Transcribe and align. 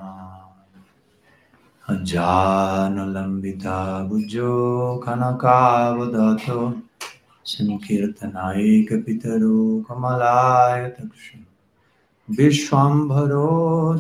अजानुलम्बिता 1.94 3.78
भुजो 4.08 4.54
कनकावदतो 5.08 6.60
संकीर्तनायकपितरो 7.54 9.58
कमलायतक्षु 9.90 11.38
विश्वाम्भरो 12.28 13.48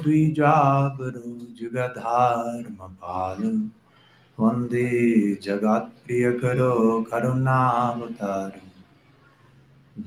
द्विजाबरो 0.03 1.21
जुगधर्मपालो 1.57 3.51
वंदे 4.37 4.87
जगत्प्रियकरो 5.43 6.73
करुणावतारो 7.11 8.65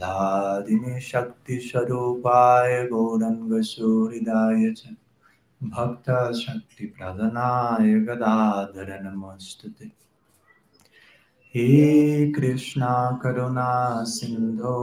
दादिने 0.02 0.94
शक्तिस्वरूपाय 1.00 2.72
गौरङ्गसूहृदाय 2.92 4.62
च 4.76 4.78
भक्तशक्तिप्रदनाय 5.60 7.88
गदाधर 8.06 8.90
नमोऽस्तु 9.06 9.68
ते 9.78 9.86
हे 11.54 11.66
कृष्णा 12.32 12.92
करुणा 13.22 13.70
सिन्धो 14.12 14.76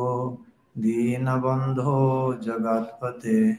दीनबन्धो 0.80 1.94
जगत्पते 2.44 3.52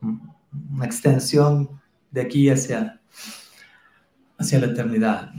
un- 0.00 0.32
una 0.72 0.84
extensión 0.86 1.68
de 2.10 2.20
aquí 2.22 2.48
hacia, 2.48 3.00
hacia 4.38 4.58
la 4.60 4.66
eternidad. 4.66 5.30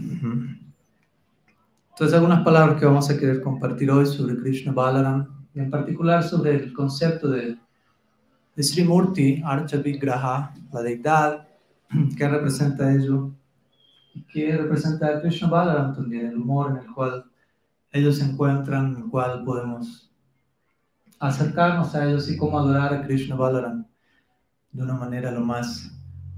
Entonces, 1.90 2.14
algunas 2.16 2.44
palabras 2.44 2.80
que 2.80 2.86
vamos 2.86 3.10
a 3.10 3.18
querer 3.18 3.42
compartir 3.42 3.90
hoy 3.92 4.06
sobre 4.06 4.38
Krishna 4.38 4.72
Balaram, 4.72 5.28
y 5.54 5.60
en 5.60 5.70
particular 5.70 6.24
sobre 6.24 6.56
el 6.56 6.74
concepto 6.74 7.30
de, 7.30 7.58
de 8.56 8.64
Sri 8.64 8.84
Murti, 8.84 9.42
Archa 9.46 9.78
Vigraha, 9.78 10.54
la 10.72 10.82
deidad, 10.82 11.48
que 12.18 12.28
representa 12.28 12.92
ello, 12.92 13.32
y 14.16 14.22
que 14.24 14.56
representa 14.58 15.08
a 15.08 15.22
Krishna 15.22 15.48
Balaram 15.50 15.94
también, 15.96 16.28
el 16.28 16.38
humor 16.38 16.72
en 16.72 16.78
el 16.78 16.94
cual 16.94 17.26
ellos 17.92 18.18
se 18.18 18.26
encuentran, 18.26 18.96
en 18.96 19.04
el 19.04 19.10
cual 19.10 19.44
podemos 19.44 20.12
acercarnos 21.28 21.96
a 21.96 22.06
ellos 22.06 22.30
y 22.30 22.38
cómo 22.38 22.60
adorar 22.60 22.94
a 22.94 23.04
Krishna 23.04 23.36
Balaram 23.36 23.86
de 24.72 24.84
una 24.84 24.96
manera 24.96 25.32
lo 25.32 25.42
más 25.42 25.92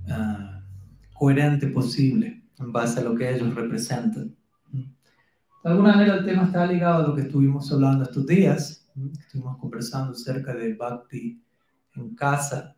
ah, 0.09 0.61
coherente 1.13 1.67
posible, 1.67 2.43
en 2.59 2.71
base 2.71 2.99
a 2.99 3.03
lo 3.03 3.15
que 3.15 3.33
ellos 3.33 3.53
representan. 3.55 4.35
De 4.71 5.71
alguna 5.71 5.93
manera 5.93 6.15
el 6.15 6.25
tema 6.25 6.43
está 6.43 6.65
ligado 6.65 7.03
a 7.03 7.07
lo 7.07 7.15
que 7.15 7.21
estuvimos 7.21 7.71
hablando 7.71 8.03
estos 8.03 8.25
días, 8.27 8.85
Estuvimos 8.95 9.57
conversando 9.57 10.13
acerca 10.13 10.53
de 10.53 10.73
Bhakti 10.73 11.43
en 11.95 12.15
casa. 12.15 12.77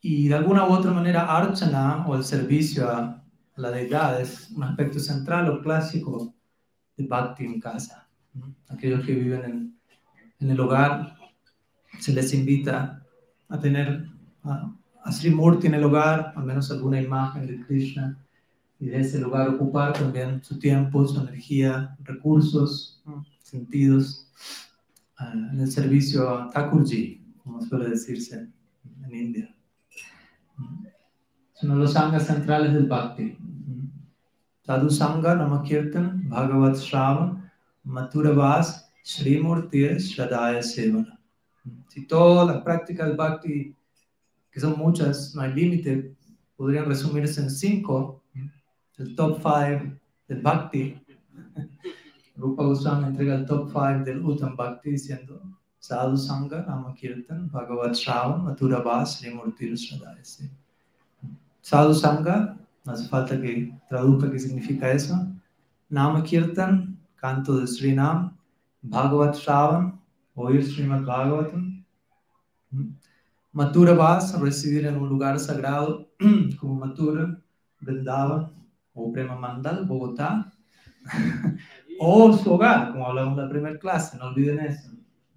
Y 0.00 0.28
de 0.28 0.34
alguna 0.34 0.68
u 0.68 0.72
otra 0.72 0.92
manera, 0.92 1.24
Archana 1.24 2.06
o 2.06 2.14
el 2.14 2.22
servicio 2.22 2.88
a 2.88 3.24
la 3.56 3.70
deidad 3.72 4.20
es 4.20 4.50
un 4.52 4.62
aspecto 4.62 5.00
central 5.00 5.48
o 5.48 5.60
clásico 5.60 6.32
de 6.96 7.06
Bhakti 7.06 7.44
en 7.44 7.60
casa. 7.60 8.08
Aquellos 8.68 9.04
que 9.04 9.14
viven 9.14 9.44
en, 9.44 9.79
en 10.40 10.50
el 10.50 10.60
hogar, 10.60 11.16
se 11.98 12.12
les 12.12 12.32
invita 12.34 13.04
a 13.48 13.58
tener 13.58 14.08
a, 14.42 14.72
a 15.04 15.12
Sri 15.12 15.30
Murti 15.30 15.66
en 15.66 15.74
el 15.74 15.84
hogar, 15.84 16.32
al 16.36 16.44
menos 16.44 16.70
alguna 16.70 17.00
imagen 17.00 17.46
de 17.46 17.64
Krishna, 17.66 18.18
y 18.78 18.86
de 18.86 19.00
ese 19.00 19.20
lugar 19.20 19.48
ocupar 19.48 19.92
también 19.92 20.42
su 20.42 20.58
tiempo, 20.58 21.06
su 21.06 21.20
energía, 21.20 21.96
recursos, 22.02 23.02
sentidos 23.42 24.26
ah, 25.18 25.32
en 25.34 25.60
el 25.60 25.70
servicio 25.70 26.28
a 26.28 26.50
Thakurji, 26.50 27.22
como 27.42 27.60
suele 27.60 27.90
decirse 27.90 28.48
en 29.04 29.14
India. 29.14 29.54
Son 31.52 31.78
los 31.78 31.92
sangas 31.92 32.26
centrales 32.26 32.72
del 32.72 32.86
Bhakti. 32.86 33.36
Sadhu 34.62 34.88
Sangha, 34.88 35.34
Namakirtan, 35.34 36.28
Bhagavat 36.28 36.76
Shravan, 36.76 37.50
Maturavas, 37.84 38.89
Srimurti, 39.02 39.98
Shradaya 39.98 40.62
Sevana. 40.62 41.18
Si 41.88 42.06
todas 42.06 42.46
las 42.46 42.62
prácticas 42.62 43.16
Bhakti, 43.16 43.74
que 44.50 44.60
son 44.60 44.78
muchas, 44.78 45.34
no 45.34 45.42
hay 45.42 45.52
límite, 45.52 46.14
podrían 46.56 46.86
resumirse 46.86 47.40
en 47.40 47.50
cinco, 47.50 48.22
el 48.98 49.14
top 49.16 49.36
5 49.36 49.98
del 50.28 50.42
Bhakti. 50.42 51.00
Rupa 52.36 52.64
Goswami 52.64 53.06
entrega 53.06 53.34
el 53.34 53.46
top 53.46 53.68
5 53.68 54.04
del 54.04 54.24
Uttam 54.24 54.56
Bhakti 54.56 54.90
diciendo 54.90 55.42
Sadhu 55.78 56.16
Sangha, 56.16 56.64
Namakirtan, 56.66 57.50
Bhagavat 57.50 57.94
Shravan, 57.94 58.44
Maturavas, 58.44 59.18
Srimurti, 59.18 59.72
Shradaya 59.72 60.22
Sevana. 60.22 60.56
Sadhu 61.62 61.94
Sangha, 61.94 62.56
no 62.84 62.92
hace 62.92 63.08
falta 63.08 63.40
que 63.40 63.72
traduzca 63.88 64.30
qué 64.30 64.38
significa 64.38 64.90
eso. 64.90 65.14
Nama 65.88 66.22
Kirtan, 66.22 66.98
canto 67.16 67.58
de 67.58 67.66
Srinam. 67.66 68.36
Bhagavat 68.82 69.36
Shravan, 69.36 70.00
oír 70.34 70.64
Srimad 70.64 71.04
Bhagavatam. 71.04 71.84
Mathura 73.52 73.94
Vas, 73.94 74.38
residir 74.40 74.86
en 74.86 74.96
un 74.96 75.08
lugar 75.08 75.38
sagrado 75.38 76.10
como 76.60 76.74
Mathura, 76.74 77.38
Vrindavan 77.80 78.52
o 78.94 79.12
Prema 79.12 79.36
Mandal, 79.36 79.84
Bogotá. 79.86 80.52
o 81.98 82.32
su 82.32 82.52
hogar, 82.52 82.92
como 82.92 83.06
hablamos 83.06 83.38
en 83.38 83.44
la 83.44 83.50
primera 83.50 83.78
clase, 83.78 84.16
no 84.16 84.26
olviden 84.26 84.60
eso. 84.60 84.92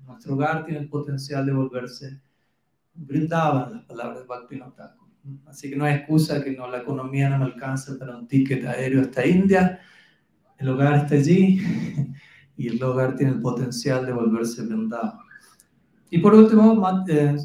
Nuestro 0.06 0.36
hogar 0.36 0.66
tiene 0.66 0.82
el 0.82 0.90
potencial 0.90 1.46
de 1.46 1.54
volverse 1.54 2.22
Vrindavan, 2.94 3.74
las 3.74 3.86
palabras 3.86 4.20
de 4.20 4.26
Bhaktivinoda. 4.26 4.96
Así 5.48 5.70
que 5.70 5.76
no 5.76 5.86
hay 5.86 5.96
excusa 5.96 6.44
que 6.44 6.52
no, 6.52 6.68
la 6.68 6.80
economía 6.80 7.30
no 7.30 7.46
me 7.46 7.54
para 7.98 8.18
un 8.18 8.28
ticket 8.28 8.66
aéreo 8.66 9.02
hasta 9.02 9.26
India. 9.26 9.80
El 10.58 10.70
hogar 10.70 10.96
está 10.96 11.16
allí 11.16 11.60
y 12.56 12.70
el 12.70 12.84
hogar 12.84 13.16
tiene 13.16 13.34
el 13.34 13.42
potencial 13.42 14.06
de 14.06 14.14
volverse 14.14 14.66
vendado. 14.66 15.20
Y 16.10 16.20
por 16.20 16.36
último, 16.36 16.82
eh, 17.08 17.36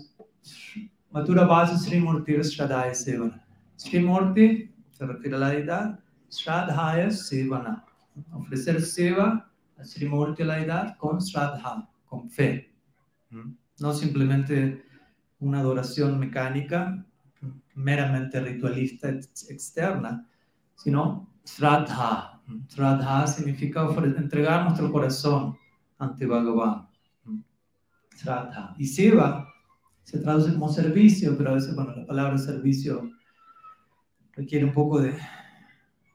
Matura 1.11 1.45
Basa 1.45 1.79
Srimurti 1.79 2.35
Shradaya 2.43 2.95
Sevana. 2.95 3.45
Srimurti 3.77 4.71
se 4.91 5.07
refiere 5.07 5.37
a 5.37 5.39
la 5.39 5.51
deidad, 5.51 6.01
Shradhaya 6.31 7.11
Sevana. 7.11 7.85
Ofrecer 8.33 8.83
seva 8.83 9.51
a 9.79 9.85
Srimurti 9.85 10.45
la 10.45 10.57
deidad 10.57 10.97
con 10.99 11.19
Shradha, 11.19 11.89
con 12.07 12.29
fe. 12.29 12.75
No 13.81 13.95
simplemente 13.95 14.85
una 15.41 15.61
adoración 15.61 16.19
mecánica, 16.19 17.05
meramente 17.75 18.41
ritualista 18.41 19.09
externa, 19.09 20.27
sino 20.75 21.29
Shraddha. 21.45 22.38
Shraddha 22.69 23.27
significa 23.27 23.87
entregar 24.17 24.65
nuestro 24.65 24.91
corazón 24.91 25.57
ante 25.99 26.27
Bhagavan. 26.27 26.89
Shraddha. 28.17 28.75
Y 28.79 28.87
Siva 28.87 29.53
se 30.03 30.19
traduce 30.19 30.53
como 30.55 30.69
servicio, 30.69 31.37
pero 31.37 31.51
a 31.51 31.55
veces, 31.55 31.75
bueno, 31.75 31.95
la 31.95 32.07
palabra 32.07 32.39
servicio 32.39 33.11
requiere 34.33 34.65
un 34.65 34.73
poco 34.73 35.01
de, 35.01 35.15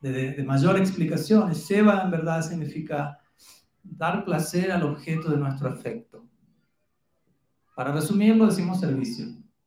de, 0.01 0.33
de 0.33 0.43
mayor 0.43 0.77
explicación. 0.77 1.53
Seva 1.53 2.01
en 2.03 2.11
verdad 2.11 2.41
significa 2.41 3.19
dar 3.83 4.25
placer 4.25 4.71
al 4.71 4.83
objeto 4.83 5.29
de 5.29 5.37
nuestro 5.37 5.69
afecto. 5.69 6.25
Para 7.75 7.91
resumirlo, 7.91 8.47
decimos 8.47 8.79
servicio. 8.79 9.25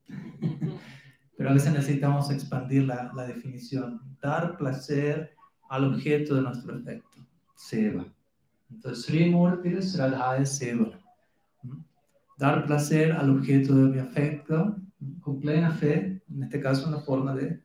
pero 1.37 1.51
a 1.51 1.53
veces 1.53 1.73
necesitamos 1.73 2.31
expandir 2.31 2.85
la, 2.85 3.13
la 3.15 3.27
definición. 3.27 4.01
Dar 4.21 4.57
placer 4.57 5.36
al 5.69 5.85
objeto 5.85 6.35
de 6.35 6.43
nuestro 6.43 6.75
afecto. 6.75 7.19
Seva. 7.55 8.05
Entonces, 8.71 9.05
Sri 9.05 9.31
Murti 9.31 9.69
es 9.71 9.93
Seva. 9.93 10.91
¿Mm? 11.63 11.79
Dar 12.39 12.67
placer 12.67 13.13
al 13.13 13.31
objeto 13.31 13.75
de 13.75 13.89
mi 13.89 13.99
afecto 13.99 14.77
con 15.21 15.41
plena 15.41 15.71
fe, 15.71 16.23
en 16.29 16.43
este 16.43 16.61
caso 16.61 16.87
en 16.87 16.93
la 16.93 17.01
forma 17.01 17.35
de 17.35 17.63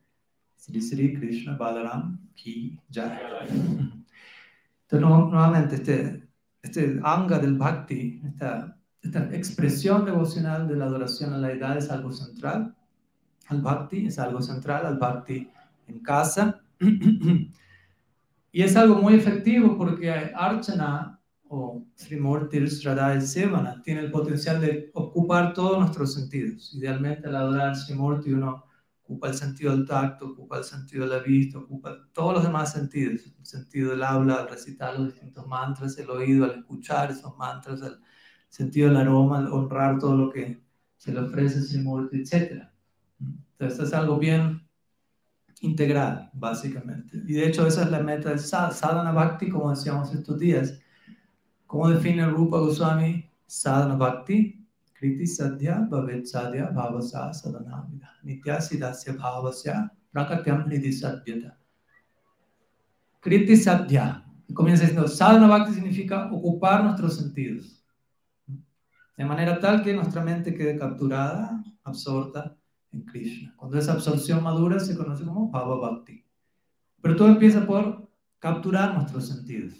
Sri 0.56 0.81
Sri 0.81 1.13
Krishna 1.13 1.56
Balaram 1.57 2.19
Ki 2.36 2.80
Jai. 2.92 3.18
Entonces, 3.50 5.00
nuevamente, 5.00 5.75
este, 5.75 6.27
este 6.62 7.00
anga 7.04 7.39
del 7.39 7.57
bhakti, 7.57 8.21
esta, 8.25 8.77
esta 9.01 9.33
expresión 9.36 10.06
devocional 10.06 10.68
de 10.68 10.75
la 10.75 10.86
adoración 10.86 11.33
a 11.33 11.38
la 11.38 11.47
deidad 11.50 11.77
es 11.77 11.89
algo 11.89 12.12
central 12.12 12.75
al 13.47 13.62
bhakti, 13.62 14.06
es 14.07 14.19
algo 14.19 14.42
central 14.42 14.86
al 14.86 14.97
bhakti 14.97 15.50
en 15.88 16.00
casa. 16.00 16.62
Y 18.51 18.63
es 18.63 18.75
algo 18.75 18.95
muy 18.95 19.15
efectivo 19.15 19.77
porque 19.77 20.12
Archana 20.12 21.19
o 21.44 21.86
Srimurti 21.95 22.68
Sradha 22.68 23.19
Sevana 23.21 23.81
tiene 23.83 24.01
el 24.01 24.12
potencial 24.12 24.59
de 24.62 24.89
ocupar 24.94 25.53
todos 25.53 25.80
nuestros 25.80 26.13
sentidos. 26.13 26.74
Idealmente 26.74 27.27
al 27.27 27.36
adorar 27.36 27.75
Srimurti 27.75 28.31
uno 28.31 28.65
ocupa 29.03 29.30
el 29.30 29.33
sentido 29.33 29.75
del 29.75 29.86
tacto, 29.86 30.27
ocupa 30.27 30.57
el 30.57 30.63
sentido 30.63 31.03
de 31.03 31.18
la 31.18 31.24
vista, 31.24 31.59
ocupa 31.59 31.98
todos 32.13 32.36
los 32.36 32.44
demás 32.44 32.71
sentidos, 32.71 33.25
el 33.38 33.45
sentido 33.45 33.92
del 33.92 34.03
habla, 34.03 34.36
al 34.36 34.50
recitar 34.50 34.97
los 34.97 35.13
distintos 35.13 35.45
mantras, 35.47 35.97
el 35.97 36.09
oído, 36.09 36.45
al 36.45 36.59
escuchar 36.59 37.12
esos 37.12 37.38
mantras, 37.38 37.81
el 37.81 37.99
sentido 38.47 38.87
del 38.87 38.97
aroma, 38.97 39.40
al 39.40 39.52
honrar 39.52 39.99
todo 39.99 40.16
lo 40.16 40.30
que 40.30 40.64
se 40.95 41.11
le 41.11 41.19
ofrece 41.19 41.61
Srimurti, 41.61 42.21
etc. 42.21 42.64
Entonces 43.59 43.87
es 43.87 43.94
algo 43.94 44.18
bien 44.18 44.60
integral, 45.61 46.30
básicamente. 46.33 47.18
Y 47.25 47.33
de 47.33 47.47
hecho 47.47 47.65
esa 47.65 47.83
es 47.83 47.91
la 47.91 47.99
meta 47.99 48.30
del 48.30 48.39
sadhana 48.39 49.11
bhakti, 49.11 49.49
como 49.49 49.69
decíamos 49.69 50.13
estos 50.13 50.39
días. 50.39 50.80
¿Cómo 51.65 51.89
define 51.89 52.25
Rupa 52.27 52.57
Goswami 52.59 53.30
sadhana 53.45 53.95
bhakti? 53.95 54.57
Kriti 54.94 55.25
sadhya 55.25 55.87
bhavet 55.89 56.25
sadhya 56.25 56.69
bhavasa 56.71 57.33
sadhanamida. 57.33 58.09
Nitya 58.23 58.61
sidasya 58.61 59.13
bhavasya 59.13 59.89
prakatyam 60.11 60.65
hridi 60.65 60.91
sadhyata. 60.91 61.57
Kriti 63.19 63.56
sadhya. 63.56 64.25
Comienza 64.53 64.83
diciendo, 64.83 65.07
sadhana 65.07 65.47
bhakti 65.47 65.73
significa 65.73 66.30
ocupar 66.31 66.83
nuestros 66.83 67.18
sentidos. 67.18 67.83
De 69.15 69.25
manera 69.25 69.59
tal 69.59 69.83
que 69.83 69.94
nuestra 69.94 70.23
mente 70.23 70.53
quede 70.56 70.77
capturada, 70.77 71.63
absorta 71.83 72.57
en 72.92 73.06
Krishna. 73.06 73.54
Cuando 73.57 73.78
esa 73.78 73.94
absorción 73.94 74.44
madura 74.44 74.80
se 74.80 74.95
conoce 74.95 75.24
como 75.24 75.50
Bhava 75.50 75.76
Bhakti. 75.76 76.26
Pero 77.02 77.16
todo 77.16 77.30
empieza 77.30 77.66
por 77.66 78.10
capturar 78.40 78.94
nuestros 78.94 79.28
sentidos. 79.28 79.74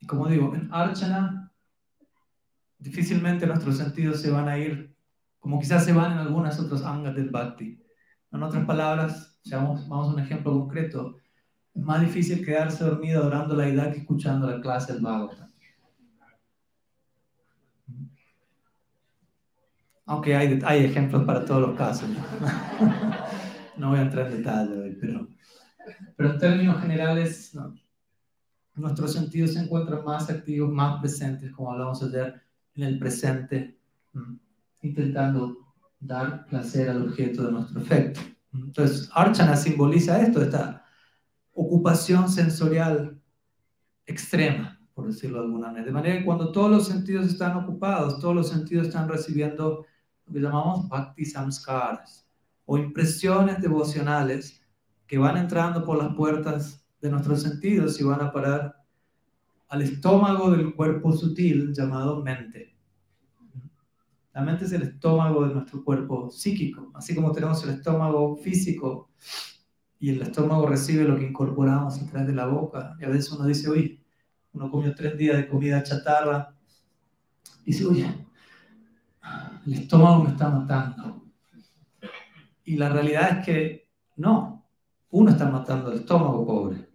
Y 0.00 0.06
como 0.06 0.28
digo, 0.28 0.54
en 0.54 0.68
Archana 0.72 1.52
difícilmente 2.78 3.46
nuestros 3.46 3.78
sentidos 3.78 4.20
se 4.20 4.30
van 4.30 4.48
a 4.48 4.58
ir 4.58 4.94
como 5.38 5.58
quizás 5.60 5.84
se 5.84 5.92
van 5.92 6.12
en 6.12 6.18
algunas 6.18 6.58
otras 6.58 6.82
angas 6.82 7.14
del 7.14 7.30
Bhakti. 7.30 7.78
En 8.32 8.42
otras 8.42 8.64
palabras, 8.64 9.38
vamos, 9.50 9.86
vamos 9.88 10.08
a 10.08 10.14
un 10.14 10.20
ejemplo 10.20 10.52
concreto, 10.52 11.18
es 11.74 11.82
más 11.82 12.00
difícil 12.00 12.44
quedarse 12.44 12.84
dormido 12.84 13.20
adorando 13.20 13.54
la 13.54 13.68
idea 13.68 13.92
que 13.92 13.98
escuchando 13.98 14.46
la 14.46 14.60
clase 14.60 14.94
del 14.94 15.02
Bhagavatam. 15.02 15.53
Aunque 20.06 20.36
hay, 20.36 20.60
hay 20.64 20.84
ejemplos 20.84 21.24
para 21.24 21.44
todos 21.44 21.62
los 21.62 21.76
casos. 21.76 22.08
No, 23.76 23.88
voy 23.90 23.98
a 23.98 24.02
entrar 24.02 24.26
en 24.26 24.36
detalle 24.38 24.78
hoy, 24.78 24.98
pero, 25.00 25.28
pero 26.16 26.32
en 26.32 26.38
términos 26.38 26.80
generales, 26.80 27.56
nuestros 28.74 29.12
sentidos 29.12 29.54
se 29.54 29.60
encuentran 29.60 30.04
más 30.04 30.28
activos, 30.28 30.70
más 30.70 31.00
presentes, 31.00 31.52
como 31.52 31.72
hablamos 31.72 32.02
ayer, 32.02 32.42
en 32.74 32.82
el 32.82 32.98
presente, 32.98 33.78
intentando 34.82 35.64
dar 36.00 36.46
placer 36.46 36.90
al 36.90 37.02
objeto 37.02 37.46
de 37.46 37.52
nuestro 37.52 37.80
efecto. 37.80 38.20
Entonces, 38.52 39.08
Archana 39.14 39.56
simboliza 39.56 40.20
esto, 40.20 40.42
esta 40.42 40.84
ocupación 41.52 42.28
sensorial 42.28 43.20
extrema, 44.06 44.78
por 44.92 45.06
decirlo 45.06 45.38
de 45.38 45.44
alguna 45.46 45.68
manera. 45.68 45.86
De 45.86 45.92
manera 45.92 46.18
que 46.18 46.24
cuando 46.24 46.52
todos 46.52 46.70
los 46.70 46.86
sentidos 46.86 47.26
están 47.26 47.56
ocupados, 47.56 48.20
todos 48.20 48.34
los 48.34 48.48
sentidos 48.48 48.88
están 48.88 49.08
recibiendo 49.08 49.86
lo 50.26 50.32
que 50.32 50.40
llamamos 50.40 50.88
bhakti 50.88 51.24
samskaras 51.24 52.26
o 52.66 52.78
impresiones 52.78 53.60
devocionales 53.60 54.62
que 55.06 55.18
van 55.18 55.36
entrando 55.36 55.84
por 55.84 55.98
las 55.98 56.14
puertas 56.14 56.84
de 57.00 57.10
nuestros 57.10 57.42
sentidos 57.42 58.00
y 58.00 58.04
van 58.04 58.22
a 58.22 58.32
parar 58.32 58.76
al 59.68 59.82
estómago 59.82 60.50
del 60.50 60.74
cuerpo 60.74 61.12
sutil 61.12 61.72
llamado 61.74 62.22
mente. 62.22 62.74
La 64.32 64.42
mente 64.42 64.64
es 64.64 64.72
el 64.72 64.82
estómago 64.82 65.46
de 65.46 65.54
nuestro 65.54 65.84
cuerpo 65.84 66.30
psíquico, 66.30 66.90
así 66.94 67.14
como 67.14 67.32
tenemos 67.32 67.62
el 67.64 67.70
estómago 67.70 68.36
físico 68.36 69.10
y 70.00 70.10
el 70.10 70.22
estómago 70.22 70.66
recibe 70.66 71.04
lo 71.04 71.16
que 71.16 71.26
incorporamos 71.26 72.00
a 72.00 72.06
través 72.06 72.26
de 72.28 72.34
la 72.34 72.46
boca. 72.46 72.96
Y 72.98 73.04
a 73.04 73.08
veces 73.08 73.30
uno 73.32 73.46
dice, 73.46 73.70
uy, 73.70 74.02
uno 74.52 74.70
comió 74.70 74.94
tres 74.94 75.16
días 75.16 75.36
de 75.36 75.48
comida 75.48 75.82
chatarra 75.82 76.54
y 77.64 77.72
dice, 77.72 77.86
oye, 77.86 78.23
el 79.66 79.74
estómago 79.74 80.24
me 80.24 80.30
está 80.30 80.48
matando. 80.50 81.22
Y 82.64 82.76
la 82.76 82.88
realidad 82.88 83.38
es 83.38 83.46
que 83.46 83.88
no, 84.16 84.66
uno 85.10 85.30
está 85.30 85.48
matando 85.48 85.92
el 85.92 85.98
estómago, 85.98 86.46
pobre. 86.46 86.88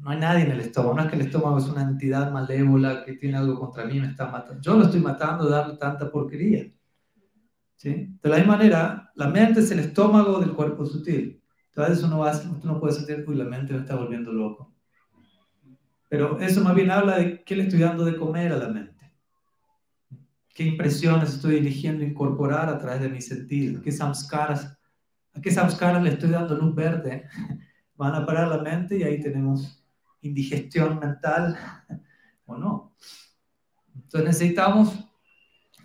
No 0.00 0.10
hay 0.10 0.18
nadie 0.18 0.44
en 0.44 0.52
el 0.52 0.60
estómago, 0.60 0.94
no 0.94 1.02
es 1.02 1.08
que 1.08 1.16
el 1.16 1.22
estómago 1.22 1.58
es 1.58 1.64
una 1.66 1.82
entidad 1.82 2.30
malévola 2.30 3.04
que 3.04 3.14
tiene 3.14 3.38
algo 3.38 3.58
contra 3.58 3.86
mí 3.86 3.96
y 3.96 4.00
me 4.00 4.08
está 4.08 4.26
matando. 4.26 4.60
Yo 4.60 4.76
lo 4.76 4.84
estoy 4.84 5.00
matando 5.00 5.48
darle 5.48 5.76
tanta 5.76 6.10
porquería. 6.10 6.70
¿Sí? 7.76 8.16
De 8.22 8.28
la 8.28 8.36
misma 8.36 8.56
manera, 8.56 9.10
la 9.14 9.28
mente 9.28 9.60
es 9.60 9.70
el 9.70 9.80
estómago 9.80 10.40
del 10.40 10.52
cuerpo 10.52 10.86
sutil. 10.86 11.42
Entonces 11.68 12.04
uno, 12.04 12.18
va, 12.18 12.32
uno 12.62 12.80
puede 12.80 12.94
sentir, 12.94 13.24
uy, 13.26 13.34
la 13.34 13.44
mente 13.44 13.72
me 13.72 13.80
está 13.80 13.96
volviendo 13.96 14.32
loco. 14.32 14.72
Pero 16.08 16.38
eso 16.38 16.62
más 16.62 16.74
bien 16.74 16.90
habla 16.90 17.18
de 17.18 17.42
qué 17.42 17.56
le 17.56 17.64
estoy 17.64 17.80
dando 17.80 18.04
de 18.04 18.16
comer 18.16 18.52
a 18.52 18.58
la 18.58 18.68
mente 18.68 18.93
qué 20.54 20.62
impresiones 20.62 21.34
estoy 21.34 21.56
eligiendo 21.56 22.04
incorporar 22.04 22.68
a 22.68 22.78
través 22.78 23.02
de 23.02 23.08
mis 23.08 23.26
sentidos, 23.26 23.82
qué 23.82 23.90
samskaras, 23.90 24.78
a 25.34 25.40
qué 25.40 25.50
samskaras 25.50 26.02
le 26.02 26.10
estoy 26.10 26.30
dando 26.30 26.56
luz 26.56 26.74
verde, 26.74 27.28
van 27.96 28.14
a 28.14 28.24
parar 28.24 28.48
la 28.48 28.58
mente 28.58 28.96
y 28.96 29.02
ahí 29.02 29.20
tenemos 29.20 29.84
indigestión 30.20 31.00
mental 31.00 31.58
o 32.46 32.56
no. 32.56 32.94
Entonces 33.94 34.28
necesitamos 34.28 34.96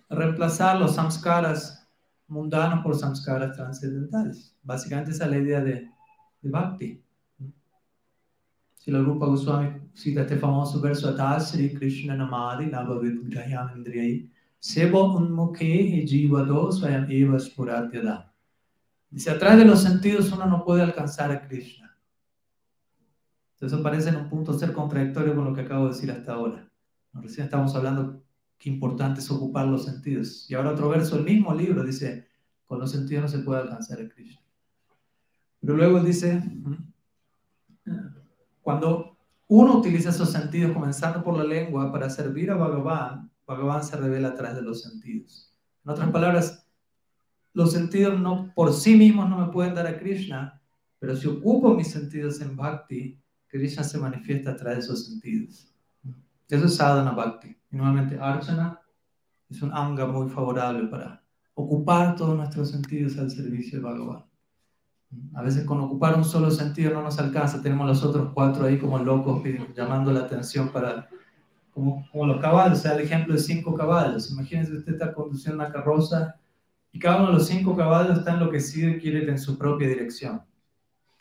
reemplazar 0.07 0.79
los 0.79 0.95
samskaras 0.95 1.88
mundanos 2.27 2.83
por 2.83 2.95
samskaras 2.95 3.55
trascendentales. 3.55 4.55
Básicamente 4.61 5.11
esa 5.11 5.25
es 5.25 5.31
la 5.31 5.38
idea 5.38 5.61
de, 5.61 5.89
de 6.41 6.49
Bhakti. 6.49 7.03
Si 8.75 8.91
la 8.91 8.99
Rupa 8.99 9.25
Goswami 9.25 9.89
cita 9.93 10.21
este 10.21 10.38
famoso 10.38 10.79
verso 10.79 11.09
Atasri 11.09 11.73
Krishna 11.73 12.15
Namadi 12.15 12.67
Navavid 12.67 13.29
Grahyanindriyai 13.29 14.29
Sebo 14.59 15.15
unmukhe 15.15 16.05
jivado 16.05 16.71
swayam 16.71 17.07
eva 17.09 17.39
spuratyada. 17.39 18.33
Dice, 19.09 19.31
a 19.31 19.39
través 19.39 19.59
de 19.59 19.65
los 19.65 19.81
sentidos 19.81 20.31
uno 20.31 20.45
no 20.45 20.63
puede 20.63 20.83
alcanzar 20.83 21.31
a 21.31 21.47
Krishna. 21.47 21.97
Eso 23.59 23.83
parece 23.83 24.09
en 24.09 24.17
un 24.17 24.29
punto 24.29 24.53
ser 24.53 24.71
contradictorio 24.71 25.35
con 25.35 25.45
lo 25.45 25.53
que 25.53 25.61
acabo 25.61 25.85
de 25.85 25.93
decir 25.93 26.11
hasta 26.11 26.33
ahora. 26.33 26.69
Recién 27.13 27.45
estamos 27.45 27.75
hablando 27.75 28.21
qué 28.57 28.69
importante 28.69 29.19
es 29.19 29.31
ocupar 29.31 29.67
los 29.67 29.85
sentidos. 29.85 30.49
Y 30.49 30.55
ahora 30.55 30.71
otro 30.71 30.89
verso 30.89 31.15
del 31.15 31.25
mismo 31.25 31.53
libro 31.53 31.83
dice, 31.83 32.27
con 32.65 32.79
los 32.79 32.91
sentidos 32.91 33.23
no 33.23 33.27
se 33.27 33.39
puede 33.39 33.61
alcanzar 33.61 33.99
a 33.99 34.07
Krishna. 34.07 34.41
Pero 35.59 35.75
luego 35.75 35.99
dice, 36.01 36.41
cuando 38.61 39.17
uno 39.47 39.77
utiliza 39.77 40.09
esos 40.09 40.31
sentidos, 40.31 40.71
comenzando 40.71 41.23
por 41.23 41.35
la 41.35 41.43
lengua, 41.43 41.91
para 41.91 42.09
servir 42.09 42.51
a 42.51 42.55
Bhagavan, 42.55 43.28
Bhagavan 43.49 43.83
se 43.83 43.97
revela 43.97 44.29
a 44.29 44.35
través 44.35 44.55
de 44.57 44.61
los 44.61 44.83
sentidos. 44.83 45.51
En 45.83 45.91
otras 45.91 46.11
palabras, 46.11 46.67
los 47.53 47.71
sentidos 47.71 48.19
no, 48.19 48.53
por 48.53 48.71
sí 48.73 48.95
mismos 48.95 49.27
no 49.27 49.39
me 49.39 49.51
pueden 49.51 49.73
dar 49.73 49.87
a 49.87 49.97
Krishna, 49.97 50.61
pero 50.99 51.15
si 51.15 51.27
ocupo 51.27 51.73
mis 51.73 51.89
sentidos 51.89 52.39
en 52.41 52.55
Bhakti, 52.55 53.19
Krishna 53.47 53.83
se 53.83 53.97
manifiesta 53.97 54.51
a 54.51 54.55
través 54.55 54.77
de 54.77 54.83
esos 54.83 55.07
sentidos. 55.07 55.73
Eso 56.47 56.65
es 56.65 56.75
sadhana 56.75 57.11
Bhakti. 57.11 57.57
Y 57.71 57.75
nuevamente, 57.75 58.19
Archana 58.19 58.79
es 59.49 59.61
un 59.63 59.73
anga 59.73 60.05
muy 60.05 60.29
favorable 60.29 60.87
para 60.87 61.23
ocupar 61.55 62.15
todos 62.15 62.37
nuestros 62.37 62.69
sentidos 62.69 63.17
al 63.17 63.31
servicio 63.31 63.79
de 63.79 63.83
Bhagavan. 63.83 64.25
A 65.33 65.41
veces 65.41 65.65
con 65.65 65.81
ocupar 65.81 66.15
un 66.15 66.23
solo 66.23 66.51
sentido 66.51 66.93
no 66.93 67.01
nos 67.01 67.17
alcanza, 67.17 67.63
tenemos 67.63 67.87
los 67.87 68.03
otros 68.03 68.31
cuatro 68.31 68.65
ahí 68.65 68.77
como 68.77 68.99
locos 68.99 69.41
llamando 69.75 70.11
la 70.11 70.19
atención 70.19 70.69
para 70.69 71.09
como, 71.79 72.25
los 72.25 72.41
caballos, 72.41 72.79
o 72.79 72.81
sea, 72.81 72.93
el 72.93 73.01
ejemplo 73.01 73.33
de 73.33 73.39
cinco 73.39 73.74
caballos. 73.74 74.31
Imagínense 74.31 74.74
usted 74.74 74.93
está 74.93 75.13
conduciendo 75.13 75.63
una 75.63 75.71
carroza 75.71 76.36
y 76.91 77.00
cada 77.00 77.17
uno 77.17 77.27
de 77.27 77.33
los 77.33 77.48
cinco 77.48 77.75
caballos 77.75 78.17
está 78.17 78.33
enloquecido 78.33 78.89
y 78.89 79.00
quiere 79.00 79.24
ir 79.24 79.29
en 79.29 79.39
su 79.39 79.57
propia 79.57 79.88
dirección. 79.88 80.41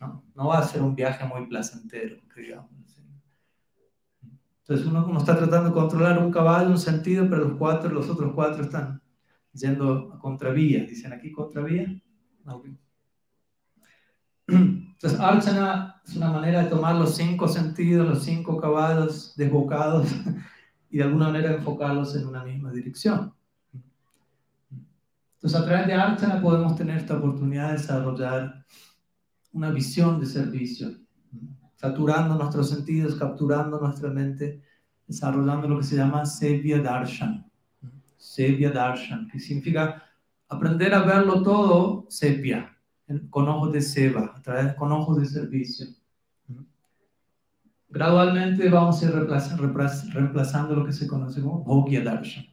No, 0.00 0.24
no 0.34 0.48
va 0.48 0.58
a 0.58 0.62
ser 0.62 0.82
un 0.82 0.94
viaje 0.94 1.26
muy 1.26 1.46
placentero, 1.46 2.16
digamos. 2.36 2.70
Entonces 4.60 4.86
uno, 4.86 5.06
uno, 5.06 5.18
está 5.18 5.36
tratando 5.36 5.70
de 5.70 5.74
controlar 5.74 6.18
un 6.18 6.30
caballo, 6.30 6.68
un 6.68 6.78
sentido, 6.78 7.26
pero 7.28 7.48
los 7.48 7.56
cuatro, 7.56 7.88
los 7.90 8.10
otros 8.10 8.34
cuatro 8.34 8.64
están 8.64 9.00
yendo 9.54 10.12
a 10.12 10.18
contravía. 10.18 10.84
Dicen 10.84 11.12
aquí 11.12 11.32
contravía. 11.32 11.98
Entonces, 14.48 15.20
Archana 15.20 16.00
es 16.06 16.16
una 16.16 16.32
manera 16.32 16.62
de 16.62 16.70
tomar 16.70 16.96
los 16.96 17.14
cinco 17.14 17.46
sentidos, 17.46 18.08
los 18.08 18.24
cinco 18.24 18.56
caballos 18.56 19.34
desbocados 19.36 20.08
y 20.90 20.98
de 20.98 21.04
alguna 21.04 21.26
manera 21.26 21.54
enfocarlos 21.54 22.16
en 22.16 22.26
una 22.26 22.42
misma 22.42 22.72
dirección. 22.72 23.34
Entonces, 25.34 25.60
a 25.60 25.64
través 25.64 25.86
de 25.86 25.94
Archana 25.94 26.40
podemos 26.40 26.74
tener 26.76 26.96
esta 26.96 27.16
oportunidad 27.16 27.68
de 27.68 27.72
desarrollar 27.74 28.64
una 29.52 29.70
visión 29.70 30.18
de 30.18 30.26
servicio, 30.26 30.90
saturando 31.76 32.34
nuestros 32.34 32.70
sentidos, 32.70 33.14
capturando 33.16 33.78
nuestra 33.78 34.10
mente, 34.10 34.62
desarrollando 35.06 35.68
lo 35.68 35.78
que 35.78 35.84
se 35.84 35.96
llama 35.96 36.24
Sevya 36.24 36.80
Darshan. 36.80 37.48
Sevya 38.16 38.70
Darshan, 38.70 39.28
que 39.28 39.38
significa 39.38 40.02
aprender 40.48 40.94
a 40.94 41.02
verlo 41.02 41.42
todo 41.42 42.06
sepia, 42.08 42.77
con 43.30 43.48
ojos 43.48 43.72
de 43.72 43.80
seva, 43.80 44.32
a 44.36 44.42
través, 44.42 44.74
con 44.74 44.92
ojos 44.92 45.18
de 45.18 45.26
servicio. 45.26 45.86
Gradualmente 47.88 48.68
vamos 48.68 49.02
a 49.02 49.06
ir 49.06 49.12
reemplazando 50.12 50.74
lo 50.74 50.84
que 50.84 50.92
se 50.92 51.06
conoce 51.06 51.40
como 51.40 51.64
Bhogya 51.64 52.02
Darshan. 52.02 52.44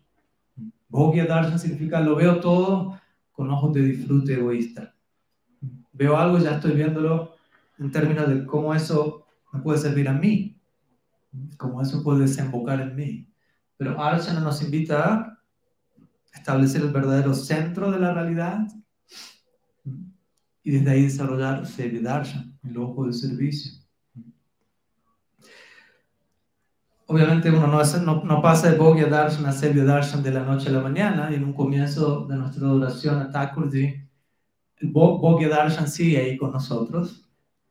Bhogya 0.87 1.25
Darshan 1.25 1.59
significa 1.59 1.99
lo 1.99 2.15
veo 2.15 2.39
todo 2.39 2.99
con 3.33 3.51
ojos 3.51 3.73
de 3.73 3.81
disfrute 3.81 4.33
egoísta. 4.33 4.95
Veo 5.91 6.15
algo, 6.15 6.37
ya 6.39 6.55
estoy 6.55 6.71
viéndolo 6.71 7.35
en 7.77 7.91
términos 7.91 8.29
de 8.29 8.45
cómo 8.45 8.73
eso 8.73 9.25
me 9.51 9.59
puede 9.59 9.77
servir 9.77 10.07
a 10.07 10.13
mí, 10.13 10.57
cómo 11.57 11.81
eso 11.81 12.01
puede 12.01 12.21
desembocar 12.21 12.79
en 12.79 12.95
mí. 12.95 13.27
Pero 13.75 14.01
Archana 14.01 14.39
nos 14.39 14.61
invita 14.61 15.15
a 15.15 16.37
establecer 16.37 16.81
el 16.81 16.93
verdadero 16.93 17.33
centro 17.33 17.91
de 17.91 17.99
la 17.99 18.13
realidad 18.13 18.65
y 20.65 20.71
desde 20.71 20.89
ahí 20.89 21.03
desarrollar 21.03 21.67
Sevi 21.67 21.99
Darshan, 21.99 22.57
el 22.67 22.77
ojo 22.79 23.05
de 23.05 23.13
servicio. 23.13 23.71
Obviamente 27.05 27.51
uno 27.51 27.67
no, 27.67 28.41
pasa 28.41 28.71
de 28.71 28.77
Bogya 28.77 29.05
Darshan 29.05 29.45
a 29.45 29.51
Sevi 29.51 29.81
Darshan 29.81 30.23
de 30.23 30.31
la 30.31 30.43
noche 30.43 30.69
a 30.69 30.71
la 30.71 30.81
mañana, 30.81 31.29
y 31.31 31.35
en 31.35 31.43
un 31.43 31.53
comienzo 31.53 32.25
de 32.25 32.35
nuestra 32.35 32.67
oración 32.67 33.21
a 33.21 33.31
Thakurji, 33.31 33.93
el 34.77 34.89
Bogya 34.89 35.49
Darshan 35.49 35.87
sigue 35.87 36.17
ahí 36.17 36.35
con 36.35 36.51
nosotros, 36.51 37.29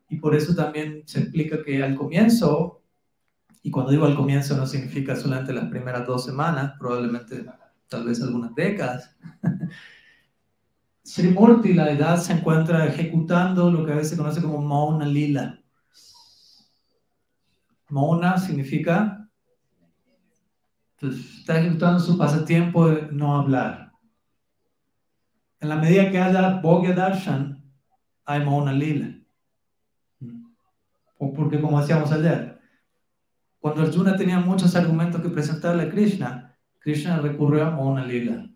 y 0.09 0.19
por 0.19 0.37
eso 0.37 0.55
también 0.55 1.03
se 1.05 1.19
explica 1.19 1.65
que 1.65 1.83
al 1.83 1.97
comienzo, 1.97 2.81
y 3.65 3.73
cuando 3.73 3.91
digo 3.91 4.07
al 4.07 4.15
comienzo 4.15 4.57
no 4.57 4.69
significa 4.69 5.17
solamente 5.17 5.53
las 5.53 5.69
primeras 5.69 6.07
dos 6.07 6.25
semanas, 6.25 6.75
probablemente 6.79 7.45
tal 7.89 8.05
vez 8.05 8.23
algunas 8.23 8.55
décadas, 8.55 9.17
Srimurti, 11.05 11.75
la 11.75 11.91
edad, 11.91 12.17
se 12.17 12.33
encuentra 12.33 12.87
ejecutando 12.87 13.71
lo 13.71 13.85
que 13.85 13.93
a 13.93 13.97
veces 13.97 14.11
se 14.11 14.17
conoce 14.17 14.41
como 14.41 14.63
Mauna 14.63 15.05
Lila. 15.05 15.61
Mauna 17.91 18.39
significa, 18.39 19.29
pues, 20.99 21.39
está 21.41 21.61
ejecutando 21.61 22.01
su 22.01 22.17
pasatiempo 22.17 22.89
de 22.89 23.13
no 23.13 23.37
hablar. 23.37 23.93
En 25.61 25.69
la 25.69 25.77
medida 25.77 26.11
que 26.11 26.19
haya 26.19 26.61
Bogya 26.61 26.95
Darshan, 26.95 27.63
hay 28.25 28.45
Mauna 28.45 28.73
Lila. 28.73 29.15
Porque 31.19 31.61
como 31.61 31.81
decíamos 31.81 32.11
ayer, 32.13 32.59
cuando 33.61 33.83
Arjuna 33.83 34.17
tenía 34.17 34.41
muchos 34.41 34.75
argumentos 34.75 35.21
que 35.21 35.29
presentarle 35.29 35.85
a 35.85 35.91
Krishna, 35.91 36.57
Krishna 36.79 37.19
recurrió 37.19 37.67
a 37.67 37.71
Mauna 37.71 38.05
Lila. 38.05 38.54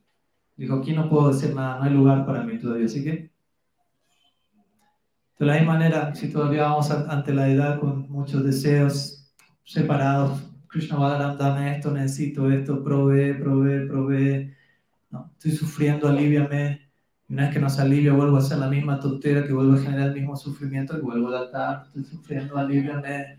Dijo, 0.59 0.75
aquí 0.75 0.93
no 0.93 1.09
puedo 1.09 1.33
decir 1.33 1.55
nada, 1.55 1.79
no 1.79 1.85
hay 1.85 1.93
lugar 1.93 2.27
para 2.27 2.43
mí 2.43 2.59
todavía. 2.59 2.87
Así 2.87 3.05
que, 3.05 3.31
de 5.39 5.47
la 5.47 5.55
misma 5.55 5.75
manera, 5.75 6.13
si 6.17 6.33
todavía 6.33 6.65
vamos 6.65 6.91
ante 6.91 7.33
la 7.33 7.49
edad 7.49 7.79
con 7.79 8.11
muchos 8.11 8.43
deseos 8.43 9.33
separados, 9.65 10.43
Krishna 10.67 10.97
Balaram, 10.97 11.39
dame 11.39 11.77
esto, 11.77 11.93
necesito 11.93 12.51
esto, 12.51 12.83
provee, 12.83 13.35
provee, 13.35 13.87
provee. 13.87 14.53
No, 15.11 15.31
estoy 15.35 15.53
sufriendo, 15.53 16.09
aliviame. 16.09 16.89
Una 17.29 17.45
vez 17.45 17.55
que 17.55 17.61
no 17.61 17.71
se 17.71 17.81
alivia, 17.81 18.13
vuelvo 18.13 18.37
a 18.37 18.41
hacer 18.41 18.59
la 18.59 18.69
misma 18.69 18.99
tontera, 18.99 19.47
que 19.47 19.53
vuelvo 19.53 19.75
a 19.75 19.81
generar 19.81 20.09
el 20.09 20.15
mismo 20.15 20.35
sufrimiento, 20.35 20.97
que 20.97 21.03
vuelvo 21.03 21.29
a 21.29 21.39
altar, 21.39 21.85
estoy 21.87 22.03
sufriendo, 22.03 22.59
aliviame. 22.59 23.39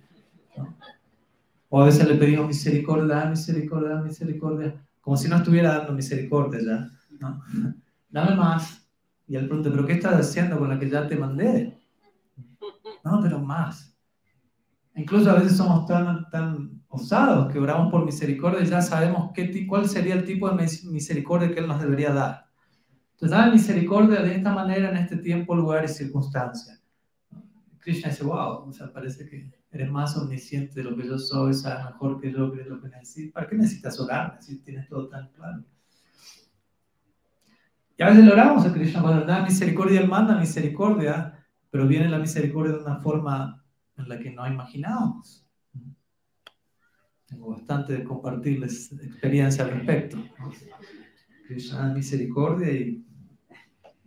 O 1.67 1.81
a 1.81 1.85
veces 1.85 2.07
le 2.07 2.15
pedimos 2.15 2.47
misericordia, 2.47 3.25
misericordia, 3.25 3.95
misericordia, 3.97 4.73
como 5.01 5.17
si 5.17 5.27
no 5.27 5.35
estuviera 5.35 5.79
dando 5.79 5.91
misericordia 5.91 6.61
ya. 6.65 6.99
¿No? 7.19 7.41
Dame 8.09 8.35
más. 8.35 8.88
Y 9.27 9.35
él 9.35 9.47
pregunta, 9.47 9.69
¿pero 9.69 9.85
qué 9.85 9.93
estás 9.93 10.19
haciendo 10.19 10.57
con 10.57 10.69
la 10.69 10.79
que 10.79 10.89
ya 10.89 11.07
te 11.07 11.15
mandé? 11.15 11.77
No, 13.03 13.19
pero 13.21 13.39
más. 13.39 13.95
Incluso 14.95 15.29
a 15.29 15.35
veces 15.35 15.55
somos 15.55 15.85
tan, 15.85 16.29
tan 16.29 16.81
osados 16.89 17.51
que 17.51 17.59
oramos 17.59 17.91
por 17.91 18.05
misericordia 18.05 18.61
y 18.61 18.65
ya 18.65 18.81
sabemos 18.81 19.31
qué, 19.33 19.65
cuál 19.67 19.88
sería 19.88 20.15
el 20.15 20.25
tipo 20.25 20.49
de 20.49 20.67
misericordia 20.89 21.51
que 21.51 21.59
Él 21.59 21.67
nos 21.67 21.79
debería 21.79 22.11
dar. 22.11 22.45
Entonces, 23.13 23.38
dame 23.38 23.53
misericordia 23.53 24.21
de 24.21 24.35
esta 24.35 24.51
manera, 24.51 24.89
en 24.89 24.97
este 24.97 25.17
tiempo, 25.17 25.55
lugar 25.55 25.85
y 25.85 25.88
circunstancia. 25.88 26.79
Krishna 27.79 28.09
dice, 28.09 28.23
wow, 28.23 28.67
o 28.67 28.73
sea, 28.73 28.91
parece 28.91 29.29
que 29.29 29.51
eres 29.71 29.91
más 29.91 30.17
omnisciente 30.17 30.75
de 30.75 30.83
lo 30.89 30.95
que 30.95 31.07
yo 31.07 31.17
soy, 31.17 31.53
sabes 31.53 31.85
mejor 31.85 32.19
que 32.19 32.31
yo, 32.31 32.51
que 32.51 32.63
lo 32.63 32.81
que 32.81 32.89
necesitas. 32.89 33.33
¿Para 33.33 33.47
qué 33.47 33.55
necesitas 33.55 33.99
orar 33.99 34.38
si 34.41 34.59
tienes 34.63 34.88
todo 34.88 35.07
tan 35.07 35.29
claro? 35.29 35.63
Y 38.00 38.03
a 38.03 38.12
veces 38.12 38.32
oramos 38.32 38.65
a 38.65 38.72
Krishna 38.72 39.01
cuando 39.01 39.25
da 39.25 39.44
misericordia, 39.44 40.00
Él 40.00 40.08
manda 40.08 40.39
misericordia, 40.39 41.38
pero 41.70 41.86
viene 41.86 42.08
la 42.08 42.18
misericordia 42.18 42.72
de 42.72 42.79
una 42.79 42.96
forma 42.96 43.62
en 43.98 44.08
la 44.08 44.18
que 44.18 44.32
no 44.32 44.48
imaginábamos. 44.48 45.46
Tengo 47.25 47.50
bastante 47.50 47.91
de 47.91 48.06
compartirles 48.06 48.94
experiencia 48.94 49.65
al 49.65 49.72
respecto. 49.72 50.18
Krishna 51.46 51.79
da 51.79 51.94
misericordia 51.94 52.72
y 52.72 53.06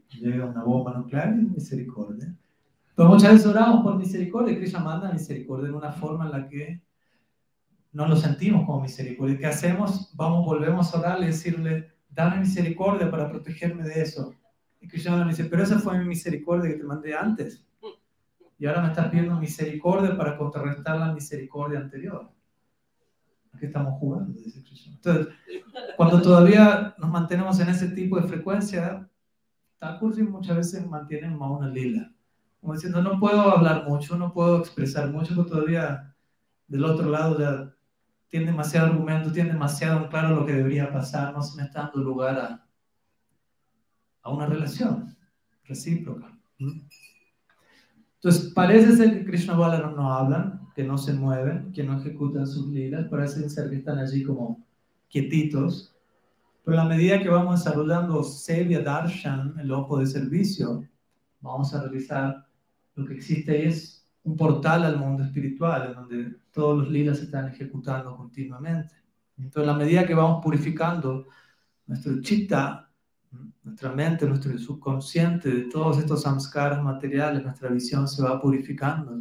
llega 0.09 0.47
una 0.47 0.65
bomba 0.65 0.95
nuclear 0.95 1.37
y 1.39 1.43
misericordia. 1.43 2.35
Pero 2.95 3.11
muchas 3.11 3.33
veces 3.33 3.47
oramos 3.47 3.83
por 3.83 3.99
misericordia 3.99 4.55
y 4.55 4.57
Krishna 4.57 4.81
manda 4.81 5.13
misericordia 5.13 5.69
en 5.69 5.75
una 5.75 5.93
forma 5.93 6.25
en 6.25 6.31
la 6.31 6.49
que 6.49 6.81
no 7.93 8.09
lo 8.09 8.17
sentimos 8.17 8.65
como 8.65 8.81
misericordia. 8.81 9.37
¿Qué 9.37 9.47
hacemos? 9.47 10.11
Vamos, 10.17 10.47
volvemos 10.47 10.95
a 10.95 10.99
orarle 10.99 11.27
y 11.27 11.29
decirle, 11.29 11.92
dame 12.15 12.41
misericordia 12.41 13.11
para 13.11 13.29
protegerme 13.29 13.85
de 13.85 14.03
eso. 14.03 14.35
Y 14.81 14.89
Krishna 14.89 15.25
me 15.25 15.31
dice, 15.31 15.45
pero 15.45 15.63
esa 15.63 15.79
fue 15.79 15.99
mi 15.99 16.05
misericordia 16.05 16.71
que 16.71 16.79
te 16.79 16.85
mandé 16.85 17.15
antes. 17.15 17.65
Y 18.59 18.67
ahora 18.67 18.83
me 18.83 18.89
estás 18.89 19.09
pidiendo 19.09 19.37
misericordia 19.37 20.17
para 20.17 20.37
contrarrestar 20.37 20.99
la 20.99 21.13
misericordia 21.13 21.81
anterior. 21.81 22.31
¿A 23.53 23.59
qué 23.59 23.67
estamos 23.67 23.99
jugando? 23.99 24.33
Dice 24.33 24.63
Krishna. 24.63 24.95
Entonces, 24.95 25.35
cuando 25.97 26.23
todavía 26.23 26.95
nos 26.99 27.11
mantenemos 27.11 27.59
en 27.61 27.69
ese 27.69 27.89
tipo 27.89 28.21
de 28.21 28.29
frecuencia, 28.29 29.09
Thakur 29.79 30.17
muchas 30.29 30.57
veces 30.57 30.87
mantiene 30.87 31.37
una 31.37 31.69
lila. 31.69 32.13
Como 32.61 32.75
diciendo, 32.75 33.03
no 33.03 33.19
puedo 33.19 33.41
hablar 33.41 33.89
mucho, 33.89 34.17
no 34.17 34.33
puedo 34.33 34.59
expresar 34.59 35.11
mucho, 35.11 35.35
pero 35.35 35.47
todavía 35.47 36.15
del 36.69 36.85
otro 36.85 37.11
lado 37.11 37.39
ya 37.39 37.75
tiene 38.33 38.47
demasiado 38.47 38.87
argumento, 38.87 39.31
tiene 39.31 39.53
demasiado 39.53 40.09
claro 40.09 40.35
lo 40.35 40.47
que 40.47 40.55
debería 40.55 40.91
pasar, 40.91 41.35
no 41.35 41.43
se 41.43 41.55
me 41.55 41.65
está 41.65 41.83
dando 41.83 41.99
lugar 42.03 42.39
a, 42.39 42.67
a 44.23 44.31
una 44.33 44.47
relación 44.47 45.15
recíproca. 45.65 46.33
Entonces, 48.15 48.51
parece 48.55 48.97
ser 48.97 49.19
que 49.19 49.27
Krishna 49.27 49.53
Balaram 49.53 49.95
no 49.95 50.11
hablan, 50.11 50.67
que 50.75 50.83
no 50.83 50.97
se 50.97 51.13
mueven, 51.13 51.73
que 51.73 51.85
no 51.85 52.01
ejecutan 52.01 52.47
sus 52.47 52.69
lilas, 52.69 53.07
parece 53.11 53.51
ser 53.51 53.69
que 53.69 53.77
están 53.77 53.99
allí 53.99 54.23
como 54.23 54.65
quietitos. 55.11 55.95
Pero 56.65 56.81
a 56.81 56.87
medida 56.87 57.23
que 57.23 57.29
vamos 57.29 57.63
desarrollando 57.63 58.23
Sevya 58.23 58.81
Darshan, 58.81 59.59
el 59.59 59.71
ojo 59.71 59.99
de 59.99 60.07
servicio, 60.07 60.89
vamos 61.43 61.75
a 61.75 61.83
realizar 61.83 62.47
lo 62.95 63.05
que 63.05 63.13
existe 63.13 63.67
es 63.69 64.02
un 64.25 64.37
portal 64.37 64.85
al 64.85 64.99
mundo 64.99 65.25
espiritual, 65.25 65.89
en 65.89 65.95
donde 65.95 66.37
todos 66.53 66.79
los 66.79 66.89
lilas 66.91 67.19
se 67.19 67.25
están 67.25 67.49
ejecutando 67.49 68.17
continuamente. 68.17 68.95
Entonces, 69.37 69.69
a 69.69 69.73
la 69.73 69.79
medida 69.79 70.07
que 70.07 70.15
vamos 70.15 70.43
purificando 70.43 71.27
nuestro 71.87 72.21
chitta, 72.21 72.89
nuestra 73.63 73.93
mente, 73.93 74.27
nuestro 74.27 74.57
subconsciente 74.59 75.49
de 75.51 75.61
todos 75.63 75.99
estos 75.99 76.23
samskaras 76.23 76.83
materiales, 76.83 77.43
nuestra 77.43 77.71
visión 77.71 78.07
se 78.07 78.23
va 78.23 78.41
purificando. 78.41 79.19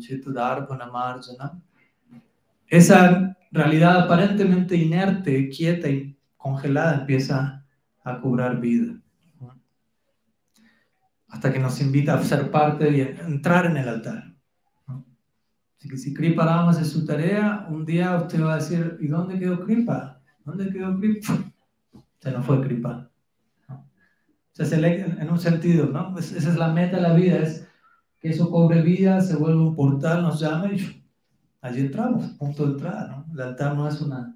Esa 2.68 3.38
realidad 3.52 4.02
aparentemente 4.02 4.76
inerte, 4.76 5.50
quieta 5.50 5.90
y 5.90 6.18
congelada 6.38 7.02
empieza 7.02 7.66
a 8.04 8.20
cobrar 8.20 8.60
vida. 8.60 9.00
Hasta 11.28 11.54
que 11.54 11.60
nos 11.60 11.80
invita 11.82 12.16
a 12.16 12.24
ser 12.24 12.52
parte 12.52 12.90
y 12.92 13.02
entrar 13.02 13.66
en 13.66 13.78
el 13.78 13.88
altar. 13.88 14.31
Así 15.82 15.90
que 15.90 15.98
si 15.98 16.14
Kripa 16.14 16.46
Rama 16.46 16.70
hace 16.70 16.86
su 16.86 17.04
tarea, 17.08 17.66
un 17.68 17.84
día 17.88 18.16
usted 18.16 18.44
va 18.44 18.54
a 18.54 18.58
decir, 18.58 19.00
¿y 19.02 19.08
dónde 19.08 19.40
quedó 19.40 19.66
Kripa? 19.66 20.22
¿Dónde 20.46 20.72
quedó 20.72 20.96
Kripa? 21.00 21.34
O 21.94 22.24
sea, 22.24 22.34
no 22.34 22.44
fue 22.44 22.62
Kripa. 22.62 23.10
O 23.68 23.84
sea, 24.52 24.68
se 24.68 24.76
en 24.78 25.28
un 25.28 25.40
sentido, 25.40 25.88
¿no? 25.88 26.16
Esa 26.20 26.38
es 26.38 26.56
la 26.56 26.72
meta 26.72 26.98
de 26.98 27.02
la 27.02 27.16
vida, 27.16 27.38
es 27.38 27.68
que 28.20 28.30
eso 28.30 28.52
cobre 28.52 28.84
vida, 28.84 29.22
se 29.22 29.36
vuelve 29.36 29.60
un 29.60 29.76
portal, 29.76 30.22
nos 30.22 30.40
llame 30.40 30.76
y 30.76 31.04
allí 31.62 31.80
entramos, 31.80 32.28
punto 32.34 32.68
de 32.68 32.74
entrada, 32.74 33.08
¿no? 33.08 33.34
El 33.34 33.42
altar 33.42 33.76
no 33.76 33.88
es 33.88 34.00
una, 34.02 34.36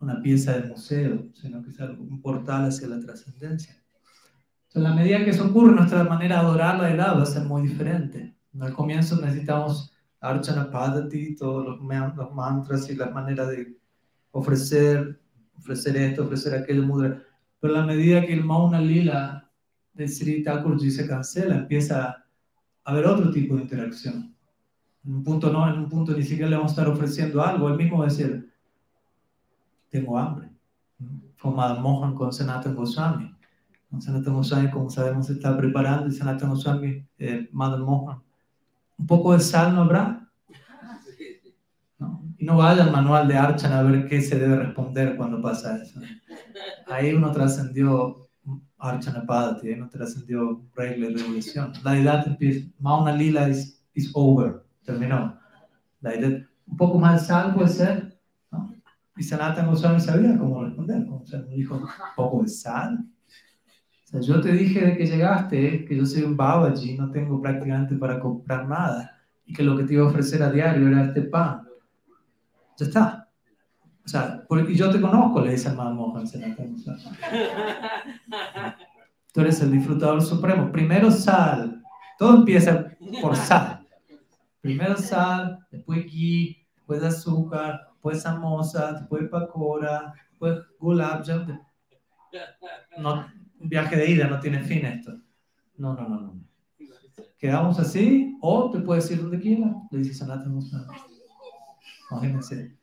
una 0.00 0.20
pieza 0.20 0.58
de 0.58 0.70
museo, 0.70 1.28
sino 1.34 1.62
que 1.62 1.70
es 1.70 1.78
un 1.78 2.20
portal 2.20 2.64
hacia 2.64 2.88
la 2.88 2.98
trascendencia. 2.98 3.76
Entonces, 3.76 4.74
en 4.74 4.82
la 4.82 4.94
medida 4.94 5.24
que 5.24 5.30
eso 5.30 5.46
ocurre, 5.46 5.72
nuestra 5.72 6.02
manera 6.02 6.40
de 6.40 6.46
adorarla 6.46 6.88
de 6.88 6.96
lado 6.96 7.18
va 7.18 7.22
a 7.22 7.26
ser 7.26 7.44
muy 7.44 7.62
diferente. 7.62 8.34
Al 8.58 8.72
comienzo 8.72 9.20
necesitamos 9.20 9.92
Archana 10.20 10.70
Padati, 10.70 11.34
todos 11.34 11.64
los, 11.64 11.80
mantras 11.80 12.88
y 12.90 12.94
la 12.94 13.10
manera 13.10 13.46
de 13.46 13.76
ofrecer, 14.32 15.18
ofrecer 15.58 15.96
esto, 15.96 16.24
ofrecer 16.24 16.54
aquello, 16.54 16.82
mudra. 16.82 17.22
Pero 17.58 17.74
a 17.74 17.78
la 17.80 17.86
medida 17.86 18.24
que 18.26 18.34
el 18.34 18.44
Mauna 18.44 18.80
Lila 18.80 19.50
de 19.94 20.08
Sri 20.08 20.42
Thakurji 20.42 20.90
se 20.90 21.06
cancela, 21.08 21.56
empieza 21.56 22.04
a 22.04 22.24
haber 22.84 23.06
otro 23.06 23.30
tipo 23.30 23.56
de 23.56 23.62
interacción. 23.62 24.34
En 25.04 25.14
un 25.14 25.24
punto 25.24 25.50
no, 25.50 25.68
en 25.72 25.78
un 25.78 25.88
punto 25.88 26.12
ni 26.12 26.22
siquiera 26.22 26.50
le 26.50 26.56
vamos 26.56 26.72
a 26.72 26.74
estar 26.74 26.88
ofreciendo 26.88 27.42
algo, 27.42 27.68
él 27.68 27.76
mismo 27.76 27.98
va 27.98 28.04
a 28.04 28.08
decir, 28.08 28.52
tengo 29.88 30.18
hambre. 30.18 30.50
Como 31.40 31.56
Madame 31.56 31.80
Mohan 31.80 32.14
con 32.14 32.32
Sanatan 32.32 32.74
Goswami. 32.74 33.34
Sanatan 33.98 34.34
Goswami, 34.34 34.70
como 34.70 34.90
sabemos, 34.90 35.30
está 35.30 35.56
preparando 35.56 36.08
y 36.08 36.12
Sanatan 36.12 36.50
Goswami, 36.50 37.06
eh, 37.18 37.48
Madame 37.52 37.84
Mohan 37.84 38.22
un 39.00 39.06
poco 39.06 39.32
de 39.32 39.40
sal 39.40 39.74
no 39.74 39.82
habrá. 39.82 40.28
Y 42.36 42.44
no 42.44 42.58
vaya 42.58 42.84
al 42.84 42.92
manual 42.92 43.28
de 43.28 43.36
Archan 43.36 43.72
a 43.72 43.82
ver 43.82 44.06
qué 44.06 44.20
se 44.20 44.38
debe 44.38 44.56
responder 44.56 45.16
cuando 45.16 45.42
pasa 45.42 45.76
eso. 45.76 46.00
Ahí 46.86 47.12
uno 47.12 47.32
trascendió 47.32 48.28
Archana 48.78 49.26
Padati, 49.26 49.68
ahí 49.68 49.74
uno 49.74 49.88
trascendió 49.88 50.62
regla 50.74 51.08
y 51.08 51.14
revolución. 51.14 51.72
La 51.82 51.98
edad 51.98 52.26
empieza, 52.26 52.68
Mauna 52.78 53.12
Lila 53.12 53.48
is, 53.48 53.82
is 53.94 54.10
over, 54.14 54.62
terminó. 54.84 55.38
La 56.00 56.14
edad, 56.14 56.40
un 56.66 56.76
poco 56.76 56.98
más 56.98 57.22
de 57.22 57.26
sal 57.26 57.54
puede 57.54 57.68
ser, 57.68 58.18
¿no? 58.50 58.74
Y 59.16 59.22
Sanatan 59.22 59.66
Goswami 59.66 60.00
sabía 60.00 60.38
cómo 60.38 60.64
responder, 60.64 61.06
o 61.10 61.24
sea, 61.26 61.42
dijo, 61.42 61.76
un 61.76 61.86
poco 62.16 62.42
de 62.42 62.48
sal 62.48 63.04
yo 64.12 64.40
te 64.40 64.52
dije 64.52 64.84
de 64.84 64.96
que 64.96 65.06
llegaste 65.06 65.84
que 65.84 65.96
yo 65.96 66.04
soy 66.04 66.22
un 66.22 66.36
Babaji, 66.36 66.96
no 66.98 67.10
tengo 67.10 67.40
prácticamente 67.40 67.94
para 67.94 68.18
comprar 68.18 68.68
nada 68.68 69.18
y 69.46 69.52
que 69.52 69.62
lo 69.62 69.76
que 69.76 69.84
te 69.84 69.94
iba 69.94 70.04
a 70.04 70.08
ofrecer 70.08 70.42
a 70.42 70.50
diario 70.50 70.88
era 70.88 71.04
este 71.04 71.22
pan. 71.22 71.62
Ya 72.76 72.86
está. 72.86 73.28
O 74.04 74.08
sea, 74.08 74.44
porque 74.48 74.74
yo 74.74 74.90
te 74.90 75.00
conozco, 75.00 75.40
le 75.40 75.52
dice 75.52 75.68
el 75.68 75.76
Mohan 75.76 76.24
Tú 79.32 79.40
eres 79.40 79.60
el 79.60 79.70
disfrutador 79.70 80.20
supremo. 80.20 80.72
Primero 80.72 81.10
sal. 81.10 81.80
Todo 82.18 82.38
empieza 82.38 82.88
por 83.22 83.36
sal. 83.36 83.86
Primero 84.60 84.96
sal, 84.96 85.64
después 85.70 86.04
ghee, 86.06 86.66
después 86.74 87.02
azúcar, 87.02 87.88
después 87.92 88.22
samosa, 88.22 88.92
después 88.92 89.28
pakora, 89.28 90.12
después 90.30 90.58
gulab 90.78 91.24
No, 92.98 93.26
un 93.60 93.68
viaje 93.68 93.96
de 93.96 94.10
ida, 94.10 94.26
no 94.26 94.40
tiene 94.40 94.62
fin 94.62 94.84
esto. 94.86 95.12
No, 95.76 95.94
no, 95.94 96.08
no, 96.08 96.20
no. 96.20 96.40
Quedamos 97.38 97.78
así, 97.78 98.36
o 98.40 98.70
te 98.70 98.80
puedes 98.80 99.10
ir 99.10 99.22
donde 99.22 99.38
quiera, 99.38 99.74
le 99.90 99.98
dice 99.98 100.14
Sanatan 100.14 100.58
Imagínense. 102.10 102.76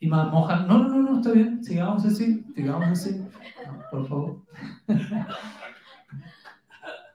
Y 0.00 0.06
Mohan, 0.06 0.68
no, 0.68 0.78
no, 0.78 0.88
no, 0.88 1.02
no, 1.02 1.16
está 1.16 1.32
bien, 1.32 1.64
sigamos 1.64 2.04
así, 2.04 2.44
sigamos 2.54 2.88
así, 2.88 3.20
por 3.90 4.06
favor. 4.06 4.42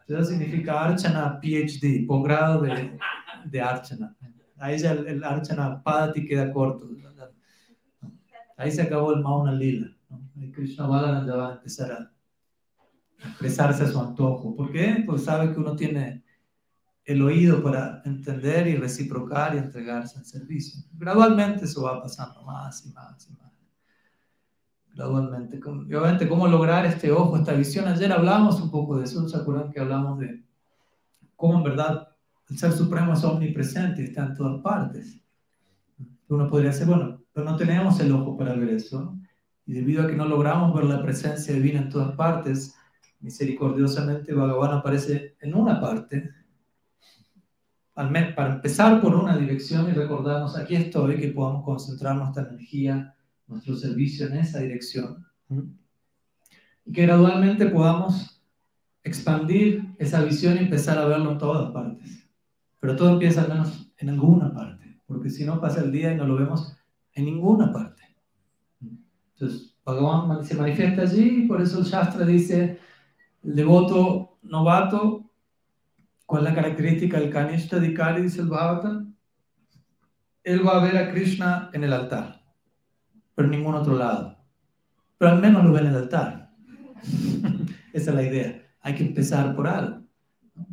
Eso 0.07 0.23
significa 0.25 0.83
Archana 0.83 1.39
PhD, 1.39 2.05
posgrado 2.05 2.62
de, 2.62 2.97
de 3.45 3.62
Archana. 3.62 4.13
Ahí 4.57 4.77
ya 4.77 4.91
el, 4.91 5.07
el 5.07 5.23
Archana 5.23 5.81
Padati 5.81 6.25
queda 6.25 6.51
corto. 6.51 6.89
ahí 8.57 8.69
se 8.71 8.81
acabó 8.81 9.13
el 9.13 9.21
Mauna 9.21 9.53
Lila. 9.53 9.88
El 10.39 10.51
Krishna 10.51 10.86
Balaram 10.86 11.25
ya 11.25 11.36
va 11.36 11.49
a 11.49 11.53
empezar 11.53 11.91
a 11.91 12.12
expresarse 13.23 13.83
a 13.83 13.91
su 13.91 13.99
antojo. 13.99 14.55
¿Por 14.55 14.71
qué? 14.71 15.03
Pues 15.05 15.23
sabe 15.23 15.53
que 15.53 15.59
uno 15.59 15.75
tiene 15.75 16.23
el 17.05 17.21
oído 17.21 17.62
para 17.62 18.01
entender 18.05 18.67
y 18.67 18.75
reciprocar 18.75 19.55
y 19.55 19.57
entregarse 19.57 20.19
al 20.19 20.25
servicio. 20.25 20.81
Gradualmente 20.93 21.65
eso 21.65 21.83
va 21.83 22.01
pasando 22.01 22.41
más 22.43 22.86
y 22.86 22.93
más 22.93 23.29
y 23.29 23.33
más. 23.33 23.51
Gradualmente. 24.93 25.57
Y 25.57 25.93
obviamente, 25.95 26.29
¿cómo 26.29 26.47
lograr 26.47 26.86
este 26.86 27.12
ojo, 27.12 27.36
esta 27.36 27.53
visión? 27.53 27.88
Ayer 27.88 28.12
hablamos 28.12 28.62
un 28.62 28.69
poco 28.69 28.97
de 28.97 29.05
eso, 29.05 29.27
¿se 29.27 29.38
acuerdan 29.38 29.71
que 29.71 29.79
hablamos 29.79 30.19
de 30.19 30.43
cómo 31.36 31.57
en 31.57 31.63
verdad 31.63 32.09
el 32.49 32.57
Ser 32.57 32.71
Supremo 32.71 33.13
es 33.13 33.23
omnipresente 33.23 34.01
y 34.01 34.05
está 34.05 34.25
en 34.25 34.36
todas 34.36 34.62
partes? 34.62 35.19
Uno 36.29 36.47
podría 36.47 36.71
decir, 36.71 36.88
bueno, 36.88 37.21
pero 37.33 37.45
no 37.45 37.57
tenemos 37.57 37.99
el 37.99 38.12
ojo 38.12 38.38
para 38.38 38.53
ver 38.53 38.69
eso. 38.69 39.17
Y 39.65 39.73
debido 39.73 40.03
a 40.03 40.07
que 40.07 40.15
no 40.15 40.25
logramos 40.25 40.73
ver 40.75 40.86
la 40.86 41.01
presencia 41.01 41.53
divina 41.53 41.81
en 41.81 41.89
todas 41.89 42.15
partes, 42.15 42.75
misericordiosamente 43.23 44.33
Bhagavan 44.33 44.77
aparece 44.77 45.38
en 45.39 45.55
una 45.55 45.79
parte, 45.79 46.29
para 47.95 48.55
empezar 48.55 49.01
por 49.01 49.15
una 49.15 49.38
dirección 49.38 49.89
y 49.89 49.93
recordarnos, 49.93 50.57
aquí 50.57 50.75
estoy, 50.75 51.17
que 51.17 51.29
podamos 51.29 51.63
concentrar 51.63 52.15
nuestra 52.15 52.43
energía, 52.49 53.15
nuestro 53.47 53.75
servicio 53.75 54.27
en 54.27 54.38
esa 54.38 54.59
dirección. 54.59 55.25
Y 56.86 56.91
que 56.91 57.03
gradualmente 57.03 57.67
podamos 57.67 58.41
expandir 59.03 59.95
esa 59.99 60.23
visión 60.23 60.55
y 60.57 60.59
empezar 60.59 60.97
a 60.97 61.05
verlo 61.05 61.31
en 61.31 61.38
todas 61.38 61.71
partes. 61.71 62.27
Pero 62.79 62.95
todo 62.95 63.12
empieza 63.12 63.43
al 63.43 63.49
menos 63.49 63.93
en 63.97 64.09
alguna 64.09 64.53
parte, 64.53 64.99
porque 65.05 65.29
si 65.29 65.45
no 65.45 65.62
pasa 65.62 65.81
el 65.81 65.91
día 65.91 66.12
y 66.12 66.17
no 66.17 66.25
lo 66.25 66.36
vemos 66.36 66.75
en 67.13 67.25
ninguna 67.25 67.71
parte. 67.71 68.01
Entonces, 69.33 69.77
Bhagavan 69.86 70.43
se 70.43 70.55
manifiesta 70.55 71.03
allí, 71.03 71.45
por 71.47 71.62
eso 71.62 71.79
el 71.79 71.86
Shastra 71.86 72.25
dice, 72.25 72.79
el 73.43 73.56
devoto 73.56 74.38
novato, 74.41 75.32
¿cuál 76.25 76.43
es 76.43 76.49
la 76.49 76.56
característica 76.56 77.19
del 77.19 77.29
Kanishta 77.29 77.79
Dikari, 77.79 78.23
dice 78.23 78.41
el 78.41 78.47
Bhagavatam? 78.47 79.15
Él 80.43 80.65
va 80.65 80.82
a 80.82 80.84
ver 80.84 80.97
a 80.97 81.12
Krishna 81.12 81.69
en 81.73 81.84
el 81.84 81.93
altar, 81.93 82.43
pero 83.36 83.47
en 83.47 83.51
ningún 83.51 83.75
otro 83.75 83.97
lado. 83.97 84.38
Pero 85.17 85.32
al 85.32 85.41
menos 85.41 85.63
lo 85.63 85.71
ve 85.71 85.79
en 85.79 85.88
el 85.88 85.95
altar. 85.95 86.51
Esa 87.93 88.12
es 88.12 88.15
la 88.15 88.23
idea. 88.23 88.62
Hay 88.82 88.95
que 88.95 89.06
empezar 89.06 89.56
por 89.56 89.67
algo. 89.67 90.03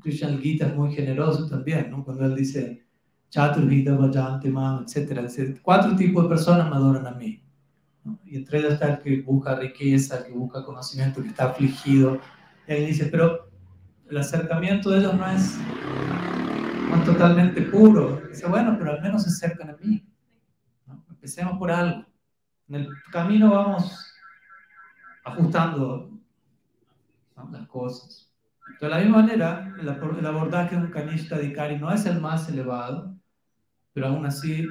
Krishna 0.01 0.29
el 0.29 0.41
Gita 0.41 0.67
es 0.67 0.77
muy 0.77 0.93
generoso 0.93 1.49
también, 1.49 1.91
¿no? 1.91 2.05
cuando 2.05 2.25
él 2.25 2.35
dice, 2.35 2.85
Chaturvida, 3.31 3.97
Vajante, 3.97 4.51
Man, 4.51 4.85
etc. 4.85 5.61
Cuatro 5.63 5.95
tipos 5.97 6.25
de 6.25 6.29
personas 6.29 6.69
me 6.69 6.77
adoran 6.77 7.07
a 7.07 7.13
mí. 7.13 7.43
Y 8.25 8.37
entre 8.37 8.59
ellos 8.59 8.73
está 8.75 8.95
el 8.95 8.99
que 8.99 9.23
busca 9.23 9.55
riqueza, 9.55 10.19
el 10.19 10.25
que 10.25 10.33
busca 10.33 10.65
conocimiento, 10.65 11.23
que 11.23 11.29
está 11.29 11.51
afligido. 11.51 12.19
Y 12.71 12.73
él 12.73 12.87
dice, 12.87 13.07
pero 13.07 13.51
el 14.09 14.17
acercamiento 14.17 14.91
de 14.91 15.01
ellos 15.01 15.15
no 15.15 15.27
es, 15.29 15.59
no 16.89 17.03
totalmente 17.03 17.63
puro. 17.63 18.23
Dice, 18.29 18.47
bueno, 18.47 18.77
pero 18.79 18.93
al 18.93 19.03
menos 19.03 19.25
se 19.25 19.31
acercan 19.31 19.71
a 19.71 19.77
mí. 19.77 20.07
Empecemos 21.09 21.59
por 21.59 21.73
algo. 21.73 22.07
En 22.69 22.77
el 22.77 22.89
camino 23.11 23.51
vamos 23.51 24.15
ajustando 25.25 26.13
las 27.51 27.67
cosas. 27.67 28.33
De 28.81 28.89
la 28.89 28.99
misma 28.99 29.23
manera, 29.23 29.75
el 29.81 30.27
abordaje 30.27 30.77
de 30.77 30.83
un 30.83 30.91
canista 30.93 31.39
de 31.39 31.47
Ikari 31.47 31.77
no 31.77 31.93
es 31.93 32.07
el 32.07 32.21
más 32.21 32.49
elevado, 32.49 33.17
pero 33.93 34.07
aún 34.07 34.25
así 34.25 34.65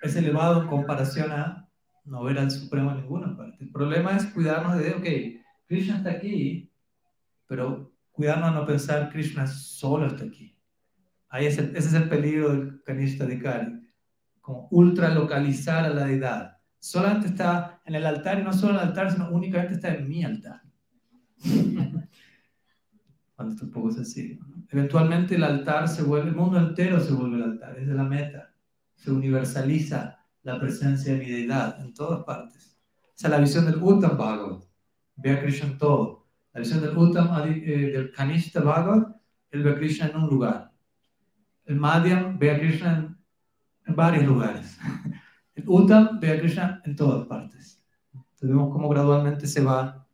es 0.00 0.16
elevado 0.16 0.62
en 0.62 0.68
comparación 0.68 1.32
a 1.32 1.68
no 2.06 2.24
ver 2.24 2.38
al 2.38 2.50
Supremo 2.50 2.92
en 2.92 3.02
ninguna 3.02 3.36
parte. 3.36 3.62
El 3.62 3.70
problema 3.70 4.16
es 4.16 4.24
cuidarnos 4.24 4.78
de, 4.78 4.94
ok, 4.94 5.41
Krishna 5.72 5.96
está 5.96 6.10
aquí, 6.10 6.70
pero 7.46 7.94
cuidarnos 8.10 8.52
de 8.52 8.60
no 8.60 8.66
pensar 8.66 9.08
Krishna 9.08 9.46
solo 9.46 10.06
está 10.06 10.26
aquí. 10.26 10.54
Ahí 11.30 11.46
es 11.46 11.56
ese 11.56 11.78
es 11.78 11.94
el 11.94 12.10
peligro 12.10 12.50
del 12.50 12.82
Kanishta 12.84 13.24
Dikari, 13.24 13.80
como 14.42 14.68
ultra 14.70 15.08
localizar 15.14 15.86
a 15.86 15.88
la 15.88 16.04
deidad. 16.04 16.58
Solamente 16.78 17.28
está 17.28 17.80
en 17.86 17.94
el 17.94 18.04
altar 18.04 18.40
y 18.40 18.42
no 18.42 18.52
solo 18.52 18.74
en 18.74 18.80
el 18.80 18.88
altar, 18.88 19.12
sino 19.12 19.30
únicamente 19.30 19.72
está 19.76 19.94
en 19.94 20.06
mi 20.10 20.22
altar. 20.22 20.60
Cuando 23.34 23.56
tampoco 23.56 23.88
es 23.88 23.98
así. 23.98 24.38
Eventualmente 24.68 25.36
el 25.36 25.44
altar 25.44 25.88
se 25.88 26.02
vuelve, 26.02 26.28
el 26.28 26.36
mundo 26.36 26.58
entero 26.58 27.00
se 27.00 27.14
vuelve 27.14 27.36
el 27.36 27.44
altar, 27.44 27.78
esa 27.78 27.92
es 27.92 27.96
la 27.96 28.04
meta. 28.04 28.54
Se 28.94 29.10
universaliza 29.10 30.18
la 30.42 30.60
presencia 30.60 31.14
de 31.14 31.18
mi 31.18 31.30
deidad 31.30 31.80
en 31.80 31.94
todas 31.94 32.24
partes. 32.24 32.78
Esa 33.16 33.28
es 33.28 33.30
la 33.30 33.38
visión 33.38 33.64
del 33.64 33.82
Uttam. 33.82 34.18
Krishna 35.16 35.68
en 35.68 35.78
todo. 35.78 36.26
La 36.52 36.60
visión 36.60 36.80
del 36.80 36.96
Uttam, 36.96 37.28
eh, 37.48 37.90
del 37.92 38.12
Kanishta 38.12 38.60
Bhagavad, 38.60 39.16
él 39.50 39.62
ve 39.62 39.70
a 39.70 39.74
Krishna 39.76 40.06
en 40.08 40.16
un 40.16 40.28
lugar. 40.28 40.72
El 41.64 41.76
Madhyam 41.76 42.38
ve 42.38 42.50
a 42.50 42.58
Krishna 42.58 43.16
en, 43.86 43.96
varios 43.96 44.24
lugares. 44.24 44.78
El 45.54 45.64
Uttam 45.66 46.18
ve 46.20 46.32
a 46.32 46.38
Krishna 46.38 46.82
en 46.84 46.96
todas 46.96 47.26
partes. 47.26 47.82
Entonces 48.14 48.48
vemos 48.48 48.72
cómo 48.72 48.88
gradualmente 48.88 49.46
se 49.46 49.62
va 49.62 50.06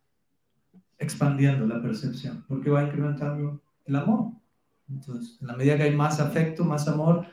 expandiendo 0.98 1.66
la 1.66 1.80
percepción, 1.80 2.44
porque 2.48 2.70
va 2.70 2.82
incrementando 2.82 3.62
el 3.84 3.96
amor. 3.96 4.32
Entonces, 4.88 5.38
en 5.40 5.46
la 5.46 5.56
medida 5.56 5.76
que 5.76 5.84
hay 5.84 5.96
más 5.96 6.18
afecto, 6.18 6.64
más 6.64 6.88
amor, 6.88 7.26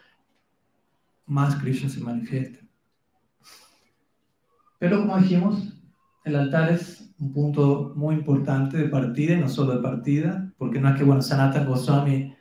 más 1.25 1.55
Krishna 1.55 1.89
se 1.89 1.99
manifiesta. 1.99 2.59
Pero 4.77 4.99
como 4.99 5.17
dijimos, 5.17 5.73
el 6.23 6.35
altar 6.35 6.71
es 6.71 7.04
un 7.19 7.33
punto 7.33 7.93
muy 7.95 8.15
importante 8.15 8.77
de 8.77 8.89
partida 8.89 9.33
y 9.35 9.39
no 9.39 9.49
solo 9.49 9.73
de 9.73 9.81
partida, 9.81 10.51
porque 10.57 10.79
no 10.79 10.89
es 10.89 10.95
que, 10.95 11.03
bueno, 11.03 11.21
Sanatan 11.21 11.67
Goswami 11.67 12.35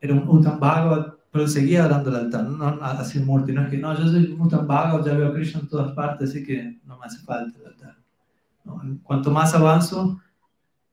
era 0.00 0.14
un 0.14 0.28
Uttam 0.28 0.60
Bhagavad, 0.60 1.14
pero 1.30 1.48
seguía 1.48 1.88
dando 1.88 2.10
el 2.10 2.16
altar, 2.16 2.44
no 2.44 2.66
así 2.82 3.18
muerto, 3.20 3.52
no 3.52 3.62
es 3.62 3.70
que, 3.70 3.78
no, 3.78 3.96
yo 3.98 4.08
soy 4.08 4.36
Uttam 4.38 4.66
Bhagavad, 4.66 5.04
ya 5.04 5.14
veo 5.14 5.28
a 5.28 5.34
Krishna 5.34 5.60
en 5.60 5.68
todas 5.68 5.92
partes, 5.92 6.30
así 6.30 6.44
que 6.44 6.78
no 6.84 6.98
me 6.98 7.06
hace 7.06 7.18
falta 7.24 7.58
el 7.58 7.66
altar. 7.66 7.96
Cuanto 9.02 9.30
más 9.30 9.54
avanzo, 9.54 10.20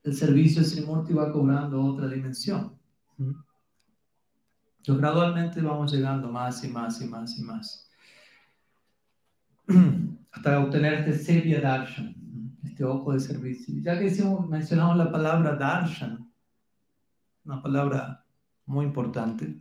el 0.04 0.16
servicio 0.16 0.62
de 0.62 0.68
Srimurti 0.68 1.14
va 1.14 1.32
cobrando 1.32 1.84
otra 1.84 2.08
dimensión. 2.08 2.74
Entonces, 3.18 5.02
gradualmente 5.02 5.62
vamos 5.62 5.92
llegando 5.92 6.32
más 6.32 6.64
y 6.64 6.68
más 6.68 7.02
y 7.02 7.08
más 7.08 7.38
y 7.38 7.42
más. 7.42 7.90
Hasta 10.32 10.60
obtener 10.60 10.94
este 10.94 11.18
Sevya 11.18 11.60
Darshan, 11.60 12.16
este 12.66 12.84
ojo 12.84 13.14
de 13.14 13.20
servicio. 13.20 13.74
Ya 13.82 13.98
que 13.98 14.12
mencionamos 14.50 14.98
la 14.98 15.12
palabra 15.12 15.56
Darshan, 15.56 16.32
una 17.44 17.62
palabra 17.62 18.26
muy 18.66 18.86
importante, 18.86 19.60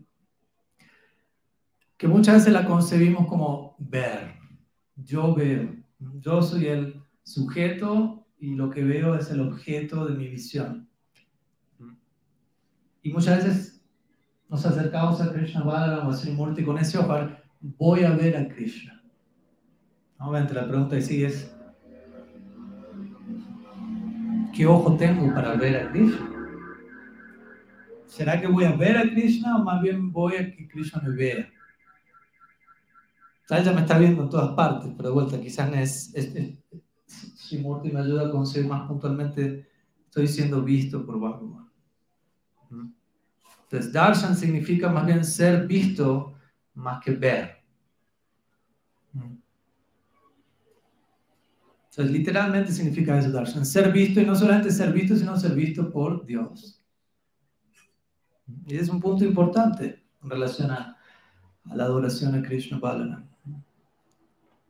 que 1.96 2.08
muchas 2.08 2.36
veces 2.36 2.52
la 2.52 2.66
concebimos 2.66 3.26
como 3.26 3.76
ver. 3.78 4.34
Yo 4.96 5.34
veo. 5.34 5.74
Yo 6.20 6.42
soy 6.42 6.66
el 6.66 7.02
sujeto 7.22 8.26
y 8.38 8.54
lo 8.54 8.70
que 8.70 8.84
veo 8.84 9.14
es 9.14 9.30
el 9.30 9.40
objeto 9.40 10.06
de 10.06 10.14
mi 10.14 10.28
visión. 10.28 10.88
Y 13.02 13.12
muchas 13.12 13.44
veces 13.44 13.84
nos 14.48 14.64
acercamos 14.64 15.20
a 15.20 15.32
Krishna 15.32 15.62
Balaram 15.62 16.06
o 16.06 16.10
a 16.10 16.14
Sri 16.14 16.34
con 16.64 16.78
ese 16.78 16.98
ojo, 16.98 17.36
voy 17.60 18.04
a 18.04 18.10
ver 18.10 18.36
a 18.36 18.48
Krishna. 18.48 19.02
Obviamente 20.18 20.54
la 20.54 20.66
pregunta 20.66 20.96
que 20.96 21.24
es, 21.24 21.53
¿qué 24.54 24.66
ojo 24.66 24.96
tengo 24.96 25.34
para 25.34 25.54
ver 25.54 25.76
a 25.76 25.90
Krishna? 25.90 26.30
¿Será 28.06 28.40
que 28.40 28.46
voy 28.46 28.64
a 28.64 28.72
ver 28.72 28.96
a 28.96 29.02
Krishna 29.02 29.56
o 29.56 29.64
más 29.64 29.82
bien 29.82 30.12
voy 30.12 30.36
a 30.36 30.54
que 30.54 30.68
Krishna 30.68 31.02
me 31.02 31.14
vea? 31.14 31.50
Ella 33.50 33.72
me 33.72 33.82
está 33.82 33.98
viendo 33.98 34.22
en 34.22 34.30
todas 34.30 34.54
partes, 34.54 34.90
pero 34.96 35.10
de 35.10 35.14
vuelta, 35.14 35.40
quizás 35.40 35.70
es, 35.74 36.14
es, 36.14 36.58
si 37.06 37.58
Murti 37.58 37.90
me 37.90 38.00
ayuda 38.00 38.28
a 38.28 38.30
conseguir 38.30 38.68
más 38.68 38.88
puntualmente, 38.88 39.68
estoy 40.06 40.26
siendo 40.26 40.62
visto 40.62 41.04
por 41.04 41.20
Bhagavan. 41.20 41.68
Entonces, 43.64 43.92
darshan 43.92 44.36
significa 44.36 44.88
más 44.88 45.04
bien 45.04 45.24
ser 45.24 45.66
visto 45.66 46.34
más 46.74 47.02
que 47.04 47.10
ver. 47.12 47.63
Entonces, 51.96 52.12
literalmente 52.12 52.72
significa 52.72 53.16
eso, 53.16 53.30
darshan, 53.30 53.64
ser 53.64 53.92
visto 53.92 54.20
y 54.20 54.26
no 54.26 54.34
solamente 54.34 54.72
ser 54.72 54.92
visto, 54.92 55.14
sino 55.14 55.36
ser 55.36 55.54
visto 55.54 55.92
por 55.92 56.26
Dios. 56.26 56.84
Y 58.66 58.74
es 58.74 58.88
un 58.88 58.98
punto 58.98 59.24
importante 59.24 60.02
en 60.20 60.28
relación 60.28 60.72
a, 60.72 60.96
la 61.72 61.84
adoración 61.84 62.34
a 62.34 62.42
Krishna 62.42 62.78
Balaram. 62.78 63.28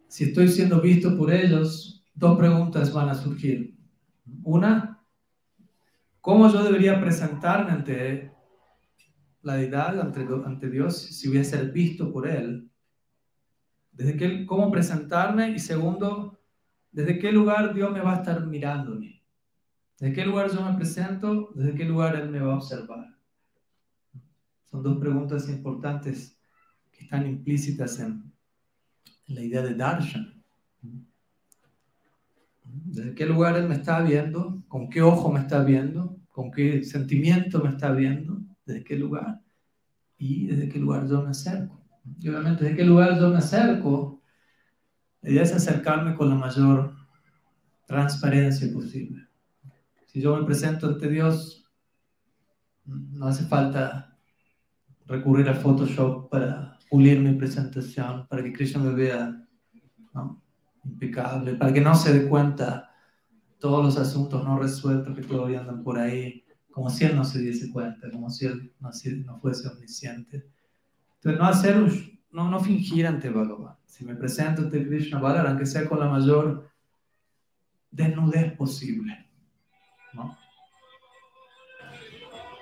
Si 0.07 0.25
estoy 0.25 0.49
siendo 0.49 0.83
visto 0.83 1.17
por 1.17 1.33
ellos, 1.33 2.05
dos 2.15 2.37
preguntas 2.37 2.93
van 2.93 3.09
a 3.09 3.15
surgir. 3.15 3.75
Una, 4.43 5.03
¿cómo 6.21 6.53
yo 6.53 6.63
debería 6.63 7.01
presentarme 7.01 7.73
ante 7.73 8.33
la 9.41 9.55
deidad, 9.55 9.99
ante, 9.99 10.69
Dios, 10.69 10.99
si 10.99 11.29
voy 11.29 11.39
a 11.39 11.45
ser 11.45 11.73
visto 11.73 12.13
por 12.13 12.29
Él? 12.29 12.71
desde 13.93 14.17
qué, 14.17 14.45
cómo 14.45 14.71
presentarme 14.73 15.51
y 15.51 15.59
segundo, 15.61 16.34
desde 16.95 17.19
qué 17.19 17.33
lugar 17.33 17.75
Dios 17.75 17.93
me 17.93 18.01
va 18.01 18.15
a 18.15 18.17
estar 18.19 18.47
mirándome. 18.47 19.21
¿Desde 19.99 20.15
qué 20.15 20.25
lugar 20.25 20.49
yo 20.51 20.63
me 20.63 20.77
presento? 20.77 21.51
¿Desde 21.55 21.75
qué 21.75 21.85
lugar 21.85 22.15
Él 22.15 22.31
me 22.31 22.39
va 22.39 22.53
a 22.53 22.57
observar? 22.57 23.19
Son 24.67 24.81
dos 24.81 24.99
preguntas 24.99 25.49
importantes 25.49 26.39
que 26.93 27.05
están 27.05 27.27
implícitas 27.27 27.99
en, 27.99 28.33
la 29.27 29.41
idea 29.41 29.63
de 29.63 29.75
darshan. 29.75 30.41
¿Desde 32.63 33.15
qué 33.15 33.27
lugar 33.27 33.57
Él 33.57 33.69
me 33.69 33.75
está 33.75 34.01
viendo? 34.01 34.63
¿Con 34.69 34.89
qué 34.89 35.03
ojo 35.03 35.33
me 35.33 35.41
está 35.41 35.65
viendo? 35.65 36.17
¿Con 36.29 36.53
qué 36.53 36.85
sentimiento 36.85 37.61
me 37.61 37.71
está 37.71 37.91
viendo? 37.91 38.41
¿Desde 38.65 38.85
qué 38.85 38.97
lugar? 38.97 39.41
Y 40.17 40.47
desde 40.47 40.69
qué 40.69 40.79
lugar 40.79 41.09
yo 41.09 41.23
me 41.23 41.31
acerco. 41.31 41.85
Y 42.21 42.29
obviamente, 42.29 42.65
¿desde 42.65 42.77
qué 42.77 42.85
lugar 42.85 43.19
yo 43.19 43.31
me 43.31 43.39
acerco? 43.39 44.21
La 45.25 45.31
idea 45.31 45.43
es 45.43 45.55
acercarme 45.55 46.15
con 46.15 46.29
la 46.29 46.35
mayor 46.35 46.95
transparencia 47.87 48.71
posible. 48.71 49.27
Si 50.05 50.21
yo 50.21 50.37
me 50.37 50.45
presento 50.45 50.87
ante 50.87 51.09
Dios, 51.09 51.65
no 52.85 53.27
hace 53.27 53.47
falta 53.47 54.19
recurrir 55.07 55.49
a 55.49 55.55
Photoshop 55.55 56.29
para 56.29 56.79
pulir 56.91 57.21
mi 57.21 57.33
presentación, 57.33 58.27
para 58.29 58.43
que 58.43 58.53
Krishna 58.53 58.83
me 58.83 58.93
vea 58.93 59.49
impecable, 60.85 61.55
para 61.55 61.73
que 61.73 61.81
no 61.81 61.95
se 61.95 62.13
dé 62.13 62.29
cuenta 62.29 62.91
todos 63.59 63.83
los 63.83 63.97
asuntos 63.97 64.45
no 64.45 64.59
resueltos 64.59 65.17
que 65.17 65.23
todavía 65.23 65.61
andan 65.61 65.83
por 65.83 65.99
ahí, 65.99 66.45
como 66.71 66.91
si 66.91 67.07
Él 67.07 67.17
no 67.17 67.25
se 67.25 67.39
diese 67.39 67.71
cuenta, 67.71 68.11
como 68.11 68.29
si 68.29 68.45
Él 68.45 68.75
no, 68.79 68.91
no 69.25 69.41
fuese 69.41 69.69
omnisciente. 69.69 70.51
Entonces, 71.15 71.41
no 71.41 71.47
hacer, 71.47 72.14
no, 72.35 72.51
no 72.51 72.59
fingir 72.59 73.07
ante 73.07 73.31
Bhagavan. 73.31 73.77
Si 73.87 74.05
me 74.05 74.17
presento 74.17 74.63
ante 74.63 74.85
Krishna 74.85 75.21
Balaram, 75.21 75.53
aunque 75.53 75.67
sea 75.67 75.89
con 75.89 76.01
la 76.01 76.09
mayor 76.09 76.69
desnudez 77.93 78.53
posible. 78.57 79.25
¿no? 80.13 80.37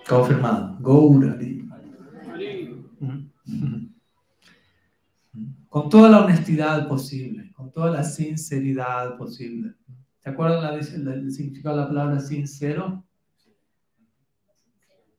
Confirmado. 0.07 0.77
Gourari. 0.79 1.67
Con 5.71 5.89
toda 5.89 6.11
la 6.11 6.23
honestidad 6.23 6.87
posible, 6.87 7.51
con 7.55 7.73
toda 7.73 7.91
la 7.91 8.05
sinceridad 8.05 9.17
posible. 9.17 9.73
¿Te 10.21 10.29
acuerdas 10.29 10.93
el 10.93 11.33
significado 11.33 11.77
de 11.77 11.83
la 11.83 11.89
palabra 11.89 12.21
sincero? 12.21 13.03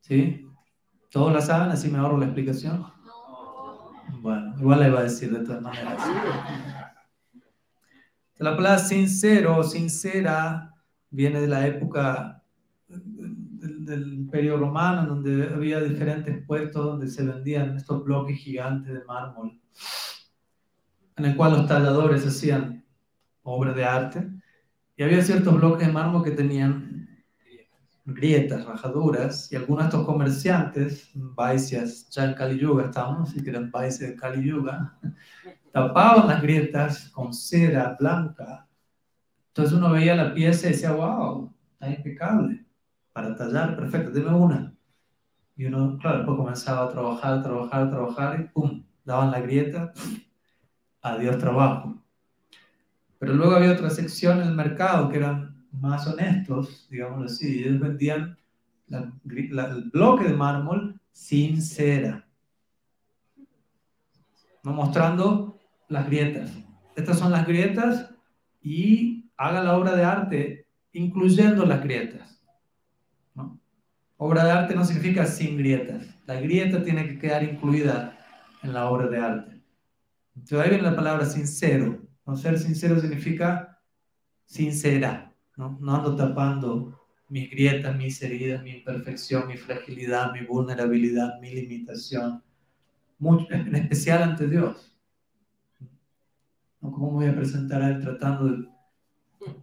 ¿Sí? 0.01 0.45
¿Todos 1.09 1.33
la 1.33 1.41
saben? 1.41 1.71
Así 1.71 1.89
me 1.89 1.97
ahorro 1.97 2.19
la 2.19 2.25
explicación. 2.25 2.85
Bueno, 4.23 4.55
igual 4.57 4.79
la 4.79 4.87
iba 4.87 4.99
a 5.01 5.03
decir 5.03 5.37
de 5.37 5.43
todas 5.43 5.61
maneras. 5.61 5.97
La 8.37 8.55
palabra 8.55 8.79
sincero 8.79 9.61
sincera 9.65 10.73
viene 11.09 11.41
de 11.41 11.47
la 11.47 11.67
época 11.67 12.41
del, 12.87 14.13
Imperio 14.13 14.55
Romano, 14.55 15.05
donde 15.05 15.49
había 15.53 15.81
diferentes 15.81 16.41
puestos 16.45 16.85
donde 16.85 17.09
se 17.09 17.25
vendían 17.25 17.75
estos 17.75 18.01
bloques 18.05 18.37
gigantes 18.37 18.93
de 18.93 19.03
mármol, 19.03 19.59
en 21.17 21.25
el 21.25 21.35
cual 21.35 21.51
los 21.57 21.67
talladores 21.67 22.25
hacían 22.25 22.85
obras 23.41 23.75
de 23.75 23.83
arte. 23.83 24.31
Y 24.95 25.03
había 25.03 25.21
ciertos 25.21 25.53
bloques 25.53 25.85
de 25.85 25.91
mármol 25.91 26.23
que 26.23 26.31
tenían 26.31 27.02
grietas, 28.05 28.65
rajaduras, 28.65 29.51
y 29.51 29.55
algunos 29.55 29.85
de 29.85 29.89
estos 29.89 30.05
comerciantes, 30.05 31.09
Vaisias, 31.13 32.09
ya 32.09 32.25
en 32.25 32.33
Kali 32.33 32.59
Yuga 32.59 32.85
estamos, 32.85 33.29
así 33.29 33.43
que 33.43 33.49
eran 33.49 33.71
de 33.71 34.15
Kali 34.15 34.47
Yuga, 34.47 34.97
tapaban 35.71 36.27
las 36.27 36.41
grietas 36.41 37.09
con 37.09 37.33
cera 37.33 37.95
blanca. 37.99 38.67
Entonces 39.47 39.73
uno 39.73 39.91
veía 39.91 40.15
la 40.15 40.33
pieza 40.33 40.67
y 40.67 40.71
decía, 40.71 40.91
wow, 40.91 41.53
está 41.73 41.89
impecable, 41.89 42.65
para 43.13 43.35
tallar, 43.35 43.75
perfecto, 43.75 44.11
dime 44.11 44.33
una. 44.33 44.73
Y 45.55 45.65
uno, 45.65 45.97
claro, 45.99 46.17
después 46.17 46.37
comenzaba 46.37 46.85
a 46.85 46.89
trabajar, 46.89 47.43
trabajar, 47.43 47.89
trabajar, 47.89 48.39
y 48.41 48.43
pum, 48.45 48.83
daban 49.05 49.31
la 49.31 49.39
grieta, 49.39 49.93
adiós 51.01 51.37
trabajo. 51.37 52.01
Pero 53.19 53.35
luego 53.35 53.55
había 53.55 53.71
otra 53.71 53.89
sección 53.89 54.41
en 54.41 54.49
el 54.49 54.55
mercado 54.55 55.09
que 55.09 55.17
eran 55.17 55.52
más 55.73 56.07
honestos, 56.07 56.87
digamos 56.89 57.31
así, 57.31 57.63
ellos 57.63 57.79
vendían 57.79 58.37
el 58.89 59.89
bloque 59.91 60.25
de 60.25 60.35
mármol 60.35 60.99
sin 61.11 61.61
cera, 61.61 62.27
no 64.63 64.73
mostrando 64.73 65.59
las 65.89 66.05
grietas. 66.07 66.51
Estas 66.95 67.17
son 67.17 67.31
las 67.31 67.45
grietas 67.47 68.09
y 68.61 69.29
haga 69.35 69.63
la 69.63 69.77
obra 69.77 69.95
de 69.95 70.03
arte 70.03 70.67
incluyendo 70.93 71.65
las 71.65 71.83
grietas. 71.83 72.41
Obra 74.17 74.45
de 74.45 74.51
arte 74.51 74.75
no 74.75 74.85
significa 74.85 75.25
sin 75.25 75.57
grietas. 75.57 76.07
La 76.25 76.39
grieta 76.39 76.81
tiene 76.83 77.07
que 77.07 77.19
quedar 77.19 77.43
incluida 77.43 78.17
en 78.61 78.73
la 78.73 78.89
obra 78.89 79.07
de 79.07 79.17
arte. 79.17 79.61
Entonces 80.35 80.59
ahí 80.59 80.69
viene 80.69 80.83
la 80.83 80.95
palabra 80.95 81.25
sincero. 81.25 82.01
No 82.25 82.37
ser 82.37 82.57
sincero 82.57 82.99
significa 82.99 83.81
sincera. 84.45 85.32
¿No? 85.57 85.77
ando 85.87 86.15
tapando 86.15 86.99
mis 87.29 87.49
grietas, 87.49 87.95
mis 87.95 88.21
heridas, 88.21 88.63
mi 88.63 88.71
imperfección, 88.71 89.47
mi 89.47 89.57
fragilidad, 89.57 90.31
mi 90.33 90.45
vulnerabilidad, 90.45 91.39
mi 91.39 91.51
limitación, 91.51 92.43
en 93.19 93.75
especial 93.75 94.23
ante 94.23 94.47
Dios. 94.47 94.95
¿No? 96.81 96.91
¿Cómo 96.91 97.11
voy 97.11 97.27
a 97.27 97.35
presentar 97.35 97.81
a 97.81 97.89
Él 97.89 98.01
tratando 98.01 98.45
de, 98.45 98.67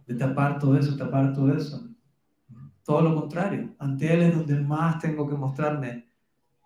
de 0.07 0.15
tapar 0.15 0.59
todo 0.59 0.77
eso, 0.77 0.97
tapar 0.97 1.33
todo 1.33 1.55
eso? 1.55 1.87
Todo 2.83 3.01
lo 3.01 3.15
contrario, 3.15 3.75
ante 3.79 4.13
Él 4.13 4.21
es 4.23 4.35
donde 4.35 4.59
más 4.59 4.99
tengo 4.99 5.29
que 5.29 5.35
mostrarme 5.35 6.11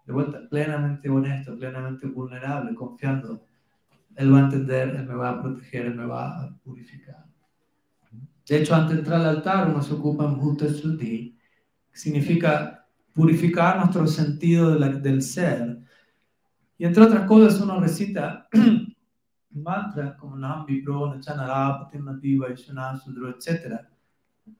de 0.05 0.13
vuelta, 0.13 0.47
plenamente 0.49 1.09
honesto, 1.09 1.57
plenamente 1.57 2.07
vulnerable, 2.07 2.73
confiando. 2.75 3.43
Él 4.15 4.33
va 4.33 4.37
a 4.37 4.43
entender, 4.43 4.95
Él 4.95 5.05
me 5.05 5.15
va 5.15 5.31
a 5.31 5.41
proteger, 5.41 5.87
Él 5.87 5.95
me 5.95 6.05
va 6.05 6.41
a 6.41 6.57
purificar. 6.63 7.24
De 8.47 8.57
hecho, 8.57 8.75
antes 8.75 8.93
de 8.93 8.99
entrar 8.99 9.21
al 9.21 9.37
altar 9.37 9.69
uno 9.69 9.81
se 9.81 9.93
ocupa 9.93 10.25
en 10.25 10.37
Bhuta 10.37 10.65
Shuddhi, 10.67 11.37
que 11.91 11.97
significa 11.97 12.85
purificar 13.13 13.77
nuestro 13.77 14.05
sentido 14.05 14.75
del 14.77 15.21
ser. 15.21 15.79
Y 16.77 16.85
entre 16.85 17.03
otras 17.03 17.25
cosas 17.25 17.59
uno 17.61 17.79
recita 17.79 18.47
mantras 19.51 20.15
como 20.17 20.35
Nambi, 20.35 20.81
Pro, 20.81 21.15
Nachanara, 21.15 21.79
Patimativa, 21.79 22.51
Ishana, 22.51 22.97
Sudra, 22.97 23.31
etc. 23.31 23.79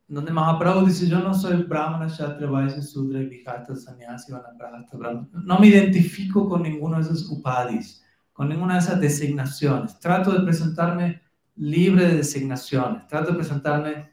Donde 0.08 0.32
Mahaprabhu 0.32 0.86
dice, 0.86 1.08
yo 1.08 1.20
no 1.20 1.34
soy 1.34 1.64
Brahmana, 1.64 2.08
Shatra, 2.08 2.50
Vaisya, 2.50 2.82
Sudra, 2.82 3.20
Vihata, 3.20 3.76
Sannyasi, 3.76 4.32
Vanaprastha, 4.32 4.98
Brahmana. 4.98 5.28
No 5.34 5.60
me 5.60 5.68
identifico 5.68 6.48
con 6.48 6.64
ninguno 6.64 6.96
de 6.96 7.04
esos 7.04 7.30
upadis, 7.30 8.04
con 8.34 8.50
ninguna 8.50 8.76
de 8.76 8.80
esas 8.80 9.00
designaciones. 9.00 10.00
Trato 10.00 10.32
de 10.32 10.44
presentarme 10.44 11.22
libre 11.56 12.08
de 12.08 12.18
designaciones. 12.18 13.08
Trato 13.08 13.32
de 13.32 13.38
presentarme 13.38 14.10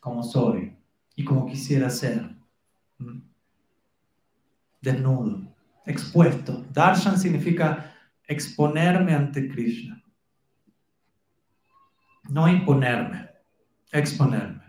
como 0.00 0.22
soy 0.22 0.76
y 1.14 1.24
como 1.24 1.46
quisiera 1.46 1.90
ser. 1.90 2.36
Mm. 2.98 3.20
Desnudo, 4.80 5.42
expuesto. 5.84 6.64
Darshan 6.72 7.18
significa 7.18 7.92
exponerme 8.26 9.14
ante 9.14 9.48
Krishna. 9.48 10.02
No 12.28 12.48
imponerme, 12.48 13.30
exponerme. 13.92 14.62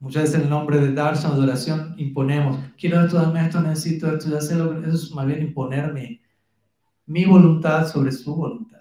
Muchas 0.00 0.24
veces 0.24 0.42
el 0.42 0.50
nombre 0.50 0.78
de 0.78 0.92
darshan, 0.92 1.32
adoración, 1.32 1.94
imponemos. 1.98 2.58
Quiero 2.78 3.04
esto, 3.04 3.16
dame 3.16 3.44
esto, 3.44 3.60
necesito 3.60 4.12
esto, 4.12 4.30
ya 4.30 4.40
sé 4.40 4.54
lo 4.54 4.70
que... 4.70 4.86
Eso 4.86 4.94
es 4.94 5.12
más 5.12 5.26
bien 5.26 5.42
imponerme 5.42 6.20
mi 7.06 7.24
voluntad 7.24 7.88
sobre 7.88 8.12
su 8.12 8.34
voluntad. 8.34 8.77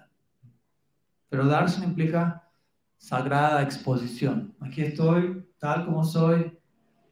Pero 1.30 1.46
darshan 1.46 1.84
implica 1.84 2.48
sagrada 2.98 3.62
exposición. 3.62 4.56
Aquí 4.60 4.82
estoy, 4.82 5.48
tal 5.60 5.86
como 5.86 6.04
soy, 6.04 6.58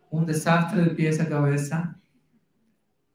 un 0.10 0.26
desastre 0.26 0.84
de 0.84 0.90
pies 0.92 1.20
a 1.20 1.28
cabeza, 1.28 2.00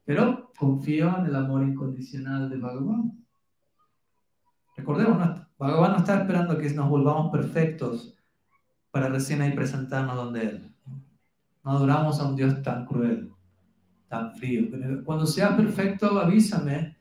pero 0.05 0.51
confío 0.57 1.17
en 1.17 1.25
el 1.25 1.35
amor 1.35 1.63
incondicional 1.63 2.49
de 2.49 2.57
Bhagavan. 2.57 3.25
Recordemos, 4.75 5.41
Bhagavan 5.57 5.91
no 5.91 5.97
está 5.97 6.21
esperando 6.21 6.57
que 6.57 6.69
nos 6.71 6.89
volvamos 6.89 7.31
perfectos 7.31 8.15
para 8.91 9.09
recién 9.09 9.41
ahí 9.41 9.53
presentarnos 9.53 10.15
donde 10.15 10.41
Él. 10.41 10.75
No 11.63 11.71
adoramos 11.71 12.19
a 12.19 12.27
un 12.27 12.35
Dios 12.35 12.61
tan 12.61 12.85
cruel, 12.85 13.31
tan 14.07 14.35
frío. 14.35 14.67
Cuando 15.05 15.25
sea 15.25 15.55
perfecto, 15.55 16.19
avísame 16.19 16.97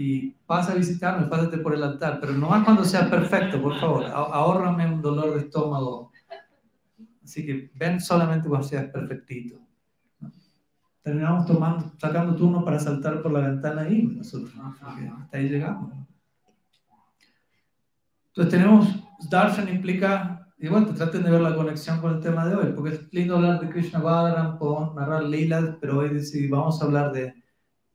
y 0.00 0.30
pasa 0.46 0.70
a 0.70 0.76
visitarme, 0.76 1.26
pásate 1.26 1.58
por 1.58 1.74
el 1.74 1.82
altar, 1.82 2.20
pero 2.20 2.32
no 2.32 2.48
más 2.48 2.64
cuando 2.64 2.84
sea 2.84 3.10
perfecto, 3.10 3.60
por 3.60 3.80
favor, 3.80 4.04
ahórrame 4.04 4.86
un 4.86 5.02
dolor 5.02 5.34
de 5.34 5.40
estómago. 5.40 6.12
Así 7.24 7.44
que 7.44 7.72
ven 7.74 8.00
solamente 8.00 8.48
cuando 8.48 8.68
seas 8.68 8.86
perfectito. 8.90 9.58
Terminamos 11.02 11.46
tomando, 11.46 11.92
sacando 11.98 12.36
turno 12.36 12.64
para 12.64 12.78
saltar 12.78 13.20
por 13.20 13.32
la 13.32 13.40
ventana 13.40 13.82
ahí, 13.82 14.04
nosotros, 14.04 14.52
hasta 14.56 15.36
ahí 15.36 15.48
llegamos. 15.48 15.92
Entonces 18.28 18.52
tenemos, 18.52 19.04
darshan 19.28 19.68
implica, 19.68 20.46
igual 20.58 20.86
te 20.86 20.92
traten 20.92 21.24
de 21.24 21.30
ver 21.32 21.40
la 21.40 21.56
conexión 21.56 22.00
con 22.00 22.14
el 22.14 22.20
tema 22.20 22.46
de 22.46 22.54
hoy, 22.54 22.72
porque 22.72 22.94
es 22.94 23.12
lindo 23.12 23.34
hablar 23.34 23.58
de 23.58 23.68
Krishna 23.68 23.98
Balaram, 23.98 24.58
podemos 24.58 24.94
narrar 24.94 25.24
lilas, 25.24 25.74
pero 25.80 25.98
hoy 25.98 26.10
decidí, 26.10 26.46
vamos 26.46 26.80
a 26.80 26.84
hablar 26.84 27.10
de 27.10 27.34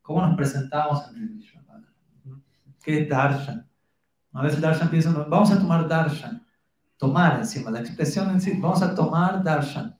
cómo 0.01 0.21
nos 0.21 0.35
presentamos 0.35 1.07
ante 1.07 1.21
Krishna 1.27 1.52
¿Qué 2.83 3.01
es 3.01 3.09
darshan? 3.09 3.65
A 4.33 4.43
veces 4.43 4.59
darshan 4.59 4.89
piensa, 4.89 5.11
vamos 5.11 5.51
a 5.51 5.59
tomar 5.59 5.87
darshan, 5.87 6.45
tomar 6.97 7.39
encima, 7.39 7.71
la 7.71 7.79
expresión 7.79 8.29
en 8.31 8.41
sí, 8.41 8.59
vamos 8.59 8.81
a 8.81 8.93
tomar 8.93 9.41
darshan. 9.41 9.97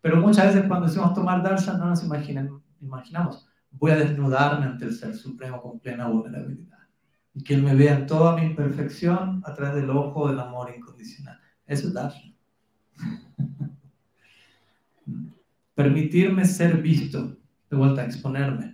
Pero 0.00 0.18
muchas 0.18 0.48
veces 0.48 0.68
cuando 0.68 0.86
decimos 0.86 1.14
tomar 1.14 1.42
darshan 1.42 1.78
no 1.78 1.86
nos 1.86 2.04
imaginamos, 2.04 3.48
voy 3.70 3.92
a 3.92 3.96
desnudarme 3.96 4.66
ante 4.66 4.84
el 4.84 4.94
Ser 4.94 5.14
Supremo 5.14 5.62
con 5.62 5.80
plena 5.80 6.08
vulnerabilidad. 6.08 6.78
Y 7.32 7.42
que 7.42 7.54
Él 7.54 7.62
me 7.62 7.74
vea 7.74 8.06
toda 8.06 8.36
mi 8.36 8.42
imperfección 8.42 9.42
a 9.44 9.54
través 9.54 9.76
del 9.76 9.90
ojo 9.90 10.28
del 10.28 10.38
amor 10.38 10.72
incondicional. 10.76 11.40
Eso 11.66 11.88
es 11.88 11.94
darshan. 11.94 12.34
Permitirme 15.74 16.44
ser 16.44 16.82
visto, 16.82 17.36
de 17.70 17.76
vuelta 17.76 18.02
a 18.02 18.04
exponerme. 18.04 18.73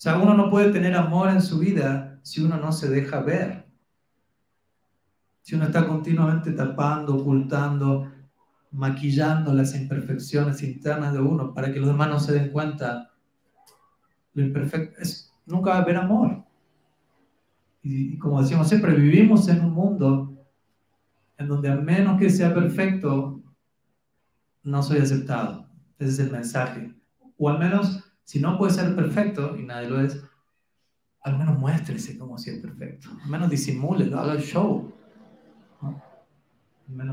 Sea, 0.00 0.16
uno 0.16 0.32
no 0.32 0.48
puede 0.48 0.72
tener 0.72 0.96
amor 0.96 1.28
en 1.28 1.42
su 1.42 1.58
vida 1.58 2.18
si 2.22 2.42
uno 2.42 2.56
no 2.56 2.72
se 2.72 2.88
deja 2.88 3.20
ver. 3.20 3.66
Si 5.42 5.54
uno 5.54 5.66
está 5.66 5.86
continuamente 5.86 6.52
tapando, 6.52 7.16
ocultando, 7.16 8.10
maquillando 8.70 9.52
las 9.52 9.74
imperfecciones 9.74 10.62
internas 10.62 11.12
de 11.12 11.20
uno 11.20 11.52
para 11.52 11.70
que 11.70 11.80
los 11.80 11.90
demás 11.90 12.08
no 12.08 12.18
se 12.18 12.32
den 12.32 12.50
cuenta. 12.50 13.10
Lo 14.32 14.42
imperfecto 14.42 15.02
es, 15.02 15.34
nunca 15.44 15.72
va 15.72 15.76
a 15.76 15.82
haber 15.82 15.98
amor. 15.98 16.44
Y, 17.82 18.16
como 18.16 18.40
decimos 18.40 18.68
siempre, 18.68 18.94
vivimos 18.94 19.48
en 19.48 19.60
un 19.62 19.74
mundo 19.74 20.34
en 21.36 21.46
donde 21.46 21.68
a 21.68 21.76
menos 21.76 22.18
que 22.18 22.30
sea 22.30 22.54
perfecto, 22.54 23.42
no 24.62 24.82
soy 24.82 25.00
aceptado. 25.00 25.68
Ese 25.98 26.10
es 26.10 26.18
el 26.20 26.30
mensaje. 26.30 26.94
O 27.36 27.50
al 27.50 27.58
menos, 27.58 28.09
si 28.30 28.38
no 28.38 28.56
puede 28.56 28.72
ser 28.72 28.94
perfecto, 28.94 29.56
y 29.56 29.64
nadie 29.64 29.88
lo 29.88 30.00
es, 30.00 30.22
al 31.22 31.36
menos 31.36 31.58
muéstrese 31.58 32.16
como 32.16 32.38
si 32.38 32.50
es 32.50 32.60
perfecto. 32.60 33.08
Al 33.24 33.28
menos 33.28 33.50
disimule, 33.50 34.04
haga 34.14 34.34
el 34.34 34.40
show 34.40 34.94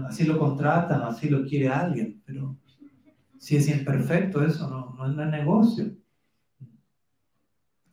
así 0.08 0.26
lo 0.26 0.38
contratan, 0.38 1.02
así 1.02 1.28
lo 1.28 1.44
quiere 1.44 1.70
alguien, 1.70 2.22
pero 2.24 2.56
si 3.40 3.56
es 3.56 3.68
imperfecto 3.68 4.44
eso, 4.44 4.70
no, 4.70 4.94
no 4.94 5.24
es 5.24 5.32
negocio. 5.32 5.92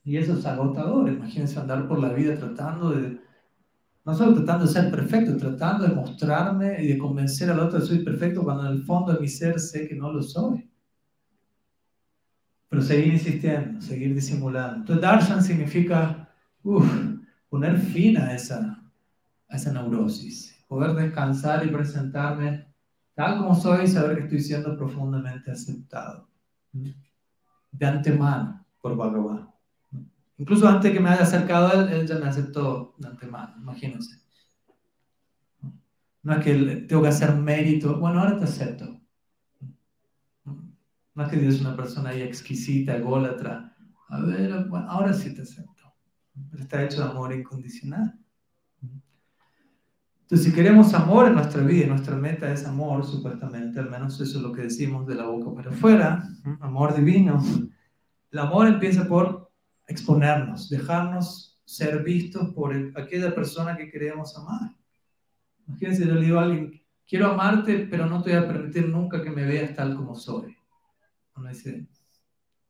Y 0.04 0.18
eso 0.18 0.34
es 0.34 0.44
agotador, 0.44 1.08
imagínense 1.08 1.58
andar 1.58 1.88
por 1.88 1.98
la 2.00 2.12
vida 2.12 2.36
tratando 2.36 2.90
de, 2.90 3.18
no 4.04 4.14
solo 4.14 4.34
tratando 4.34 4.66
de 4.66 4.72
ser 4.72 4.90
perfecto, 4.90 5.34
tratando 5.38 5.86
de 5.86 5.94
mostrarme 5.94 6.82
y 6.84 6.88
de 6.88 6.98
convencer 6.98 7.50
al 7.50 7.60
otro 7.60 7.78
de 7.78 7.84
que 7.84 7.88
soy 7.88 8.04
perfecto 8.04 8.44
cuando 8.44 8.66
en 8.66 8.72
el 8.72 8.82
fondo 8.82 9.14
de 9.14 9.20
mi 9.20 9.28
ser 9.28 9.58
sé 9.58 9.88
que 9.88 9.94
no 9.94 10.12
lo 10.12 10.22
soy. 10.22 10.70
Pero 12.74 12.84
seguir 12.84 13.12
insistiendo, 13.12 13.80
seguir 13.80 14.12
disimulando. 14.12 14.78
Entonces, 14.78 15.00
darshan 15.00 15.40
significa 15.40 16.28
poner 17.48 17.78
fin 17.78 18.16
a 18.18 18.34
esa, 18.34 18.82
a 19.48 19.54
esa 19.54 19.72
neurosis 19.72 20.60
poder 20.66 20.92
descansar 20.94 21.64
y 21.64 21.70
presentarme 21.70 22.66
tal 23.14 23.38
como 23.38 23.54
soy 23.54 23.84
y 23.84 23.86
saber 23.86 24.16
que 24.16 24.24
estoy 24.24 24.40
siendo 24.40 24.76
profundamente 24.76 25.52
aceptado. 25.52 26.28
De 26.72 27.86
antemano 27.86 28.66
por 28.82 28.96
Bhagavan. 28.96 29.48
Incluso 30.36 30.66
antes 30.66 30.92
que 30.92 30.98
me 30.98 31.10
haya 31.10 31.22
acercado 31.22 31.68
a 31.68 31.74
él, 31.74 31.92
él 31.92 32.06
ya 32.08 32.18
me 32.18 32.26
aceptó 32.26 32.96
de 32.98 33.06
antemano, 33.06 33.54
imagínense. 33.56 34.20
No 36.24 36.32
es 36.32 36.44
que 36.44 36.54
tengo 36.88 37.02
que 37.02 37.08
hacer 37.08 37.36
mérito, 37.36 38.00
bueno, 38.00 38.18
ahora 38.18 38.36
te 38.36 38.44
acepto. 38.46 39.00
No 41.14 41.24
es 41.24 41.28
que 41.30 41.36
Dios 41.36 41.54
es 41.56 41.60
una 41.60 41.76
persona 41.76 42.10
ahí 42.10 42.22
exquisita, 42.22 42.96
ególatra. 42.96 43.76
A 44.08 44.20
ver, 44.20 44.52
ahora 44.88 45.12
sí 45.12 45.34
te 45.34 45.42
acepto. 45.42 45.94
Pero 46.50 46.62
está 46.62 46.82
hecho 46.82 47.04
de 47.04 47.10
amor 47.10 47.32
incondicional. 47.32 48.18
Entonces, 50.22 50.46
si 50.46 50.54
queremos 50.54 50.94
amor 50.94 51.28
en 51.28 51.34
nuestra 51.34 51.62
vida, 51.62 51.86
nuestra 51.86 52.16
meta 52.16 52.50
es 52.50 52.66
amor, 52.66 53.04
supuestamente, 53.04 53.78
al 53.78 53.90
menos 53.90 54.18
eso 54.20 54.38
es 54.38 54.42
lo 54.42 54.52
que 54.52 54.62
decimos 54.62 55.06
de 55.06 55.16
la 55.16 55.26
boca 55.26 55.54
para 55.54 55.70
afuera, 55.70 56.26
amor 56.60 56.96
divino, 56.96 57.42
el 58.30 58.38
amor 58.38 58.66
empieza 58.66 59.06
por 59.06 59.52
exponernos, 59.86 60.70
dejarnos 60.70 61.60
ser 61.66 62.02
vistos 62.02 62.54
por 62.54 62.74
aquella 62.96 63.34
persona 63.34 63.76
que 63.76 63.90
queremos 63.90 64.36
amar. 64.38 64.74
Imagínense, 65.68 66.06
yo 66.06 66.14
le 66.14 66.22
digo 66.22 66.38
a 66.38 66.44
alguien, 66.44 66.82
quiero 67.06 67.32
amarte, 67.32 67.86
pero 67.90 68.06
no 68.06 68.22
te 68.22 68.30
voy 68.30 68.44
a 68.44 68.48
permitir 68.48 68.88
nunca 68.88 69.22
que 69.22 69.30
me 69.30 69.44
veas 69.44 69.74
tal 69.74 69.94
como 69.94 70.14
soy. 70.14 70.53
Uno 71.36 71.48
dice, 71.48 71.88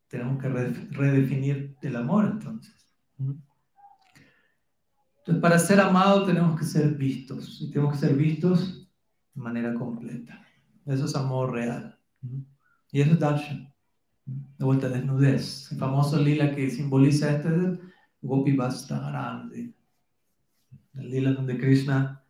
tenemos 0.07 0.41
que 0.41 0.49
redefinir 0.49 1.75
el 1.81 1.95
amor 1.95 2.25
entonces. 2.25 2.73
Entonces, 3.17 5.41
para 5.41 5.59
ser 5.59 5.79
amados 5.79 6.27
tenemos 6.27 6.59
que 6.59 6.65
ser 6.65 6.95
vistos 6.95 7.61
y 7.61 7.71
tenemos 7.71 7.93
que 7.93 8.07
ser 8.07 8.15
vistos 8.15 8.89
de 9.33 9.41
manera 9.41 9.73
completa. 9.73 10.45
Eso 10.85 11.05
es 11.05 11.15
amor 11.15 11.51
real. 11.51 11.97
Y 12.91 13.01
eso 13.01 13.13
es 13.13 13.19
darshan. 13.19 13.73
De 14.25 14.65
vuelta, 14.65 14.89
desnudez. 14.89 15.71
El 15.71 15.77
famoso 15.77 16.19
lila 16.19 16.53
que 16.53 16.69
simboliza 16.69 17.31
este 17.31 17.49
es 17.49 17.53
el 17.53 17.81
Gopi 18.21 18.55
Grande. 18.55 19.73
El 20.93 21.09
lila 21.09 21.33
donde 21.33 21.57
Krishna 21.57 22.23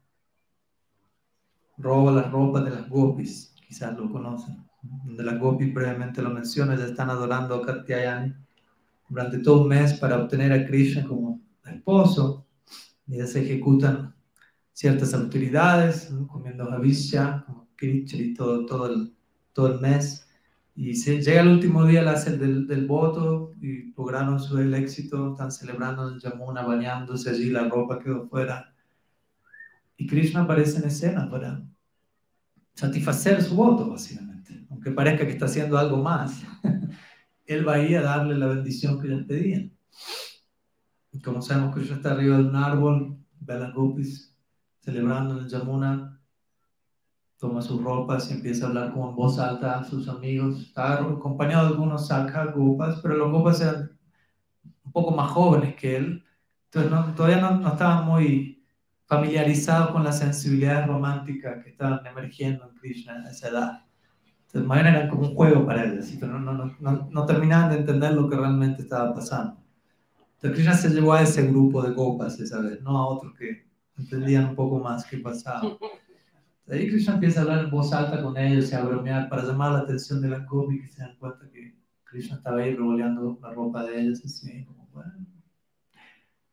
roba 1.77 2.11
las 2.11 2.31
ropas 2.31 2.65
de 2.65 2.71
las 2.71 2.89
gopis. 2.89 3.53
Quizás 3.67 3.97
lo 3.97 4.11
conocen. 4.11 4.64
Donde 5.03 5.23
las 5.23 5.39
gopis 5.39 5.73
previamente 5.73 6.21
lo 6.21 6.29
menciona, 6.29 6.75
ya 6.75 6.85
están 6.85 7.09
adorando 7.09 7.55
a 7.55 7.65
Katyayani 7.65 8.33
durante 9.09 9.39
todo 9.39 9.61
un 9.61 9.69
mes 9.69 9.93
para 9.93 10.17
obtener 10.17 10.51
a 10.51 10.65
Krishna 10.65 11.05
como 11.05 11.41
esposo 11.65 12.45
ya 13.07 13.27
se 13.27 13.43
ejecutan 13.43 14.15
ciertas 14.73 15.13
autoridades, 15.13 16.11
comiendo 16.27 16.65
javishya, 16.65 17.43
como 17.45 17.67
Krichri, 17.75 18.33
todo, 18.33 18.65
todo, 18.65 18.93
el, 18.93 19.13
todo 19.53 19.73
el 19.73 19.79
mes. 19.79 20.27
Y 20.75 20.95
se, 20.95 21.21
llega 21.21 21.41
el 21.41 21.49
último 21.49 21.85
día 21.85 22.03
del, 22.03 22.67
del 22.67 22.87
voto 22.87 23.53
y 23.61 23.93
lograron 23.93 24.39
su 24.39 24.57
el 24.57 24.73
éxito, 24.73 25.31
están 25.31 25.51
celebrando 25.51 26.09
en 26.11 26.19
Yamuna, 26.19 26.63
bañándose 26.63 27.29
allí, 27.29 27.49
la 27.49 27.69
ropa 27.69 27.99
quedó 27.99 28.27
fuera. 28.27 28.73
Y 29.97 30.07
Krishna 30.07 30.41
aparece 30.41 30.79
en 30.79 30.85
escena 30.85 31.29
para 31.29 31.63
satisfacer 32.73 33.41
su 33.41 33.55
voto, 33.55 33.89
básicamente. 33.89 34.24
Aunque 34.85 34.97
parezca 34.97 35.25
que 35.25 35.31
está 35.31 35.45
haciendo 35.45 35.79
algo 35.79 35.97
más, 35.97 36.43
él 37.47 37.67
va 37.67 37.73
ahí 37.73 37.95
a 37.95 38.03
darle 38.03 38.37
la 38.37 38.45
bendición 38.45 39.01
que 39.01 39.07
les 39.07 39.25
pedían. 39.25 39.75
Y 41.11 41.19
como 41.21 41.41
sabemos, 41.41 41.73
Krishna 41.73 41.95
está 41.95 42.11
arriba 42.11 42.37
de 42.37 42.43
un 42.43 42.55
árbol, 42.55 43.17
ve 43.39 43.53
a 43.55 43.59
las 43.61 43.73
gopis 43.73 44.37
celebrando 44.81 45.39
en 45.39 45.45
el 45.45 45.49
Yamuna, 45.49 46.21
toma 47.39 47.63
sus 47.63 47.81
ropas 47.81 48.29
y 48.29 48.35
empieza 48.35 48.65
a 48.65 48.67
hablar 48.67 48.93
como 48.93 49.09
en 49.09 49.15
voz 49.15 49.39
alta 49.39 49.79
a 49.79 49.83
sus 49.83 50.07
amigos. 50.07 50.61
Está 50.61 51.01
acompañado 51.01 51.65
de 51.65 51.73
algunos 51.73 52.05
sakha 52.05 52.45
gopas, 52.51 52.99
pero 53.01 53.15
los 53.15 53.31
gopas 53.31 53.61
eran 53.61 53.97
un 54.83 54.91
poco 54.91 55.15
más 55.15 55.31
jóvenes 55.31 55.75
que 55.77 55.95
él, 55.95 56.23
entonces 56.71 57.15
todavía 57.15 57.41
no, 57.41 57.57
no, 57.57 57.69
estaban 57.69 58.05
muy 58.05 58.63
familiarizados 59.05 59.89
con 59.89 60.03
las 60.03 60.19
sensibilidades 60.19 60.85
románticas 60.85 61.63
que 61.63 61.71
estaban 61.71 62.05
emergiendo 62.05 62.69
en 62.69 62.75
Krishna 62.75 63.23
a 63.25 63.31
esa 63.31 63.47
edad. 63.49 63.84
Entonces, 64.55 64.69
más 64.69 64.83
bien 64.83 64.95
era 64.95 65.09
como 65.09 65.27
un 65.27 65.35
juego 65.35 65.65
para 65.65 65.83
ellos, 65.83 66.05
pero 66.17 66.39
no, 66.39 66.53
no, 66.53 66.73
no, 66.79 67.09
no 67.11 67.25
terminaban 67.25 67.71
de 67.71 67.79
entender 67.79 68.13
lo 68.13 68.29
que 68.29 68.37
realmente 68.37 68.83
estaba 68.83 69.13
pasando. 69.13 69.57
Entonces 70.35 70.51
Krishna 70.53 70.73
se 70.75 70.89
llevó 70.91 71.11
a 71.11 71.23
ese 71.23 71.45
grupo 71.45 71.81
de 71.81 71.91
gopas 71.91 72.39
esa 72.39 72.61
vez, 72.61 72.81
no 72.81 72.97
a 72.97 73.05
otros 73.05 73.33
que 73.37 73.65
entendían 73.97 74.45
un 74.45 74.55
poco 74.55 74.79
más 74.79 75.03
qué 75.07 75.17
pasaba. 75.17 75.61
Ahí 76.71 76.87
Krishna 76.87 77.15
empieza 77.15 77.41
a 77.41 77.43
hablar 77.43 77.65
en 77.65 77.69
voz 77.69 77.91
alta 77.91 78.23
con 78.23 78.37
ellos 78.37 78.71
y 78.71 78.75
a 78.75 78.85
bromear 78.85 79.27
para 79.27 79.43
llamar 79.43 79.73
la 79.73 79.79
atención 79.79 80.21
de 80.21 80.29
la 80.29 80.39
gopi 80.39 80.79
que 80.79 80.87
se 80.87 81.01
dan 81.01 81.17
cuenta 81.17 81.49
que 81.51 81.75
Krishna 82.05 82.37
estaba 82.37 82.61
ahí 82.61 82.73
revoleando 82.73 83.37
la 83.41 83.51
ropa 83.51 83.83
de 83.83 84.03
ellos 84.03 84.21
así, 84.23 84.63
como 84.63 84.87
bueno. 84.93 85.11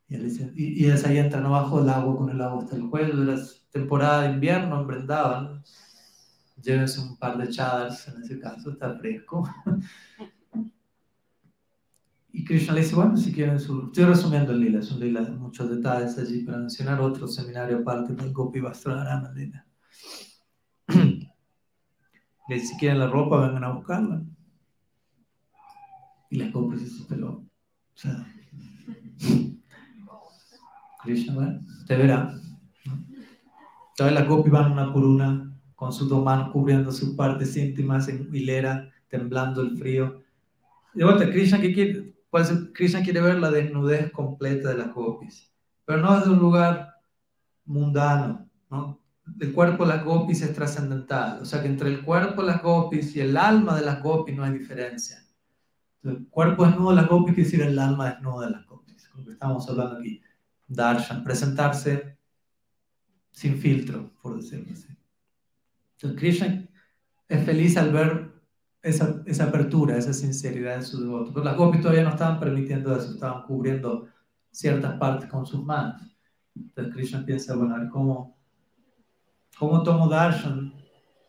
Y, 0.09 0.15
él 0.15 0.23
dice, 0.25 0.51
y, 0.53 0.85
y 0.85 0.91
ahí 0.91 1.19
entran 1.19 1.45
abajo 1.45 1.79
del 1.79 1.89
agua 1.89 2.17
con 2.17 2.29
el 2.29 2.41
agua 2.41 2.63
hasta 2.63 2.75
el 2.75 2.89
cuello, 2.89 3.23
era 3.23 3.41
temporada 3.71 4.23
de 4.23 4.33
invierno 4.33 4.81
en 4.81 4.87
Llévense 6.63 7.01
un 7.01 7.17
par 7.17 7.37
de 7.37 7.49
chadars 7.49 8.07
en 8.07 8.23
ese 8.23 8.39
caso, 8.39 8.71
está 8.71 8.97
fresco. 8.97 9.47
Y 12.31 12.45
Krishna 12.45 12.73
le 12.73 12.81
dice, 12.81 12.95
bueno, 12.95 13.15
si 13.15 13.31
quieren 13.31 13.59
su... 13.59 13.87
Estoy 13.87 14.05
resumiendo 14.05 14.53
el 14.53 14.61
lila, 14.61 14.79
es 14.79 14.91
un 14.91 15.01
lila 15.01 15.21
de 15.21 15.31
muchos 15.31 15.69
detalles 15.69 16.17
allí 16.17 16.43
para 16.43 16.57
mencionar 16.57 16.99
otro 16.99 17.27
seminario 17.27 17.79
aparte 17.79 18.13
del 18.13 18.33
Gopi 18.33 18.59
Vastrarama 18.59 19.31
lila. 19.33 19.65
Le 22.47 22.55
dice, 22.55 22.67
si 22.67 22.77
quieren 22.77 22.99
la 22.99 23.07
ropa, 23.07 23.45
vengan 23.45 23.63
a 23.65 23.73
buscarla. 23.73 24.23
Y 26.29 26.37
las 26.37 26.51
gopis 26.51 26.97
se 26.97 27.05
pero, 27.07 27.29
o 27.29 27.45
sea, 27.93 28.25
Krishna 31.03 31.61
te 31.85 31.95
verá. 31.95 32.33
Todas 33.95 34.13
las 34.13 34.27
gopis 34.27 34.51
van 34.51 34.71
una 34.71 34.91
por 34.91 35.05
una, 35.05 35.52
con 35.83 35.91
sus 35.91 36.07
dos 36.07 36.23
manos 36.23 36.49
cubriendo 36.53 36.93
sus 36.93 37.09
partes 37.09 37.57
íntimas 37.57 38.07
en 38.07 38.33
hilera, 38.33 38.89
temblando 39.09 39.61
el 39.61 39.77
frío. 39.77 40.23
De 40.93 41.03
vuelta, 41.03 41.29
Krishna, 41.29 41.59
¿qué 41.59 41.73
quiere? 41.73 42.13
Krishna 42.73 43.03
quiere 43.03 43.19
ver 43.19 43.37
la 43.37 43.51
desnudez 43.51 44.09
completa 44.13 44.69
de 44.69 44.77
las 44.77 44.93
gopis, 44.93 45.51
pero 45.83 46.01
no 46.01 46.17
desde 46.17 46.31
un 46.31 46.39
lugar 46.39 47.01
mundano, 47.65 48.49
¿no? 48.71 48.97
El 49.41 49.51
cuerpo 49.51 49.85
de 49.85 49.93
las 49.93 50.05
gopis 50.05 50.41
es 50.41 50.53
trascendental, 50.55 51.41
o 51.41 51.45
sea 51.45 51.61
que 51.61 51.67
entre 51.67 51.89
el 51.89 52.01
cuerpo 52.01 52.41
de 52.43 52.47
las 52.47 52.63
gopis 52.63 53.13
y 53.17 53.19
el 53.19 53.35
alma 53.35 53.75
de 53.75 53.85
las 53.85 54.01
gopis 54.01 54.37
no 54.37 54.45
hay 54.45 54.53
diferencia. 54.53 55.21
El 56.01 56.27
cuerpo 56.29 56.65
desnudo 56.65 56.91
de 56.91 56.95
las 56.95 57.09
gopis 57.09 57.35
quiere 57.35 57.49
decir 57.49 57.61
el 57.61 57.77
alma 57.77 58.11
desnuda 58.11 58.45
de 58.45 58.51
las 58.53 58.65
gopis, 58.67 59.09
lo 59.17 59.25
que 59.25 59.31
estamos 59.33 59.69
hablando 59.69 59.97
aquí. 59.97 60.21
Darshan, 60.65 61.25
presentarse 61.25 62.17
sin 63.31 63.57
filtro, 63.57 64.13
por 64.21 64.37
decirlo 64.37 64.71
así. 64.71 64.87
Entonces, 66.03 66.19
Krishna 66.19 66.67
es 67.29 67.45
feliz 67.45 67.77
al 67.77 67.93
ver 67.93 68.33
esa, 68.81 69.23
esa 69.25 69.45
apertura, 69.45 69.97
esa 69.97 70.11
sinceridad 70.11 70.75
de 70.75 70.81
su 70.81 70.99
devoto. 71.01 71.31
Pero 71.33 71.45
las 71.45 71.55
gopis 71.55 71.81
todavía 71.81 72.03
no 72.03 72.09
estaban 72.09 72.41
permitiendo 72.41 72.93
eso, 72.93 73.13
estaban 73.13 73.43
cubriendo 73.43 74.09
ciertas 74.51 74.97
partes 74.97 75.29
con 75.29 75.45
sus 75.45 75.63
manos. 75.63 76.01
Entonces 76.55 76.93
Krishna 76.93 77.25
piensa, 77.25 77.55
bueno, 77.55 77.75
a 77.75 77.79
ver 77.79 77.89
cómo, 77.89 78.37
cómo 79.57 79.81
tomo 79.83 80.09
darshan 80.09 80.73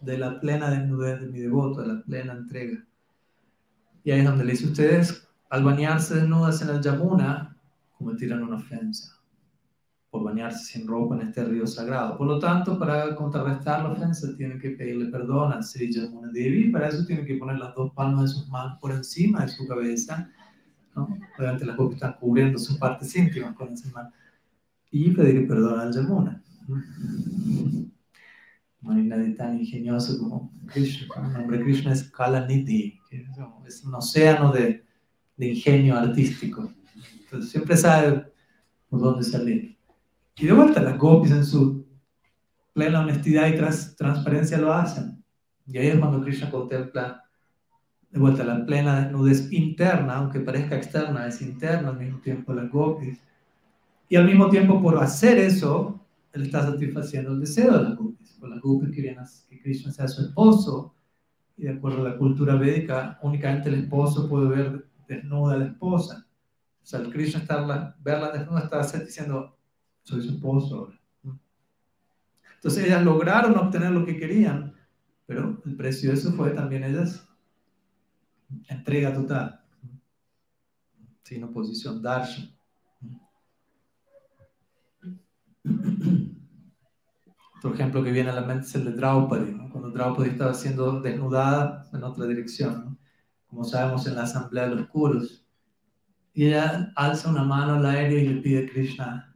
de 0.01 0.18
la 0.18 0.41
plena 0.41 0.68
desnudez 0.68 1.20
de 1.20 1.29
mi 1.29 1.39
devoto, 1.39 1.81
de 1.83 1.95
la 1.95 2.03
plena 2.03 2.33
entrega. 2.33 2.85
Y 4.03 4.11
ahí 4.11 4.18
es 4.18 4.27
donde 4.27 4.45
le 4.45 4.51
dice, 4.51 4.66
ustedes 4.66 5.29
al 5.51 5.62
bañarse 5.62 6.16
desnudas 6.16 6.61
en 6.62 6.70
el 6.70 6.83
Yamuna, 6.83 7.57
cometieron 7.97 8.43
una 8.43 8.57
ofensa 8.57 9.24
por 10.15 10.23
bañarse 10.23 10.65
sin 10.65 10.87
ropa 10.87 11.17
en 11.17 11.23
este 11.23 11.45
río 11.45 11.67
sagrado. 11.67 12.17
Por 12.17 12.29
lo 12.29 12.39
tanto, 12.39 12.79
para 12.79 13.17
contrarrestar 13.17 13.83
la 13.83 13.91
ofensa, 13.91 14.29
tienen 14.37 14.61
que 14.61 14.71
pedirle 14.71 15.07
perdón 15.07 15.53
al 15.53 15.65
Sri 15.65 15.93
Yamuna 15.93 16.31
Devi. 16.31 16.69
Para 16.71 16.87
eso 16.87 17.05
tienen 17.05 17.27
que 17.27 17.35
poner 17.35 17.59
las 17.59 17.75
dos 17.75 17.93
palmas 17.95 18.23
de 18.23 18.29
sus 18.29 18.49
manos 18.49 18.79
por 18.81 18.93
encima 18.93 19.45
de 19.45 19.49
su 19.49 19.67
cabeza. 19.67 20.31
¿no? 20.95 21.19
Obviamente 21.37 21.67
las 21.67 21.75
copias 21.75 21.97
están 21.97 22.15
cubriendo 22.21 22.61
sus 22.61 22.79
partes 22.79 23.17
íntimas 23.17 23.57
con 23.57 23.73
esa 23.73 23.91
mano. 23.91 24.12
Y 24.93 25.11
pedir 25.11 25.49
perdón 25.49 25.81
al 25.81 25.93
Yamuna. 25.93 26.41
No 28.83 28.93
hay 28.93 29.03
nadie 29.03 29.31
tan 29.31 29.59
ingenioso 29.59 30.17
como 30.21 30.53
Krishna. 30.67 31.09
El 31.27 31.33
nombre 31.33 31.59
de 31.59 31.65
Krishna 31.65 31.93
es 31.93 32.09
Kalanidhi, 32.12 33.01
que 33.11 33.27
es 33.67 33.85
un 33.85 33.95
océano 33.97 34.53
de, 34.53 34.85
de 35.37 35.49
ingenio 35.49 35.97
artístico. 35.97 36.73
Entonces 37.25 37.51
siempre 37.51 37.77
sabe 37.77 38.33
por 38.89 39.01
dónde 39.01 39.25
salir. 39.25 39.74
Y 40.37 40.47
de 40.47 40.53
vuelta, 40.53 40.82
las 40.82 40.99
gopis 40.99 41.32
en 41.32 41.45
su 41.45 41.87
plena 42.72 43.01
honestidad 43.01 43.49
y 43.49 43.57
transparencia 43.97 44.59
lo 44.59 44.72
hacen. 44.72 45.24
Y 45.66 45.78
ahí 45.78 45.89
es 45.89 45.99
cuando 45.99 46.20
Krishna 46.22 46.51
contempla 46.51 47.22
de 48.11 48.20
vuelta 48.20 48.45
la 48.45 48.64
plena 48.64 49.01
desnudez 49.01 49.51
interna, 49.53 50.16
aunque 50.16 50.41
parezca 50.41 50.76
externa, 50.76 51.26
es 51.26 51.41
interna 51.41 51.91
al 51.91 51.99
mismo 51.99 52.20
tiempo 52.20 52.53
las 52.53 52.70
gopis. 52.70 53.18
Y 54.09 54.16
al 54.16 54.26
mismo 54.26 54.49
tiempo, 54.51 54.80
por 54.82 54.99
hacer 54.99 55.39
eso, 55.39 56.01
él 56.32 56.43
está 56.43 56.62
satisfaciendo 56.62 57.32
el 57.32 57.41
deseo 57.41 57.78
de 57.78 57.82
las 57.85 57.97
gopis. 57.97 58.37
Por 58.39 58.51
las 58.51 58.61
gopis 58.61 58.91
quieren 58.91 59.18
que 59.49 59.61
Krishna 59.61 59.93
sea 59.93 60.09
su 60.09 60.22
esposo, 60.22 60.95
y 61.57 61.64
de 61.64 61.70
acuerdo 61.70 62.05
a 62.05 62.11
la 62.11 62.18
cultura 62.18 62.57
védica, 62.57 63.18
únicamente 63.22 63.68
el 63.68 63.76
esposo 63.76 64.28
puede 64.28 64.49
ver 64.49 64.87
desnuda 65.09 65.55
a 65.55 65.59
la 65.59 65.66
esposa. 65.66 66.26
O 66.82 66.87
sea, 66.87 67.01
el 67.01 67.12
Krishna 67.12 67.41
estarla, 67.41 67.97
verla 68.01 68.32
desnuda 68.32 68.61
está 68.61 68.82
diciendo, 68.99 69.54
soy 70.05 70.23
su 70.23 70.35
esposo 70.35 70.93
Entonces 72.57 72.85
ellas 72.85 73.03
lograron 73.03 73.59
obtener 73.59 73.91
lo 73.91 74.05
que 74.07 74.17
querían, 74.17 74.75
pero 75.27 75.61
el 75.65 75.77
precio 75.77 76.11
de 76.11 76.17
eso 76.17 76.33
fue 76.33 76.51
también 76.51 76.85
ellas. 76.85 77.27
Entrega 78.69 79.13
total, 79.13 79.61
sin 81.23 81.43
oposición, 81.45 82.01
darshan. 82.03 82.55
Otro 87.57 87.75
ejemplo 87.75 88.05
que 88.05 88.13
viene 88.13 88.31
a 88.31 88.35
la 88.35 88.43
mente 88.43 88.67
es 88.67 88.75
el 88.75 88.85
de 88.85 88.93
Draupadi, 88.93 89.57
cuando 89.71 89.91
Draupadi 89.91 90.31
estaba 90.31 90.53
siendo 90.53 91.01
desnudada 91.01 91.89
en 91.93 92.05
otra 92.05 92.27
dirección, 92.27 92.99
como 93.47 93.65
sabemos 93.65 94.07
en 94.07 94.17
la 94.17 94.25
asamblea 94.25 94.69
de 94.69 94.77
los 94.77 94.87
Kurus. 94.89 95.45
Y 96.35 96.47
ella 96.47 96.93
alza 96.95 97.31
una 97.31 97.45
mano 97.45 97.75
al 97.75 97.87
aire 97.87 98.21
y 98.21 98.29
le 98.29 98.43
pide 98.43 98.67
a 98.67 98.71
Krishna 98.71 99.34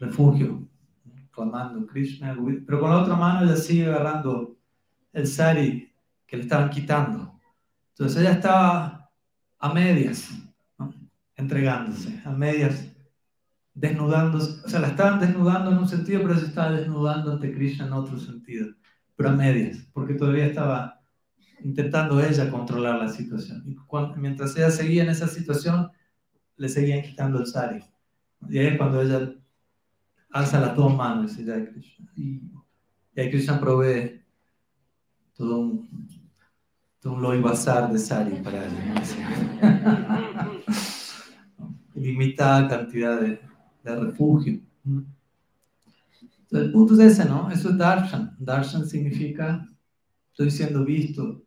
refugio, 0.00 0.66
clamando 1.30 1.86
Krishna, 1.86 2.36
pero 2.66 2.80
con 2.80 2.90
la 2.90 3.02
otra 3.02 3.14
mano 3.14 3.44
ella 3.44 3.56
sigue 3.56 3.86
agarrando 3.86 4.56
el 5.12 5.26
sari 5.26 5.92
que 6.26 6.36
le 6.36 6.42
estaban 6.42 6.70
quitando. 6.70 7.38
Entonces 7.90 8.20
ella 8.20 8.32
estaba 8.32 9.10
a 9.58 9.72
medias, 9.72 10.30
entregándose, 11.36 12.20
a 12.24 12.30
medias, 12.30 12.86
desnudándose, 13.74 14.64
o 14.64 14.68
sea, 14.68 14.80
la 14.80 14.88
estaban 14.88 15.20
desnudando 15.20 15.70
en 15.70 15.78
un 15.78 15.88
sentido, 15.88 16.22
pero 16.22 16.36
se 16.36 16.46
estaba 16.46 16.72
desnudando 16.72 17.32
ante 17.32 17.52
Krishna 17.52 17.86
en 17.86 17.92
otro 17.92 18.18
sentido, 18.18 18.68
pero 19.16 19.30
a 19.30 19.32
medias, 19.32 19.86
porque 19.92 20.14
todavía 20.14 20.46
estaba 20.46 21.00
intentando 21.62 22.20
ella 22.20 22.50
controlar 22.50 22.98
la 22.98 23.08
situación. 23.08 23.62
Y 23.66 23.76
mientras 24.16 24.56
ella 24.56 24.70
seguía 24.70 25.02
en 25.02 25.10
esa 25.10 25.28
situación, 25.28 25.90
le 26.56 26.68
seguían 26.68 27.02
quitando 27.02 27.38
el 27.38 27.46
sari. 27.46 27.84
Y 28.48 28.58
ahí 28.58 28.66
es 28.68 28.78
cuando 28.78 29.02
ella 29.02 29.34
alza 30.30 30.60
las 30.60 30.76
dos 30.76 30.94
manos 30.94 31.36
Jai 31.36 31.70
Krishna. 31.70 32.06
Y, 32.16 32.40
ahí 33.16 33.30
Krishna 33.30 33.60
provee 33.60 34.22
todo 35.36 35.60
un, 35.60 36.08
todo 37.00 37.14
un 37.14 37.22
loibazar 37.22 37.92
de 37.92 37.98
sari 37.98 38.36
para 38.42 38.64
él. 38.64 38.72
Ilimitada 41.94 42.68
cantidad 42.68 43.20
de, 43.20 43.40
de 43.82 43.96
refugio. 43.96 44.60
Entonces, 44.84 46.66
el 46.66 46.72
punto 46.72 46.94
es 46.94 47.00
ese, 47.00 47.28
¿no? 47.28 47.50
Eso 47.50 47.70
es 47.70 47.78
darshan. 47.78 48.36
Darshan 48.38 48.86
significa, 48.86 49.66
estoy 50.30 50.50
siendo 50.50 50.84
visto 50.84 51.42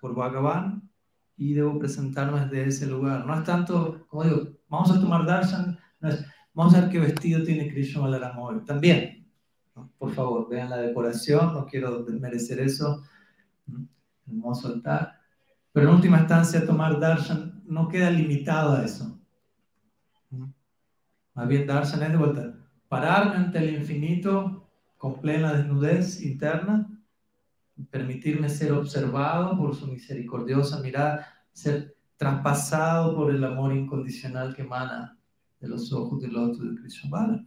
por 0.00 0.14
Bhagavan 0.14 0.88
y 1.36 1.54
debo 1.54 1.78
presentarme 1.78 2.40
desde 2.40 2.66
ese 2.66 2.86
lugar. 2.86 3.26
No 3.26 3.34
es 3.34 3.44
tanto, 3.44 4.06
como 4.08 4.24
digo, 4.24 4.48
vamos 4.68 4.90
a 4.90 5.00
tomar 5.00 5.26
darshan, 5.26 5.78
no 6.00 6.08
es, 6.08 6.24
Vamos 6.52 6.74
a 6.74 6.80
ver 6.80 6.90
qué 6.90 6.98
vestido 6.98 7.44
tiene 7.44 7.70
Krishna 7.70 8.02
Balaram 8.02 8.64
También, 8.64 9.26
por 9.98 10.12
favor, 10.12 10.48
vean 10.48 10.70
la 10.70 10.78
decoración, 10.78 11.54
no 11.54 11.64
quiero 11.66 12.02
desmerecer 12.02 12.60
eso. 12.60 13.04
Hermoso 14.26 14.68
altar. 14.68 15.20
Pero 15.72 15.88
en 15.88 15.94
última 15.94 16.18
instancia, 16.18 16.66
tomar 16.66 16.98
darshan 16.98 17.62
no 17.66 17.88
queda 17.88 18.10
limitado 18.10 18.72
a 18.72 18.84
eso. 18.84 19.18
Más 21.34 21.48
bien, 21.48 21.66
darshan 21.66 22.02
es 22.02 22.10
de 22.10 22.16
vuelta. 22.16 22.54
Pararme 22.88 23.36
ante 23.36 23.58
el 23.58 23.76
infinito 23.76 24.68
con 24.98 25.20
plena 25.20 25.52
desnudez 25.52 26.20
interna, 26.22 26.90
permitirme 27.90 28.48
ser 28.48 28.72
observado 28.72 29.56
por 29.56 29.74
su 29.74 29.86
misericordiosa 29.86 30.80
mirada, 30.80 31.26
ser 31.52 31.96
traspasado 32.16 33.14
por 33.14 33.30
el 33.30 33.42
amor 33.44 33.72
incondicional 33.72 34.54
que 34.54 34.62
emana 34.62 35.19
de 35.60 35.68
los 35.68 35.92
ojos 35.92 36.20
del 36.20 36.36
otro 36.36 36.64
de 36.64 36.80
Krishna 36.80 37.44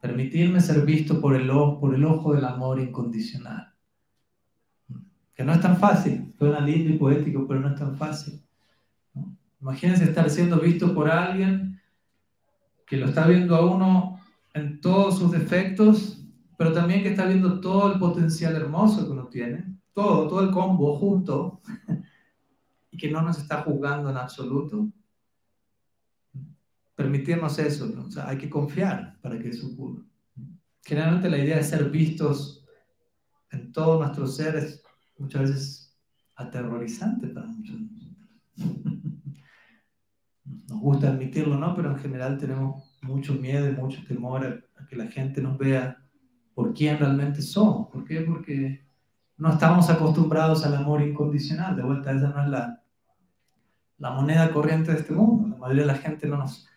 Permitirme 0.00 0.60
ser 0.60 0.86
visto 0.86 1.20
por 1.20 1.34
el, 1.34 1.50
ojo, 1.50 1.80
por 1.80 1.94
el 1.94 2.04
ojo 2.04 2.34
del 2.34 2.44
amor 2.44 2.80
incondicional. 2.80 3.74
Que 5.34 5.44
no 5.44 5.52
es 5.52 5.60
tan 5.60 5.76
fácil, 5.76 6.32
suena 6.38 6.60
lindo 6.60 6.90
y 6.90 6.98
poético, 6.98 7.46
pero 7.46 7.60
no 7.60 7.68
es 7.68 7.74
tan 7.74 7.96
fácil. 7.96 8.40
Imagínense 9.60 10.04
estar 10.04 10.30
siendo 10.30 10.60
visto 10.60 10.94
por 10.94 11.10
alguien 11.10 11.80
que 12.86 12.96
lo 12.96 13.06
está 13.06 13.26
viendo 13.26 13.56
a 13.56 13.66
uno 13.66 14.20
en 14.54 14.80
todos 14.80 15.18
sus 15.18 15.32
defectos, 15.32 16.24
pero 16.56 16.72
también 16.72 17.02
que 17.02 17.10
está 17.10 17.26
viendo 17.26 17.60
todo 17.60 17.92
el 17.92 17.98
potencial 17.98 18.54
hermoso 18.54 19.04
que 19.04 19.10
uno 19.10 19.26
tiene, 19.26 19.76
todo, 19.92 20.28
todo 20.28 20.40
el 20.40 20.50
combo 20.50 20.96
junto, 20.96 21.60
y 22.90 22.96
que 22.96 23.10
no 23.10 23.22
nos 23.22 23.38
está 23.38 23.62
juzgando 23.62 24.08
en 24.08 24.16
absoluto 24.16 24.88
permitirnos 26.96 27.58
eso, 27.58 27.92
o 28.04 28.10
sea, 28.10 28.28
hay 28.28 28.38
que 28.38 28.50
confiar 28.50 29.18
para 29.20 29.38
que 29.38 29.50
eso 29.50 29.68
ocurra. 29.68 30.02
Generalmente 30.82 31.28
la 31.28 31.38
idea 31.38 31.58
de 31.58 31.62
ser 31.62 31.90
vistos 31.90 32.64
en 33.50 33.70
todos 33.70 34.00
nuestros 34.00 34.36
seres 34.36 34.82
muchas 35.18 35.42
veces 35.42 35.96
aterrorizante 36.34 37.28
para 37.28 37.46
muchos. 37.46 37.76
Nos 40.68 40.80
gusta 40.80 41.08
admitirlo, 41.08 41.58
¿no? 41.58 41.74
Pero 41.74 41.90
en 41.90 41.98
general 41.98 42.38
tenemos 42.38 42.98
mucho 43.02 43.34
miedo 43.34 43.68
y 43.68 43.72
mucho 43.72 44.02
temor 44.06 44.46
a, 44.46 44.86
que 44.86 44.96
la 44.96 45.06
gente 45.06 45.42
nos 45.42 45.58
vea 45.58 46.00
por 46.54 46.72
quién 46.72 46.98
realmente 46.98 47.42
somos. 47.42 47.88
¿Por 47.88 48.04
qué? 48.04 48.20
Porque 48.20 48.86
no 49.36 49.52
estamos 49.52 49.90
acostumbrados 49.90 50.64
al 50.64 50.76
amor 50.76 51.02
incondicional. 51.02 51.74
De 51.74 51.82
vuelta, 51.82 52.12
esa 52.12 52.28
no 52.28 52.42
es 52.42 52.48
la, 52.48 52.82
la 53.98 54.10
moneda 54.12 54.52
corriente 54.52 54.92
de 54.92 54.98
este 54.98 55.12
mundo. 55.12 55.48
La 55.48 55.56
mayoría 55.56 55.82
de 55.82 55.92
la 55.92 55.98
gente 55.98 56.28
no 56.28 56.36
nos 56.36 56.68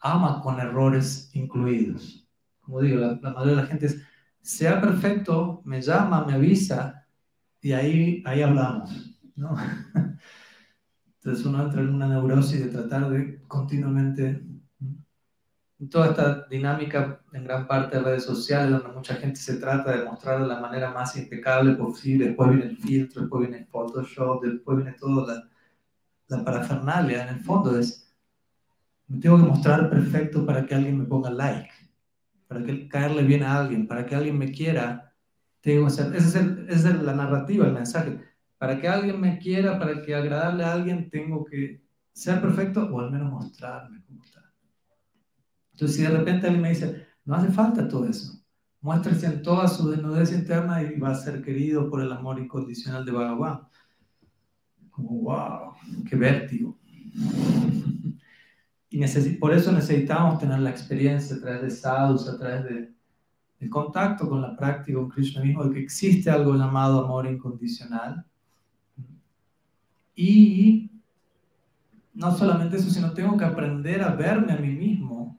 ama 0.00 0.40
con 0.42 0.60
errores 0.60 1.30
incluidos. 1.34 2.26
Como 2.60 2.80
digo, 2.80 3.00
la, 3.00 3.14
mayoría 3.16 3.56
de 3.56 3.62
la 3.62 3.66
gente 3.66 3.86
es, 3.86 4.02
sea 4.40 4.80
perfecto, 4.80 5.62
me 5.64 5.80
llama, 5.80 6.24
me 6.24 6.34
avisa, 6.34 7.06
y 7.60 7.72
ahí, 7.72 8.22
ahí 8.26 8.42
hablamos, 8.42 9.18
¿no? 9.34 9.56
Entonces 11.16 11.44
uno 11.44 11.64
entra 11.64 11.80
en 11.80 11.94
una 11.94 12.08
neurosis 12.08 12.64
de 12.64 12.70
tratar 12.70 13.10
de 13.10 13.42
continuamente 13.48 14.42
toda 15.90 16.08
esta 16.08 16.46
dinámica 16.48 17.20
en 17.32 17.44
gran 17.44 17.66
parte 17.66 17.96
de 17.96 18.02
redes 18.02 18.24
sociales, 18.24 18.70
donde 18.70 18.96
mucha 18.96 19.14
gente 19.14 19.38
se 19.38 19.58
trata 19.58 19.96
de 19.96 20.04
mostrar 20.04 20.40
de 20.40 20.48
la 20.48 20.60
manera 20.60 20.92
más 20.92 21.16
impecable 21.16 21.74
posible, 21.74 22.26
después 22.26 22.50
viene 22.50 22.64
el 22.66 22.76
filtro, 22.76 23.22
después 23.22 23.42
viene 23.42 23.58
el 23.58 23.66
Photoshop, 23.66 24.42
después 24.42 24.78
viene 24.78 24.92
toda 24.94 25.34
la, 25.34 25.48
la 26.28 26.44
parafernalia, 26.44 27.22
en 27.22 27.36
el 27.36 27.40
fondo 27.40 27.78
es, 27.78 28.07
me 29.08 29.18
tengo 29.20 29.38
que 29.38 29.44
mostrar 29.44 29.90
perfecto 29.90 30.44
para 30.44 30.66
que 30.66 30.74
alguien 30.74 30.98
me 30.98 31.04
ponga 31.04 31.30
like, 31.30 31.70
para 32.46 32.62
que 32.62 32.88
caerle 32.88 33.22
bien 33.22 33.42
a 33.42 33.58
alguien, 33.58 33.88
para 33.88 34.06
que 34.06 34.14
alguien 34.14 34.38
me 34.38 34.52
quiera, 34.52 35.14
tengo 35.60 35.86
que 35.86 35.92
ser, 35.92 36.14
esa 36.14 36.40
es, 36.40 36.46
esa 36.68 36.90
es 36.90 37.02
la 37.02 37.14
narrativa, 37.14 37.66
el 37.66 37.72
mensaje, 37.72 38.20
para 38.58 38.80
que 38.80 38.88
alguien 38.88 39.20
me 39.20 39.38
quiera, 39.38 39.78
para 39.78 40.02
que 40.02 40.14
agradarle 40.14 40.64
a 40.64 40.72
alguien, 40.72 41.08
tengo 41.10 41.44
que 41.44 41.82
ser 42.12 42.40
perfecto 42.40 42.88
o 42.92 43.00
al 43.00 43.10
menos 43.10 43.30
mostrarme 43.30 44.02
como 44.04 44.22
está. 44.22 44.44
Entonces, 45.72 45.96
si 45.96 46.02
de 46.02 46.10
repente 46.10 46.46
alguien 46.46 46.62
me 46.62 46.70
dice, 46.70 47.06
no 47.24 47.36
hace 47.36 47.48
falta 47.48 47.86
todo 47.88 48.06
eso, 48.06 48.42
muéstrese 48.80 49.26
en 49.26 49.42
toda 49.42 49.68
su 49.68 49.88
desnudez 49.88 50.32
interna 50.32 50.82
y 50.82 50.98
va 50.98 51.10
a 51.10 51.14
ser 51.14 51.42
querido 51.42 51.88
por 51.88 52.02
el 52.02 52.12
amor 52.12 52.38
incondicional 52.38 53.04
de 53.04 53.12
Bhagavan. 53.12 53.60
Como, 54.90 55.10
wow, 55.20 55.74
qué 56.08 56.16
vértigo. 56.16 56.76
Y 58.90 59.04
por 59.36 59.52
eso 59.52 59.70
necesitamos 59.72 60.38
tener 60.38 60.60
la 60.60 60.70
experiencia 60.70 61.36
a 61.36 61.40
través 61.40 61.62
de 61.62 61.70
sadhus, 61.70 62.28
a 62.28 62.38
través 62.38 62.64
de, 62.64 62.94
del 63.60 63.70
contacto 63.70 64.28
con 64.28 64.40
la 64.40 64.56
práctica, 64.56 64.98
con 64.98 65.10
Krishna 65.10 65.42
mismo, 65.42 65.64
de 65.64 65.74
que 65.74 65.80
existe 65.80 66.30
algo 66.30 66.54
llamado 66.54 67.04
amor 67.04 67.26
incondicional. 67.26 68.24
Y 70.14 70.90
no 72.14 72.36
solamente 72.36 72.76
eso, 72.76 72.90
sino 72.90 73.12
tengo 73.12 73.36
que 73.36 73.44
aprender 73.44 74.02
a 74.02 74.14
verme 74.14 74.52
a 74.52 74.56
mí 74.56 74.70
mismo 74.70 75.38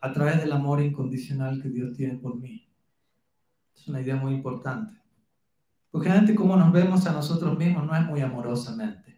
a 0.00 0.12
través 0.12 0.38
del 0.40 0.52
amor 0.52 0.82
incondicional 0.82 1.62
que 1.62 1.70
Dios 1.70 1.96
tiene 1.96 2.16
por 2.16 2.36
mí. 2.36 2.68
Es 3.74 3.88
una 3.88 4.02
idea 4.02 4.16
muy 4.16 4.34
importante. 4.34 5.00
Porque 5.90 6.08
generalmente 6.08 6.34
como 6.34 6.56
nos 6.56 6.72
vemos 6.72 7.06
a 7.06 7.12
nosotros 7.12 7.56
mismos 7.56 7.86
no 7.86 7.96
es 7.96 8.04
muy 8.06 8.20
amorosamente. 8.20 9.13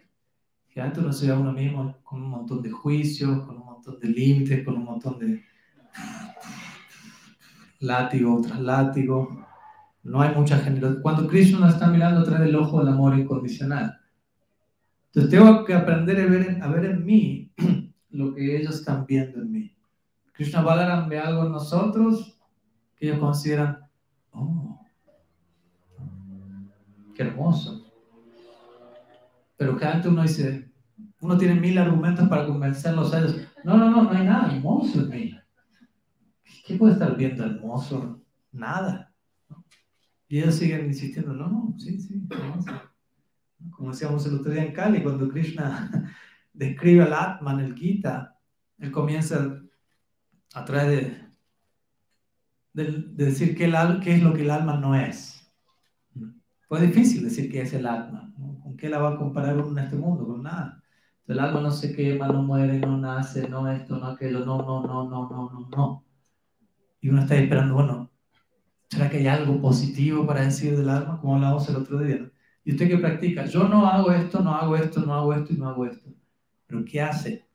Generalmente 0.76 1.00
uno 1.00 1.12
se 1.14 1.26
ve 1.26 1.32
a 1.32 1.38
uno 1.38 1.52
mismo 1.54 1.96
con 2.04 2.22
un 2.22 2.28
montón 2.28 2.60
de 2.60 2.70
juicios, 2.70 3.46
con 3.46 3.56
un 3.56 3.64
montón 3.64 3.98
de 3.98 4.08
límites, 4.08 4.62
con 4.62 4.76
un 4.76 4.84
montón 4.84 5.18
de 5.18 5.42
látigo 7.78 8.42
tras 8.42 8.60
látigo. 8.60 9.46
No 10.02 10.20
hay 10.20 10.34
mucha 10.34 10.58
generosidad. 10.58 11.00
Cuando 11.00 11.26
Krishna 11.28 11.60
nos 11.60 11.72
está 11.72 11.86
mirando 11.86 12.22
través 12.24 12.44
del 12.44 12.56
ojo 12.56 12.80
del 12.80 12.92
amor 12.92 13.18
incondicional. 13.18 13.98
Entonces 15.06 15.30
tengo 15.30 15.64
que 15.64 15.72
aprender 15.72 16.20
a 16.20 16.26
ver, 16.26 16.62
a 16.62 16.68
ver 16.68 16.84
en 16.84 17.06
mí 17.06 17.50
lo 18.10 18.34
que 18.34 18.58
ellos 18.58 18.74
están 18.74 19.06
viendo 19.06 19.40
en 19.40 19.50
mí. 19.50 19.74
Krishna 20.32 20.60
Balaram 20.60 21.08
ve 21.08 21.18
algo 21.18 21.46
en 21.46 21.52
nosotros 21.52 22.38
que 22.96 23.06
ellos 23.06 23.18
consideran, 23.18 23.78
oh, 24.32 24.78
qué 27.14 27.22
hermoso. 27.22 27.82
Pero 29.56 29.78
que 29.78 29.86
antes 29.86 30.12
uno 30.12 30.20
dice, 30.20 30.65
uno 31.20 31.38
tiene 31.38 31.54
mil 31.54 31.78
argumentos 31.78 32.28
para 32.28 32.46
convencerlos 32.46 33.12
a 33.12 33.20
ellos. 33.20 33.36
No, 33.64 33.76
no, 33.76 33.90
no, 33.90 34.04
no 34.04 34.10
hay 34.10 34.24
nada 34.24 34.54
hermoso 34.54 35.00
en 35.00 35.08
mí. 35.08 35.38
¿Qué 36.66 36.76
puede 36.76 36.94
estar 36.94 37.16
viendo 37.16 37.44
hermoso? 37.44 38.22
Nada. 38.52 39.12
Y 40.28 40.38
ellos 40.40 40.56
siguen 40.56 40.86
insistiendo, 40.86 41.32
no, 41.32 41.48
no, 41.48 41.74
sí, 41.78 42.00
sí, 42.00 42.26
hermoso. 42.28 42.72
Como 43.70 43.90
decíamos 43.90 44.26
el 44.26 44.34
otro 44.34 44.52
día 44.52 44.64
en 44.64 44.72
Cali, 44.72 45.02
cuando 45.02 45.28
Krishna 45.28 46.12
describe 46.52 47.04
al 47.04 47.12
Atman, 47.12 47.60
el 47.60 47.74
Gita, 47.74 48.36
él 48.78 48.90
comienza 48.90 49.62
a 50.54 50.64
través 50.64 51.12
de, 52.74 52.86
decir 53.14 53.56
qué, 53.56 53.64
es 53.64 54.22
lo 54.22 54.34
que 54.34 54.42
el 54.42 54.50
alma 54.50 54.76
no 54.76 54.94
es. 54.94 55.50
Pues 56.68 56.82
es 56.82 56.88
difícil 56.88 57.24
decir 57.24 57.50
qué 57.50 57.62
es 57.62 57.72
el 57.72 57.86
alma. 57.86 58.32
¿Con 58.62 58.76
qué 58.76 58.88
la 58.88 58.98
va 58.98 59.10
a 59.10 59.16
comparar 59.16 59.56
uno 59.56 59.78
en 59.78 59.84
este 59.84 59.96
mundo? 59.96 60.26
Con 60.26 60.42
nada. 60.42 60.82
El 61.26 61.40
alma 61.40 61.60
no 61.60 61.70
se 61.70 61.94
quema, 61.94 62.28
no 62.28 62.42
muere, 62.42 62.78
no 62.78 62.96
nace, 62.98 63.48
no 63.48 63.70
esto, 63.70 63.98
no 63.98 64.06
aquello, 64.06 64.44
no, 64.44 64.58
no, 64.58 64.82
no, 64.82 65.08
no, 65.08 65.28
no, 65.28 65.50
no, 65.50 65.68
no. 65.76 66.04
Y 67.00 67.08
uno 67.08 67.22
está 67.22 67.36
esperando, 67.36 67.74
bueno, 67.74 68.10
¿será 68.88 69.10
que 69.10 69.18
hay 69.18 69.26
algo 69.26 69.60
positivo 69.60 70.26
para 70.26 70.42
decir 70.42 70.76
del 70.76 70.88
alma? 70.88 71.20
Como 71.20 71.34
hablamos 71.34 71.68
el 71.68 71.76
otro 71.76 71.98
día. 71.98 72.30
Y 72.64 72.72
usted 72.72 72.88
que 72.88 72.98
practica, 72.98 73.44
yo 73.46 73.68
no 73.68 73.86
hago 73.86 74.12
esto, 74.12 74.40
no 74.40 74.54
hago 74.54 74.76
esto, 74.76 75.00
no 75.00 75.14
hago 75.14 75.34
esto 75.34 75.52
y 75.52 75.56
no 75.56 75.68
hago 75.68 75.86
esto. 75.86 76.10
¿Pero 76.66 76.84
qué 76.84 77.00
hace? 77.00 77.46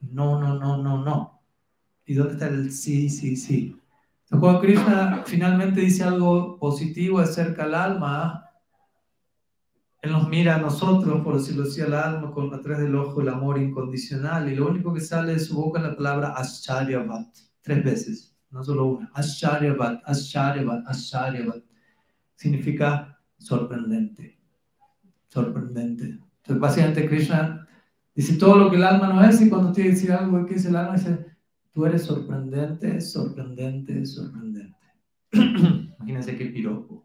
No, 0.00 0.40
no, 0.40 0.58
no, 0.58 0.82
no, 0.82 1.02
no. 1.04 1.42
¿Y 2.04 2.14
dónde 2.14 2.34
está 2.34 2.48
el 2.48 2.70
sí, 2.72 3.08
sí, 3.08 3.36
sí? 3.36 3.76
cuando 4.28 4.60
Krishna 4.60 5.22
finalmente 5.26 5.80
dice 5.80 6.04
algo 6.04 6.58
positivo 6.58 7.18
acerca 7.20 7.64
del 7.64 7.74
alma, 7.74 8.45
Él 10.06 10.12
nos 10.12 10.28
mira 10.28 10.54
a 10.54 10.58
nosotros, 10.58 11.20
por 11.24 11.36
decirlo 11.36 11.64
así, 11.64 11.80
al 11.80 11.92
alma 11.92 12.30
con 12.30 12.54
a 12.54 12.60
través 12.60 12.84
del 12.84 12.94
ojo 12.94 13.20
el 13.22 13.28
amor 13.28 13.58
incondicional 13.58 14.48
y 14.48 14.54
lo 14.54 14.68
único 14.68 14.94
que 14.94 15.00
sale 15.00 15.32
de 15.32 15.40
su 15.40 15.56
boca 15.56 15.80
es 15.80 15.86
la 15.86 15.96
palabra 15.96 16.28
Ascharyavat, 16.36 17.26
tres 17.60 17.84
veces, 17.84 18.36
no 18.50 18.62
solo 18.62 18.84
una. 18.86 19.10
Ascharyavat, 19.14 20.02
Ascharyavat, 20.04 20.86
Ascharyavat. 20.86 21.60
Significa 22.36 23.18
sorprendente, 23.36 24.38
sorprendente. 25.26 26.04
Entonces, 26.04 26.60
básicamente 26.60 27.08
Krishna 27.08 27.66
dice 28.14 28.36
todo 28.36 28.58
lo 28.58 28.70
que 28.70 28.76
el 28.76 28.84
alma 28.84 29.08
no 29.08 29.24
es 29.24 29.40
y 29.40 29.48
cuando 29.48 29.72
tiene 29.72 29.90
que 29.90 29.96
decir 29.96 30.12
algo 30.12 30.46
que 30.46 30.54
es 30.54 30.66
el 30.66 30.76
alma, 30.76 30.94
dice 30.94 31.26
Tú 31.72 31.84
eres 31.84 32.04
sorprendente, 32.04 33.00
sorprendente, 33.00 34.06
sorprendente. 34.06 34.86
Imagínense 35.32 36.38
qué 36.38 36.46
piropo. 36.46 37.04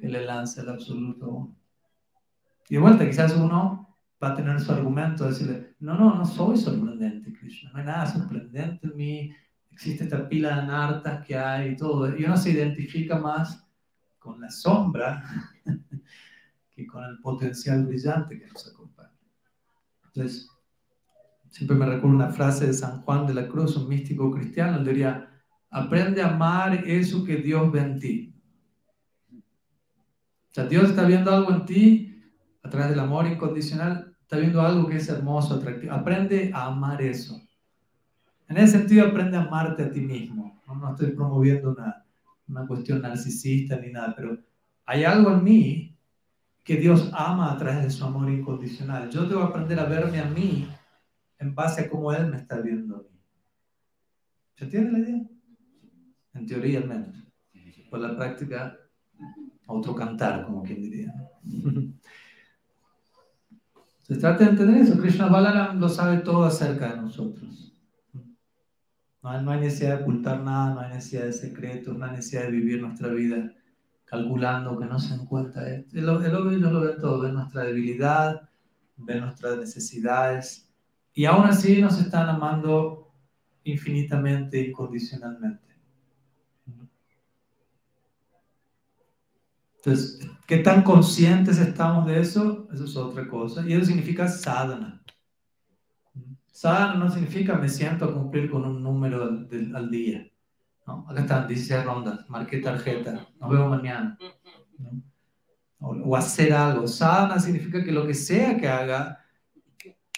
Él 0.00 0.12
le 0.12 0.24
lanza 0.24 0.62
el 0.62 0.70
absoluto. 0.70 1.54
Y 2.68 2.74
de 2.74 2.80
vuelta, 2.80 3.06
quizás 3.06 3.36
uno 3.36 3.96
va 4.22 4.28
a 4.28 4.34
tener 4.34 4.60
su 4.60 4.72
argumento, 4.72 5.26
decirle, 5.26 5.74
no, 5.80 5.94
no, 5.94 6.14
no 6.14 6.24
soy 6.24 6.56
sorprendente, 6.56 7.32
Krishna. 7.32 7.70
No 7.72 7.78
hay 7.78 7.84
nada 7.84 8.06
sorprendente 8.06 8.86
en 8.86 8.96
mí. 8.96 9.34
Existe 9.70 10.04
esta 10.04 10.28
pila 10.28 10.60
de 10.60 10.66
nartas 10.66 11.26
que 11.26 11.36
hay 11.36 11.70
y 11.70 11.76
todo. 11.76 12.16
Y 12.16 12.24
uno 12.24 12.36
se 12.36 12.50
identifica 12.50 13.18
más 13.18 13.66
con 14.18 14.40
la 14.40 14.50
sombra 14.50 15.22
que 16.70 16.86
con 16.86 17.04
el 17.04 17.18
potencial 17.20 17.86
brillante 17.86 18.38
que 18.38 18.46
nos 18.46 18.68
acompaña. 18.68 19.10
Entonces, 20.04 20.52
Siempre 21.52 21.76
me 21.76 21.84
recuerdo 21.84 22.16
una 22.16 22.30
frase 22.30 22.66
de 22.66 22.72
San 22.72 23.02
Juan 23.02 23.26
de 23.26 23.34
la 23.34 23.46
Cruz, 23.46 23.76
un 23.76 23.86
místico 23.86 24.30
cristiano, 24.30 24.78
él 24.78 24.86
diría, 24.86 25.28
aprende 25.70 26.22
a 26.22 26.28
amar 26.28 26.88
eso 26.88 27.22
que 27.24 27.36
Dios 27.36 27.70
ve 27.70 27.80
en 27.80 28.00
ti. 28.00 28.34
O 29.30 30.54
sea, 30.54 30.64
Dios 30.64 30.88
está 30.88 31.04
viendo 31.04 31.30
algo 31.30 31.52
en 31.52 31.66
ti 31.66 32.01
través 32.72 32.90
del 32.90 33.00
amor 33.00 33.26
incondicional, 33.26 34.16
está 34.22 34.38
viendo 34.38 34.62
algo 34.62 34.88
que 34.88 34.96
es 34.96 35.08
hermoso, 35.08 35.54
atractivo. 35.54 35.92
Aprende 35.92 36.50
a 36.54 36.66
amar 36.66 37.02
eso. 37.02 37.40
En 38.48 38.56
ese 38.56 38.78
sentido, 38.78 39.06
aprende 39.06 39.36
a 39.36 39.42
amarte 39.42 39.84
a 39.84 39.90
ti 39.90 40.00
mismo. 40.00 40.60
No, 40.66 40.90
estoy 40.90 41.12
promoviendo 41.12 41.72
una, 41.72 42.04
una 42.48 42.66
cuestión 42.66 43.02
narcisista 43.02 43.76
ni 43.76 43.92
nada, 43.92 44.14
pero 44.16 44.38
hay 44.86 45.04
algo 45.04 45.32
en 45.32 45.44
mí 45.44 45.98
que 46.64 46.76
Dios 46.76 47.10
ama 47.12 47.52
a 47.52 47.58
través 47.58 47.82
de 47.82 47.90
su 47.90 48.04
amor 48.04 48.30
incondicional. 48.30 49.10
Yo 49.10 49.26
debo 49.26 49.42
aprender 49.42 49.78
a 49.78 49.84
verme 49.84 50.18
a 50.18 50.24
mí 50.24 50.66
en 51.38 51.54
base 51.54 51.82
a 51.82 51.90
cómo 51.90 52.10
Él 52.12 52.28
me 52.28 52.38
está 52.38 52.58
viendo 52.60 52.96
a 52.96 52.98
mí. 53.00 53.20
¿Se 54.56 54.64
entiende 54.64 54.92
la 54.92 54.98
idea? 54.98 55.22
En 56.34 56.46
teoría 56.46 56.78
al 56.78 56.88
menos. 56.88 57.16
Por 57.90 58.00
la 58.00 58.16
práctica, 58.16 58.78
otro 59.66 59.94
cantar, 59.94 60.46
como 60.46 60.62
quien 60.62 60.80
diría. 60.80 61.14
Se 64.02 64.16
trata 64.16 64.44
de 64.44 64.50
entender 64.50 64.82
eso. 64.82 64.98
Krishna 65.00 65.28
Balaram 65.28 65.78
lo 65.80 65.88
sabe 65.88 66.18
todo 66.18 66.44
acerca 66.44 66.90
de 66.90 66.96
nosotros. 66.96 67.72
No 69.22 69.30
hay, 69.30 69.60
necesidad 69.60 69.98
de 69.98 70.02
ocultar 70.02 70.40
nada, 70.40 70.74
no 70.74 70.80
hay 70.80 70.94
necesidad 70.94 71.26
de 71.26 71.32
secretos, 71.32 71.96
no 71.96 72.04
hay 72.04 72.10
necesidad 72.10 72.42
de 72.42 72.50
vivir 72.50 72.82
nuestra 72.82 73.08
vida 73.08 73.52
calculando 74.04 74.78
que 74.78 74.86
no 74.86 74.98
se 74.98 75.14
encuentra. 75.14 75.68
El, 75.68 75.86
el, 75.92 76.08
el, 76.08 76.60
lo 76.60 76.80
ve 76.80 76.96
todo, 77.00 77.20
ve 77.20 77.32
nuestra 77.32 77.62
debilidad, 77.62 78.48
ve 78.96 79.20
nuestras 79.20 79.58
necesidades, 79.58 80.68
y 81.14 81.26
aún 81.26 81.44
así 81.44 81.80
nos 81.80 82.00
están 82.00 82.28
amando 82.28 83.12
infinitamente, 83.64 84.66
incondicionalmente. 84.66 85.61
Entonces, 89.84 90.20
¿qué 90.46 90.58
tan 90.58 90.82
conscientes 90.82 91.58
estamos 91.58 92.06
de 92.06 92.20
eso? 92.20 92.68
Eso 92.72 92.84
es 92.84 92.96
otra 92.96 93.26
cosa. 93.26 93.64
Y 93.66 93.72
eso 93.72 93.86
significa 93.86 94.28
sadhana. 94.28 95.02
Sadhana 96.52 96.94
no 96.94 97.10
significa 97.10 97.56
me 97.56 97.68
siento 97.68 98.04
a 98.04 98.14
cumplir 98.14 98.48
con 98.48 98.64
un 98.64 98.80
número 98.80 99.24
al, 99.24 99.90
día. 99.90 100.30
¿no? 100.86 101.04
Acá 101.08 101.22
están 101.22 101.48
16 101.48 101.84
rondas, 101.84 102.30
marqué 102.30 102.58
tarjeta, 102.58 103.26
nos 103.40 103.50
vemos 103.50 103.70
mañana. 103.70 104.16
O, 105.80 106.14
hacer 106.14 106.52
algo. 106.52 106.86
Sadhana 106.86 107.40
significa 107.40 107.82
que 107.82 107.90
lo 107.90 108.06
que 108.06 108.14
sea 108.14 108.56
que 108.56 108.68
haga 108.68 109.18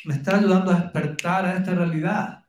me 0.05 0.17
está 0.17 0.37
ayudando 0.37 0.73
a 0.73 0.81
despertar 0.81 1.47
a 1.47 1.57
esta 1.57 1.75
realidad. 1.75 2.45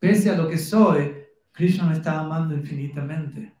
Pese 0.00 0.30
a 0.30 0.36
lo 0.36 0.48
que 0.48 0.58
soy, 0.58 1.14
Krishna 1.52 1.84
me 1.84 1.92
está 1.92 2.18
amando 2.18 2.56
infinitamente. 2.56 3.59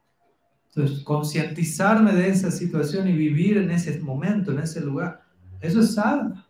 Entonces, 0.72 1.02
concientizarme 1.02 2.12
de 2.12 2.28
esa 2.28 2.50
situación 2.50 3.08
y 3.08 3.12
vivir 3.12 3.58
en 3.58 3.72
ese 3.72 3.98
momento, 4.00 4.52
en 4.52 4.60
ese 4.60 4.80
lugar, 4.80 5.20
eso 5.60 5.80
es 5.80 5.94
sana. 5.94 6.46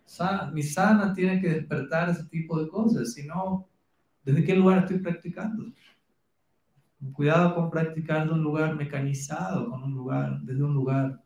Mi 0.53 0.63
sana 0.63 1.15
tiene 1.15 1.41
que 1.41 1.49
despertar 1.49 2.11
ese 2.11 2.25
tipo 2.25 2.61
de 2.61 2.69
cosas. 2.69 3.15
Si 3.15 3.27
no, 3.27 3.67
¿desde 4.23 4.45
qué 4.45 4.55
lugar 4.55 4.81
estoy 4.81 4.99
practicando? 4.99 5.65
Cuidado 7.13 7.55
con 7.55 7.71
practicar 7.71 8.27
de 8.27 8.35
un 8.35 8.43
lugar 8.43 8.77
mecanizado, 8.77 9.71
con 9.71 9.83
un 9.83 9.95
lugar, 9.95 10.39
desde 10.43 10.63
un 10.63 10.75
lugar 10.75 11.23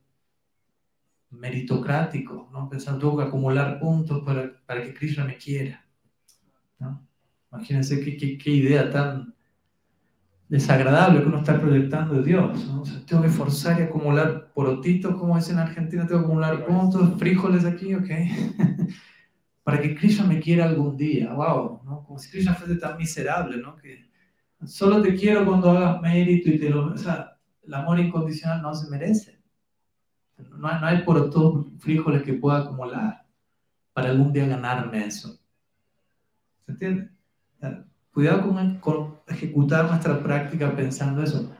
meritocrático, 1.31 2.49
¿no? 2.53 2.69
Pensando, 2.69 3.01
tengo 3.01 3.17
que 3.17 3.25
acumular 3.25 3.81
puntos 3.81 4.23
para, 4.25 4.53
para 4.67 4.85
que 4.85 4.95
Krishna 4.95 5.25
me 5.25 5.37
quiera. 5.37 5.85
¿no? 6.79 7.05
Imagínense 7.51 8.01
qué, 8.01 8.17
qué, 8.17 8.39
qué 8.39 8.51
idea 8.51 8.89
tan 8.89 9.34
desagradable 10.49 11.21
que 11.21 11.27
uno 11.27 11.39
está 11.39 11.61
proyectando 11.61 12.15
de 12.15 12.23
Dios. 12.23 12.67
¿no? 12.67 12.83
tengo 13.07 13.23
que 13.23 13.29
forzar 13.29 13.81
y 13.81 13.85
acumular 13.85 14.53
porotitos, 14.55 15.17
como 15.17 15.37
dicen 15.37 15.57
en 15.57 15.63
Argentina, 15.63 16.07
tengo 16.07 16.21
que 16.21 16.27
acumular 16.27 16.67
puntos, 16.67 17.19
frijoles 17.19 17.65
aquí, 17.65 17.95
ok. 17.95 18.09
Para 19.63 19.81
que 19.81 19.95
Krishna 19.95 20.27
me 20.27 20.41
quiera 20.41 20.67
algún 20.67 20.97
día, 20.97 21.33
wow, 21.33 21.81
¿no? 21.85 22.05
Como 22.05 22.19
si 22.19 22.31
Krishna 22.31 22.55
fuese 22.55 22.77
tan 22.77 22.99
miserable, 22.99 23.57
¿no? 23.57 23.77
Que 23.77 24.05
solo 24.67 25.01
te 25.01 25.15
quiero 25.15 25.47
cuando 25.47 25.71
hagas 25.71 26.03
mérito 26.03 26.51
y 26.51 26.59
te 26.59 26.69
lo... 26.69 26.93
O 26.93 26.97
sea, 26.99 27.39
el 27.63 27.73
amor 27.73 27.99
incondicional 27.99 28.61
no 28.61 28.75
se 28.75 28.91
merece. 28.91 29.43
No 30.59 30.69
hay, 30.69 30.81
no 30.81 30.87
hay 30.87 31.03
porotos, 31.03 31.67
frijoles 31.79 32.23
que 32.23 32.35
pueda 32.35 32.59
acumular 32.59 33.25
para 33.95 34.11
algún 34.11 34.33
día 34.33 34.47
ganarme 34.47 35.07
eso. 35.07 35.39
¿Se 36.67 36.73
entiende? 36.73 37.11
Cuidado 38.15 38.49
con, 38.81 39.19
ejecutar 39.27 39.87
nuestra 39.87 40.23
práctica 40.23 40.75
pensando 40.75 41.21
eso. 41.21 41.53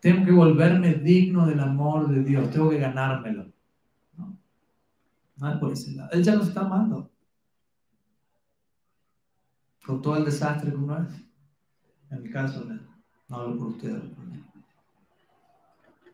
Tengo 0.00 0.24
que 0.24 0.30
volverme 0.30 0.94
digno 0.94 1.46
del 1.46 1.58
amor 1.58 2.08
de 2.08 2.22
Dios, 2.22 2.48
tengo 2.50 2.70
que 2.70 2.78
ganármelo. 2.78 3.52
No, 4.16 4.38
no 5.36 5.50
es 5.52 5.58
por 5.58 5.72
ese 5.72 5.90
lado. 5.96 6.10
Él 6.12 6.22
ya 6.22 6.36
nos 6.36 6.46
está 6.46 6.60
amando. 6.60 7.10
Con 9.84 10.00
todo 10.00 10.16
el 10.16 10.24
desastre 10.24 10.70
que 10.70 10.76
uno 10.76 10.96
es. 11.02 11.08
En 12.10 12.22
mi 12.22 12.30
caso, 12.30 12.64
no 13.28 13.36
hablo 13.36 13.58
por 13.58 13.66
ustedes. 13.68 14.04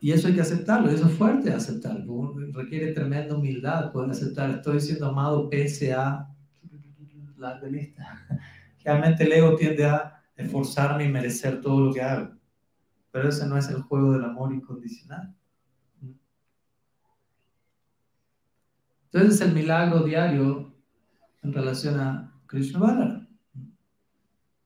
Y 0.01 0.11
eso 0.11 0.27
hay 0.27 0.35
que 0.35 0.41
aceptarlo, 0.41 0.89
eso 0.89 1.07
es 1.07 1.15
fuerte 1.19 1.53
aceptarlo. 1.53 2.35
Requiere 2.55 2.93
tremenda 2.93 3.37
humildad 3.37 3.93
poder 3.93 4.11
aceptar. 4.11 4.49
Estoy 4.49 4.81
siendo 4.81 5.07
amado 5.07 5.51
pese 5.51 5.93
a 5.93 6.29
la 7.37 7.61
lista. 7.61 8.27
Realmente 8.85 9.25
el 9.25 9.33
ego 9.33 9.57
tiende 9.57 9.85
a 9.87 10.23
esforzarme 10.37 11.05
y 11.05 11.09
merecer 11.09 11.61
todo 11.61 11.81
lo 11.81 11.93
que 11.93 12.03
hago. 12.03 12.35
Pero 13.11 13.29
ese 13.29 13.47
no 13.47 13.57
es 13.57 13.69
el 13.69 13.83
juego 13.83 14.13
del 14.13 14.25
amor 14.25 14.53
incondicional. 14.53 15.35
Entonces 19.13 19.35
es 19.35 19.47
el 19.47 19.55
milagro 19.55 20.03
diario 20.03 20.75
en 21.43 21.53
relación 21.53 22.01
a 22.01 22.35
Krishna 22.47 22.81
Balara. 22.81 23.29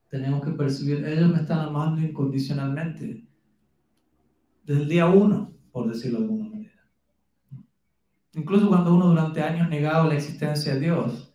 Tenemos 0.08 0.44
que 0.44 0.52
percibir, 0.52 1.04
ellos 1.04 1.30
me 1.30 1.40
están 1.40 1.58
amando 1.58 2.00
incondicionalmente. 2.00 3.26
Desde 4.62 4.82
el 4.82 4.88
día 4.88 5.06
uno, 5.06 5.52
por 5.72 5.88
decirlo 5.88 6.20
de 6.20 6.24
alguna 6.24 6.48
manera. 6.48 6.88
Incluso 8.34 8.68
cuando 8.68 8.94
uno 8.94 9.08
durante 9.08 9.42
años 9.42 9.68
negaba 9.68 10.06
la 10.06 10.14
existencia 10.14 10.74
de 10.74 10.80
Dios, 10.80 11.25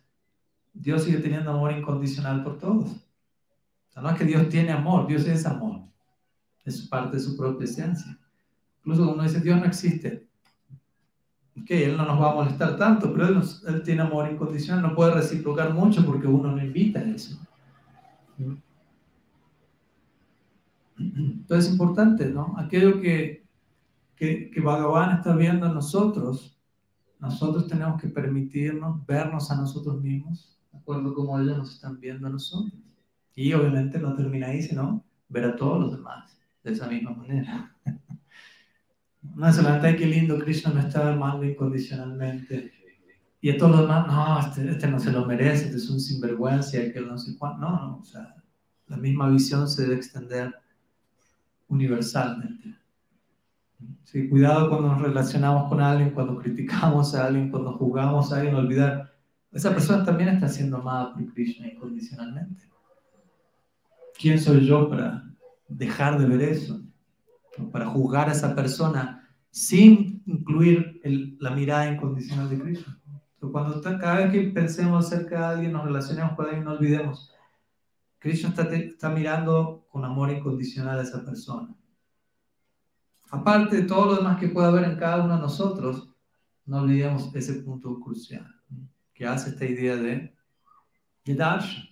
Dios 0.72 1.04
sigue 1.04 1.18
teniendo 1.18 1.50
amor 1.50 1.72
incondicional 1.72 2.42
por 2.42 2.58
todos. 2.58 2.90
O 2.90 3.92
sea, 3.92 4.02
no 4.02 4.10
es 4.10 4.18
que 4.18 4.24
Dios 4.24 4.48
tiene 4.48 4.72
amor, 4.72 5.06
Dios 5.06 5.26
es 5.26 5.44
amor. 5.46 5.82
Es 6.64 6.88
parte 6.88 7.16
de 7.16 7.22
su 7.22 7.36
propia 7.36 7.64
esencia. 7.64 8.18
Incluso 8.78 9.02
cuando 9.02 9.14
uno 9.14 9.22
dice 9.24 9.40
Dios 9.40 9.58
no 9.58 9.66
existe, 9.66 10.26
ok, 11.60 11.70
Él 11.70 11.96
no 11.96 12.06
nos 12.06 12.20
va 12.20 12.32
a 12.32 12.34
molestar 12.34 12.76
tanto, 12.76 13.12
pero 13.12 13.28
él, 13.28 13.82
tiene 13.84 14.02
amor 14.02 14.30
incondicional, 14.30 14.82
no 14.82 14.94
puede 14.94 15.14
reciprocar 15.14 15.74
mucho 15.74 16.04
porque 16.04 16.26
uno 16.26 16.50
no 16.52 16.64
invita 16.64 17.00
a 17.00 17.04
eso. 17.04 17.38
Entonces 20.98 21.66
es 21.66 21.72
importante, 21.72 22.26
¿no? 22.26 22.54
Aquello 22.58 23.00
que, 23.00 23.44
que, 24.16 24.50
que 24.50 24.60
Bhagavan 24.60 25.18
está 25.18 25.36
viendo 25.36 25.66
en 25.66 25.74
nosotros, 25.74 26.58
nosotros 27.18 27.68
tenemos 27.68 28.00
que 28.00 28.08
permitirnos 28.08 29.04
vernos 29.06 29.50
a 29.50 29.56
nosotros 29.56 30.00
mismos 30.00 30.52
de 30.72 30.78
acuerdo 30.78 31.14
como 31.14 31.38
ellos 31.38 31.58
nos 31.58 31.74
están 31.74 32.00
viendo 32.00 32.26
a 32.26 32.30
nosotros. 32.30 32.72
Y 33.34 33.52
obviamente 33.52 33.98
no 33.98 34.14
termina 34.14 34.48
ahí, 34.48 34.62
sino 34.62 35.04
ver 35.28 35.44
a 35.44 35.56
todos 35.56 35.80
los 35.80 35.92
demás 35.92 36.38
de 36.62 36.72
esa 36.72 36.88
misma 36.88 37.12
manera. 37.12 37.76
No 39.22 39.52
solamente, 39.52 39.96
qué 39.96 40.06
lindo, 40.06 40.36
Krishna 40.36 40.72
me 40.72 40.80
está 40.80 41.12
amando 41.12 41.44
incondicionalmente. 41.44 42.72
Y 43.40 43.50
a 43.50 43.56
todos 43.56 43.70
los 43.70 43.80
demás, 43.82 44.06
no, 44.08 44.40
este, 44.40 44.68
este, 44.68 44.88
no 44.88 44.98
se 44.98 45.12
lo 45.12 45.24
merece, 45.24 45.66
este 45.66 45.76
es 45.76 45.88
un 45.88 46.00
sinvergüenza, 46.00 46.92
que 46.92 47.00
no 47.00 47.16
sé 47.16 47.38
cuánto. 47.38 47.60
No, 47.60 47.70
no, 47.70 47.96
o 47.98 48.04
sea, 48.04 48.34
la 48.88 48.96
misma 48.96 49.28
visión 49.30 49.68
se 49.68 49.82
debe 49.82 49.94
extender 49.94 50.52
universalmente. 51.68 52.76
Sí, 54.02 54.28
cuidado 54.28 54.68
cuando 54.68 54.88
nos 54.88 55.00
relacionamos 55.00 55.68
con 55.68 55.80
alguien, 55.80 56.10
cuando 56.10 56.36
criticamos 56.38 57.14
a 57.14 57.26
alguien, 57.26 57.50
cuando 57.50 57.78
juzgamos 57.78 58.32
a 58.32 58.36
alguien, 58.36 58.54
olvidar 58.54 59.11
esa 59.52 59.70
persona 59.70 60.02
también 60.02 60.30
está 60.30 60.48
siendo 60.48 60.78
amada 60.78 61.12
por 61.12 61.32
Krishna 61.34 61.68
incondicionalmente. 61.68 62.64
¿Quién 64.18 64.40
soy 64.40 64.66
yo 64.66 64.88
para 64.88 65.24
dejar 65.68 66.18
de 66.18 66.26
ver 66.26 66.42
eso? 66.42 66.80
Para 67.70 67.86
juzgar 67.86 68.30
a 68.30 68.32
esa 68.32 68.54
persona 68.54 69.28
sin 69.50 70.22
incluir 70.24 71.00
la 71.38 71.50
mirada 71.50 71.92
incondicional 71.92 72.48
de 72.48 72.58
Krishna. 72.60 72.98
cuando 73.40 73.82
cada 73.82 74.16
vez 74.16 74.32
que 74.32 74.40
pensemos 74.50 75.06
acerca 75.06 75.38
de 75.38 75.54
alguien, 75.54 75.72
nos 75.72 75.84
relacionemos 75.84 76.34
con 76.34 76.46
alguien, 76.46 76.64
no 76.64 76.72
olvidemos. 76.72 77.30
Krishna 78.18 78.50
está, 78.50 78.62
está 78.74 79.10
mirando 79.10 79.84
con 79.90 80.02
amor 80.04 80.30
incondicional 80.30 80.98
a 80.98 81.02
esa 81.02 81.22
persona. 81.22 81.74
Aparte 83.30 83.76
de 83.76 83.82
todo 83.82 84.06
lo 84.06 84.16
demás 84.16 84.38
que 84.38 84.48
puede 84.48 84.68
haber 84.68 84.84
en 84.84 84.96
cada 84.96 85.24
uno 85.24 85.34
de 85.34 85.42
nosotros, 85.42 86.08
no 86.64 86.78
olvidemos 86.78 87.34
ese 87.34 87.54
punto 87.54 88.00
crucial 88.00 88.46
que 89.22 89.28
hace 89.28 89.50
esta 89.50 89.64
idea 89.64 89.94
de, 89.94 90.34
de 91.24 91.34
darshan. 91.36 91.84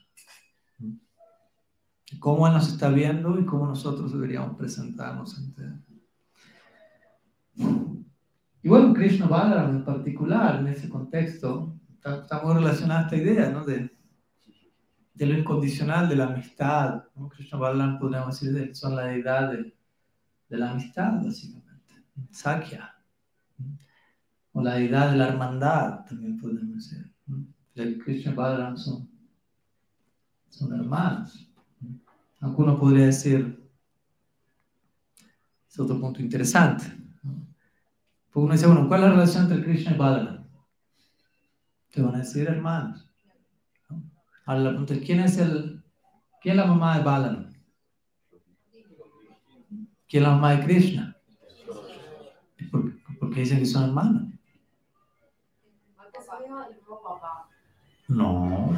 Cómo 2.18 2.44
Él 2.48 2.54
nos 2.54 2.72
está 2.72 2.88
viendo 2.88 3.38
y 3.38 3.46
cómo 3.46 3.68
nosotros 3.68 4.12
deberíamos 4.12 4.56
presentarnos 4.56 5.38
ante 5.38 5.62
Él. 5.62 5.80
Y 8.64 8.68
bueno, 8.68 8.92
Krishna 8.92 9.28
Balaram 9.28 9.76
en 9.76 9.84
particular, 9.84 10.58
en 10.58 10.66
ese 10.66 10.88
contexto, 10.88 11.78
está, 11.94 12.42
muy 12.42 12.54
relacionada 12.54 13.02
a 13.02 13.04
esta 13.04 13.16
idea 13.16 13.48
¿no? 13.50 13.64
de, 13.64 13.96
de 15.14 15.26
lo 15.26 15.38
incondicional 15.38 16.08
de 16.08 16.16
la 16.16 16.24
amistad. 16.24 17.04
¿no? 17.14 17.28
Krishna 17.28 17.58
Balaram 17.58 18.00
podríamos 18.00 18.40
decir 18.40 18.74
son 18.74 18.96
la 18.96 19.04
deidad 19.04 19.52
de, 19.52 19.72
de 20.48 20.58
la 20.58 20.72
amistad, 20.72 21.12
básicamente. 21.24 21.94
Sakya. 22.32 22.92
O 24.50 24.60
la 24.60 24.74
deidad 24.74 25.12
de 25.12 25.16
la 25.16 25.28
hermandad, 25.28 26.04
también 26.06 26.36
podemos 26.36 26.90
decir. 26.90 27.09
El 27.80 27.98
Krishna 27.98 28.32
Balaram 28.32 28.76
son, 28.76 29.08
son 30.48 30.72
hermanos. 30.74 31.50
Alguno 32.40 32.78
podría 32.78 33.06
decir, 33.06 33.58
es 35.68 35.78
otro 35.78 36.00
punto 36.00 36.20
interesante. 36.20 36.84
Porque 38.30 38.44
uno 38.44 38.52
dice, 38.52 38.66
bueno, 38.66 38.86
¿cuál 38.86 39.00
es 39.00 39.06
la 39.06 39.12
relación 39.12 39.42
entre 39.44 39.64
Krishna 39.64 39.92
y 39.92 39.98
Balaram? 39.98 40.44
Te 41.90 42.02
van 42.02 42.14
a 42.14 42.18
decir 42.18 42.46
hermanos. 42.48 43.08
Ahora 44.44 44.60
la 44.60 44.70
pregunta 44.70 44.94
¿quién 45.04 45.20
es, 45.20 45.38
el, 45.38 45.82
¿quién 46.40 46.52
es 46.52 46.56
la 46.56 46.66
mamá 46.66 46.98
de 46.98 47.04
Balaram? 47.04 47.52
¿Quién 50.08 50.22
es 50.22 50.28
la 50.28 50.34
mamá 50.34 50.56
de 50.56 50.64
Krishna? 50.64 51.16
¿Por, 52.70 53.30
qué 53.32 53.40
dicen 53.40 53.58
que 53.58 53.66
son 53.66 53.84
hermanos? 53.84 54.22
No. 58.10 58.76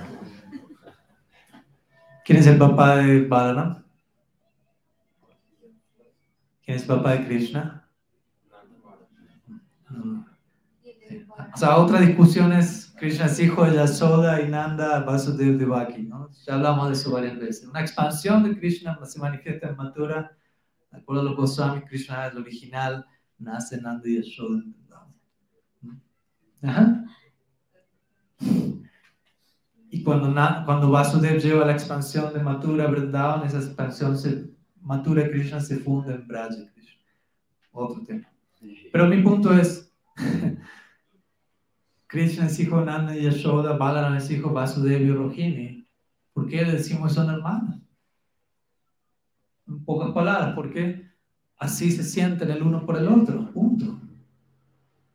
¿Quién 2.23 2.39
es 2.39 2.47
el 2.47 2.59
papá 2.59 2.97
de 2.97 3.27
Balaram? 3.27 3.83
¿Quién 6.63 6.77
es 6.77 6.83
el 6.83 6.89
papá 6.89 7.13
de 7.13 7.25
Krishna? 7.25 7.89
O 11.55 11.57
sea, 11.57 11.77
otra 11.79 12.01
discusión 12.01 12.53
es 12.53 12.95
Krishna 12.99 13.25
es 13.25 13.41
hijo 13.41 13.65
de 13.65 13.75
Yasoda 13.75 14.43
y 14.43 14.51
Nanda 14.51 15.01
Vasudev 15.01 15.57
Devaki, 15.57 16.03
¿no? 16.03 16.29
Ya 16.47 16.55
hablamos 16.55 16.89
de 16.89 16.93
eso 16.93 17.11
varias 17.11 17.39
veces. 17.39 17.67
Una 17.67 17.81
expansión 17.81 18.45
de 18.45 18.59
Krishna 18.59 18.99
se 19.03 19.19
manifiesta 19.19 19.69
en 19.69 19.77
Mathura, 19.77 20.37
de 20.91 20.99
acuerdo 20.99 21.23
a 21.23 21.25
los 21.25 21.37
Goswami, 21.37 21.81
Krishna 21.83 22.27
es 22.27 22.33
el 22.35 22.43
original, 22.43 23.07
nace 23.39 23.81
Nanda 23.81 24.07
y 24.07 24.17
Yashoda 24.17 24.63
Ajá. 26.63 27.05
Y 30.03 30.05
cuando, 30.05 30.35
cuando 30.67 30.91
Vasudev 30.91 31.39
lleva 31.41 31.65
la 31.65 31.75
expansión 31.75 32.35
de 32.35 32.43
Mathura 32.43 32.89
Vrindavan, 32.89 33.47
esa 33.47 33.59
expansión 33.59 34.19
se, 34.19 34.51
Mathura 34.81 35.31
Krishna 35.31 35.61
se 35.61 35.77
funde 35.77 36.15
en 36.15 36.27
Braja 36.27 36.57
Krishna. 36.75 37.05
Otro 37.71 38.05
tema. 38.05 38.29
Pero 38.91 39.07
mi 39.07 39.23
punto 39.23 39.55
es, 39.55 39.95
Krishna 42.09 42.47
es 42.47 42.59
hijo 42.59 42.81
de 42.81 42.87
Nanda 42.87 43.17
y 43.17 43.23
Yashoda, 43.23 43.77
Balaram 43.77 44.17
es 44.17 44.29
hijo 44.29 44.49
de 44.49 44.55
Vasudev 44.57 45.03
y 45.03 45.13
Rohini. 45.13 45.89
¿Por 46.33 46.49
qué 46.49 46.65
decimos 46.65 47.13
son 47.13 47.31
hermanos? 47.31 47.81
En 49.69 49.85
pocas 49.85 50.11
palabras, 50.11 50.53
porque 50.57 51.13
así 51.59 51.93
se 51.93 52.03
sienten 52.03 52.51
el 52.51 52.61
uno 52.61 52.85
por 52.85 52.97
el 52.97 53.07
otro, 53.07 53.53
punto. 53.53 54.01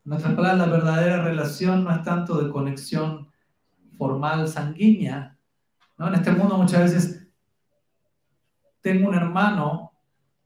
En 0.05 0.13
otras 0.13 0.33
palabras, 0.33 0.65
la 0.65 0.73
verdadera 0.73 1.25
relación 1.25 1.83
no 1.83 1.91
es 1.91 2.01
tanto 2.03 2.41
de 2.41 2.49
conexión 2.49 3.27
formal 3.97 4.47
sanguínea. 4.47 5.37
¿no? 5.97 6.07
En 6.07 6.15
este 6.15 6.31
mundo 6.31 6.57
muchas 6.57 6.81
veces 6.81 7.27
tengo 8.81 9.09
un 9.09 9.15
hermano 9.15 9.91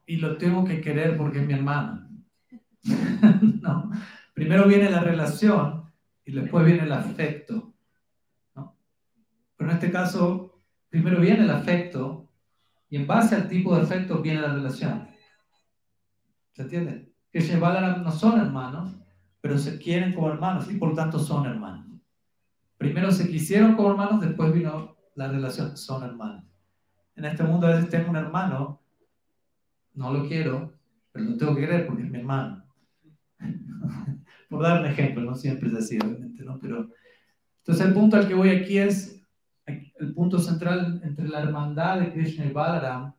y 0.06 0.18
lo 0.18 0.38
tengo 0.38 0.64
que 0.66 0.82
querer 0.82 1.18
porque 1.18 1.40
es 1.42 1.48
mi 1.48 1.54
hermano. 1.54 2.10
no. 3.62 3.92
Primero 4.34 4.68
viene 4.68 4.90
la 4.90 5.02
relación 5.02 5.92
y 6.26 6.32
después 6.32 6.66
viene 6.66 6.84
el 6.84 6.92
afecto. 6.92 7.74
¿no? 8.56 8.78
Pero 9.56 9.70
en 9.70 9.76
este 9.76 9.92
caso, 9.92 10.62
primero 10.90 11.20
viene 11.20 11.44
el 11.44 11.52
afecto 11.52 12.30
y 12.90 12.98
en 12.98 13.08
base 13.08 13.36
al 13.36 13.48
tipo 13.48 13.76
de 13.76 13.84
afecto 13.84 14.22
viene 14.22 14.42
la 14.42 14.54
relación. 14.54 15.08
¿Se 16.54 16.64
entiende? 16.64 17.14
Que 17.32 17.40
Shevalar 17.40 18.00
no 18.00 18.12
son 18.12 18.40
hermanos, 18.40 18.96
pero 19.40 19.58
se 19.58 19.80
quieren 19.80 20.14
como 20.14 20.30
hermanos 20.30 20.70
y 20.70 20.76
por 20.76 20.94
tanto 20.94 21.18
son 21.18 21.46
hermanos. 21.46 21.91
Primero 22.82 23.12
se 23.12 23.30
quisieron 23.30 23.76
como 23.76 23.92
hermanos, 23.92 24.22
después 24.22 24.52
vino 24.52 24.98
la 25.14 25.28
relación, 25.28 25.78
son 25.78 26.02
hermanos. 26.02 26.44
En 27.16 27.26
este 27.26 27.44
mundo 27.44 27.68
a 27.68 27.76
veces 27.76 27.92
tengo 27.92 28.10
un 28.10 28.16
hermano, 28.16 28.82
no 29.94 30.12
lo 30.12 30.28
quiero, 30.28 30.74
pero 31.12 31.26
lo 31.26 31.38
tengo 31.38 31.54
que 31.54 31.62
querer 31.62 31.86
porque 31.86 32.02
es 32.02 32.10
mi 32.10 32.18
hermano. 32.18 32.66
Por 34.50 34.64
dar 34.64 34.82
un 34.82 34.88
ejemplo, 34.88 35.22
no 35.22 35.36
siempre 35.36 35.70
es 35.70 35.76
así, 35.76 36.00
obviamente, 36.04 36.44
¿no? 36.44 36.58
Pero, 36.58 36.90
entonces 37.60 37.86
el 37.86 37.94
punto 37.94 38.18
al 38.18 38.28
que 38.28 38.34
voy 38.34 38.50
aquí 38.50 38.80
es, 38.80 39.22
el 39.68 40.16
punto 40.16 40.40
central 40.40 41.02
entre 41.04 41.28
la 41.28 41.44
hermandad 41.44 42.00
de 42.00 42.12
Krishna 42.12 42.46
y 42.46 42.52
Balaram, 42.52 43.14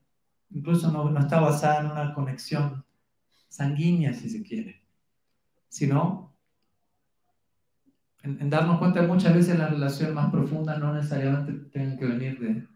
incluso 0.51 0.91
no, 0.91 1.09
no 1.09 1.21
está 1.21 1.39
basada 1.39 1.83
en 1.83 1.87
una 1.93 2.15
conexión 2.15 2.85
sanguínea, 3.47 4.13
si 4.13 4.29
se 4.29 4.43
quiere, 4.43 4.83
sino 5.69 6.32
en, 8.23 8.51
darnos 8.51 8.79
cuenta 8.79 9.03
muchas 9.03 9.35
veces 9.35 9.59
las 9.59 9.71
relaciones 9.71 10.15
más 10.15 10.31
profundas 10.31 10.79
no 10.79 10.95
necesariamente 10.95 11.53
tienen 11.71 11.99
que 11.99 12.07
venir 12.07 12.39
de, 12.39 12.67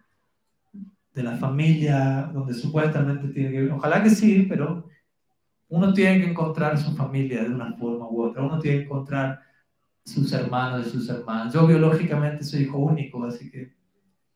de 1.14 1.22
la 1.22 1.36
familia, 1.36 2.30
donde 2.32 2.54
supuestamente 2.54 3.28
tiene 3.28 3.50
que. 3.50 3.70
Ojalá 3.70 4.02
que 4.02 4.10
sí, 4.10 4.46
pero 4.48 4.88
uno 5.68 5.92
tiene 5.92 6.20
que 6.20 6.30
encontrar 6.30 6.78
su 6.78 6.94
familia 6.94 7.42
de 7.44 7.50
una 7.50 7.72
forma 7.74 8.08
u 8.08 8.22
otra. 8.22 8.42
Uno 8.42 8.58
tiene 8.58 8.78
que 8.78 8.84
encontrar 8.84 9.40
sus 10.04 10.32
hermanos 10.32 10.84
de 10.84 10.90
sus 10.90 11.08
hermanas. 11.08 11.52
Yo 11.52 11.66
biológicamente 11.66 12.44
soy 12.44 12.62
hijo 12.62 12.78
único, 12.78 13.24
así 13.24 13.50
que 13.50 13.72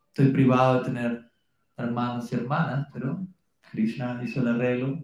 estoy 0.08 0.28
privado 0.28 0.78
de 0.78 0.84
tener 0.84 1.30
hermanos 1.76 2.32
y 2.32 2.36
hermanas, 2.36 2.88
pero 2.92 3.26
Krishna 3.70 4.20
hizo 4.24 4.40
el 4.40 4.48
arreglo. 4.48 5.02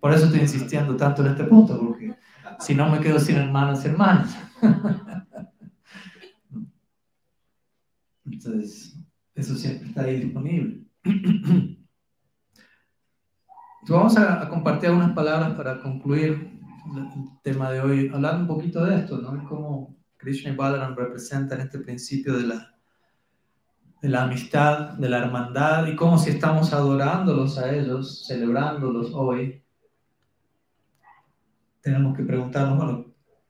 Por 0.00 0.12
eso 0.12 0.26
estoy 0.26 0.40
insistiendo 0.40 0.96
tanto 0.96 1.24
en 1.24 1.32
este 1.32 1.44
punto, 1.44 1.78
porque 1.78 2.14
si 2.60 2.74
no 2.74 2.88
me 2.88 3.00
quedo 3.00 3.18
sin 3.18 3.36
hermanos 3.36 3.84
y 3.84 3.88
hermanas. 3.88 4.36
Entonces, 8.34 8.98
eso 9.34 9.54
siempre 9.54 9.88
está 9.88 10.02
ahí 10.02 10.20
disponible. 10.20 10.84
Vamos 13.88 14.16
a, 14.16 14.48
compartir 14.48 14.88
algunas 14.88 15.12
palabras 15.12 15.54
para 15.54 15.80
concluir 15.80 16.58
el 16.96 17.40
tema 17.42 17.70
de 17.70 17.80
hoy, 17.80 18.10
hablando 18.12 18.42
un 18.42 18.46
poquito 18.46 18.84
de 18.84 18.96
esto, 18.96 19.18
¿no? 19.18 19.46
Cómo 19.48 19.96
Krishna 20.16 20.52
y 20.52 20.56
Balaram 20.56 20.96
representan 20.96 21.60
este 21.60 21.78
principio 21.78 22.34
de 22.34 22.46
la, 22.46 22.74
de 24.00 24.08
la 24.08 24.24
amistad, 24.24 24.94
de 24.94 25.08
la 25.08 25.18
hermandad, 25.18 25.86
y 25.86 25.96
cómo 25.96 26.16
si 26.18 26.30
estamos 26.30 26.72
adorándolos 26.72 27.58
a 27.58 27.74
ellos, 27.74 28.24
celebrándolos 28.26 29.12
hoy, 29.12 29.62
tenemos 31.82 32.16
que 32.16 32.22
preguntarnos, 32.22 32.78
bueno, 32.78 33.06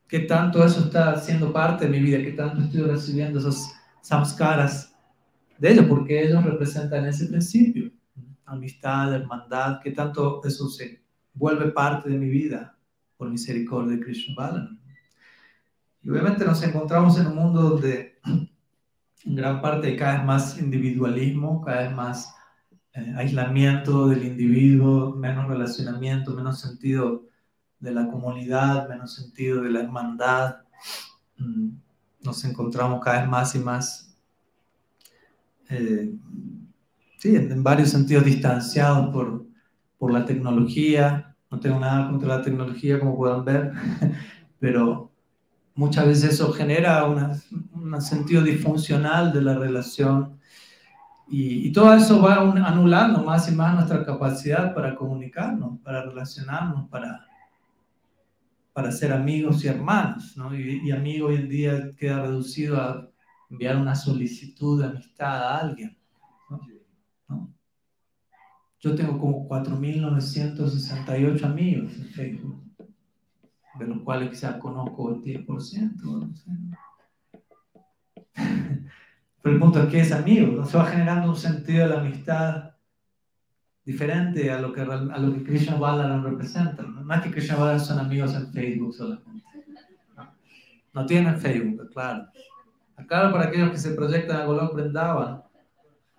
¿qué 0.07 0.19
tanto 0.19 0.65
eso 0.65 0.81
está 0.81 1.17
siendo 1.17 1.53
parte 1.53 1.85
de 1.85 1.91
mi 1.91 1.99
vida? 1.99 2.17
¿Qué 2.17 2.33
tanto 2.33 2.61
estoy 2.61 2.81
recibiendo 2.81 3.39
esos 3.39 3.74
samskaras 4.05 4.95
de 5.57 5.71
ellos, 5.71 5.85
porque 5.85 6.23
ellos 6.23 6.43
representan 6.43 7.07
ese 7.07 7.25
principio, 7.25 7.91
amistad, 8.45 9.15
hermandad, 9.15 9.81
que 9.81 9.89
tanto 9.89 10.41
eso 10.43 10.69
se 10.69 11.03
vuelve 11.33 11.71
parte 11.71 12.09
de 12.09 12.17
mi 12.19 12.29
vida 12.29 12.77
por 13.17 13.31
misericordia 13.31 13.97
de 13.97 14.03
Krishna 14.03 14.35
Balaram. 14.37 14.79
Y 16.03 16.09
obviamente 16.11 16.45
nos 16.45 16.61
encontramos 16.61 17.19
en 17.19 17.27
un 17.27 17.35
mundo 17.35 17.61
donde 17.63 18.19
en 19.25 19.35
gran 19.35 19.59
parte 19.59 19.87
hay 19.87 19.97
cada 19.97 20.17
vez 20.17 20.25
más 20.25 20.59
individualismo, 20.59 21.61
cada 21.61 21.81
vez 21.81 21.91
más 21.91 22.35
eh, 22.93 23.11
aislamiento 23.17 24.07
del 24.07 24.23
individuo, 24.23 25.15
menos 25.15 25.47
relacionamiento, 25.47 26.35
menos 26.35 26.59
sentido 26.59 27.23
de 27.79 27.91
la 27.91 28.07
comunidad, 28.07 28.87
menos 28.87 29.15
sentido 29.15 29.63
de 29.63 29.71
la 29.71 29.79
hermandad. 29.79 30.57
Mm, 31.39 31.84
nos 32.25 32.43
encontramos 32.45 33.03
cada 33.03 33.21
vez 33.21 33.29
más 33.29 33.55
y 33.55 33.59
más, 33.59 34.17
eh, 35.69 36.13
sí, 37.17 37.35
en, 37.35 37.63
varios 37.63 37.89
sentidos 37.89 38.25
distanciados 38.25 39.13
por, 39.13 39.45
por 39.97 40.11
la 40.11 40.25
tecnología. 40.25 41.35
No 41.51 41.59
tengo 41.59 41.79
nada 41.79 42.09
contra 42.09 42.37
la 42.37 42.41
tecnología, 42.41 42.99
como 42.99 43.15
puedan 43.15 43.45
ver, 43.45 43.71
pero 44.59 45.11
muchas 45.75 46.07
veces 46.07 46.33
eso 46.33 46.51
genera 46.53 47.05
un 47.05 48.01
sentido 48.01 48.41
disfuncional 48.41 49.31
de 49.31 49.41
la 49.41 49.55
relación 49.55 50.39
y, 51.27 51.67
y, 51.67 51.71
todo 51.71 51.91
eso 51.95 52.21
va 52.21 52.35
anulando 52.35 53.23
más 53.23 53.49
y 53.51 53.55
más 53.55 53.73
nuestra 53.73 54.05
capacidad 54.05 54.75
para 54.75 54.95
comunicarnos, 54.95 55.79
para 55.79 56.03
relacionarnos, 56.03 56.87
para, 56.87 57.25
para 58.75 58.91
ser 58.91 59.13
amigos 59.13 59.63
y 59.63 59.69
hermanos, 59.69 60.35
¿no? 60.35 60.53
Y, 60.53 60.91
amigo 60.91 61.29
hoy 61.29 61.35
en 61.35 61.47
día 61.47 61.91
queda 61.97 62.23
reducido 62.23 62.75
a 62.75 63.09
enviar 63.49 63.77
una 63.77 63.95
solicitud 63.95 64.81
de 64.81 64.87
amistad 64.87 65.43
a 65.43 65.59
alguien, 65.59 65.97
¿no? 67.29 67.53
Yo 68.81 68.93
tengo 68.93 69.17
como 69.17 69.47
4.968 69.47 71.43
amigos 71.45 71.95
en 71.95 72.07
Facebook, 72.07 72.61
de 73.79 73.87
los 73.87 74.01
cuales 74.01 74.31
quizás 74.31 74.57
conozco 74.57 75.09
el 75.09 75.21
10%, 75.21 76.01
no 76.03 76.35
sé. 76.35 76.51
Pero 79.41 79.55
el 79.55 79.61
punto 79.61 79.83
es 79.83 79.89
que 79.89 80.01
es 80.01 80.11
amigo, 80.11 80.47
¿no? 80.47 80.65
se 80.65 80.77
va 80.77 80.87
generando 80.87 81.29
un 81.29 81.37
sentido 81.37 81.87
de 81.87 81.95
la 81.95 82.01
amistad 82.01 82.74
diferente 83.85 84.51
a 84.51 84.59
lo 84.59 84.73
que, 84.73 84.81
a 84.81 85.17
lo 85.19 85.33
que 85.33 85.43
Krishna 85.43 85.75
Balaram 85.75 86.23
representa. 86.23 86.83
¿no? 86.83 87.13
es 87.13 87.21
que 87.21 87.31
Krishna 87.31 87.55
Balaram 87.55 87.79
son 87.79 87.99
amigos 87.99 88.33
en 88.33 88.51
Facebook 88.51 88.93
solamente. 88.95 89.31
No, 90.93 91.05
tienen 91.05 91.37
Facebook, 91.37 91.89
claro. 91.91 92.27
Claro, 93.07 93.31
para 93.31 93.45
aquellos 93.45 93.71
que 93.71 93.77
se 93.77 93.91
proyectan 93.91 94.37
a 94.37 94.45
Golok 94.45 94.73
Vrindavan, 94.73 95.43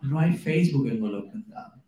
no 0.03 0.21
hay 0.21 0.35
Facebook 0.35 0.87
en 0.89 1.01
Golok 1.01 1.33
Vrindavan. 1.33 1.83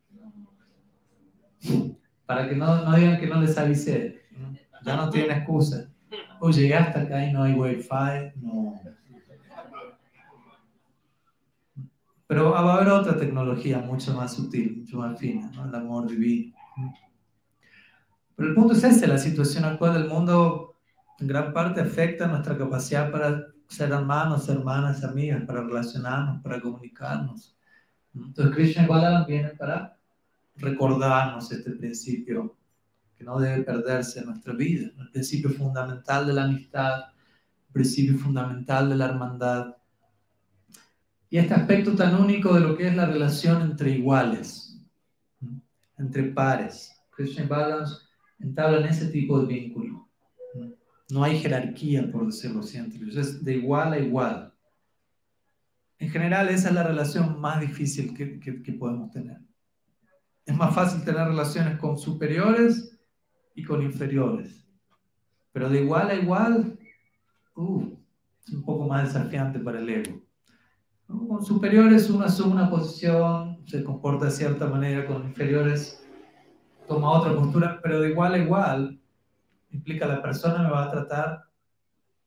Para 2.25 2.49
que 2.49 2.57
no, 2.57 2.85
no 2.85 2.97
digan 2.97 3.21
que 3.21 3.27
no 3.27 3.41
les 3.41 3.57
avisé. 3.59 4.23
Ya 4.85 4.97
no 4.97 5.11
tienen 5.11 5.37
excusa. 5.37 5.91
Oye, 6.41 6.63
llegué 6.63 6.75
hasta 6.75 7.03
acá 7.03 7.25
y 7.25 7.33
no 7.33 7.43
hay 7.43 7.55
wifi. 7.55 8.33
No. 8.37 8.81
Pero 12.29 12.53
va 12.53 12.61
a 12.61 12.75
haber 12.75 12.89
otra 12.89 13.17
tecnología 13.17 13.79
mucho 13.79 14.15
más 14.15 14.35
sutil, 14.35 14.77
mucho 14.81 14.99
más 14.99 15.19
fina, 15.19 15.51
¿no? 15.55 15.65
el 15.65 15.75
amor 15.75 16.07
divino. 16.07 16.55
Pero 18.37 18.51
el 18.51 18.55
punto 18.55 18.75
es 18.75 18.85
ese, 18.85 19.09
la 19.09 19.19
situación 19.19 19.65
actual 19.65 19.95
del 19.95 20.09
mundo 20.09 20.77
en 21.19 21.27
gran 21.27 21.53
parte 21.53 21.81
afecta 21.81 22.29
nuestra 22.29 22.57
capacidad 22.57 23.11
para 23.11 23.47
ser 23.67 23.91
hermanos, 23.91 24.49
hermanas, 24.49 25.03
amigas, 25.03 25.43
para 25.45 25.63
relacionarnos, 25.63 26.43
para 26.43 26.61
comunicarnos. 26.61 27.57
Entonces 28.15 28.55
Krishna 28.55 28.87
Balaram 28.87 29.27
vienen 29.27 29.57
para 29.57 29.97
recordarnos 30.57 31.51
este 31.51 31.73
principio 31.73 32.57
que 33.17 33.25
no 33.25 33.39
debe 33.41 33.65
perderse 33.65 34.21
en 34.21 34.27
nuestra 34.27 34.55
vida, 34.55 34.91
el 34.97 35.11
principio 35.11 35.51
fundamental 35.51 36.27
de 36.27 36.33
la 36.33 36.45
amistad, 36.45 37.01
el 37.67 37.73
principio 37.73 38.17
fundamental 38.17 38.89
de 38.89 38.97
la 38.97 39.07
hermandad. 39.07 39.77
Y 41.31 41.39
este 41.39 41.55
aspecto 41.55 41.95
tan 41.95 42.15
único 42.21 42.55
de 42.55 42.61
lo 42.61 42.77
que 42.77 42.89
es 42.89 42.97
la 42.97 43.07
relación 43.07 43.63
entre 43.63 43.91
iguales, 43.93 44.81
entre 45.99 46.25
pares. 46.25 46.93
Krishna 47.11 47.45
y 47.45 47.47
Balaram 47.47 47.87
entablan 48.39 48.85
ese 48.85 49.09
tipo 49.09 49.41
de 49.41 49.47
vínculo. 49.47 50.09
No 51.11 51.25
hay 51.25 51.39
jerarquía, 51.39 52.11
por 52.11 52.27
decirlo 52.27 52.61
así, 52.61 52.79
es 52.79 53.45
de 53.45 53.55
igual 53.55 53.93
a 53.93 53.99
igual. 53.99 54.55
En 55.99 56.11
general, 56.11 56.49
esa 56.49 56.69
es 56.69 56.75
la 56.75 56.85
relación 56.85 57.41
más 57.41 57.61
difícil 57.61 58.15
que, 58.15 58.39
que 58.41 58.73
podemos 58.73 59.11
tener. 59.11 59.39
Es 60.47 60.57
más 60.57 60.75
fácil 60.75 61.05
tener 61.05 61.27
relaciones 61.27 61.79
con 61.79 61.99
superiores 61.99 62.99
y 63.55 63.65
con 63.65 63.83
inferiores. 63.83 64.67
Pero 65.53 65.69
de 65.69 65.83
igual 65.83 66.09
a 66.09 66.15
igual, 66.15 66.79
uh, 67.57 67.99
es 68.47 68.55
un 68.55 68.63
poco 68.65 68.87
más 68.87 69.13
desafiante 69.13 69.59
para 69.59 69.81
el 69.81 69.89
ego. 69.89 70.28
Con 71.09 71.43
superiores 71.43 72.11
uno 72.11 72.27
asume 72.27 72.53
una 72.53 72.69
posición, 72.69 73.67
se 73.67 73.83
comporta 73.83 74.27
de 74.27 74.31
cierta 74.31 74.67
manera, 74.67 75.07
con 75.07 75.25
inferiores 75.25 76.07
toma 76.87 77.11
otra 77.11 77.35
postura, 77.35 77.81
pero 77.83 78.01
de 78.01 78.11
igual 78.11 78.35
a 78.35 78.39
igual 78.39 79.01
implica 79.71 80.07
la 80.07 80.23
persona 80.23 80.63
me 80.63 80.71
va 80.71 80.85
a 80.85 80.91
tratar 80.91 81.45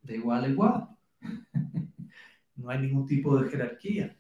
de 0.02 0.16
igual 0.16 0.44
a 0.44 0.48
igual. 0.48 0.90
no 2.56 2.70
hay 2.70 2.80
ningún 2.80 3.06
tipo 3.06 3.38
de 3.38 3.50
jerarquía. 3.50 4.18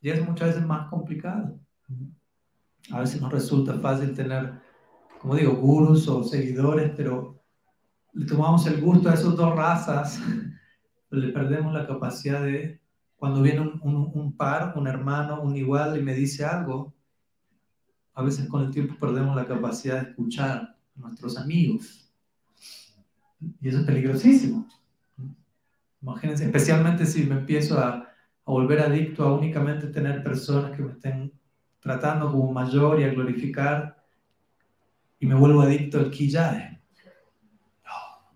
Y 0.00 0.10
es 0.10 0.26
muchas 0.26 0.48
veces 0.48 0.66
más 0.66 0.88
complicado. 0.88 1.58
A 2.90 3.00
veces 3.00 3.20
nos 3.20 3.32
resulta 3.32 3.74
fácil 3.74 4.14
tener, 4.14 4.60
como 5.20 5.36
digo, 5.36 5.54
gurus 5.54 6.08
o 6.08 6.24
seguidores, 6.24 6.92
pero 6.96 7.40
le 8.12 8.26
tomamos 8.26 8.66
el 8.66 8.80
gusto 8.80 9.08
a 9.08 9.14
esas 9.14 9.36
dos 9.36 9.54
razas, 9.54 10.20
le 11.10 11.28
perdemos 11.28 11.72
la 11.72 11.86
capacidad 11.86 12.42
de, 12.42 12.80
cuando 13.16 13.42
viene 13.42 13.60
un, 13.60 14.10
un, 14.14 14.36
par, 14.36 14.74
un 14.76 14.86
hermano, 14.86 15.42
un 15.42 15.56
igual 15.56 15.98
y 15.98 16.02
me 16.02 16.14
dice 16.14 16.44
algo, 16.44 16.94
a 18.14 18.22
veces 18.22 18.48
con 18.48 18.62
el 18.62 18.70
tiempo 18.70 18.94
perdemos 18.98 19.34
la 19.36 19.46
capacidad 19.46 20.02
de 20.02 20.10
escuchar 20.10 20.50
a 20.50 20.76
nuestros 20.96 21.36
amigos. 21.38 22.10
Y 23.60 23.68
eso 23.68 23.80
es 23.80 23.84
peligrosísimo. 23.84 24.66
Imagínense, 26.02 26.44
especialmente 26.44 27.04
si 27.06 27.24
me 27.24 27.36
empiezo 27.36 27.78
a, 27.78 27.88
a 27.88 28.06
volver 28.44 28.80
adicto 28.80 29.24
a 29.24 29.34
únicamente 29.34 29.88
tener 29.88 30.22
personas 30.22 30.76
que 30.76 30.82
me 30.82 30.92
estén 30.92 31.32
tratando 31.80 32.30
como 32.30 32.52
mayor 32.52 33.00
y 33.00 33.04
a 33.04 33.08
glorificar, 33.08 33.96
y 35.18 35.26
me 35.26 35.34
vuelvo 35.34 35.62
adicto 35.62 35.98
al 35.98 36.10
kiyae. 36.10 36.80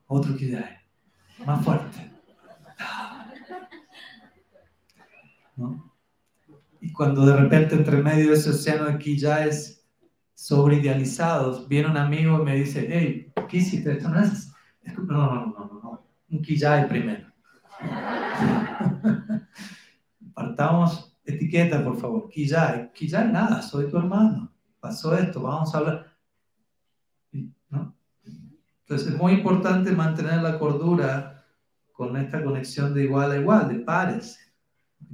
otro 0.06 0.36
kiyae, 0.36 0.80
más 1.46 1.64
fuerte. 1.64 2.09
Y 6.80 6.92
cuando 6.92 7.26
de 7.26 7.36
repente 7.36 7.74
entre 7.74 8.02
medio 8.02 8.30
de 8.30 8.36
ese 8.36 8.50
océano 8.50 8.86
de 8.86 8.98
kiyaes 8.98 9.86
sobreidealizados, 10.34 11.68
viene 11.68 11.90
un 11.90 11.96
amigo 11.96 12.40
y 12.40 12.44
me 12.44 12.54
dice, 12.56 12.88
hey, 12.90 13.32
¿qué 13.48 13.58
hiciste? 13.58 13.92
Esto 13.92 14.08
no 14.08 14.20
es... 14.20 14.52
No, 14.82 15.04
no, 15.04 15.34
no, 15.34 15.46
no, 15.46 15.80
no, 15.82 16.06
un 16.30 16.42
kiyae 16.42 16.86
primero. 16.86 17.30
Partamos 20.34 21.10
etiqueta, 21.24 21.84
por 21.84 21.96
favor. 21.96 22.28
Quilla, 22.28 22.90
quilla 22.92 23.24
nada, 23.24 23.62
soy 23.62 23.88
tu 23.88 23.98
hermano. 23.98 24.52
Pasó 24.80 25.16
esto, 25.16 25.42
vamos 25.42 25.74
a 25.74 25.78
hablar. 25.78 26.16
¿No? 27.68 27.94
Entonces 28.82 29.08
es 29.08 29.16
muy 29.16 29.32
importante 29.32 29.92
mantener 29.92 30.42
la 30.42 30.58
cordura 30.58 31.44
con 31.92 32.16
esta 32.16 32.42
conexión 32.42 32.94
de 32.94 33.04
igual 33.04 33.32
a 33.32 33.36
igual, 33.36 33.68
de 33.68 33.80
pares. 33.80 34.38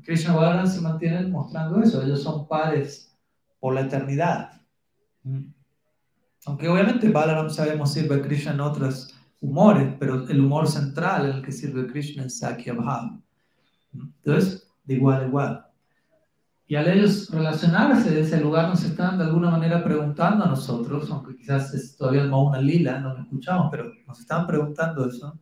Krishna 0.07 0.35
Balaram 0.35 0.69
se 0.69 0.81
mantienen 0.81 1.33
mostrando 1.33 1.83
eso, 1.83 2.01
ellos 2.01 2.23
son 2.23 2.47
pares 2.47 3.13
por 3.59 3.75
la 3.75 3.81
eternidad. 3.81 4.53
Aunque 6.47 6.69
obviamente 6.69 7.11
Balaram 7.11 7.51
sabemos 7.51 7.93
sirve 7.93 8.15
a 8.15 8.23
Krishna 8.23 8.53
en 8.53 8.61
otros 8.61 9.13
humores, 9.41 9.95
pero 9.99 10.29
el 10.29 10.41
humor 10.41 10.69
central 10.69 11.27
en 11.27 11.37
el 11.39 11.43
que 11.43 11.51
sirve 11.51 11.89
Krishna 11.89 12.25
es 12.25 12.39
Sakya 12.39 12.75
Bhava. 12.75 13.19
Entonces, 13.93 14.71
de 14.85 14.95
igual 14.95 15.23
a 15.23 15.27
igual. 15.27 15.67
Y 16.69 16.77
al 16.77 16.89
ellos 16.89 17.29
relacionarse 17.31 18.11
de 18.11 18.21
ese 18.21 18.41
lugar 18.41 18.69
nos 18.69 18.85
están 18.85 19.19
de 19.19 19.25
alguna 19.25 19.51
manera 19.51 19.83
preguntando 19.83 20.45
a 20.45 20.49
nosotros, 20.49 21.11
aunque 21.11 21.35
quizás 21.35 21.75
es 21.75 21.97
todavía 21.97 22.23
el 22.23 22.31
Mauna 22.31 22.61
Lila, 22.61 23.01
no 23.01 23.13
lo 23.13 23.23
escuchamos, 23.23 23.69
pero 23.73 23.91
nos 24.07 24.21
están 24.21 24.47
preguntando 24.47 25.09
eso, 25.09 25.37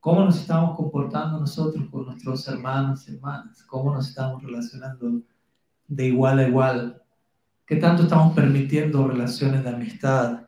cómo 0.00 0.24
nos 0.24 0.40
estamos 0.40 0.76
comportando 0.76 1.38
nosotros 1.38 1.84
con 1.90 2.06
nuestros 2.06 2.48
hermanos 2.48 3.06
y 3.06 3.14
hermanas, 3.14 3.62
cómo 3.64 3.94
nos 3.94 4.08
estamos 4.08 4.42
relacionando 4.42 5.20
de 5.86 6.06
igual 6.06 6.38
a 6.38 6.48
igual, 6.48 7.02
qué 7.66 7.76
tanto 7.76 8.04
estamos 8.04 8.34
permitiendo 8.34 9.06
relaciones 9.06 9.62
de 9.62 9.70
amistad 9.70 10.42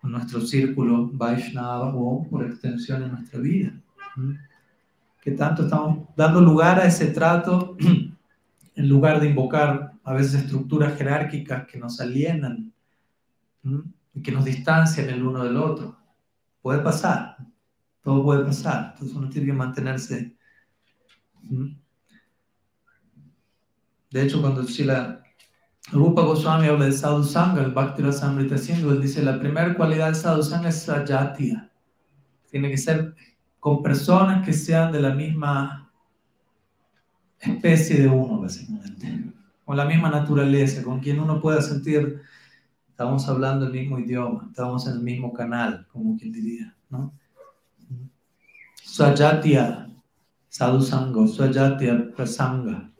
con 0.00 0.12
nuestro 0.12 0.40
círculo 0.40 1.08
Vaishnava 1.12 1.94
o 1.94 2.26
por 2.28 2.44
extensión 2.44 3.04
en 3.04 3.12
nuestra 3.12 3.38
vida. 3.38 3.72
¿Qué 5.22 5.30
tanto 5.30 5.62
estamos 5.62 6.08
dando 6.16 6.40
lugar 6.40 6.80
a 6.80 6.86
ese 6.86 7.06
trato 7.06 7.76
en 8.74 8.88
lugar 8.88 9.20
de 9.20 9.28
invocar 9.28 9.92
a 10.02 10.12
veces 10.12 10.42
estructuras 10.42 10.96
jerárquicas 10.98 11.66
que 11.66 11.78
nos 11.78 12.00
alienan 12.00 12.72
y 14.12 14.22
que 14.22 14.32
nos 14.32 14.44
distancian 14.44 15.08
el 15.08 15.22
uno 15.22 15.44
del 15.44 15.56
otro. 15.56 15.96
Puede 16.60 16.80
pasar, 16.80 17.36
todo 18.02 18.22
puede 18.24 18.44
pasar, 18.44 18.92
entonces 18.92 19.16
uno 19.16 19.28
tiene 19.28 19.46
que 19.46 19.52
mantenerse. 19.52 20.36
De 24.10 24.22
hecho, 24.22 24.40
cuando 24.40 24.62
Shila 24.64 25.22
Rupa 25.90 26.22
Goswami 26.22 26.68
habla 26.68 26.86
de 26.86 26.92
Sadhu 26.92 27.24
Sangha, 27.24 27.62
el 27.62 27.72
Bhakti 27.72 28.02
Rasamrita 28.02 28.58
Sindhu, 28.58 28.90
él 28.90 29.02
dice, 29.02 29.22
la 29.22 29.38
primera 29.38 29.74
cualidad 29.74 30.06
del 30.06 30.14
Sadhu 30.14 30.42
Sangha 30.42 30.68
es 30.68 30.82
Sajatya. 30.82 31.70
Tiene 32.50 32.70
que 32.70 32.78
ser 32.78 33.14
con 33.58 33.82
personas 33.82 34.44
que 34.44 34.52
sean 34.52 34.92
de 34.92 35.00
la 35.00 35.14
misma 35.14 35.90
especie 37.38 38.00
de 38.00 38.08
uno, 38.08 38.40
básicamente, 38.40 39.32
con 39.64 39.76
la 39.76 39.84
misma 39.84 40.10
naturaleza, 40.10 40.82
con 40.82 41.00
quien 41.00 41.20
uno 41.20 41.40
pueda 41.40 41.60
sentir, 41.60 42.20
estamos 42.88 43.28
hablando 43.28 43.66
el 43.66 43.72
mismo 43.72 43.98
idioma, 43.98 44.46
estamos 44.48 44.86
en 44.86 44.94
el 44.94 45.00
mismo 45.00 45.32
canal, 45.32 45.86
como 45.90 46.16
quien 46.16 46.32
diría, 46.32 46.76
¿no? 46.90 47.12
Swajatya, 48.92 49.88
sadhusanga, 50.50 51.26
Swajatya 51.26 52.14
prasanga. 52.14 52.90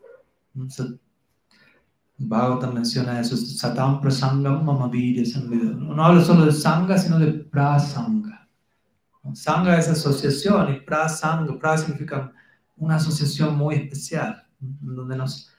Bhagavatam 2.18 2.72
menciona 2.72 3.20
eso, 3.20 3.36
Satam 3.36 4.00
prasangam 4.00 4.64
mamavirya 4.64 5.22
No 5.44 6.02
habla 6.02 6.24
solo 6.24 6.46
de 6.46 6.52
sanga, 6.52 6.96
sino 6.96 7.18
de 7.18 7.32
prasanga. 7.32 8.48
Sanga 9.34 9.78
es 9.78 9.88
asociación 9.90 10.72
y 10.72 10.80
prasanga, 10.80 11.58
pra 11.58 11.76
significa 11.76 12.32
una 12.78 12.96
asociación 12.96 13.58
muy 13.58 13.74
especial, 13.74 14.46
donde 14.58 15.14
nos 15.14 15.50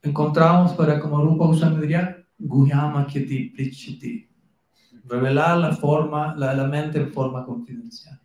encontramos 0.00 0.72
para, 0.72 0.98
como 0.98 1.22
Rupa 1.22 1.44
Goswami 1.44 1.82
diría, 1.82 2.24
Guhyama 2.38 3.06
Kyati 3.06 3.50
Prichiti, 3.50 4.30
revelar 5.04 5.58
la 5.58 5.76
forma, 5.76 6.34
la, 6.36 6.54
la 6.54 6.64
mente 6.64 6.98
en 6.98 7.12
forma 7.12 7.44
confidencial. 7.44 8.18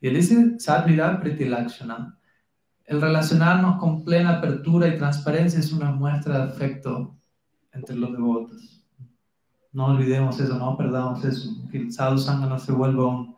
Y 0.00 0.10
dice, 0.10 0.58
Sadhvidar 0.58 1.22
Lakshana, 1.22 2.18
el 2.84 3.00
relacionarnos 3.00 3.78
con 3.78 4.04
plena 4.04 4.38
apertura 4.38 4.88
y 4.88 4.96
transparencia 4.96 5.58
es 5.58 5.72
una 5.72 5.90
muestra 5.90 6.38
de 6.38 6.52
afecto 6.52 7.16
entre 7.72 7.96
los 7.96 8.12
devotos. 8.12 8.86
No 9.72 9.86
olvidemos 9.86 10.40
eso, 10.40 10.58
no 10.58 10.76
perdamos 10.76 11.24
eso, 11.24 11.50
que 11.70 11.78
el 11.78 11.92
sadhu 11.92 12.18
sangha 12.18 12.46
no 12.46 12.58
se 12.58 12.72
vuelva 12.72 13.06
un, 13.06 13.36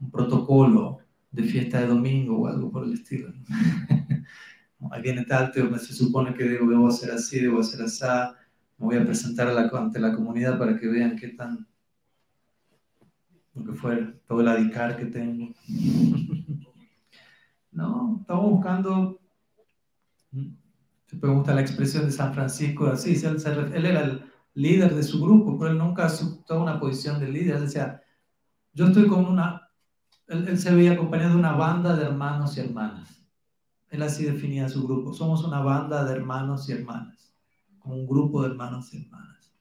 un 0.00 0.10
protocolo 0.10 0.98
de 1.30 1.42
fiesta 1.42 1.80
de 1.80 1.88
domingo 1.88 2.42
o 2.42 2.46
algo 2.46 2.70
por 2.70 2.84
el 2.84 2.92
estilo. 2.92 3.32
Ahí 4.90 5.02
viene 5.02 5.24
tal, 5.24 5.52
se 5.52 5.92
supone 5.92 6.34
que 6.34 6.44
debo, 6.44 6.70
debo 6.70 6.88
hacer 6.88 7.10
así, 7.10 7.40
debo 7.40 7.60
hacer 7.60 7.82
así, 7.82 8.04
me 8.78 8.86
voy 8.86 8.96
a 8.96 9.04
presentar 9.04 9.48
a 9.48 9.52
la, 9.52 9.62
ante 9.62 9.98
la 9.98 10.14
comunidad 10.14 10.58
para 10.58 10.78
que 10.78 10.86
vean 10.86 11.16
qué 11.16 11.28
tan, 11.28 11.66
lo 13.56 13.64
que 13.64 13.78
todo 14.28 14.40
el 14.40 14.48
adicar 14.48 14.96
que 14.96 15.06
tengo. 15.06 15.52
no, 17.72 18.18
estamos 18.20 18.50
buscando, 18.50 19.20
se 21.06 21.16
pregunta 21.16 21.54
la 21.54 21.62
expresión 21.62 22.04
de 22.04 22.12
San 22.12 22.34
Francisco, 22.34 22.86
así, 22.86 23.14
él, 23.24 23.72
él 23.74 23.86
era 23.86 24.02
el 24.02 24.22
líder 24.54 24.94
de 24.94 25.02
su 25.02 25.20
grupo, 25.20 25.58
pero 25.58 25.72
él 25.72 25.78
nunca 25.78 26.06
aceptó 26.06 26.62
una 26.62 26.78
posición 26.78 27.18
de 27.18 27.28
líder, 27.28 27.56
él 27.56 27.62
decía, 27.62 28.02
yo 28.72 28.86
estoy 28.86 29.06
con 29.06 29.24
una 29.24 29.66
él, 30.26 30.58
se 30.58 30.74
veía 30.74 30.92
acompañado 30.92 31.30
de 31.30 31.38
una 31.38 31.52
banda 31.52 31.96
de 31.96 32.04
hermanos 32.04 32.56
y 32.56 32.60
hermanas. 32.60 33.22
Él 33.88 34.02
así 34.02 34.24
definía 34.24 34.68
su 34.68 34.84
grupo. 34.86 35.14
Somos 35.14 35.44
una 35.44 35.60
banda 35.60 36.04
de 36.04 36.14
hermanos 36.14 36.68
y 36.68 36.72
hermanas, 36.72 37.32
como 37.78 37.96
un 37.96 38.06
grupo 38.06 38.42
de 38.42 38.48
hermanos 38.48 38.92
y 38.92 39.02
hermanas. 39.02 39.52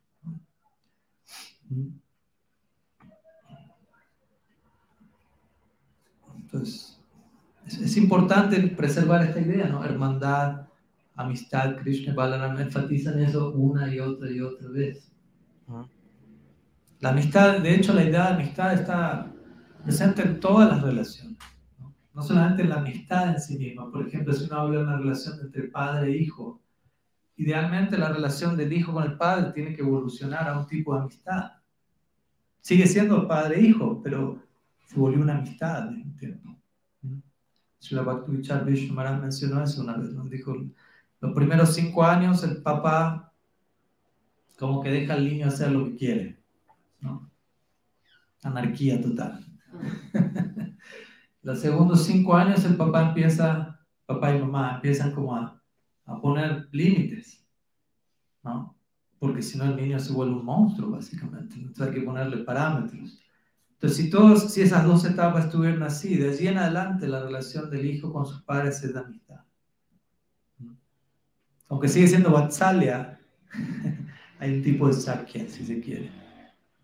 Entonces, 6.55 7.01
es, 7.65 7.97
importante 7.97 8.59
preservar 8.69 9.23
esta 9.23 9.41
idea, 9.41 9.67
¿no? 9.67 9.83
Hermandad, 9.83 10.67
amistad, 11.15 11.75
Krishna 11.77 12.13
y 12.13 12.15
Balaram 12.15 12.57
enfatizan 12.59 13.19
eso 13.19 13.51
una 13.51 13.93
y 13.93 13.99
otra 13.99 14.31
y 14.31 14.39
otra 14.39 14.69
vez. 14.69 15.11
La 17.01 17.09
amistad, 17.09 17.59
de 17.59 17.75
hecho, 17.75 17.93
la 17.93 18.03
idea 18.03 18.27
de 18.27 18.33
amistad 18.35 18.73
está 18.73 19.31
presente 19.83 20.21
en 20.21 20.39
todas 20.39 20.69
las 20.69 20.81
relaciones, 20.81 21.37
¿no? 21.77 21.93
no 22.13 22.21
solamente 22.21 22.63
en 22.63 22.69
la 22.69 22.75
amistad 22.75 23.29
en 23.31 23.41
sí 23.41 23.57
misma. 23.57 23.91
Por 23.91 24.07
ejemplo, 24.07 24.33
si 24.33 24.45
uno 24.45 24.55
habla 24.55 24.77
de 24.77 24.83
una 24.85 24.97
relación 24.97 25.39
entre 25.41 25.63
padre 25.63 26.13
e 26.13 26.17
hijo, 26.17 26.61
idealmente 27.35 27.97
la 27.97 28.09
relación 28.09 28.55
del 28.55 28.71
hijo 28.71 28.93
con 28.93 29.03
el 29.03 29.17
padre 29.17 29.51
tiene 29.51 29.75
que 29.75 29.81
evolucionar 29.81 30.47
a 30.47 30.57
un 30.57 30.67
tipo 30.67 30.93
de 30.93 31.01
amistad. 31.01 31.51
Sigue 32.61 32.87
siendo 32.87 33.27
padre-hijo, 33.27 33.97
e 33.99 34.03
pero 34.03 34.44
se 34.85 34.99
volvió 34.99 35.21
una 35.21 35.37
amistad 35.37 35.87
en 35.89 36.01
un 36.01 36.17
tiempo. 36.17 36.55
Srila 37.79 38.03
Bhakti 38.03 38.31
Vishnu 38.31 38.93
Maharaj 38.93 39.21
mencionó 39.21 39.63
eso 39.63 39.81
una 39.81 39.97
vez, 39.97 40.11
nos 40.11 40.29
dijo, 40.29 40.55
los 41.21 41.33
primeros 41.33 41.73
cinco 41.73 42.03
años 42.03 42.43
el 42.43 42.61
papá 42.61 43.31
como 44.57 44.81
que 44.81 44.89
deja 44.89 45.13
al 45.13 45.25
niño 45.25 45.47
hacer 45.47 45.71
lo 45.71 45.85
que 45.85 45.95
quiere, 45.95 46.39
¿no? 47.01 47.29
Anarquía 48.43 49.01
total. 49.01 49.45
los 51.41 51.59
segundos 51.59 52.05
cinco 52.05 52.35
años 52.35 52.63
el 52.65 52.75
papá 52.75 53.09
empieza, 53.09 53.79
papá 54.05 54.35
y 54.35 54.39
mamá 54.39 54.75
empiezan 54.75 55.11
como 55.11 55.35
a, 55.35 55.61
a 56.05 56.21
poner 56.21 56.67
límites, 56.71 57.45
¿no? 58.43 58.75
Porque 59.19 59.41
si 59.41 59.57
no 59.57 59.65
el 59.65 59.75
niño 59.75 59.99
se 59.99 60.13
vuelve 60.13 60.35
un 60.35 60.45
monstruo, 60.45 60.91
básicamente. 60.91 61.55
Entonces 61.55 61.87
hay 61.87 61.93
que 61.93 62.01
ponerle 62.01 62.37
parámetros. 62.43 63.19
Entonces, 63.75 63.97
si, 63.97 64.09
todos, 64.09 64.53
si 64.53 64.61
esas 64.61 64.85
dos 64.85 65.03
etapas 65.05 65.45
estuvieran 65.45 65.83
así, 65.83 66.15
de 66.15 66.29
allí 66.29 66.47
en 66.47 66.57
adelante 66.57 67.07
la 67.07 67.23
relación 67.23 67.69
del 67.69 67.85
hijo 67.85 68.11
con 68.11 68.25
sus 68.25 68.41
padres 68.41 68.81
es 68.83 68.93
de 68.93 68.99
amistad. 68.99 69.41
Aunque 71.67 71.89
sigue 71.89 72.07
siendo 72.07 72.31
Vatsalya, 72.31 73.19
hay 74.39 74.53
un 74.53 74.63
tipo 74.63 74.87
de 74.87 74.93
Sakya, 74.93 75.47
si 75.49 75.65
se 75.65 75.81
quiere. 75.81 76.09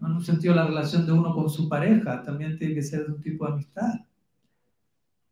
En 0.01 0.07
un 0.07 0.23
sentido, 0.23 0.53
la 0.53 0.67
relación 0.67 1.05
de 1.05 1.13
uno 1.13 1.33
con 1.33 1.49
su 1.49 1.69
pareja 1.69 2.23
también 2.23 2.57
tiene 2.57 2.73
que 2.73 2.81
ser 2.81 3.05
de 3.05 3.13
un 3.13 3.21
tipo 3.21 3.45
de 3.45 3.53
amistad. 3.53 4.01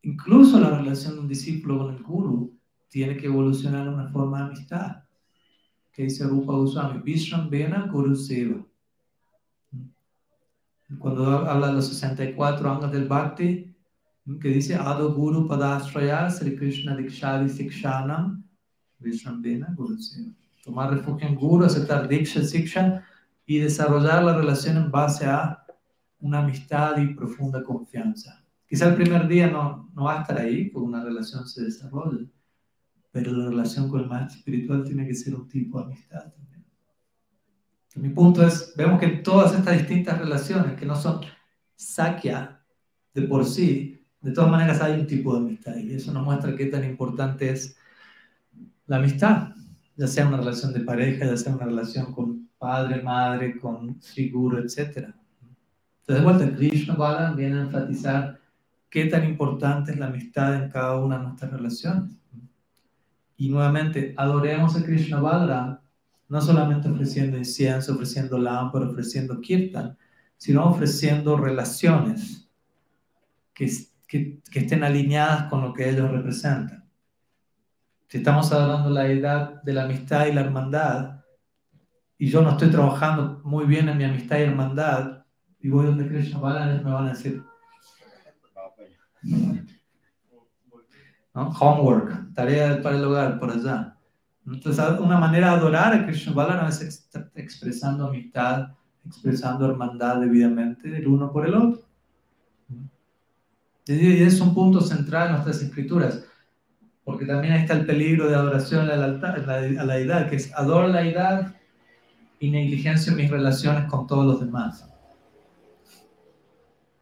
Incluso 0.03 0.59
la 0.59 0.77
relación 0.77 1.15
de 1.15 1.19
un 1.21 1.27
discípulo 1.27 1.79
con 1.79 1.95
el 1.95 2.03
guru 2.03 2.57
tiene 2.87 3.17
que 3.17 3.25
evolucionar 3.25 3.87
en 3.87 3.95
una 3.95 4.07
forma 4.07 4.39
de 4.39 4.45
amistad. 4.45 5.03
Que 5.91 6.03
dice 6.03 6.23
Rupa 6.23 6.53
Goswami, 6.53 7.01
Vishram 7.01 7.49
Vena 7.49 7.87
Guru 7.87 8.15
Seva 8.15 8.63
cuando 10.97 11.25
habla 11.25 11.67
de 11.67 11.73
los 11.73 11.87
64 11.87 12.71
años 12.71 12.91
del 12.91 13.07
Bhakti, 13.07 13.75
que 14.41 14.49
dice 14.49 14.75
Ado 14.75 15.13
Guru 15.13 15.47
Padasraya 15.47 16.29
Sri 16.29 16.55
Krishna 16.55 16.95
Dikshadi 16.95 17.49
Sikshanam 17.49 18.43
Vishrambena 18.99 19.73
Guru 19.75 19.97
Tomar 20.63 20.93
refugio 20.93 21.27
en 21.27 21.35
Guru, 21.35 21.65
aceptar 21.65 22.07
Diksha 22.07 22.43
Siksha 22.43 23.03
y 23.45 23.59
desarrollar 23.59 24.23
la 24.23 24.37
relación 24.37 24.77
en 24.77 24.91
base 24.91 25.25
a 25.25 25.65
una 26.19 26.39
amistad 26.39 26.97
y 26.97 27.13
profunda 27.13 27.63
confianza. 27.63 28.43
Quizá 28.67 28.89
el 28.89 28.95
primer 28.95 29.27
día 29.27 29.49
no, 29.49 29.89
no 29.95 30.03
va 30.03 30.19
a 30.19 30.21
estar 30.21 30.37
ahí, 30.37 30.69
porque 30.69 30.87
una 30.87 31.03
relación 31.03 31.47
se 31.47 31.63
desarrolla, 31.63 32.27
pero 33.11 33.31
la 33.31 33.49
relación 33.49 33.89
con 33.89 34.01
el 34.01 34.07
maestro 34.07 34.37
espiritual 34.37 34.83
tiene 34.83 35.07
que 35.07 35.15
ser 35.15 35.33
un 35.33 35.47
tipo 35.47 35.79
de 35.79 35.85
amistad 35.85 36.31
también. 36.31 36.58
Mi 37.95 38.09
punto 38.09 38.45
es, 38.45 38.73
vemos 38.77 38.99
que 38.99 39.07
todas 39.07 39.53
estas 39.53 39.77
distintas 39.77 40.19
relaciones 40.19 40.79
que 40.79 40.85
no 40.85 40.95
son 40.95 41.21
sakya 41.75 42.61
de 43.13 43.23
por 43.23 43.45
sí, 43.45 44.05
de 44.21 44.31
todas 44.31 44.51
maneras 44.51 44.81
hay 44.81 44.99
un 44.99 45.07
tipo 45.07 45.33
de 45.33 45.39
amistad 45.39 45.75
y 45.77 45.93
eso 45.93 46.13
nos 46.13 46.23
muestra 46.23 46.55
qué 46.55 46.65
tan 46.65 46.83
importante 46.83 47.49
es 47.49 47.77
la 48.85 48.97
amistad, 48.97 49.49
ya 49.95 50.07
sea 50.07 50.27
una 50.27 50.37
relación 50.37 50.73
de 50.73 50.81
pareja, 50.81 51.25
ya 51.25 51.37
sea 51.37 51.55
una 51.55 51.65
relación 51.65 52.13
con 52.13 52.49
padre, 52.57 53.01
madre, 53.01 53.57
con 53.59 53.99
figura, 54.01 54.59
etc. 54.59 55.13
Entonces, 56.01 56.23
vuelta, 56.23 56.55
Krishna 56.55 56.95
Bala 56.95 57.33
viene 57.33 57.59
a 57.59 57.61
enfatizar 57.61 58.39
qué 58.89 59.05
tan 59.05 59.27
importante 59.27 59.91
es 59.91 59.99
la 59.99 60.07
amistad 60.07 60.55
en 60.55 60.69
cada 60.69 60.97
una 60.97 61.17
de 61.17 61.23
nuestras 61.23 61.51
relaciones. 61.51 62.11
Y 63.37 63.49
nuevamente, 63.49 64.13
adoremos 64.17 64.75
a 64.75 64.83
Krishna 64.83 65.21
Balaram 65.21 65.79
no 66.29 66.41
solamente 66.41 66.87
ofreciendo 66.87 67.37
incienso, 67.37 67.93
ofreciendo 67.93 68.37
lámpara, 68.37 68.87
ofreciendo 68.87 69.41
kirtan, 69.41 69.97
sino 70.37 70.63
ofreciendo 70.63 71.35
relaciones 71.35 72.49
que, 73.53 73.69
que, 74.07 74.39
estén 74.53 74.83
alineadas 74.83 75.49
con 75.49 75.61
lo 75.61 75.73
que 75.73 75.89
ellos 75.89 76.09
representan. 76.09 76.87
Si 78.07 78.19
estamos 78.19 78.49
de 78.49 78.89
la 78.89 79.07
edad 79.07 79.61
de 79.63 79.73
la 79.73 79.83
amistad 79.83 80.27
y 80.27 80.33
la 80.33 80.41
hermandad, 80.41 81.19
y 82.17 82.29
yo 82.29 82.41
no 82.41 82.51
estoy 82.51 82.69
trabajando 82.69 83.41
muy 83.43 83.65
bien 83.65 83.89
en 83.89 83.97
mi 83.97 84.03
amistad 84.03 84.37
y 84.37 84.43
hermandad, 84.43 85.25
y 85.59 85.69
voy 85.69 85.87
donde 85.87 86.07
Krishna 86.07 86.39
me 86.39 86.91
van 86.91 87.07
a 87.07 87.09
decir, 87.09 87.43
homework, 91.33 92.33
tarea 92.33 92.81
para 92.81 92.97
el 92.97 93.03
hogar, 93.03 93.39
por 93.39 93.51
allá. 93.51 93.98
Entonces, 94.51 94.83
una 94.99 95.19
manera 95.19 95.51
de 95.51 95.57
adorar 95.57 95.93
a 95.93 96.05
Krishna 96.05 96.33
Balaram 96.33 96.67
es 96.67 97.09
expresando 97.35 98.07
amistad, 98.07 98.69
expresando 99.05 99.69
hermandad 99.69 100.21
debidamente 100.21 100.89
del 100.89 101.07
uno 101.07 101.31
por 101.31 101.47
el 101.47 101.53
otro. 101.53 101.81
Y 103.85 104.23
es 104.23 104.39
un 104.41 104.53
punto 104.53 104.81
central 104.81 105.27
en 105.27 105.33
nuestras 105.33 105.61
escrituras, 105.61 106.23
porque 107.03 107.25
también 107.25 107.53
está 107.53 107.73
el 107.73 107.85
peligro 107.85 108.27
de 108.27 108.35
adoración 108.35 108.89
al 108.89 109.03
altar, 109.03 109.39
a 109.49 109.83
la 109.83 109.93
deidad, 109.95 110.29
que 110.29 110.35
es 110.35 110.53
adoro 110.55 110.87
la 110.87 111.01
deidad 111.01 111.55
y 112.39 112.51
negligencio 112.51 113.13
mis 113.13 113.29
relaciones 113.29 113.85
con 113.85 114.07
todos 114.07 114.25
los 114.25 114.39
demás. 114.39 114.85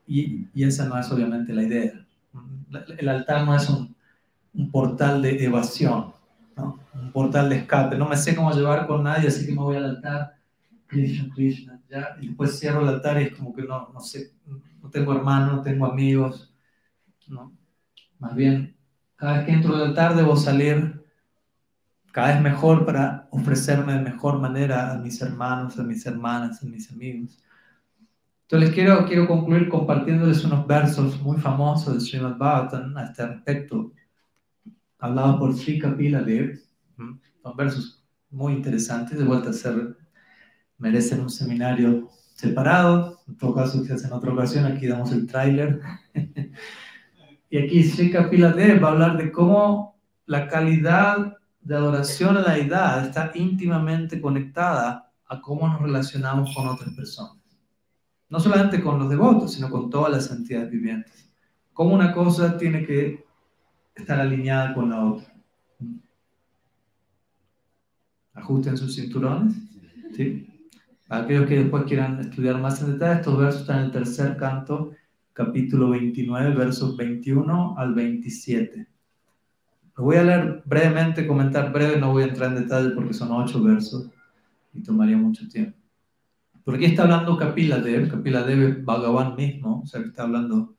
Y, 0.06 0.48
y, 0.54 0.64
esa 0.64 0.86
no 0.86 0.98
es 0.98 1.12
obviamente 1.12 1.54
la 1.54 1.64
idea. 1.64 2.06
El 2.98 3.10
altar 3.10 3.46
no 3.46 3.54
es 3.54 3.70
un, 3.70 3.94
un 4.54 4.72
portal 4.72 5.22
de 5.22 5.44
evasión 5.44 6.17
un 6.58 7.12
portal 7.12 7.50
de 7.50 7.58
escape. 7.58 7.98
No 7.98 8.08
me 8.08 8.18
sé 8.18 8.36
cómo 8.36 8.52
llevar 8.52 8.88
con 8.88 9.04
nadie, 9.04 9.28
así 9.28 9.46
que 9.46 9.52
me 9.52 9.62
voy 9.62 9.78
al 9.78 9.86
altar. 9.86 10.36
Krishna, 10.88 11.34
Krishna, 11.34 11.82
¿ya? 11.90 12.16
Y 12.22 12.28
después 12.28 12.58
cierro 12.58 12.82
el 12.82 12.88
altar 12.88 13.22
y 13.22 13.26
es 13.26 13.36
como 13.36 13.54
que 13.54 13.64
no, 13.64 13.90
no 13.94 14.00
sé, 14.00 14.32
no 14.82 14.90
tengo 14.90 15.14
hermanos, 15.14 15.58
no 15.58 15.62
tengo 15.62 15.86
amigos, 15.86 16.54
¿no? 17.28 17.52
Más 18.20 18.34
bien, 18.36 18.76
cada 19.18 19.38
vez 19.38 19.46
que 19.46 19.52
entro 19.52 19.76
al 19.76 19.84
altar 19.84 20.16
debo 20.16 20.36
salir 20.38 20.98
cada 22.18 22.34
vez 22.34 22.42
mejor 22.42 22.84
para 22.84 23.28
ofrecerme 23.30 23.94
de 23.94 24.00
mejor 24.00 24.40
manera 24.40 24.92
a 24.92 24.98
mis 24.98 25.22
hermanos, 25.22 25.78
a 25.78 25.84
mis 25.84 26.04
hermanas, 26.04 26.64
a 26.64 26.66
mis 26.66 26.92
amigos. 26.92 27.38
Entonces 28.44 28.72
quiero, 28.74 29.06
quiero 29.06 29.28
concluir 29.28 29.70
compartiéndoles 29.70 30.44
unos 30.44 30.66
versos 30.66 31.22
muy 31.22 31.38
famosos 31.38 31.94
de 31.94 32.00
Srimad 32.00 32.38
Bhagavatam 32.38 32.98
a 32.98 33.04
este 33.04 33.28
respecto 33.28 33.92
hablado 35.00 35.40
por 35.40 35.56
Sri 35.56 35.80
Kapila 35.80 36.22
Dev. 36.22 36.60
Son 37.42 37.56
versos 37.56 38.04
muy 38.30 38.54
interesantes, 38.54 39.18
de 39.18 39.24
vuelta 39.24 39.52
a 39.52 39.54
ser, 39.54 39.98
merecen 40.78 41.22
un 41.22 41.30
seminario 41.30 42.10
separado. 42.36 43.20
En 43.28 43.38
todo 43.38 43.56
caso, 43.56 43.82
quizás 43.82 44.04
en 44.04 44.14
otra 44.14 44.34
ocasión, 44.34 44.66
aquí 44.66 44.88
damos 44.88 45.12
el 45.12 45.28
tráiler. 45.28 45.80
y 47.50 47.58
aquí 47.58 47.84
Sri 47.84 48.12
Kapila 48.12 48.52
Dev 48.52 48.84
va 48.84 48.90
a 48.90 48.92
hablar 48.92 49.18
de 49.18 49.32
cómo 49.32 50.00
la 50.26 50.48
calidad 50.48 51.38
de 51.62 51.76
adoración 51.76 52.38
a 52.38 52.42
la 52.42 52.54
deidad 52.54 53.06
está 53.06 53.32
íntimamente 53.36 54.22
conectada 54.22 55.12
a 55.28 55.42
cómo 55.42 55.68
nos 55.68 55.82
relacionamos 55.82 56.54
con 56.56 56.68
otras 56.68 56.94
personas. 56.94 57.38
No 58.30 58.40
solamente 58.40 58.82
con 58.82 59.00
los 59.00 59.10
devotos, 59.10 59.54
sino 59.54 59.70
con 59.70 59.90
todas 59.90 60.12
las 60.12 60.32
entidades 60.32 60.70
vivientes. 60.70 61.30
Cómo 61.74 61.94
una 61.94 62.14
cosa 62.14 62.58
tiene 62.58 62.86
que 62.86 63.27
estar 64.02 64.20
alineada 64.20 64.74
con 64.74 64.90
la 64.90 65.04
otra. 65.04 65.34
Ajusten 68.34 68.78
sus 68.78 68.96
cinturones. 68.96 69.56
¿sí? 70.16 70.48
aquellos 71.10 71.48
que 71.48 71.60
después 71.60 71.84
quieran 71.84 72.20
estudiar 72.20 72.60
más 72.60 72.82
en 72.82 72.94
detalle, 72.94 73.20
estos 73.20 73.38
versos 73.38 73.62
están 73.62 73.80
en 73.80 73.86
el 73.86 73.92
tercer 73.92 74.38
canto, 74.38 74.92
capítulo 75.34 75.90
29, 75.90 76.56
versos 76.56 76.98
21 76.98 77.76
al 77.78 77.94
27. 77.94 78.88
Lo 79.98 80.04
voy 80.04 80.18
a 80.18 80.24
leer 80.24 80.64
brevemente, 80.66 81.26
comentar 81.26 81.72
breve, 81.72 82.00
no 82.00 82.12
voy 82.12 82.24
a 82.24 82.28
entrar 82.28 82.52
en 82.52 82.64
detalle 82.64 82.90
porque 82.92 83.14
son 83.14 83.32
ocho 83.32 83.64
versos 83.64 84.10
y 84.74 84.84
tomaría 84.84 85.18
mucho 85.18 85.48
tiempo. 85.48 85.78
Porque 86.64 86.86
está 86.86 87.04
hablando 87.04 87.38
Kapila 87.38 87.80
Dev, 87.80 88.10
Kapila 88.10 88.44
Dev 88.44 88.62
es 88.68 88.86
Bhagavan 88.86 89.36
mismo, 89.36 89.82
o 89.84 89.88
sea 89.88 90.02
que 90.02 90.10
está 90.10 90.24
hablando 90.24 90.77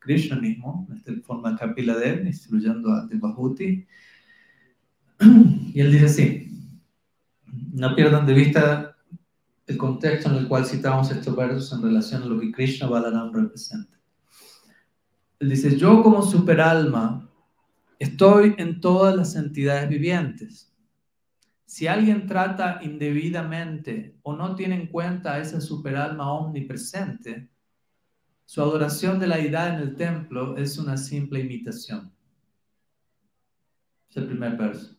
Krishna 0.00 0.36
mismo, 0.36 0.86
en 0.90 0.96
esta 0.96 1.12
forma 1.22 1.56
Kapila 1.56 1.96
Dev, 1.96 2.26
instruyendo 2.26 2.90
a 2.92 3.06
Devahuti. 3.06 3.86
Y 5.72 5.80
él 5.80 5.92
dice 5.92 6.06
así, 6.06 6.50
no 7.72 7.94
pierdan 7.94 8.26
de 8.26 8.34
vista 8.34 8.96
el 9.66 9.76
contexto 9.76 10.30
en 10.30 10.36
el 10.36 10.48
cual 10.48 10.66
citamos 10.66 11.10
estos 11.12 11.36
versos 11.36 11.72
en 11.72 11.82
relación 11.82 12.22
a 12.22 12.26
lo 12.26 12.40
que 12.40 12.50
Krishna 12.50 12.88
Balaram 12.88 13.32
representa. 13.32 14.00
Él 15.38 15.50
dice, 15.50 15.76
yo 15.76 16.02
como 16.02 16.22
superalma 16.22 17.30
estoy 17.98 18.54
en 18.58 18.80
todas 18.80 19.14
las 19.14 19.36
entidades 19.36 19.88
vivientes. 19.88 20.74
Si 21.66 21.86
alguien 21.86 22.26
trata 22.26 22.80
indebidamente 22.82 24.16
o 24.22 24.34
no 24.34 24.56
tiene 24.56 24.74
en 24.74 24.86
cuenta 24.88 25.34
a 25.34 25.38
esa 25.38 25.60
superalma 25.60 26.32
omnipresente, 26.32 27.48
su 28.50 28.60
adoración 28.60 29.20
de 29.20 29.28
la 29.28 29.36
deidad 29.36 29.76
en 29.76 29.80
el 29.80 29.94
templo 29.94 30.56
es 30.56 30.76
una 30.76 30.96
simple 30.96 31.38
imitación. 31.38 32.12
Es 34.08 34.16
el 34.16 34.26
primer 34.26 34.56
verso. 34.56 34.96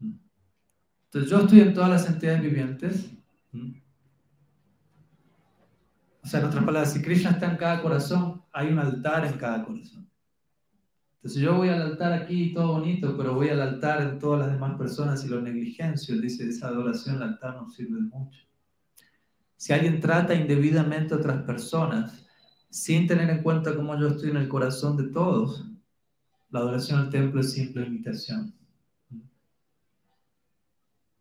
Entonces 0.00 1.30
yo 1.30 1.40
estoy 1.40 1.60
en 1.60 1.74
todas 1.74 1.90
las 1.90 2.08
entidades 2.08 2.40
vivientes. 2.40 3.10
O 6.22 6.26
sea, 6.26 6.40
en 6.40 6.46
otras 6.46 6.64
palabras, 6.64 6.94
si 6.94 7.02
Krishna 7.02 7.32
está 7.32 7.50
en 7.50 7.58
cada 7.58 7.82
corazón, 7.82 8.42
hay 8.50 8.68
un 8.68 8.78
altar 8.78 9.26
en 9.26 9.36
cada 9.36 9.62
corazón. 9.62 10.10
Entonces 11.16 11.42
yo 11.42 11.58
voy 11.58 11.68
al 11.68 11.82
altar 11.82 12.14
aquí, 12.14 12.54
todo 12.54 12.78
bonito, 12.78 13.18
pero 13.18 13.34
voy 13.34 13.50
al 13.50 13.60
altar 13.60 14.00
en 14.00 14.18
todas 14.18 14.46
las 14.46 14.52
demás 14.52 14.78
personas 14.78 15.22
y 15.26 15.28
lo 15.28 15.42
negligencio. 15.42 16.18
Dice, 16.18 16.48
esa 16.48 16.68
adoración 16.68 17.16
al 17.16 17.34
altar 17.34 17.56
no 17.56 17.68
sirve 17.68 18.00
mucho. 18.00 18.40
Si 19.58 19.74
alguien 19.74 20.00
trata 20.00 20.32
indebidamente 20.34 21.12
a 21.12 21.18
otras 21.18 21.42
personas, 21.42 22.25
sin 22.76 23.06
tener 23.06 23.30
en 23.30 23.42
cuenta 23.42 23.74
cómo 23.74 23.98
yo 23.98 24.08
estoy 24.08 24.28
en 24.28 24.36
el 24.36 24.48
corazón 24.48 24.98
de 24.98 25.04
todos, 25.04 25.64
la 26.50 26.60
adoración 26.60 27.00
al 27.00 27.08
templo 27.08 27.40
es 27.40 27.52
simple 27.52 27.86
imitación. 27.86 28.54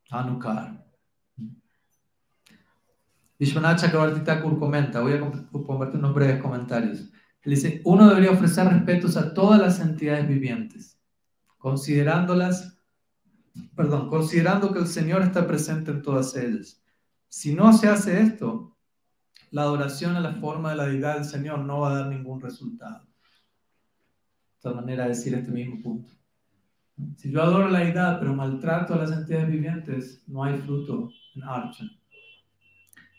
Anukar. 0.10 0.86
Vishwanath 3.40 3.80
Chakrabarti 3.80 4.20
Thakur 4.26 4.60
comenta, 4.60 5.00
voy 5.00 5.14
a 5.14 5.20
compartir 5.22 5.98
unos 5.98 6.14
breves 6.14 6.42
comentarios. 6.42 7.10
Él 7.44 7.52
dice, 7.52 7.82
uno 7.86 8.10
debería 8.10 8.32
ofrecer 8.32 8.68
respetos 8.68 9.16
a 9.16 9.34
todas 9.34 9.62
las 9.62 9.80
entidades 9.80 10.28
vivientes, 10.28 11.00
considerándolas, 11.58 12.78
perdón, 13.78 14.10
considerando 14.10 14.74
que 14.74 14.80
el 14.80 14.88
Señor 14.88 15.22
está 15.22 15.48
presente 15.48 15.92
en 15.92 16.02
todas 16.02 16.36
ellas. 16.36 16.84
Si 17.30 17.56
no 17.56 17.72
se 17.72 17.88
hace 17.88 18.22
esto, 18.22 18.75
la 19.56 19.62
adoración 19.62 20.18
a 20.18 20.20
la 20.20 20.34
forma 20.34 20.72
de 20.72 20.76
la 20.76 20.86
deidad 20.86 21.14
del 21.16 21.24
Señor 21.24 21.60
no 21.60 21.80
va 21.80 21.92
a 21.92 22.00
dar 22.00 22.08
ningún 22.08 22.42
resultado. 22.42 23.08
De 24.62 24.74
manera 24.74 25.04
de 25.04 25.10
decir 25.12 25.34
este 25.34 25.50
mismo 25.50 25.82
punto. 25.82 26.12
Si 27.16 27.32
yo 27.32 27.42
adoro 27.42 27.70
la 27.70 27.80
deidad, 27.80 28.20
pero 28.20 28.34
maltrato 28.34 28.94
a 28.94 28.98
las 28.98 29.14
entidades 29.14 29.48
vivientes, 29.48 30.22
no 30.28 30.44
hay 30.44 30.58
fruto 30.58 31.10
en 31.36 31.44
Archa. 31.44 31.86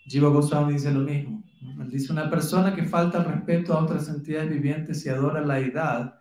Jiva 0.04 0.28
Goswami 0.28 0.74
dice 0.74 0.92
lo 0.92 1.00
mismo. 1.00 1.42
Dice 1.86 2.12
una 2.12 2.28
persona 2.28 2.74
que 2.74 2.84
falta 2.84 3.24
respeto 3.24 3.72
a 3.72 3.82
otras 3.82 4.06
entidades 4.10 4.50
vivientes 4.50 5.06
y 5.06 5.08
adora 5.08 5.40
la 5.40 5.54
deidad, 5.54 6.18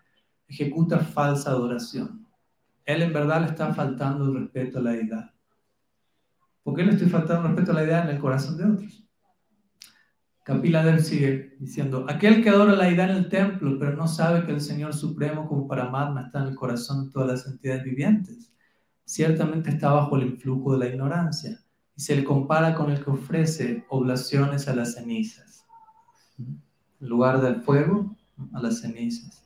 ejecuta 0.48 1.00
falsa 1.00 1.50
adoración. 1.50 2.26
Él 2.86 3.02
en 3.02 3.12
verdad 3.12 3.42
le 3.42 3.48
está 3.48 3.74
faltando 3.74 4.24
el 4.24 4.44
respeto 4.44 4.80
a 4.80 4.82
la 4.82 4.92
deidad. 4.92 5.34
¿Por 6.64 6.74
qué 6.74 6.86
le 6.86 6.94
estoy 6.94 7.10
faltando 7.10 7.50
respeto 7.50 7.72
a 7.72 7.76
la 7.76 7.82
deidad 7.82 8.10
en 8.10 8.16
el 8.16 8.22
corazón 8.22 8.56
de 8.56 8.64
otros? 8.64 9.05
Kapila 10.46 11.00
sigue 11.00 11.56
diciendo, 11.60 12.06
aquel 12.08 12.44
que 12.44 12.52
adora 12.52 12.76
la 12.76 12.86
deidad 12.86 13.10
en 13.10 13.18
el 13.18 13.30
templo, 13.30 13.80
pero 13.80 13.96
no 13.96 14.08
sabe 14.08 14.46
que 14.46 14.52
el 14.52 14.62
Señor 14.62 14.94
Supremo 14.94 15.48
como 15.48 15.68
Paramatma 15.68 16.28
está 16.28 16.44
en 16.44 16.50
el 16.50 16.56
corazón 16.56 17.06
de 17.06 17.12
todas 17.12 17.30
las 17.30 17.48
entidades 17.48 17.84
vivientes, 17.84 18.54
ciertamente 19.06 19.72
está 19.72 19.92
bajo 19.92 20.16
el 20.16 20.28
influjo 20.28 20.74
de 20.74 20.78
la 20.78 20.94
ignorancia 20.94 21.60
y 21.96 22.02
se 22.02 22.16
le 22.16 22.24
compara 22.24 22.76
con 22.76 22.92
el 22.92 23.04
que 23.04 23.10
ofrece 23.10 23.86
oblaciones 23.90 24.68
a 24.68 24.76
las 24.76 24.94
cenizas. 24.94 25.66
En 26.38 26.62
lugar 27.00 27.42
del 27.42 27.62
fuego, 27.62 28.16
a 28.54 28.62
las 28.62 28.82
cenizas. 28.82 29.44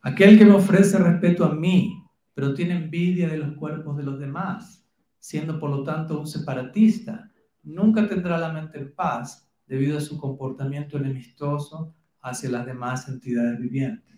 Aquel 0.00 0.38
que 0.38 0.46
me 0.46 0.54
ofrece 0.54 0.96
respeto 0.96 1.44
a 1.44 1.54
mí, 1.54 2.02
pero 2.32 2.54
tiene 2.54 2.76
envidia 2.76 3.28
de 3.28 3.36
los 3.36 3.58
cuerpos 3.58 3.98
de 3.98 4.04
los 4.04 4.18
demás, 4.18 4.82
siendo 5.18 5.60
por 5.60 5.68
lo 5.68 5.82
tanto 5.82 6.18
un 6.18 6.26
separatista, 6.26 7.29
nunca 7.62 8.08
tendrá 8.08 8.38
la 8.38 8.52
mente 8.52 8.78
en 8.78 8.94
paz 8.94 9.48
debido 9.66 9.98
a 9.98 10.00
su 10.00 10.18
comportamiento 10.18 10.98
enemistoso 10.98 11.94
hacia 12.22 12.50
las 12.50 12.66
demás 12.66 13.08
entidades 13.08 13.58
vivientes. 13.58 14.10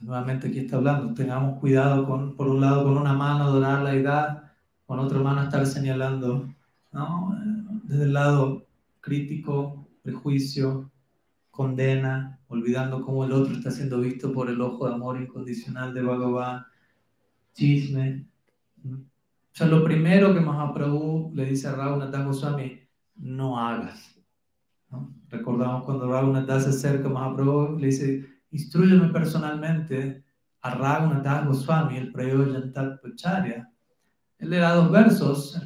nuevamente 0.00 0.48
aquí 0.48 0.60
está 0.60 0.76
hablando, 0.76 1.14
tengamos 1.14 1.58
cuidado 1.58 2.06
con, 2.06 2.36
por 2.36 2.48
un 2.48 2.60
lado, 2.60 2.84
con 2.84 2.96
una 2.96 3.14
mano 3.14 3.44
adorar 3.44 3.82
la 3.82 3.94
edad, 3.94 4.52
con 4.86 4.98
otra 4.98 5.18
mano 5.18 5.42
estar 5.42 5.66
señalando, 5.66 6.48
¿no? 6.92 7.36
Desde 7.84 8.04
el 8.04 8.12
lado 8.12 8.66
crítico, 9.00 9.88
prejuicio, 10.02 10.90
condena, 11.50 12.38
olvidando 12.48 13.02
cómo 13.02 13.24
el 13.24 13.32
otro 13.32 13.54
está 13.54 13.70
siendo 13.70 14.00
visto 14.00 14.32
por 14.32 14.48
el 14.48 14.60
ojo 14.60 14.86
de 14.86 14.94
amor 14.94 15.20
incondicional 15.20 15.94
de 15.94 16.02
Bhagavan, 16.02 16.64
chisme. 17.54 18.26
O 19.56 19.58
sea, 19.58 19.68
lo 19.68 19.82
primero 19.82 20.34
que 20.34 20.40
Mahaprabhu 20.40 21.32
le 21.34 21.46
dice 21.46 21.66
a 21.66 21.72
Raghunath 21.72 22.14
Goswami, 22.26 22.78
no 23.14 23.58
hagas. 23.58 24.14
¿no? 24.90 25.14
Recordamos 25.30 25.84
cuando 25.84 26.12
Raghunath 26.12 26.60
se 26.60 26.68
acerca 26.68 27.08
a 27.08 27.10
Mahaprabhu, 27.10 27.78
le 27.78 27.86
dice, 27.86 28.26
instruyeme 28.50 29.08
personalmente 29.08 30.22
a 30.60 30.74
Raghunath 30.74 31.46
Goswami, 31.46 31.96
el 31.96 32.12
Prayojantat 32.12 33.00
Pacharya. 33.00 33.72
Él 34.36 34.50
le 34.50 34.58
da 34.58 34.74
dos 34.74 34.90
versos. 34.90 35.58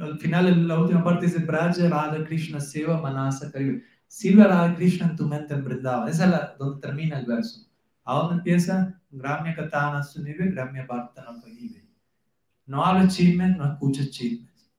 Al 0.00 0.18
final, 0.18 0.48
en 0.48 0.66
la 0.66 0.80
última 0.80 1.04
parte 1.04 1.26
dice, 1.26 1.44
Braja 1.44 1.88
Radha 1.88 2.24
Krishna 2.24 2.60
Seva 2.60 3.00
Manasa 3.00 3.52
Karibe. 3.52 3.84
Sirve 4.08 4.42
a 4.42 4.48
Radha 4.48 4.74
Krishna 4.74 5.06
en 5.06 5.14
tu 5.14 5.28
mente 5.28 5.54
en 5.54 5.64
Esa 5.70 6.08
es 6.08 6.18
la, 6.18 6.56
donde 6.58 6.80
termina 6.80 7.20
el 7.20 7.26
verso. 7.26 7.70
¿A 8.02 8.14
dónde 8.14 8.34
empieza? 8.38 9.00
Gramya 9.12 9.54
Katana 9.54 10.02
Sunive, 10.02 10.50
Gramya 10.50 10.86
Bhartana 10.86 11.40
Pahive. 11.40 11.81
No 12.66 12.84
hables 12.84 13.14
chismes, 13.14 13.56
no 13.56 13.72
escuches 13.72 14.10
chismes. 14.10 14.70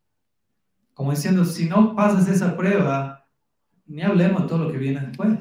Como 0.93 1.11
diciendo, 1.11 1.43
si 1.43 1.67
no 1.67 1.95
pasas 1.95 2.27
esa 2.29 2.55
prueba, 2.55 3.25
ni 3.85 4.01
hablemos 4.01 4.43
de 4.43 4.47
todo 4.47 4.65
lo 4.65 4.71
que 4.71 4.77
viene 4.77 5.01
después. 5.01 5.39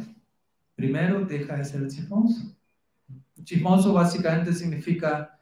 Primero, 0.75 1.25
deja 1.25 1.57
de 1.57 1.65
ser 1.65 1.87
chismoso. 1.89 2.57
Chismoso 3.45 3.93
básicamente 3.93 4.53
significa 4.53 5.39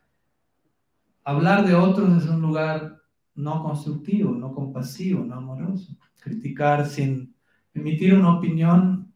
hablar 1.24 1.66
de 1.66 1.74
otros 1.74 2.14
desde 2.14 2.30
un 2.30 2.42
lugar 2.42 3.00
no 3.34 3.62
constructivo, 3.62 4.32
no 4.32 4.52
compasivo, 4.52 5.24
no 5.24 5.36
amoroso. 5.36 5.96
Criticar 6.20 6.86
sin 6.86 7.34
emitir 7.74 8.14
una 8.14 8.36
opinión 8.36 9.12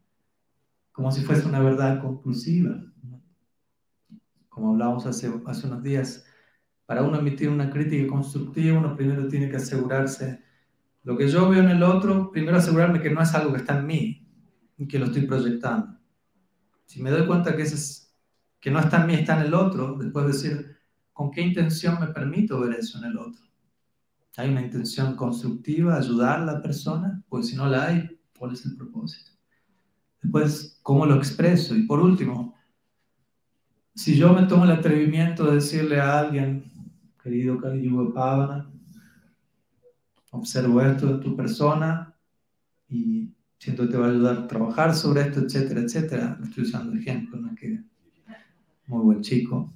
como 0.91 1.11
si 1.11 1.21
fuese 1.21 1.47
una 1.47 1.59
verdad 1.59 2.01
conclusiva. 2.01 2.81
Como 4.49 4.71
hablábamos 4.71 5.05
hace, 5.05 5.31
hace 5.45 5.67
unos 5.67 5.83
días, 5.83 6.25
para 6.85 7.03
uno 7.03 7.19
emitir 7.19 7.49
una 7.49 7.69
crítica 7.69 8.07
constructiva, 8.07 8.77
uno 8.77 8.95
primero 8.95 9.27
tiene 9.27 9.49
que 9.49 9.57
asegurarse, 9.57 10.43
lo 11.03 11.15
que 11.15 11.27
yo 11.27 11.49
veo 11.49 11.61
en 11.61 11.69
el 11.69 11.83
otro, 11.83 12.31
primero 12.31 12.57
asegurarme 12.57 12.99
que 12.99 13.11
no 13.11 13.21
es 13.21 13.33
algo 13.35 13.53
que 13.53 13.59
está 13.59 13.77
en 13.77 13.85
mí 13.85 14.27
y 14.77 14.87
que 14.87 14.97
lo 14.97 15.05
estoy 15.05 15.27
proyectando. 15.27 15.99
Si 16.85 17.01
me 17.01 17.11
doy 17.11 17.27
cuenta 17.27 17.55
que, 17.55 18.71
no 18.71 18.79
está 18.79 19.01
en 19.01 19.07
mí, 19.07 19.13
está 19.13 19.39
en 19.39 19.47
el 19.47 19.53
otro, 19.53 19.97
después 19.99 20.25
decir, 20.25 20.77
¿con 21.13 21.29
qué 21.29 21.41
intención 21.41 21.99
me 21.99 22.07
permito 22.07 22.59
ver 22.59 22.79
eso 22.79 22.97
en 22.97 23.05
el 23.05 23.17
otro? 23.17 23.43
¿Hay 24.37 24.49
una 24.49 24.61
intención 24.61 25.15
constructiva, 25.15 25.95
ayudar 25.95 26.41
a 26.41 26.45
la 26.45 26.61
persona? 26.61 27.23
Pues 27.29 27.49
si 27.49 27.55
no 27.55 27.67
la 27.67 27.85
hay, 27.85 28.19
¿cuál 28.37 28.53
es 28.53 28.65
el 28.65 28.75
propósito? 28.75 29.31
Después, 30.21 30.79
¿cómo 30.81 31.05
lo 31.05 31.15
expreso? 31.15 31.75
Y 31.75 31.83
por 31.83 31.99
último, 31.99 32.55
si 33.93 34.17
yo 34.17 34.33
me 34.33 34.47
tomo 34.47 34.65
el 34.65 34.71
atrevimiento 34.71 35.45
de 35.45 35.55
decirle 35.55 35.99
a 35.99 36.19
alguien, 36.19 36.71
querido 37.25 37.59
Kali 37.59 37.89
Pavana, 38.13 38.71
observo 40.29 40.79
esto 40.79 41.17
de 41.17 41.23
tu 41.23 41.35
persona 41.35 42.13
y 42.87 43.33
siento 43.57 43.83
que 43.83 43.93
te 43.93 43.97
va 43.97 44.05
a 44.05 44.09
ayudar 44.11 44.37
a 44.37 44.47
trabajar 44.47 44.93
sobre 44.93 45.21
esto, 45.21 45.39
etcétera, 45.39 45.81
etcétera. 45.81 46.39
Estoy 46.43 46.65
usando 46.65 46.95
ejemplos, 46.95 47.41
¿no? 47.41 47.55
Que 47.55 47.81
muy 48.85 49.03
buen 49.05 49.21
chico. 49.21 49.73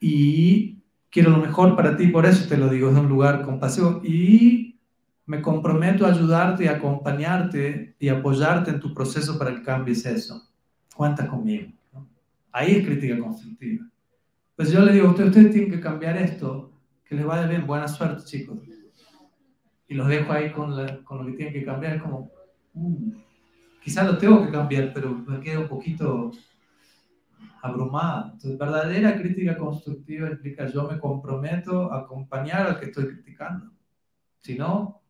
y 0.00 0.82
quiero 1.08 1.30
lo 1.30 1.38
mejor 1.38 1.76
para 1.76 1.96
ti, 1.96 2.08
por 2.08 2.26
eso 2.26 2.48
te 2.48 2.56
lo 2.56 2.68
digo, 2.68 2.90
es 2.90 2.98
un 2.98 3.08
lugar 3.08 3.44
compasivo. 3.44 4.00
Y 4.02 4.80
me 5.24 5.40
comprometo 5.40 6.04
a 6.04 6.10
ayudarte 6.10 6.64
y 6.64 6.66
acompañarte 6.66 7.94
y 7.96 8.08
apoyarte 8.08 8.72
en 8.72 8.80
tu 8.80 8.92
proceso 8.92 9.38
para 9.38 9.54
que 9.54 9.62
cambies 9.62 10.04
eso. 10.04 10.50
Cuenta 10.96 11.28
conmigo. 11.28 11.70
Ahí 12.50 12.72
es 12.72 12.84
crítica 12.84 13.16
constructiva. 13.20 13.88
Pues 14.58 14.72
yo 14.72 14.80
le 14.80 14.92
digo, 14.92 15.10
ustedes, 15.10 15.28
ustedes 15.28 15.52
tienen 15.52 15.70
que 15.70 15.78
cambiar 15.78 16.16
esto, 16.16 16.72
que 17.04 17.14
les 17.14 17.24
vaya 17.24 17.46
bien, 17.46 17.64
buena 17.64 17.86
suerte 17.86 18.24
chicos. 18.24 18.58
Y 19.86 19.94
los 19.94 20.08
dejo 20.08 20.32
ahí 20.32 20.50
con, 20.50 20.74
con 21.04 21.18
lo 21.18 21.26
que 21.26 21.34
tienen 21.34 21.54
que 21.54 21.64
cambiar, 21.64 21.94
es 21.94 22.02
como, 22.02 22.32
uh, 22.74 23.12
quizás 23.80 24.04
lo 24.04 24.18
tengo 24.18 24.44
que 24.44 24.50
cambiar, 24.50 24.92
pero 24.92 25.10
me 25.14 25.38
quedo 25.38 25.60
un 25.60 25.68
poquito 25.68 26.32
abrumada. 27.62 28.32
Entonces, 28.32 28.58
verdadera 28.58 29.16
crítica 29.16 29.56
constructiva 29.56 30.28
implica 30.28 30.66
yo 30.66 30.90
me 30.90 30.98
comprometo 30.98 31.92
a 31.92 32.00
acompañar 32.00 32.66
al 32.66 32.80
que 32.80 32.86
estoy 32.86 33.06
criticando. 33.06 33.70
Si 34.40 34.58
no, 34.58 35.02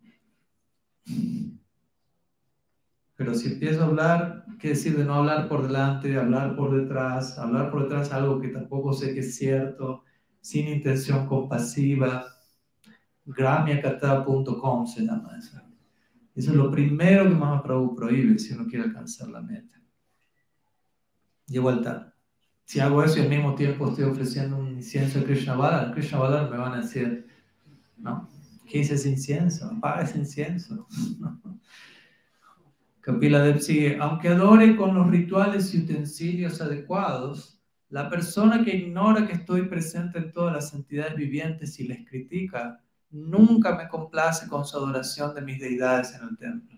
Pero 3.19 3.35
si 3.35 3.49
empiezo 3.49 3.83
a 3.83 3.87
hablar, 3.87 4.45
¿qué 4.61 4.75
de 4.75 5.05
no 5.05 5.15
hablar 5.15 5.49
por 5.49 5.67
delante, 5.67 6.17
hablar 6.17 6.55
por 6.55 6.73
detrás, 6.81 7.37
hablar 7.37 7.69
por 7.69 7.83
detrás 7.83 8.13
algo 8.13 8.41
que 8.41 8.47
tampoco 8.47 8.93
sé 8.93 9.13
que 9.13 9.21
es 9.21 9.35
cierto, 9.35 10.05
sin 10.41 10.69
intención 10.69 11.27
compasiva? 11.27 12.25
gramiacata.com 13.27 14.87
se 14.87 15.03
llama 15.05 15.37
eso. 15.37 15.61
Eso 16.37 16.51
es 16.53 16.57
lo 16.57 16.71
primero 16.71 17.29
que 17.29 17.35
Mahaprabhu 17.35 17.97
prohíbe 17.97 18.39
si 18.39 18.55
uno 18.55 18.69
quiere 18.69 18.85
alcanzar 18.85 19.29
la 19.31 19.43
meta. 19.43 19.83
De 21.49 21.59
vuelta, 21.59 22.15
si 22.65 22.79
hago 22.79 23.03
eso 23.03 23.19
y 23.19 23.23
al 23.23 23.31
mismo 23.31 23.57
tiempo 23.57 23.89
estoy 23.89 24.05
ofreciendo 24.05 24.57
un 24.57 24.69
incienso 24.69 25.19
a 25.19 25.25
Krishna 25.25 25.57
Bala, 25.57 25.91
Krishna 25.93 26.21
Bala 26.21 26.49
me 26.49 26.57
van 26.57 26.75
a 26.75 26.83
decir, 26.83 27.27
¿no? 27.97 28.29
¿Qué 28.65 28.83
es 28.83 28.93
ese 28.93 29.11
incienso? 29.11 29.67
Apaga 29.67 30.03
ese 30.03 30.19
incienso. 30.19 30.87
Kapila 33.09 33.43
Dev 33.43 33.63
sigue, 33.63 33.97
aunque 33.99 34.29
adore 34.29 34.77
con 34.77 34.95
los 34.95 35.09
rituales 35.09 35.73
y 35.73 35.79
utensilios 35.79 36.61
adecuados, 36.61 37.59
la 37.89 38.11
persona 38.11 38.63
que 38.63 38.77
ignora 38.77 39.27
que 39.27 39.33
estoy 39.33 39.63
presente 39.63 40.19
en 40.19 40.31
todas 40.31 40.53
las 40.53 40.75
entidades 40.75 41.17
vivientes 41.17 41.81
y 41.81 41.89
les 41.89 42.07
critica, 42.07 42.85
nunca 43.11 43.75
me 43.77 43.89
complace 43.89 44.47
con 44.47 44.67
su 44.67 44.77
adoración 44.77 45.35
de 45.35 45.41
mis 45.41 45.59
deidades 45.59 46.15
en 46.17 46.29
el 46.29 46.37
templo. 46.37 46.77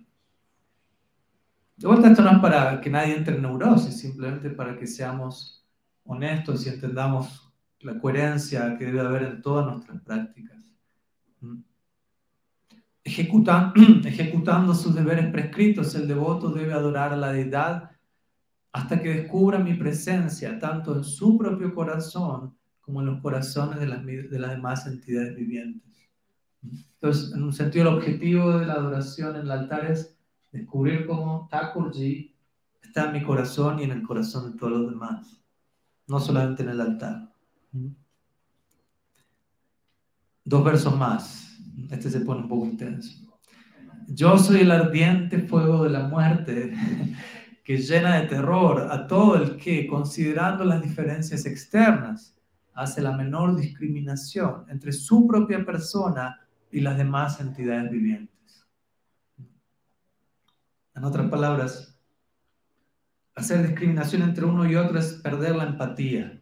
De 1.77 1.89
vuelta, 1.89 2.11
esto 2.11 2.23
no 2.23 2.31
es 2.31 2.39
para 2.39 2.81
que 2.81 2.91
nadie 2.91 3.17
entre 3.17 3.35
en 3.35 3.43
neurosis, 3.43 3.99
simplemente 3.99 4.51
para 4.51 4.77
que 4.79 4.87
seamos 4.87 5.67
honestos 6.05 6.65
y 6.65 6.69
entendamos 6.69 7.53
la 7.81 7.99
coherencia 7.99 8.77
que 8.79 8.85
debe 8.85 9.01
haber 9.01 9.25
en 9.25 9.43
todas 9.43 9.67
nuestras 9.67 10.01
prácticas. 10.03 10.63
¿Mm? 13.05 14.07
ejecutando 14.07 14.75
sus 14.75 14.95
deberes 14.95 15.31
prescritos, 15.31 15.95
el 15.95 16.07
devoto 16.07 16.51
debe 16.51 16.73
adorar 16.73 17.13
a 17.13 17.17
la 17.17 17.33
deidad 17.33 17.91
hasta 18.73 19.01
que 19.01 19.15
descubra 19.15 19.59
mi 19.59 19.75
presencia, 19.75 20.59
tanto 20.59 20.97
en 20.97 21.05
su 21.05 21.37
propio 21.37 21.75
corazón 21.75 22.57
como 22.81 23.01
en 23.01 23.07
los 23.07 23.21
corazones 23.21 23.81
de 23.81 23.87
las, 23.87 24.05
de 24.05 24.39
las 24.39 24.51
demás 24.51 24.87
entidades 24.87 25.35
vivientes. 25.37 25.91
Entonces, 26.63 27.33
en 27.35 27.43
un 27.43 27.53
sentido, 27.53 27.89
el 27.89 27.97
objetivo 27.97 28.59
de 28.59 28.67
la 28.67 28.75
adoración 28.75 29.35
en 29.37 29.43
el 29.43 29.51
altar 29.51 29.87
es 29.87 30.17
descubrir 30.53 31.07
cómo 31.07 31.49
Thakurji 31.51 32.37
está 32.83 33.07
en 33.07 33.13
mi 33.13 33.23
corazón 33.23 33.79
y 33.79 33.85
en 33.85 33.93
el 33.93 34.03
corazón 34.03 34.53
de 34.53 34.59
todos 34.59 34.73
los 34.73 34.91
demás, 34.91 35.43
no 36.07 36.21
solamente 36.21 36.63
en 36.63 36.69
el 36.71 36.81
altar. 36.81 37.33
Dos 40.45 40.65
versos 40.65 40.97
más. 40.97 41.50
Este 41.91 42.09
se 42.09 42.21
pone 42.21 42.43
un 42.43 42.49
poco 42.49 42.67
intenso. 42.67 43.27
Yo 44.07 44.39
soy 44.39 44.61
el 44.61 44.71
ardiente 44.71 45.41
fuego 45.41 45.85
de 45.85 45.91
la 45.91 46.09
muerte 46.09 46.73
que 47.65 47.79
llena 47.79 48.21
de 48.21 48.29
terror 48.29 48.89
a 48.91 49.07
todo 49.07 49.37
el 49.37 49.57
que, 49.57 49.87
considerando 49.87 50.65
las 50.65 50.83
diferencias 50.83 51.47
externas, 51.47 52.37
hace 52.75 53.03
la 53.03 53.13
menor 53.13 53.57
discriminación 53.57 54.65
entre 54.69 54.93
su 54.93 55.27
propia 55.27 55.65
persona 55.65 56.41
y 56.71 56.81
las 56.81 56.97
demás 56.97 57.41
entidades 57.41 57.91
vivientes. 57.91 58.67
En 60.95 61.05
otras 61.05 61.29
palabras, 61.29 61.99
hacer 63.35 63.67
discriminación 63.67 64.23
entre 64.23 64.45
uno 64.45 64.69
y 64.69 64.77
otro 64.77 64.99
es 64.99 65.15
perder 65.15 65.57
la 65.57 65.65
empatía 65.65 66.40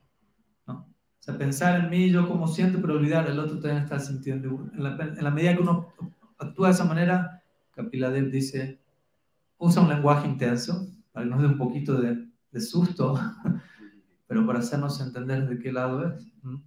pensar 1.37 1.81
en 1.81 1.91
mí, 1.91 2.11
yo 2.11 2.27
como 2.27 2.47
siento, 2.47 2.81
pero 2.81 2.95
olvidar 2.95 3.29
el 3.29 3.39
otro 3.39 3.59
también 3.61 3.83
está 3.83 3.99
sintiendo. 3.99 4.71
En 4.73 4.83
la, 4.83 5.31
medida 5.31 5.55
que 5.55 5.63
uno 5.63 5.89
actúa 6.39 6.69
de 6.69 6.75
esa 6.75 6.85
manera, 6.85 7.43
Kapiladev 7.73 8.31
dice, 8.31 8.81
usa 9.59 9.83
un 9.83 9.89
lenguaje 9.89 10.27
intenso 10.27 10.89
para 11.13 11.25
que 11.25 11.31
nos 11.31 11.41
dé 11.43 11.49
un 11.49 11.59
poquito 11.59 12.01
de, 12.01 12.27
susto, 12.61 13.19
pero 14.27 14.47
para 14.47 14.61
hacernos 14.61 15.01
entender 15.01 15.47
de 15.49 15.59
qué 15.59 15.73
lado 15.73 16.09
es. 16.09 16.27
Un, 16.43 16.65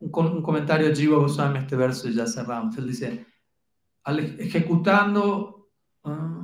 un 0.00 0.42
comentario 0.42 0.88
de 0.88 0.94
Jiva 0.94 1.18
Goswami 1.18 1.58
este 1.58 1.76
verso 1.76 2.08
y 2.08 2.14
ya 2.14 2.26
cerramos. 2.26 2.76
Él 2.78 2.86
dice, 2.86 3.26
al 4.04 4.20
ejecutando, 4.20 5.68
ah, 6.04 6.42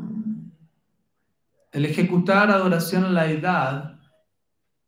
el 1.72 1.84
ejecutar 1.84 2.50
adoración 2.50 3.04
a 3.04 3.10
la 3.10 3.30
edad 3.30 3.99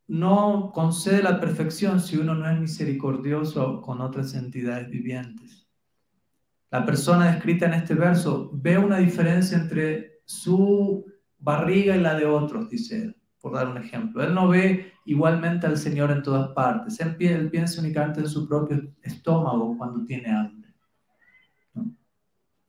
no 0.08 0.72
concede 0.74 1.22
la 1.22 1.40
perfección 1.40 2.00
si 2.00 2.16
uno 2.16 2.34
no 2.34 2.48
es 2.50 2.58
misericordioso 2.58 3.80
con 3.80 4.00
otras 4.00 4.34
entidades 4.34 4.90
vivientes. 4.90 5.68
La 6.70 6.84
persona 6.84 7.30
descrita 7.30 7.66
en 7.66 7.74
este 7.74 7.94
verso 7.94 8.50
ve 8.54 8.78
una 8.78 8.98
diferencia 8.98 9.58
entre 9.58 10.20
su 10.24 11.04
barriga 11.38 11.96
y 11.96 12.00
la 12.00 12.14
de 12.14 12.26
otros, 12.26 12.70
dice 12.70 13.02
él, 13.02 13.16
por 13.40 13.54
dar 13.54 13.68
un 13.68 13.76
ejemplo. 13.76 14.22
Él 14.22 14.34
no 14.34 14.48
ve 14.48 14.92
igualmente 15.04 15.66
al 15.66 15.76
Señor 15.76 16.10
en 16.10 16.22
todas 16.22 16.48
partes. 16.50 16.98
Él, 17.00 17.50
piensa 17.50 17.80
únicamente 17.80 18.20
en 18.20 18.28
su 18.28 18.48
propio 18.48 18.92
estómago 19.02 19.76
cuando 19.76 20.04
tiene 20.04 20.30
hambre. 20.30 20.74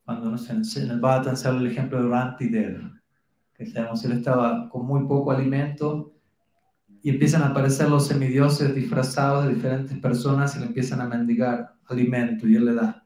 Cuando 0.04 0.32
no 0.32 0.38
sé, 0.38 0.52
en 0.54 0.92
el 0.92 1.00
Bhattan 1.00 1.38
se 1.38 1.48
el 1.48 1.68
ejemplo 1.68 2.02
de 2.02 2.10
Rantidev, 2.10 2.82
que 3.54 3.66
sabemos, 3.66 4.04
él 4.04 4.12
estaba 4.14 4.68
con 4.70 4.86
muy 4.86 5.08
poco 5.08 5.32
alimento 5.32 6.13
y 7.04 7.10
empiezan 7.10 7.44
a 7.44 7.48
aparecer 7.48 7.90
los 7.90 8.08
semidioses 8.08 8.74
disfrazados 8.74 9.46
de 9.46 9.56
diferentes 9.56 10.00
personas 10.00 10.56
y 10.56 10.60
le 10.60 10.68
empiezan 10.68 11.02
a 11.02 11.06
mendigar 11.06 11.76
alimento 11.88 12.48
y 12.48 12.56
él 12.56 12.64
le 12.64 12.74
da. 12.74 13.06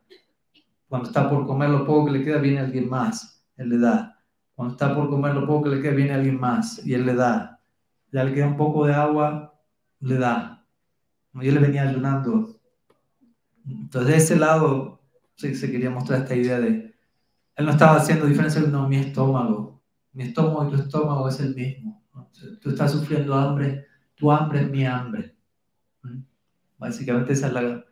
Cuando 0.88 1.08
está 1.10 1.28
por 1.28 1.48
comer 1.48 1.72
lo 1.72 1.84
poco 1.84 2.06
que 2.06 2.12
le 2.12 2.24
queda, 2.24 2.38
viene 2.38 2.60
alguien 2.60 2.88
más, 2.88 3.44
él 3.58 3.70
le 3.70 3.80
da. 3.80 4.24
Cuando 4.54 4.76
está 4.76 4.96
por 4.96 5.10
comer 5.10 5.34
lo 5.34 5.48
poco 5.48 5.64
que 5.64 5.76
le 5.76 5.82
queda, 5.82 5.96
viene 5.96 6.14
alguien 6.14 6.40
más 6.40 6.86
y 6.86 6.94
él 6.94 7.08
le 7.08 7.16
da. 7.16 7.60
Ya 8.12 8.24
le 8.24 8.36
queda 8.36 8.48
un 8.48 8.56
poco 8.56 8.86
de 8.86 8.94
agua, 8.94 9.60
le 10.00 10.18
da. 10.20 10.64
Y 11.34 11.48
él 11.48 11.56
le 11.56 11.62
venía 11.62 11.90
ayunando. 11.90 12.56
Entonces, 13.68 14.12
de 14.12 14.18
ese 14.18 14.36
lado, 14.36 15.02
sí, 15.36 15.56
se 15.56 15.72
quería 15.72 15.90
mostrar 15.90 16.22
esta 16.22 16.36
idea 16.36 16.60
de, 16.60 16.94
él 17.56 17.66
no 17.66 17.72
estaba 17.72 17.98
haciendo 17.98 18.28
diferencia, 18.28 18.62
no, 18.62 18.88
mi 18.88 18.98
estómago. 18.98 19.82
Mi 20.14 20.26
estómago 20.26 20.68
y 20.68 20.76
tu 20.76 20.84
estómago 20.84 21.28
es 21.28 21.40
el 21.40 21.56
mismo. 21.56 22.06
Tú 22.62 22.70
estás 22.70 22.92
sufriendo 22.92 23.34
hambre, 23.34 23.87
tu 24.18 24.32
hambre 24.32 24.62
es 24.62 24.70
mi 24.70 24.86
hambre. 24.86 25.36
¿Mm? 26.04 26.20
Básicamente 26.78 27.34
esa 27.34 27.48
es 27.48 27.54
la, 27.54 27.86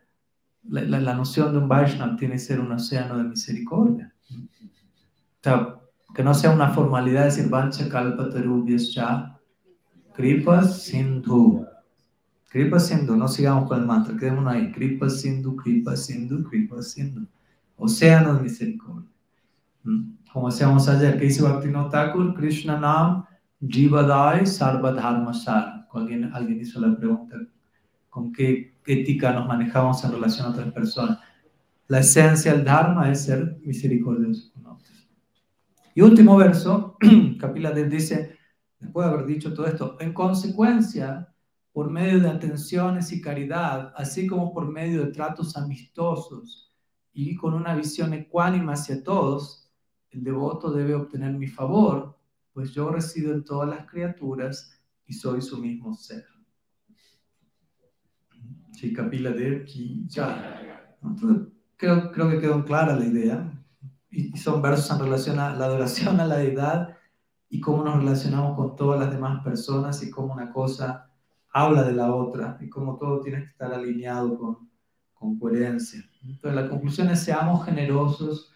la, 0.68 1.14
noción 1.14 1.54
de 1.54 1.60
un 1.60 1.70
Vaishnava, 1.70 2.18
tiene 2.18 2.34
que 2.34 2.40
ser 2.40 2.60
un 2.60 2.72
océano 2.72 3.18
de 3.18 3.24
misericordia. 3.24 4.14
O 4.32 5.44
sea, 5.44 5.80
que 6.14 6.24
no 6.24 6.34
sea 6.34 6.52
una 6.52 6.70
formalidad 6.70 7.26
decir 7.26 7.50
Vancha 7.50 7.88
Kalpa 7.88 8.30
Tarubyascha, 8.30 9.40
Kripa 10.14 10.64
Sindhu. 10.64 11.66
Kripa 12.50 12.80
Sindhu, 12.80 13.16
no 13.16 13.28
sigamos 13.28 13.68
con 13.68 13.82
el 13.82 13.86
mantra, 13.86 14.16
quedémonos 14.18 14.54
ahí. 14.54 14.72
Kripa 14.72 15.10
Sindhu, 15.10 15.56
Kripa 15.58 15.96
Sindhu, 15.96 16.44
Kripa 16.44 16.82
Sindhu. 16.82 17.28
Océano 17.78 18.36
de 18.36 18.42
misericordia. 18.42 19.10
¿Mm? 19.84 20.16
Como 20.32 20.50
decíamos 20.50 20.88
ayer, 20.88 21.20
que 21.20 21.26
dice 21.26 21.44
Bhaktivinoda 21.44 21.90
Thakur, 21.90 22.34
Krishna 22.34 22.80
Nam, 22.80 23.26
Jivadai, 23.62 24.46
Sarva 24.46 24.94
Dharma 24.94 25.34
alguien, 26.00 26.32
alguien 26.34 26.60
hizo 26.60 26.80
la 26.80 26.96
pregunta, 26.98 27.38
¿con 28.10 28.32
qué 28.32 28.76
ética 28.86 29.34
nos 29.34 29.48
manejamos 29.48 30.04
en 30.04 30.12
relación 30.12 30.48
a 30.48 30.50
otras 30.52 30.72
personas? 30.72 31.20
La 31.88 32.00
esencia 32.00 32.54
del 32.54 32.64
Dharma 32.64 33.12
es 33.12 33.26
ser 33.26 33.60
misericordioso 33.64 34.52
con 34.54 34.66
otros. 34.68 35.10
Y 35.94 36.02
último 36.02 36.36
verso, 36.38 36.98
Kapila 37.40 37.72
dice, 37.72 38.38
después 38.80 39.08
de 39.08 39.14
haber 39.14 39.26
dicho 39.26 39.54
todo 39.54 39.68
esto, 39.68 39.98
en 40.00 40.14
consecuencia, 40.14 41.30
por 41.76 41.92
medio 41.92 42.22
de 42.22 42.30
atenciones 42.30 43.12
y 43.12 43.20
caridad, 43.20 43.94
así 43.98 44.28
como 44.28 44.54
por 44.54 44.72
medio 44.72 45.06
de 45.06 45.12
tratos 45.12 45.58
amistosos 45.58 46.74
y 47.12 47.36
con 47.36 47.54
una 47.54 47.76
visión 47.76 48.14
ecuánime 48.14 48.72
hacia 48.72 49.04
todos, 49.04 49.70
el 50.12 50.24
devoto 50.24 50.72
debe 50.72 50.96
obtener 50.96 51.34
mi 51.34 51.48
favor, 51.48 52.18
pues 52.54 52.72
yo 52.72 52.90
resido 52.90 53.34
en 53.34 53.44
todas 53.44 53.68
las 53.68 53.86
criaturas 53.86 54.75
y 55.08 55.14
soy 55.14 55.42
su 55.42 55.58
mismo 55.58 55.94
ser. 55.94 56.26
Entonces, 61.02 61.54
creo, 61.78 62.12
creo 62.12 62.30
que 62.30 62.40
quedó 62.40 62.66
clara 62.66 62.96
la 62.96 63.06
idea. 63.06 63.52
Y, 64.10 64.38
son 64.38 64.62
versos 64.62 64.92
en 64.92 65.04
relación 65.04 65.40
a 65.40 65.56
la 65.56 65.66
adoración 65.66 66.20
a 66.20 66.26
la 66.26 66.38
deidad 66.38 66.98
y 67.50 67.60
cómo 67.60 67.84
nos 67.84 67.98
relacionamos 67.98 68.56
con 68.56 68.76
todas 68.76 69.00
las 69.00 69.12
demás 69.12 69.44
personas 69.44 70.02
y 70.04 70.10
cómo 70.10 70.34
una 70.34 70.52
cosa 70.52 71.10
habla 71.52 71.84
de 71.84 71.94
la 71.94 72.14
otra 72.14 72.58
y 72.62 72.70
cómo 72.70 72.98
todo 72.98 73.22
tiene 73.22 73.40
que 73.40 73.50
estar 73.50 73.74
alineado 73.74 74.38
con, 74.38 74.70
con 75.14 75.40
coherencia. 75.40 76.04
Entonces, 76.24 76.62
la 76.62 76.70
conclusión 76.70 77.10
es 77.10 77.22
seamos 77.22 77.66
generosos 77.66 78.52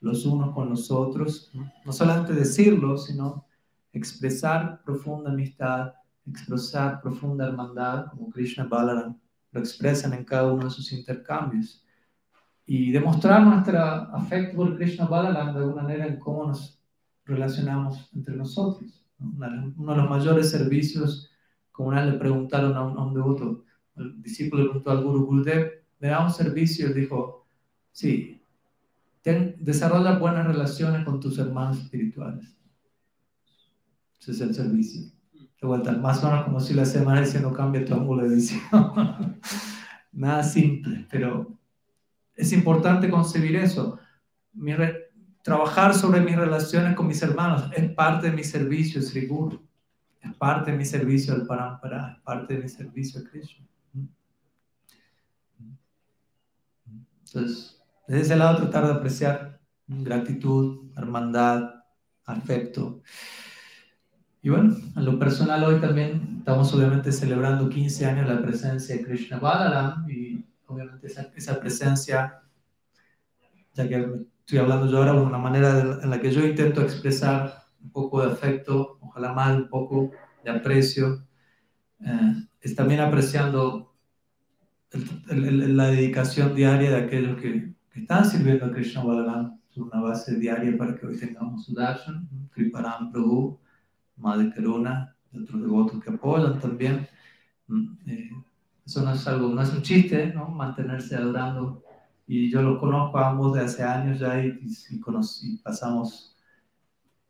los 0.00 0.26
unos 0.26 0.52
con 0.52 0.68
los 0.68 0.90
otros, 0.90 1.52
no 1.84 1.92
solamente 1.92 2.32
decirlo, 2.32 2.98
sino 2.98 3.46
expresar 3.92 4.82
profunda 4.84 5.30
amistad, 5.30 5.94
expresar 6.26 7.00
profunda 7.00 7.48
hermandad, 7.48 8.06
como 8.10 8.30
Krishna 8.30 8.64
Balaram 8.64 9.16
lo 9.52 9.60
expresan 9.60 10.14
en 10.14 10.24
cada 10.24 10.52
uno 10.52 10.64
de 10.64 10.70
sus 10.70 10.92
intercambios. 10.92 11.78
y 12.64 12.92
demostrar 12.92 13.42
nuestro 13.42 13.76
afecto 13.76 14.56
por 14.56 14.76
Krishna 14.76 15.04
Balaram 15.06 15.52
de 15.52 15.60
alguna 15.60 15.82
manera 15.82 16.06
en 16.06 16.18
cómo 16.18 16.46
nos 16.46 16.80
relacionamos 17.24 18.08
entre 18.14 18.36
nosotros. 18.36 19.04
Uno 19.18 19.92
de 19.92 19.96
los 19.96 20.08
mayores 20.08 20.50
servicios, 20.50 21.30
como 21.72 21.88
una 21.88 22.02
vez 22.02 22.12
le 22.12 22.18
preguntaron 22.20 22.76
a 22.76 22.84
un, 22.84 22.96
a 22.96 23.04
un 23.04 23.14
devoto, 23.14 23.64
el 23.96 24.22
discípulo 24.22 24.62
le 24.62 24.68
preguntó 24.68 24.90
al 24.92 25.02
Guru 25.02 25.26
Gurudev, 25.26 25.84
¿me 25.98 26.08
da 26.08 26.24
un 26.24 26.30
servicio? 26.30 26.88
Y 26.88 26.94
dijo, 26.94 27.46
sí, 27.90 28.40
desarrolla 29.24 30.18
buenas 30.18 30.46
relaciones 30.46 31.04
con 31.04 31.20
tus 31.20 31.38
hermanos 31.38 31.78
espirituales. 31.78 32.56
Ese 34.22 34.30
es 34.30 34.40
el 34.40 34.54
servicio. 34.54 35.02
De 35.60 35.66
vuelta, 35.66 35.90
más 35.92 36.22
o 36.22 36.28
menos 36.28 36.44
como 36.44 36.60
si 36.60 36.74
la 36.74 36.84
semana 36.84 37.22
dice 37.22 37.40
no 37.40 37.52
cambia 37.52 37.84
tu 37.84 37.92
ángulo 37.92 38.22
de 38.22 38.36
visión. 38.36 38.62
Nada 40.12 40.44
simple, 40.44 41.08
pero 41.10 41.58
es 42.36 42.52
importante 42.52 43.10
concebir 43.10 43.56
eso. 43.56 43.98
trabajar 45.42 45.92
sobre 45.92 46.20
mis 46.20 46.36
relaciones 46.36 46.94
con 46.94 47.08
mis 47.08 47.20
hermanos 47.20 47.68
es 47.76 47.90
parte 47.94 48.30
de 48.30 48.36
mi 48.36 48.44
servicio, 48.44 49.02
Sri 49.02 49.26
Guru. 49.26 49.60
Es 50.20 50.32
parte 50.34 50.70
de 50.70 50.76
mi 50.76 50.84
servicio 50.84 51.34
al 51.34 51.44
Parampara, 51.44 52.12
es 52.12 52.22
parte 52.22 52.54
de 52.54 52.62
mi 52.62 52.68
servicio 52.68 53.20
a 53.20 53.24
Krishna. 53.24 53.66
Entonces, 57.24 57.82
desde 58.06 58.22
ese 58.22 58.36
lado 58.36 58.58
tratar 58.58 58.86
de 58.86 58.92
apreciar 58.92 59.60
gratitud, 59.88 60.92
hermandad, 60.96 61.74
afecto. 62.24 63.02
Y 64.44 64.50
bueno, 64.50 64.76
en 64.96 65.04
lo 65.04 65.20
personal 65.20 65.62
hoy 65.62 65.80
también 65.80 66.38
estamos 66.38 66.74
obviamente 66.74 67.12
celebrando 67.12 67.68
15 67.68 68.06
años 68.06 68.28
la 68.28 68.42
presencia 68.42 68.96
de 68.96 69.04
Krishna 69.04 69.38
Balaram 69.38 70.04
y 70.10 70.44
obviamente 70.66 71.06
esa, 71.06 71.30
esa 71.36 71.60
presencia, 71.60 72.42
ya 73.72 73.88
que 73.88 74.04
estoy 74.40 74.58
hablando 74.58 74.90
yo 74.90 74.98
ahora 74.98 75.12
de 75.12 75.20
una 75.20 75.38
manera 75.38 76.00
en 76.02 76.10
la 76.10 76.20
que 76.20 76.32
yo 76.32 76.44
intento 76.44 76.82
expresar 76.82 77.62
un 77.80 77.90
poco 77.90 78.20
de 78.20 78.32
afecto, 78.32 78.98
ojalá 79.00 79.32
más 79.32 79.56
un 79.56 79.68
poco 79.68 80.10
de 80.42 80.50
aprecio, 80.50 81.24
eh, 82.00 82.34
es 82.60 82.74
también 82.74 82.98
apreciando 82.98 83.94
la 85.28 85.86
dedicación 85.86 86.54
diaria 86.56 86.90
de 86.90 86.96
aquellos 86.96 87.40
que, 87.40 87.72
están 87.94 88.24
sirviendo 88.24 88.64
a 88.64 88.72
Krishna 88.72 89.04
Balaram 89.04 89.60
una 89.76 90.00
base 90.00 90.36
diaria 90.36 90.76
para 90.76 90.96
que 90.96 91.06
hoy 91.06 91.16
tengamos 91.16 91.64
su 91.64 91.74
darshan, 91.74 92.28
Kriparam 92.50 93.12
Prabhu, 93.12 93.61
Madre 94.22 94.52
Karuna, 94.54 95.14
y 95.32 95.42
otros 95.42 95.60
devotos 95.60 96.02
que 96.02 96.10
apoyan 96.10 96.58
también. 96.60 97.06
Mm, 97.66 97.94
eh, 98.06 98.30
eso 98.84 99.02
no 99.02 99.12
es 99.12 99.26
algo, 99.26 99.48
no 99.48 99.62
es 99.62 99.72
un 99.72 99.82
chiste, 99.82 100.32
¿no? 100.34 100.48
Mantenerse 100.48 101.16
adorando. 101.16 101.82
Y 102.26 102.50
yo 102.50 102.62
los 102.62 102.78
conozco 102.78 103.18
a 103.18 103.30
ambos 103.30 103.54
de 103.54 103.60
hace 103.60 103.82
años 103.82 104.18
ya 104.18 104.42
y, 104.44 104.58
y, 104.90 105.56
pasamos 105.58 106.36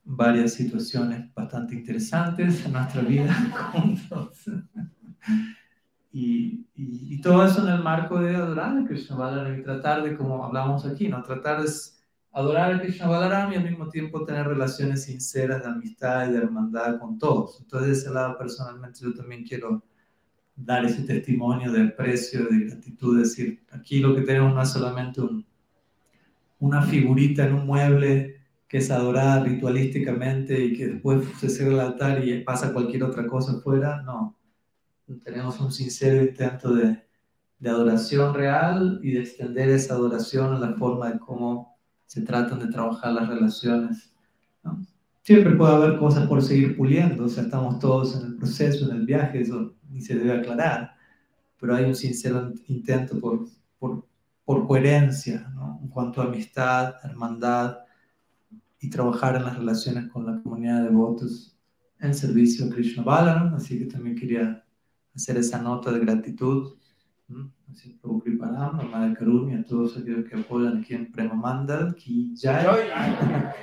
varias 0.05 0.55
situaciones 0.55 1.33
bastante 1.35 1.75
interesantes 1.75 2.65
en 2.65 2.73
nuestra 2.73 3.03
vida 3.03 3.35
juntos. 3.73 4.45
Y, 6.15 6.67
y, 6.75 7.23
todo 7.23 7.43
eso 7.47 7.67
en 7.67 7.73
el 7.73 7.83
marco 7.83 8.21
de 8.21 8.37
adorar 8.37 8.77
a 8.77 8.85
Krishna 8.85 9.57
y 9.59 9.63
tratar 9.63 10.03
de, 10.03 10.15
como 10.15 10.45
hablamos 10.45 10.85
aquí, 10.85 11.09
¿no? 11.09 11.23
tratar 11.23 11.63
de 11.63 11.69
adorar 12.33 12.73
a 12.73 12.81
Krishna 12.81 13.07
Balaram 13.07 13.53
y 13.53 13.57
al 13.57 13.65
mismo 13.65 13.89
tiempo 13.89 14.25
tener 14.25 14.47
relaciones 14.47 15.05
sinceras 15.05 15.63
de 15.63 15.69
amistad 15.69 16.29
y 16.29 16.33
de 16.33 16.39
hermandad 16.39 16.99
con 16.99 17.19
todos. 17.19 17.61
Entonces, 17.61 17.89
de 17.89 17.95
ese 17.95 18.11
lado, 18.11 18.39
personalmente, 18.39 19.01
yo 19.03 19.15
también 19.15 19.45
quiero 19.45 19.83
dar 20.57 20.85
ese 20.85 21.03
testimonio 21.03 21.71
de 21.73 21.83
aprecio, 21.83 22.47
de 22.47 22.67
gratitud, 22.67 23.19
decir, 23.19 23.63
aquí 23.71 24.01
lo 24.01 24.15
que 24.15 24.23
tenemos 24.23 24.55
no 24.55 24.63
es 24.63 24.71
solamente 24.71 25.21
un, 25.21 25.47
una 26.59 26.83
figurita 26.83 27.47
en 27.47 27.55
un 27.55 27.67
mueble 27.67 28.41
que 28.69 28.79
es 28.79 28.91
adorada 28.91 29.45
ritualísticamente 29.45 30.65
y 30.65 30.77
que 30.77 30.87
después 30.89 31.27
se 31.39 31.51
cierra 31.51 31.73
el 31.73 31.81
altar 31.81 32.27
y 32.27 32.43
pasa 32.43 32.73
cualquier 32.73 33.05
otra 33.05 33.27
cosa 33.27 33.53
afuera, 33.53 34.01
no 34.03 34.37
tenemos 35.25 35.61
un 35.61 35.73
sincero 35.73 36.23
intento 36.23 36.75
de, 36.75 37.03
de, 37.59 37.71
adoración 37.71 38.35
real 38.35 39.01
y 39.03 39.13
de 39.13 39.21
extender 39.21 39.69
esa 39.69 39.95
adoración 39.95 40.55
a 40.55 40.59
la 40.59 40.75
forma 40.75 41.11
de 41.11 41.19
cómo 41.19 41.72
se 42.07 42.23
tratan 42.23 42.59
de 42.59 42.69
trabajar 42.69 43.13
las 43.13 43.29
relaciones. 43.29 44.13
Siempre 45.23 45.55
puede 45.55 45.75
haber 45.75 45.99
cosas 45.99 46.27
por 46.27 46.43
seguir 46.43 46.77
puliendo, 46.77 47.25
o 47.25 47.29
sea, 47.29 47.45
estamos 47.45 47.79
todos 47.79 48.17
en 48.21 48.27
el 48.27 48.37
proceso, 48.37 48.91
en 48.91 48.97
el 48.97 49.07
viaje, 49.07 49.41
eso 49.41 49.75
ni 49.89 50.01
se 50.01 50.17
debe 50.17 50.33
aclarar, 50.33 50.97
pero 51.61 51.77
hay 51.77 51.85
un 51.85 51.95
sincero 51.95 52.53
intento 52.67 53.21
por, 53.21 53.47
por, 53.79 54.07
coherencia 54.45 55.51
en 55.81 55.89
cuanto 55.89 56.21
a 56.21 56.27
amistad, 56.27 56.95
hermandad 57.05 57.79
y 58.81 58.91
trabajar 58.91 59.37
en 59.37 59.45
las 59.45 59.57
relaciones 59.57 60.11
con 60.11 60.27
la 60.27 60.43
comunidad 60.43 60.83
de 60.83 60.89
devotos 60.91 61.57
en 62.01 62.15
servicio 62.15 62.67
a 62.67 62.71
Krishna 62.71 63.03
Balaram, 63.03 63.55
así 63.55 63.79
que 63.79 63.87
también 63.87 64.17
quería 64.17 64.65
hacer 65.15 65.37
esa 65.37 65.63
nota 65.63 65.93
de 65.93 66.01
gratitud. 66.01 66.75
Así, 67.71 67.91
Prabhu 68.01 68.21
Kriparam, 68.21 68.81
Amada 68.81 69.15
Karuni, 69.15 69.55
a 69.55 69.65
todos 69.65 69.97
aquellos 69.97 70.29
que 70.29 70.37
apoyan 70.37 70.79
aquí 70.79 70.95
en 70.95 71.11
Prema 71.11 71.35
Mandal, 71.35 71.95
Ki 71.95 72.35
Jai. 72.37 72.65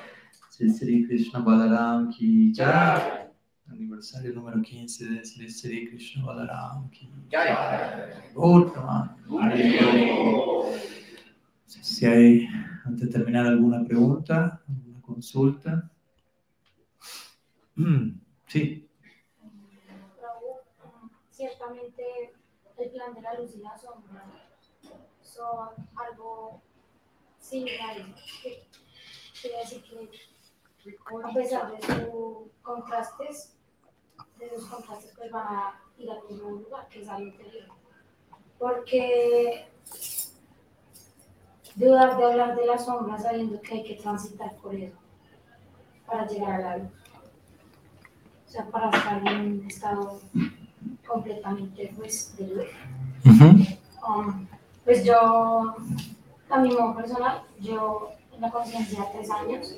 Sri 0.49 0.69
Sri 0.69 1.07
Krishna 1.07 1.39
Balaram 1.39 2.09
Ki 2.09 2.51
Jai. 2.53 3.29
Aniversario 3.67 4.33
número 4.33 4.61
15 4.61 5.09
de 5.09 5.25
Sri 5.25 5.49
Sri 5.49 5.87
Krishna 5.89 6.25
Balaram 6.25 6.89
Ki 6.89 7.09
Jai. 7.31 7.55
Si 11.67 12.05
hay, 12.05 12.47
antes 12.85 13.07
de 13.07 13.11
terminar, 13.11 13.45
alguna 13.45 13.83
pregunta, 13.83 14.61
alguna 14.67 15.01
consulta. 15.01 15.89
Sí 18.47 18.89
ciertamente 21.39 22.33
el 22.79 22.91
plan 22.91 23.13
de 23.13 23.21
la 23.21 23.33
luz 23.33 23.55
y 23.55 23.59
la 23.59 23.77
sombra 23.77 24.25
son 25.21 25.69
algo 25.95 26.61
similares. 27.39 28.05
Quiere 29.41 29.57
decir 29.59 29.83
que 29.83 30.97
a 31.23 31.33
pesar 31.33 31.71
de 31.71 31.81
sus 31.81 32.51
contrastes, 32.61 33.57
de 34.37 34.49
sus 34.49 34.65
contrastes 34.65 35.13
pues 35.15 35.31
van 35.31 35.47
a 35.47 35.81
ir 35.97 36.09
al 36.09 36.23
mismo 36.29 36.49
lugar, 36.51 36.87
que 36.87 37.01
es 37.01 37.09
al 37.09 37.23
interior. 37.23 37.67
Porque 38.57 39.69
dudar 41.75 42.17
de 42.17 42.25
hablar 42.25 42.55
de 42.55 42.65
la 42.65 42.77
sombra 42.77 43.17
sabiendo 43.17 43.61
que 43.61 43.75
hay 43.75 43.83
que 43.83 43.95
transitar 43.95 44.55
por 44.57 44.75
eso 44.75 44.97
para 46.05 46.27
llegar 46.27 46.51
a 46.51 46.59
la 46.59 46.77
luz. 46.77 46.91
O 48.45 48.51
sea, 48.51 48.65
para 48.65 48.89
estar 48.89 49.27
en 49.27 49.41
un 49.41 49.67
estado 49.67 50.19
completamente 51.09 51.93
pues 51.97 52.33
de 52.37 52.47
luz. 52.47 52.67
Um, 54.07 54.47
pues 54.85 55.03
yo, 55.03 55.75
a 56.49 56.59
mi 56.59 56.69
modo 56.69 56.95
personal, 56.95 57.41
yo 57.59 58.11
en 58.33 58.41
la 58.41 58.49
conciencia 58.49 59.05
tres 59.11 59.29
años 59.29 59.75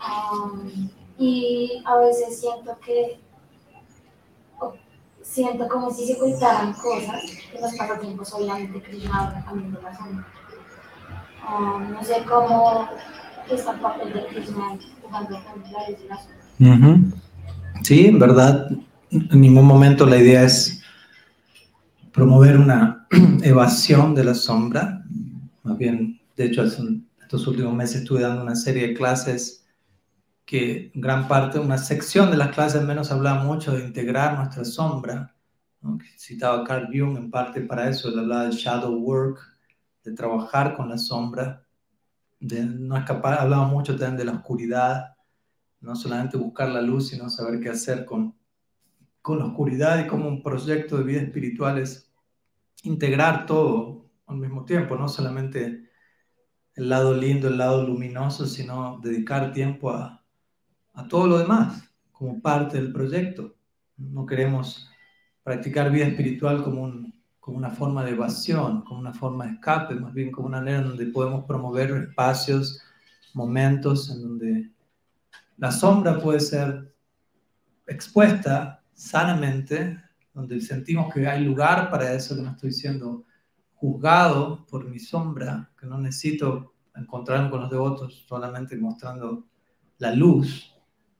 um, 0.00 0.88
y 1.16 1.82
a 1.84 1.96
veces 1.96 2.40
siento 2.40 2.76
que 2.84 3.20
siento 5.22 5.68
como 5.68 5.90
si 5.90 6.06
se 6.06 6.14
ocultaran 6.14 6.72
cosas 6.72 7.22
en 7.54 7.60
los 7.60 7.74
pasatiempos 7.74 8.32
obviamente 8.32 8.80
que 8.82 9.00
yo 9.00 9.12
ahora 9.12 9.44
cambiando 9.44 9.80
la 9.82 9.96
sombra. 9.96 10.26
Um, 11.48 11.92
no 11.92 12.02
sé 12.02 12.24
cómo 12.28 12.88
está 13.50 13.72
el 13.72 13.80
papel 13.80 14.12
de 14.12 14.26
Krishna 14.26 14.78
jugando 15.02 15.40
con 15.44 15.62
la 15.72 15.88
luz 15.88 15.98
y 16.04 16.08
la 16.08 16.16
sombra. 16.16 17.18
Sí, 17.82 18.06
en 18.06 18.18
verdad, 18.18 18.70
en 19.10 19.40
ningún 19.40 19.66
momento 19.66 20.06
la 20.06 20.18
idea 20.18 20.42
es 20.42 20.82
promover 22.12 22.58
una 22.58 23.06
evasión 23.42 24.14
de 24.14 24.24
la 24.24 24.34
sombra. 24.34 25.04
Más 25.62 25.78
bien, 25.78 26.20
de 26.36 26.46
hecho, 26.46 26.64
estos 26.64 27.46
últimos 27.46 27.74
meses 27.74 28.02
estuve 28.02 28.22
dando 28.22 28.42
una 28.42 28.56
serie 28.56 28.88
de 28.88 28.94
clases 28.94 29.66
que 30.44 30.90
gran 30.94 31.28
parte, 31.28 31.58
una 31.58 31.76
sección 31.76 32.30
de 32.30 32.38
las 32.38 32.54
clases 32.54 32.82
menos 32.82 33.10
hablaba 33.10 33.44
mucho 33.44 33.72
de 33.72 33.84
integrar 33.84 34.38
nuestra 34.38 34.64
sombra. 34.64 35.34
¿no? 35.82 35.98
Citaba 36.16 36.64
Carl 36.64 36.86
Jung 36.86 37.18
en 37.18 37.30
parte 37.30 37.60
para 37.60 37.88
eso, 37.88 38.08
él 38.08 38.18
hablaba 38.18 38.44
del 38.44 38.52
shadow 38.52 38.94
work, 38.94 39.38
de 40.04 40.12
trabajar 40.12 40.74
con 40.74 40.88
la 40.88 40.96
sombra, 40.96 41.66
de 42.40 42.64
no 42.64 42.96
escapar, 42.96 43.38
hablaba 43.40 43.66
mucho 43.66 43.94
también 43.96 44.16
de 44.16 44.24
la 44.24 44.32
oscuridad, 44.32 45.16
no 45.80 45.94
solamente 45.94 46.36
buscar 46.36 46.70
la 46.70 46.80
luz, 46.80 47.08
sino 47.08 47.28
saber 47.28 47.60
qué 47.60 47.68
hacer 47.68 48.04
con 48.04 48.37
con 49.22 49.38
la 49.38 49.46
oscuridad 49.46 50.04
y 50.04 50.06
como 50.06 50.28
un 50.28 50.42
proyecto 50.42 50.96
de 50.98 51.04
vida 51.04 51.20
espiritual 51.20 51.78
es 51.78 52.10
integrar 52.82 53.46
todo 53.46 54.10
al 54.26 54.36
mismo 54.36 54.64
tiempo, 54.64 54.96
no 54.96 55.08
solamente 55.08 55.88
el 56.74 56.88
lado 56.88 57.14
lindo, 57.14 57.48
el 57.48 57.58
lado 57.58 57.86
luminoso, 57.86 58.46
sino 58.46 59.00
dedicar 59.02 59.52
tiempo 59.52 59.90
a, 59.90 60.24
a 60.94 61.08
todo 61.08 61.26
lo 61.26 61.38
demás 61.38 61.82
como 62.12 62.40
parte 62.40 62.76
del 62.76 62.92
proyecto. 62.92 63.56
No 63.96 64.26
queremos 64.26 64.88
practicar 65.42 65.90
vida 65.90 66.06
espiritual 66.06 66.62
como 66.62 66.82
un, 66.82 67.14
como 67.40 67.56
una 67.56 67.70
forma 67.70 68.04
de 68.04 68.10
evasión, 68.10 68.82
como 68.82 69.00
una 69.00 69.14
forma 69.14 69.46
de 69.46 69.52
escape, 69.52 69.94
más 69.94 70.12
bien 70.12 70.30
como 70.30 70.48
una 70.48 70.58
manera 70.58 70.82
donde 70.82 71.06
podemos 71.06 71.44
promover 71.46 71.90
espacios, 71.92 72.82
momentos 73.32 74.10
en 74.10 74.22
donde 74.22 74.70
la 75.56 75.72
sombra 75.72 76.20
puede 76.20 76.40
ser 76.40 76.94
expuesta 77.86 78.77
sanamente, 78.98 80.02
donde 80.34 80.60
sentimos 80.60 81.14
que 81.14 81.28
hay 81.28 81.44
lugar 81.44 81.88
para 81.88 82.12
eso, 82.12 82.34
que 82.34 82.42
no 82.42 82.50
estoy 82.50 82.72
siendo 82.72 83.24
juzgado 83.74 84.66
por 84.66 84.88
mi 84.88 84.98
sombra, 84.98 85.70
que 85.78 85.86
no 85.86 85.98
necesito 85.98 86.74
encontrarme 86.96 87.48
con 87.48 87.60
los 87.60 87.70
devotos 87.70 88.24
solamente 88.26 88.76
mostrando 88.76 89.46
la 89.98 90.12
luz, 90.12 90.74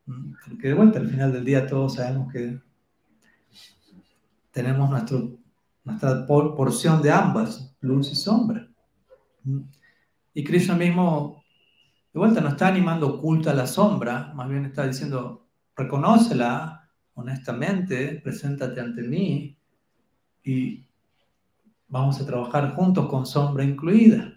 porque 0.05 0.69
de 0.69 0.75
vuelta 0.75 0.99
al 0.99 1.09
final 1.09 1.33
del 1.33 1.45
día 1.45 1.69
todos 1.69 1.95
sabemos 1.95 2.33
que 2.33 2.61
tenemos 4.51 4.91
nuestra 5.85 6.27
porción 6.27 7.01
de 7.01 7.13
ambas, 7.13 7.77
luz 7.81 8.11
y 8.11 8.17
sombra. 8.17 8.69
Y 10.35 10.43
Krishna 10.43 10.75
mismo, 10.75 11.45
de 12.13 12.19
vuelta, 12.19 12.41
no 12.41 12.49
está 12.49 12.67
animando 12.67 13.19
oculta 13.19 13.55
la 13.55 13.69
sombra, 13.69 14.33
más 14.35 14.49
bien 14.49 14.65
está 14.65 14.85
diciendo, 14.85 15.47
reconócela 15.77 16.78
honestamente, 17.19 18.21
preséntate 18.23 18.81
ante 18.81 19.03
mí 19.03 19.59
y 20.45 20.87
vamos 21.89 22.21
a 22.21 22.27
trabajar 22.27 22.75
juntos 22.75 23.09
con 23.09 23.27
sombra 23.27 23.65
incluida. 23.65 24.35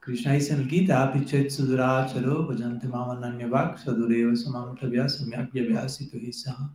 Krishna 0.00 0.32
dice 0.32 0.54
en 0.54 0.60
el 0.60 0.68
Gita, 0.68 1.02
Apichet 1.02 1.50
Suduracharo, 1.50 2.46
Bhajante 2.46 2.88
Mamananyavak, 2.88 3.78
Sadureva 3.78 4.34
Samamutavya 4.34 5.08
Samyak 5.10 5.52
Yavyasito 5.52 6.16
Esa. 6.16 6.74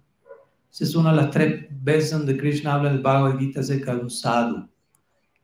Es 0.79 0.95
una 0.95 1.09
de 1.09 1.17
las 1.17 1.31
tres 1.31 1.65
veces 1.71 2.11
donde 2.11 2.37
Krishna 2.37 2.75
habla 2.75 2.89
en 2.89 2.97
el 2.97 3.01
Bhagavad 3.01 3.39
Gita 3.39 3.61
acerca 3.61 3.95
de 3.95 4.01
un 4.01 4.11
sadhu. 4.11 4.69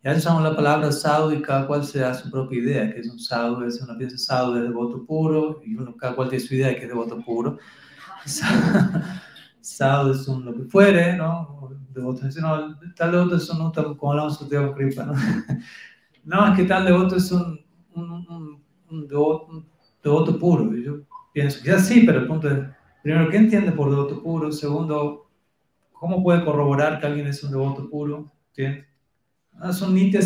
Ya 0.04 0.16
usamos 0.16 0.42
la 0.42 0.56
palabra 0.56 0.92
sadhu 0.92 1.32
y 1.32 1.42
cada 1.42 1.68
cual 1.68 1.84
se 1.84 2.00
da 2.00 2.14
su 2.14 2.30
propia 2.32 2.60
idea, 2.60 2.94
que 2.94 3.02
es 3.02 3.10
un 3.10 3.20
sadhu, 3.20 3.64
es 3.64 3.82
una 3.82 3.98
pieza 3.98 4.18
sadhu 4.18 4.54
de 4.54 4.62
devoto 4.64 5.06
puro, 5.06 5.62
y 5.64 5.76
uno, 5.76 5.96
cada 5.96 6.16
cual 6.16 6.30
tiene 6.30 6.44
su 6.44 6.56
idea 6.56 6.70
de 6.70 6.76
que 6.78 6.84
es 6.84 6.90
devoto 6.90 7.22
puro. 7.22 7.60
sadhu 9.62 10.12
es 10.12 10.28
un 10.28 10.46
lo 10.46 10.54
que 10.56 10.64
fuere, 10.64 11.16
¿no? 11.16 11.70
Devoto, 11.94 12.26
no, 12.40 12.80
tal 12.96 13.12
devoto 13.12 13.36
es 13.36 13.50
un, 13.50 13.72
como 13.72 14.12
hablamos 14.12 14.50
de 14.50 14.74
Kripa, 14.74 15.06
¿no? 15.06 15.14
no, 16.24 16.48
es 16.48 16.58
que 16.58 16.64
tal 16.66 16.86
devoto 16.86 17.18
es 17.18 17.32
un 17.32 17.62
un, 17.96 19.08
devoto, 19.08 20.40
puro. 20.40 20.76
yo 20.76 21.02
pienso, 21.34 21.62
quizás 21.62 21.88
sí, 21.88 22.04
pero 22.06 22.20
el 22.20 22.28
punto 22.28 22.50
es, 22.50 22.60
primero, 23.04 23.30
¿qué 23.30 23.38
entiende 23.38 23.72
por 23.72 23.90
devoto 23.90 24.22
puro? 24.22 24.52
Segundo, 24.52 25.30
¿cómo 25.94 26.24
puede 26.24 26.44
corroborar 26.44 27.00
que 27.00 27.08
alguien 27.08 27.28
es 27.28 27.44
un 27.44 27.52
devoto 27.52 27.90
puro? 27.90 28.32
¿Entiendes? 28.50 28.91
Ah, 29.64 29.72
son 29.72 29.94
nitya 29.94 30.22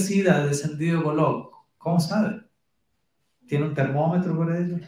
descendido 0.45 1.01
Golok. 1.03 1.53
¿Cómo 1.77 1.99
sabe? 1.99 2.41
¿Tiene 3.45 3.65
un 3.65 3.73
termómetro 3.73 4.33
por 4.33 4.55
ello? 4.55 4.79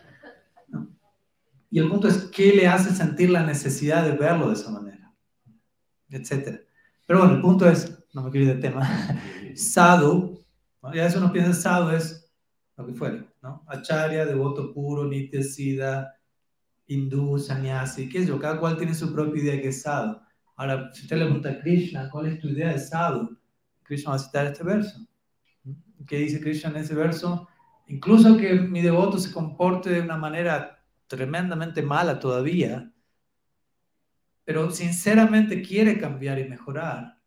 Y 1.70 1.80
el 1.80 1.90
punto 1.90 2.08
es, 2.08 2.30
¿qué 2.34 2.54
le 2.54 2.66
hace 2.66 2.96
sentir 2.96 3.30
la 3.30 3.44
necesidad 3.44 4.06
de 4.06 4.14
verlo 4.14 4.48
de 4.48 4.54
esa 4.54 4.72
manera? 4.72 5.14
Etcétera. 6.10 6.62
Pero 7.06 7.20
bueno, 7.20 7.36
el 7.36 7.42
punto 7.42 7.70
es, 7.70 8.06
no 8.14 8.24
me 8.24 8.32
quiero 8.32 8.48
ir 8.48 8.56
de 8.56 8.62
tema, 8.62 8.88
sadhu, 9.56 10.46
ya 10.94 11.06
eso 11.06 11.20
no 11.20 11.34
piensa 11.34 11.54
sadhu, 11.54 11.90
es 11.90 12.32
lo 12.78 12.86
que 12.86 12.94
fuera, 12.94 13.26
¿no? 13.42 13.66
Acharya, 13.68 14.26
devoto 14.26 14.74
puro, 14.74 15.04
nitya 15.06 15.44
siddha, 15.44 16.16
hindú, 16.88 17.38
sannyasi, 17.38 18.08
qué 18.08 18.20
es 18.20 18.28
yo, 18.28 18.40
cada 18.40 18.62
cual 18.62 18.78
tiene 18.78 18.94
su 18.94 19.14
propia 19.14 19.44
idea 19.44 19.56
de 19.56 19.62
que 19.62 19.68
es 19.70 19.82
sadhu. 19.82 20.18
Ahora, 20.56 20.90
si 20.94 21.02
usted 21.02 21.18
le 21.18 21.26
pregunta 21.26 21.50
a 21.50 21.60
Krishna, 21.60 22.10
¿cuál 22.10 22.28
es 22.28 22.40
tu 22.40 22.48
idea 22.48 22.72
de 22.72 22.80
sadhu? 22.80 23.38
Krishna 23.88 24.12
va 24.12 24.18
a 24.18 24.20
citar 24.20 24.46
este 24.46 24.64
verso. 24.64 25.08
¿Qué 26.06 26.18
dice 26.18 26.42
Krishna 26.42 26.70
en 26.70 26.78
ese 26.78 26.94
verso? 26.94 27.48
Incluso 27.88 28.38
que 28.38 28.54
mi 28.54 28.82
devoto 28.82 29.18
se 29.18 29.32
comporte 29.32 29.90
de 29.90 30.02
una 30.02 30.18
manera 30.18 30.84
tremendamente 31.08 31.82
mala 31.82 32.20
todavía, 32.20 32.92
pero 34.44 34.70
sinceramente 34.72 35.62
quiere 35.62 35.98
cambiar 35.98 36.38
y 36.40 36.50
mejorar, 36.50 37.18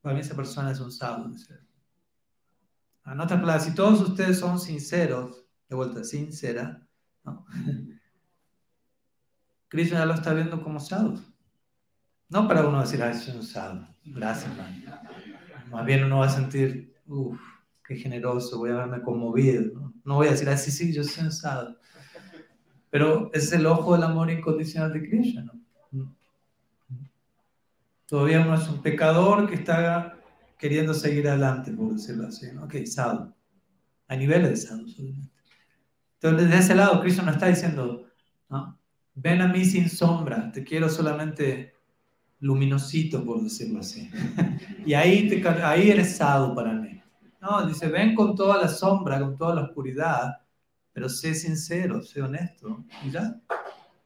para 0.00 0.14
mí 0.14 0.20
esa 0.20 0.34
persona 0.34 0.70
es 0.70 0.80
un 0.80 0.90
sadhu. 0.90 1.34
En 3.04 3.20
otras 3.20 3.40
palabras, 3.40 3.64
si 3.64 3.74
todos 3.74 4.00
ustedes 4.00 4.38
son 4.38 4.58
sinceros, 4.58 5.44
de 5.68 5.76
vuelta, 5.76 6.04
sincera, 6.04 6.86
¿no? 7.24 7.44
Krishna 9.68 10.06
lo 10.06 10.14
está 10.14 10.32
viendo 10.32 10.62
como 10.62 10.80
sadhu. 10.80 11.20
No 12.28 12.48
para 12.48 12.66
uno 12.66 12.80
decir, 12.80 13.02
ah, 13.02 13.10
es 13.10 13.28
un 13.28 13.42
sadhu. 13.42 13.84
Gracias, 14.04 14.56
man. 14.56 14.84
Más 15.70 15.84
bien 15.84 16.04
uno 16.04 16.18
va 16.18 16.26
a 16.26 16.30
sentir, 16.30 16.94
uff, 17.06 17.40
qué 17.84 17.96
generoso, 17.96 18.58
voy 18.58 18.70
a 18.70 18.76
verme 18.76 19.02
conmovido. 19.02 19.72
¿no? 19.74 19.94
no 20.04 20.14
voy 20.16 20.28
a 20.28 20.32
decir, 20.32 20.48
ah, 20.48 20.56
sí, 20.56 20.70
sí, 20.70 20.92
yo 20.92 21.04
soy 21.04 21.24
un 21.24 21.32
sadhu. 21.32 21.76
Pero 22.90 23.30
es 23.32 23.52
el 23.52 23.66
ojo 23.66 23.94
del 23.94 24.04
amor 24.04 24.30
incondicional 24.30 24.92
de 24.92 25.08
Krishna, 25.08 25.42
¿no? 25.42 26.14
Todavía 28.06 28.40
uno 28.40 28.54
es 28.54 28.68
un 28.68 28.80
pecador 28.82 29.48
que 29.48 29.56
está 29.56 30.16
queriendo 30.58 30.94
seguir 30.94 31.28
adelante, 31.28 31.72
por 31.72 31.92
decirlo 31.92 32.28
así. 32.28 32.46
¿no? 32.52 32.64
Ok, 32.64 32.76
sadhu. 32.84 33.34
A 34.06 34.14
niveles 34.14 34.50
de 34.50 34.56
sadhu, 34.56 34.88
solamente. 34.88 35.28
Entonces, 36.14 36.48
desde 36.48 36.60
ese 36.60 36.74
lado, 36.76 37.00
Cristo 37.00 37.22
no 37.22 37.32
está 37.32 37.48
diciendo, 37.48 38.06
¿no? 38.48 38.78
ven 39.16 39.40
a 39.40 39.48
mí 39.48 39.64
sin 39.64 39.88
sombra, 39.88 40.52
te 40.52 40.62
quiero 40.62 40.88
solamente 40.88 41.74
luminosito, 42.40 43.24
por 43.24 43.42
decirlo 43.42 43.80
así. 43.80 44.10
y 44.86 44.94
ahí, 44.94 45.28
te, 45.28 45.46
ahí 45.48 45.90
eres 45.90 46.16
sadhu 46.16 46.54
para 46.54 46.72
mí. 46.72 47.00
No, 47.40 47.66
dice, 47.66 47.88
ven 47.88 48.14
con 48.14 48.34
toda 48.34 48.60
la 48.60 48.68
sombra, 48.68 49.20
con 49.20 49.36
toda 49.36 49.54
la 49.54 49.62
oscuridad, 49.62 50.38
pero 50.92 51.08
sé 51.08 51.34
sincero, 51.34 52.02
sé 52.02 52.22
honesto. 52.22 52.84
Y 53.04 53.10
ya, 53.10 53.40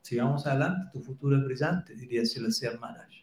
sigamos 0.03 0.47
adelante, 0.47 0.91
tu 0.93 1.01
futuro 1.03 1.37
es 1.37 1.45
brillante, 1.45 1.95
diría 1.95 2.25
Silasya 2.25 2.79
Maharaj 2.79 3.21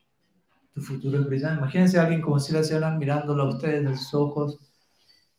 tu 0.77 0.84
futuro 0.84 1.19
es 1.19 1.25
brillante. 1.25 1.57
Imagínense 1.57 1.97
a 1.97 2.03
alguien 2.03 2.21
como 2.21 2.39
si 2.39 2.53
la 2.53 2.91
mirándolo 2.91 3.43
a 3.43 3.49
ustedes 3.49 3.84
en 3.84 3.97
sus 3.97 4.13
ojos 4.13 4.59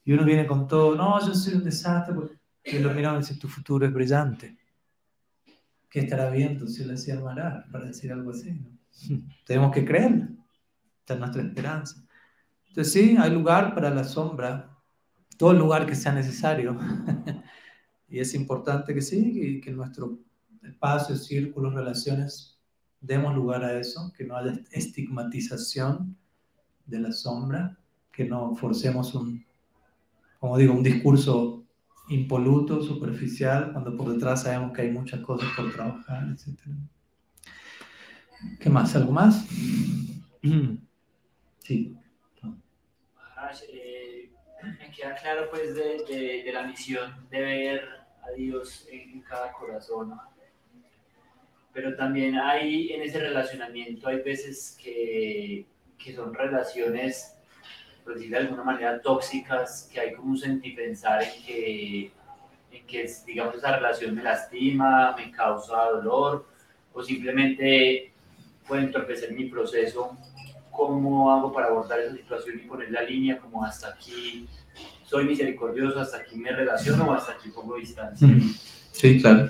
y 0.04 0.12
uno 0.12 0.24
viene 0.24 0.48
con 0.48 0.66
todo, 0.66 0.96
no, 0.96 1.24
yo 1.24 1.32
soy 1.32 1.54
un 1.54 1.62
desastre, 1.62 2.12
pues, 2.12 2.30
y 2.64 2.80
lo 2.80 2.92
miran 2.92 3.14
y 3.14 3.18
dice, 3.18 3.36
tu 3.36 3.46
futuro 3.46 3.86
es 3.86 3.92
brillante. 3.92 4.58
¿Qué 5.88 6.00
estará 6.00 6.28
viendo 6.30 6.66
si 6.66 6.84
le 6.84 6.94
hacía 6.94 7.20
marar 7.20 7.66
para 7.70 7.84
decir 7.84 8.12
algo 8.12 8.32
así? 8.32 8.60
Tenemos 9.46 9.72
que 9.72 9.84
creer, 9.84 10.28
esta 11.00 11.14
es 11.14 11.20
nuestra 11.20 11.42
esperanza. 11.42 12.04
Entonces 12.68 12.92
sí, 12.92 13.16
hay 13.18 13.30
lugar 13.30 13.74
para 13.74 13.90
la 13.90 14.04
sombra, 14.04 14.76
todo 15.36 15.52
lugar 15.52 15.86
que 15.86 15.94
sea 15.94 16.12
necesario. 16.12 16.78
y 18.08 18.18
es 18.18 18.34
importante 18.34 18.94
que 18.94 19.02
sí, 19.02 19.60
que 19.62 19.70
nuestro 19.72 20.18
espacio, 20.62 21.16
círculos, 21.16 21.74
relaciones 21.74 22.58
demos 23.00 23.34
lugar 23.34 23.64
a 23.64 23.78
eso, 23.78 24.12
que 24.16 24.24
no 24.24 24.36
haya 24.36 24.58
estigmatización 24.72 26.16
de 26.86 27.00
la 27.00 27.12
sombra, 27.12 27.78
que 28.12 28.24
no 28.24 28.54
forcemos 28.56 29.14
un, 29.14 29.44
como 30.40 30.56
digo, 30.56 30.74
un 30.74 30.82
discurso 30.82 31.64
impoluto, 32.08 32.82
superficial, 32.82 33.72
cuando 33.72 33.96
por 33.96 34.12
detrás 34.12 34.42
sabemos 34.42 34.72
que 34.72 34.82
hay 34.82 34.90
muchas 34.90 35.20
cosas 35.20 35.48
por 35.56 35.72
trabajar, 35.72 36.26
etc. 36.28 36.58
¿Qué 38.60 38.70
más? 38.70 38.94
¿Algo 38.97 39.12
más? 39.12 39.47
Sí. 41.60 41.94
Eh, 43.73 44.31
me 44.62 44.90
queda 44.90 45.15
claro 45.15 45.48
pues 45.51 45.74
de, 45.74 46.43
de, 46.44 46.52
la 46.52 46.62
misión 46.62 47.28
de 47.31 47.40
ver 47.40 47.89
a 48.23 48.31
Dios 48.32 48.86
en 48.90 49.20
cada 49.23 49.52
corazón 49.52 50.19
pero 51.78 51.94
también 51.94 52.36
hay 52.36 52.93
en 52.93 53.02
ese 53.02 53.20
relacionamiento, 53.20 54.09
hay 54.09 54.20
veces 54.20 54.77
que, 54.82 55.65
que 55.97 56.12
son 56.12 56.35
relaciones, 56.35 57.36
por 58.02 58.15
decir 58.15 58.31
de 58.31 58.39
alguna 58.39 58.65
manera, 58.65 59.01
tóxicas, 59.01 59.89
que 59.93 60.01
hay 60.01 60.12
como 60.15 60.31
un 60.31 60.39
sentipensar 60.39 61.23
en 61.23 61.43
que, 61.44 62.10
en 62.73 62.85
que, 62.85 63.09
digamos, 63.24 63.55
esa 63.55 63.77
relación 63.77 64.12
me 64.12 64.24
lastima, 64.24 65.15
me 65.16 65.31
causa 65.31 65.85
dolor, 65.85 66.48
o 66.93 67.01
simplemente 67.01 68.12
puede 68.68 68.82
entorpecer 68.82 69.32
mi 69.32 69.46
proceso. 69.46 70.16
¿Cómo 70.70 71.32
hago 71.32 71.52
para 71.52 71.68
abordar 71.68 71.98
esa 72.00 72.14
situación 72.14 72.60
y 72.62 72.68
poner 72.68 72.92
la 72.92 73.02
línea 73.02 73.38
como 73.38 73.64
hasta 73.64 73.88
aquí 73.88 74.46
soy 75.02 75.24
misericordioso, 75.24 75.98
hasta 75.98 76.18
aquí 76.18 76.36
me 76.36 76.52
relaciono 76.52 77.06
o 77.06 77.12
hasta 77.12 77.32
aquí 77.32 77.48
pongo 77.48 77.76
distancia? 77.76 78.28
Sí, 78.92 79.20
claro 79.20 79.48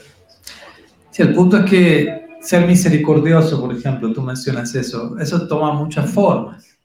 el 1.23 1.35
punto 1.35 1.59
es 1.59 1.71
que 1.71 2.29
ser 2.41 2.67
misericordioso, 2.67 3.61
por 3.61 3.75
ejemplo, 3.75 4.13
tú 4.13 4.23
mencionas 4.23 4.75
eso, 4.75 5.19
eso 5.19 5.47
toma 5.49 5.73
muchas 5.73 6.11
formas. 6.11 6.79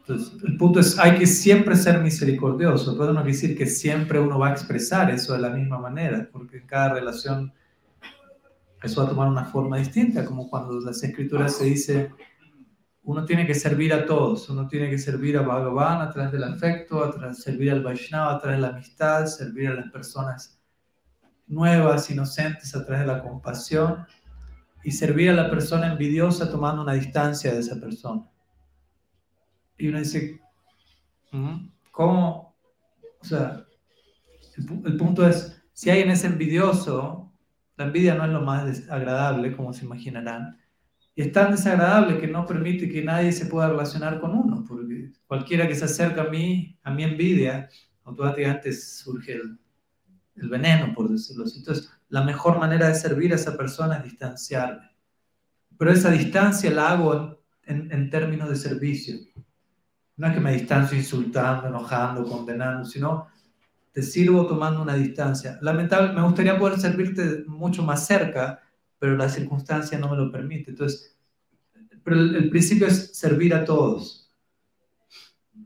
Entonces, 0.00 0.42
el 0.44 0.56
punto 0.56 0.80
es, 0.80 0.98
hay 0.98 1.18
que 1.18 1.26
siempre 1.26 1.76
ser 1.76 2.00
misericordioso, 2.00 2.96
pero 2.98 3.12
no 3.12 3.22
decir 3.22 3.56
que 3.56 3.66
siempre 3.66 4.18
uno 4.18 4.38
va 4.38 4.48
a 4.48 4.52
expresar 4.52 5.10
eso 5.10 5.32
de 5.32 5.38
la 5.38 5.50
misma 5.50 5.78
manera, 5.78 6.28
porque 6.30 6.58
en 6.58 6.66
cada 6.66 6.94
relación 6.94 7.52
eso 8.82 9.00
va 9.00 9.06
a 9.06 9.10
tomar 9.10 9.28
una 9.28 9.44
forma 9.44 9.76
distinta, 9.76 10.24
como 10.24 10.48
cuando 10.48 10.78
en 10.78 10.84
las 10.86 11.02
escrituras 11.02 11.56
se 11.56 11.64
dice, 11.64 12.10
uno 13.02 13.24
tiene 13.24 13.46
que 13.46 13.54
servir 13.54 13.92
a 13.92 14.06
todos, 14.06 14.48
uno 14.48 14.68
tiene 14.68 14.88
que 14.88 14.98
servir 14.98 15.36
a 15.36 15.42
Bhagavan 15.42 16.00
a 16.00 16.10
través 16.10 16.32
del 16.32 16.44
afecto, 16.44 17.04
a 17.04 17.10
través, 17.10 17.42
servir 17.42 17.70
al 17.72 17.82
Vaishnava 17.82 18.34
a 18.34 18.38
través 18.38 18.58
de 18.58 18.62
la 18.62 18.74
amistad, 18.74 19.26
servir 19.26 19.68
a 19.68 19.74
las 19.74 19.90
personas 19.90 20.60
nuevas, 21.46 22.08
inocentes 22.10 22.74
a 22.74 22.84
través 22.84 23.06
de 23.06 23.12
la 23.12 23.22
compasión 23.22 24.06
y 24.84 24.92
servir 24.92 25.30
a 25.30 25.34
la 25.34 25.50
persona 25.50 25.92
envidiosa 25.92 26.50
tomando 26.50 26.82
una 26.82 26.94
distancia 26.94 27.52
de 27.52 27.60
esa 27.60 27.78
persona. 27.80 28.22
Y 29.76 29.88
uno 29.88 29.98
dice, 29.98 30.40
mm, 31.32 31.68
¿cómo? 31.90 32.56
O 33.20 33.24
sea, 33.24 33.64
el, 34.56 34.82
el 34.86 34.96
punto 34.96 35.26
es, 35.26 35.60
si 35.72 35.90
alguien 35.90 36.10
es 36.10 36.24
envidioso, 36.24 37.19
la 37.80 37.86
envidia 37.86 38.14
no 38.14 38.26
es 38.26 38.30
lo 38.30 38.42
más 38.42 38.90
agradable, 38.90 39.56
como 39.56 39.72
se 39.72 39.86
imaginarán, 39.86 40.60
y 41.14 41.22
es 41.22 41.32
tan 41.32 41.50
desagradable 41.50 42.18
que 42.18 42.26
no 42.26 42.44
permite 42.44 42.90
que 42.90 43.02
nadie 43.02 43.32
se 43.32 43.46
pueda 43.46 43.70
relacionar 43.70 44.20
con 44.20 44.32
uno, 44.32 44.66
porque 44.68 45.12
cualquiera 45.26 45.66
que 45.66 45.74
se 45.74 45.86
acerca 45.86 46.24
a 46.24 46.28
mí, 46.28 46.78
a 46.82 46.90
mi 46.90 47.04
envidia, 47.04 47.70
automáticamente 48.04 48.70
surge 48.74 49.32
el, 49.32 49.58
el 50.36 50.48
veneno, 50.50 50.92
por 50.94 51.08
decirlo 51.08 51.44
así. 51.44 51.60
Entonces, 51.60 51.90
la 52.10 52.22
mejor 52.22 52.58
manera 52.58 52.86
de 52.86 52.94
servir 52.94 53.32
a 53.32 53.36
esa 53.36 53.56
persona 53.56 53.96
es 53.96 54.04
distanciarme. 54.04 54.90
Pero 55.78 55.90
esa 55.90 56.10
distancia 56.10 56.70
la 56.70 56.90
hago 56.90 57.42
en, 57.62 57.90
en 57.90 58.10
términos 58.10 58.50
de 58.50 58.56
servicio. 58.56 59.16
No 60.18 60.26
es 60.26 60.34
que 60.34 60.40
me 60.40 60.52
distancio 60.52 60.98
insultando, 60.98 61.68
enojando, 61.68 62.28
condenando, 62.28 62.84
sino 62.84 63.28
te 63.92 64.02
sirvo 64.02 64.46
tomando 64.46 64.82
una 64.82 64.94
distancia. 64.94 65.58
Lamentable, 65.62 66.12
me 66.12 66.22
gustaría 66.22 66.58
poder 66.58 66.78
servirte 66.78 67.44
mucho 67.46 67.82
más 67.82 68.06
cerca, 68.06 68.60
pero 68.98 69.16
la 69.16 69.28
circunstancia 69.28 69.98
no 69.98 70.08
me 70.08 70.16
lo 70.16 70.30
permite. 70.30 70.70
Entonces, 70.70 71.16
pero 72.02 72.16
el, 72.16 72.50
principio 72.50 72.86
es 72.86 73.16
servir 73.16 73.54
a 73.54 73.64
todos. 73.64 74.30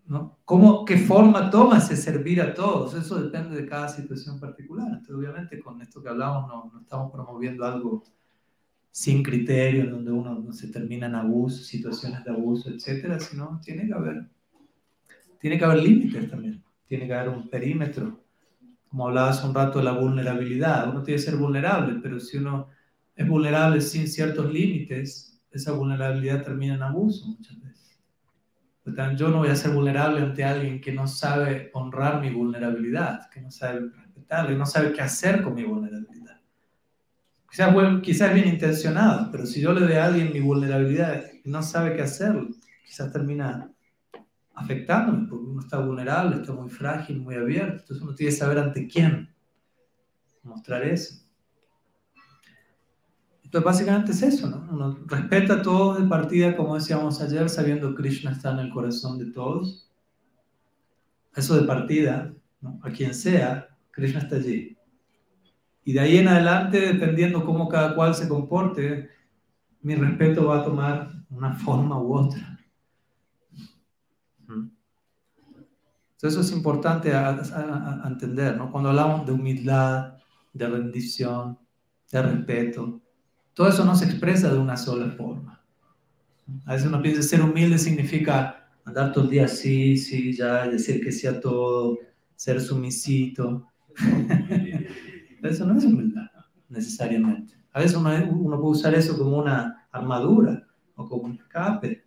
¿no? 0.06 0.38
¿Cómo, 0.44 0.84
¿Qué 0.84 0.98
forma 0.98 1.50
toma 1.50 1.78
ese 1.78 1.96
servir 1.96 2.40
a 2.40 2.54
todos? 2.54 2.94
Eso 2.94 3.22
depende 3.22 3.56
de 3.56 3.66
cada 3.66 3.88
situación 3.88 4.38
particular. 4.40 4.86
Entonces, 4.88 5.14
obviamente, 5.14 5.60
con 5.60 5.80
esto 5.80 6.02
que 6.02 6.08
hablamos, 6.08 6.48
no, 6.48 6.70
no 6.72 6.80
estamos 6.80 7.12
promoviendo 7.12 7.64
algo 7.64 8.04
sin 8.94 9.24
criterio, 9.24 9.90
donde 9.90 10.12
uno 10.12 10.36
no 10.38 10.52
se 10.52 10.68
termina 10.68 11.06
en 11.06 11.16
abuso, 11.16 11.64
situaciones 11.64 12.22
de 12.24 12.30
abuso, 12.30 12.70
etcétera, 12.70 13.18
sino 13.18 13.60
tiene 13.60 13.88
que 13.88 13.92
haber, 13.92 14.28
tiene 15.40 15.58
que 15.58 15.64
haber 15.64 15.82
límites 15.82 16.30
también, 16.30 16.62
tiene 16.86 17.06
que 17.06 17.14
haber 17.14 17.30
un 17.30 17.48
perímetro. 17.48 18.22
Como 18.88 19.08
hablaba 19.08 19.30
hace 19.30 19.46
un 19.46 19.54
rato 19.54 19.78
de 19.78 19.84
la 19.84 19.92
vulnerabilidad, 19.92 20.88
uno 20.88 21.02
tiene 21.02 21.20
que 21.20 21.26
ser 21.26 21.36
vulnerable, 21.36 21.98
pero 22.02 22.20
si 22.20 22.36
uno 22.36 22.68
es 23.14 23.28
vulnerable 23.28 23.80
sin 23.80 24.08
ciertos 24.08 24.52
límites, 24.52 25.42
esa 25.50 25.72
vulnerabilidad 25.72 26.42
termina 26.42 26.74
en 26.74 26.82
abuso 26.82 27.26
muchas 27.26 27.60
veces. 27.60 28.00
Yo 29.16 29.28
no 29.28 29.38
voy 29.38 29.48
a 29.48 29.56
ser 29.56 29.70
vulnerable 29.70 30.20
ante 30.20 30.44
alguien 30.44 30.80
que 30.80 30.92
no 30.92 31.06
sabe 31.06 31.70
honrar 31.72 32.20
mi 32.20 32.30
vulnerabilidad, 32.30 33.30
que 33.30 33.40
no 33.40 33.50
sabe 33.50 33.88
respetarla, 33.96 34.50
que 34.50 34.56
no 34.56 34.66
sabe 34.66 34.92
qué 34.92 35.00
hacer 35.00 35.42
con 35.42 35.54
mi 35.54 35.64
vulnerabilidad. 35.64 36.40
Quizás, 37.50 37.72
bueno, 37.72 38.02
quizás 38.02 38.34
bien 38.34 38.48
intencionado, 38.48 39.30
pero 39.30 39.46
si 39.46 39.60
yo 39.60 39.72
le 39.72 39.80
doy 39.80 39.94
a 39.94 40.06
alguien 40.06 40.32
mi 40.32 40.40
vulnerabilidad 40.40 41.24
y 41.44 41.48
no 41.48 41.62
sabe 41.62 41.94
qué 41.94 42.02
hacer, 42.02 42.36
quizás 42.84 43.10
termina 43.12 43.70
afectándome, 44.54 45.26
porque 45.28 45.44
uno 45.44 45.60
está 45.60 45.78
vulnerable, 45.78 46.36
está 46.36 46.52
muy 46.52 46.70
frágil, 46.70 47.20
muy 47.20 47.34
abierto. 47.34 47.80
Entonces 47.80 48.02
uno 48.02 48.14
tiene 48.14 48.32
que 48.32 48.36
saber 48.36 48.58
ante 48.58 48.86
quién 48.86 49.34
mostrar 50.42 50.82
eso. 50.84 51.24
Entonces, 53.42 53.64
básicamente 53.64 54.12
es 54.12 54.22
eso, 54.22 54.50
¿no? 54.50 54.66
Uno 54.70 54.98
respeta 55.06 55.54
a 55.54 55.62
todos 55.62 56.00
de 56.00 56.08
partida, 56.08 56.56
como 56.56 56.74
decíamos 56.74 57.20
ayer, 57.20 57.48
sabiendo 57.48 57.90
que 57.90 58.02
Krishna 58.02 58.32
está 58.32 58.50
en 58.52 58.58
el 58.58 58.70
corazón 58.72 59.18
de 59.18 59.26
todos. 59.26 59.92
Eso 61.36 61.56
de 61.56 61.66
partida, 61.66 62.34
¿no? 62.60 62.80
A 62.82 62.90
quien 62.90 63.14
sea, 63.14 63.68
Krishna 63.92 64.20
está 64.20 64.36
allí. 64.36 64.76
Y 65.84 65.92
de 65.92 66.00
ahí 66.00 66.16
en 66.16 66.28
adelante, 66.28 66.80
dependiendo 66.80 67.44
cómo 67.44 67.68
cada 67.68 67.94
cual 67.94 68.14
se 68.14 68.28
comporte, 68.28 69.10
mi 69.82 69.94
respeto 69.94 70.46
va 70.46 70.60
a 70.60 70.64
tomar 70.64 71.12
una 71.30 71.54
forma 71.54 72.00
u 72.00 72.14
otra. 72.14 72.58
Entonces, 74.48 74.72
eso 76.28 76.40
es 76.40 76.52
importante 76.52 77.12
a, 77.12 77.30
a 77.30 78.08
entender, 78.08 78.56
¿no? 78.56 78.70
Cuando 78.70 78.90
hablamos 78.90 79.26
de 79.26 79.32
humildad, 79.32 80.14
de 80.52 80.68
rendición, 80.68 81.58
de 82.10 82.22
respeto, 82.22 83.00
todo 83.54 83.68
eso 83.68 83.84
no 83.84 83.94
se 83.94 84.06
expresa 84.06 84.52
de 84.52 84.58
una 84.58 84.76
sola 84.76 85.10
forma. 85.10 85.60
A 86.66 86.72
veces 86.72 86.88
uno 86.88 87.00
piensa 87.00 87.22
ser 87.22 87.40
humilde 87.40 87.78
significa 87.78 88.68
andar 88.84 89.12
todo 89.12 89.24
el 89.24 89.30
día 89.30 89.46
así, 89.46 89.96
sí, 89.96 90.32
ya, 90.34 90.68
decir 90.68 91.02
que 91.02 91.12
sea 91.12 91.40
todo, 91.40 91.98
ser 92.36 92.60
sumisito. 92.60 93.66
eso 95.42 95.66
no 95.66 95.78
es 95.78 95.84
humildad, 95.84 96.30
necesariamente. 96.68 97.54
A 97.72 97.80
veces 97.80 97.96
uno, 97.96 98.10
uno, 98.30 98.60
puede 98.60 98.72
usar 98.72 98.94
eso 98.94 99.16
como 99.16 99.38
una 99.38 99.86
armadura 99.90 100.66
o 100.96 101.08
como 101.08 101.24
un 101.24 101.34
escape, 101.34 102.03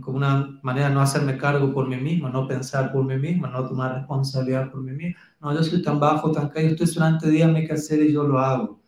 como 0.00 0.16
una 0.16 0.58
manera 0.62 0.88
de 0.88 0.94
no 0.94 1.00
hacerme 1.00 1.36
cargo 1.36 1.72
por 1.72 1.88
mí 1.88 1.96
mismo, 1.96 2.28
no 2.28 2.46
pensar 2.46 2.92
por 2.92 3.04
mí 3.04 3.16
mismo, 3.16 3.46
no 3.46 3.68
tomar 3.68 3.94
responsabilidad 3.94 4.70
por 4.70 4.80
mí 4.80 4.92
mismo. 4.92 5.20
No, 5.40 5.54
yo 5.54 5.62
soy 5.62 5.82
tan 5.82 6.00
bajo, 6.00 6.32
tan 6.32 6.48
caído, 6.48 6.70
estoy 6.70 6.86
solamente 6.86 7.28
dígame 7.28 7.66
qué 7.66 7.74
hacer 7.74 8.00
y 8.00 8.12
yo 8.12 8.24
lo 8.24 8.38
hago. 8.38 8.80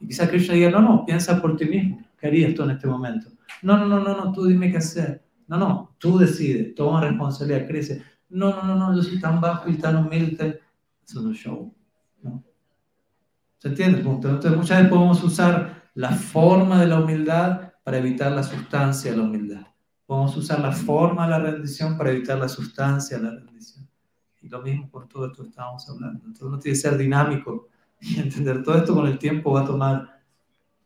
Y 0.00 0.08
quizá 0.08 0.28
Krishna 0.28 0.54
diga, 0.54 0.70
no, 0.70 0.80
no, 0.80 1.04
piensa 1.04 1.40
por 1.40 1.56
ti 1.56 1.66
mismo. 1.66 2.00
¿Qué 2.18 2.26
harías 2.26 2.54
tú 2.54 2.62
en 2.62 2.70
este 2.70 2.86
momento? 2.86 3.28
No, 3.62 3.76
no, 3.76 3.86
no, 3.86 4.00
no, 4.00 4.16
no, 4.16 4.32
tú 4.32 4.46
dime 4.46 4.70
qué 4.70 4.78
hacer. 4.78 5.22
No, 5.46 5.58
no, 5.58 5.94
tú 5.98 6.18
decides, 6.18 6.74
toma 6.74 7.00
responsabilidad, 7.00 7.66
crece. 7.66 8.02
No, 8.28 8.50
no, 8.50 8.62
no, 8.64 8.74
no, 8.74 8.96
yo 8.96 9.02
soy 9.02 9.20
tan 9.20 9.40
bajo 9.40 9.70
y 9.70 9.76
tan 9.76 9.96
humilde. 9.96 10.60
Eso 11.06 11.22
no 11.22 11.30
es 11.30 11.38
show. 11.38 11.72
¿no? 12.22 12.42
¿Se 13.58 13.68
entiende 13.68 13.98
el 13.98 14.04
punto? 14.04 14.28
Entonces 14.28 14.56
muchas 14.56 14.78
veces 14.78 14.92
podemos 14.92 15.22
usar 15.22 15.90
la 15.94 16.10
forma 16.10 16.80
de 16.80 16.88
la 16.88 17.00
humildad 17.00 17.72
para 17.84 17.98
evitar 17.98 18.32
la 18.32 18.42
sustancia 18.42 19.12
de 19.12 19.16
la 19.16 19.22
humildad. 19.22 19.66
Podemos 20.06 20.36
usar 20.36 20.60
la 20.60 20.72
forma 20.72 21.24
de 21.24 21.30
la 21.30 21.38
rendición 21.38 21.98
para 21.98 22.10
evitar 22.10 22.38
la 22.38 22.48
sustancia 22.48 23.18
de 23.18 23.24
la 23.24 23.30
rendición. 23.30 23.88
Y 24.40 24.48
lo 24.48 24.62
mismo 24.62 24.88
con 24.90 25.08
todo 25.08 25.26
esto 25.26 25.42
que 25.42 25.48
estábamos 25.48 25.88
hablando. 25.88 26.20
Entonces 26.20 26.42
uno 26.42 26.58
tiene 26.58 26.76
que 26.76 26.80
ser 26.80 26.96
dinámico 26.96 27.68
y 28.00 28.20
entender 28.20 28.62
todo 28.62 28.76
esto 28.76 28.94
con 28.94 29.06
el 29.06 29.18
tiempo 29.18 29.52
va 29.52 29.62
a 29.62 29.64
tomar 29.64 30.22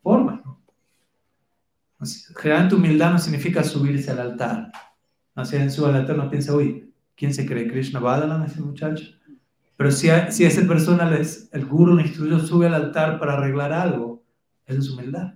forma. 0.03 0.43
Generalmente 2.39 2.75
humildad 2.77 3.13
no 3.13 3.19
significa 3.19 3.63
subirse 3.63 4.11
al 4.11 4.21
altar. 4.21 4.73
No 5.37 5.45
si 5.45 5.57
alguien 5.57 5.71
sube 5.71 5.89
al 5.91 5.97
altar 5.97 6.17
no 6.17 6.31
piensa, 6.31 6.55
uy, 6.55 6.91
¿quién 7.15 7.35
se 7.35 7.47
cree? 7.47 7.69
Krishna 7.69 8.01
Badalan, 8.01 8.43
ese 8.45 8.63
muchacho. 8.63 9.05
Pero 9.77 9.91
si, 9.91 10.09
si 10.31 10.45
esa 10.45 10.67
persona, 10.67 11.11
les, 11.11 11.49
el 11.53 11.67
guru, 11.67 11.99
el 11.99 12.07
instructor, 12.07 12.47
sube 12.47 12.67
al 12.67 12.75
altar 12.75 13.19
para 13.19 13.35
arreglar 13.35 13.73
algo, 13.73 14.23
eso 14.67 14.81
es 14.81 14.91
humildad. 14.91 15.35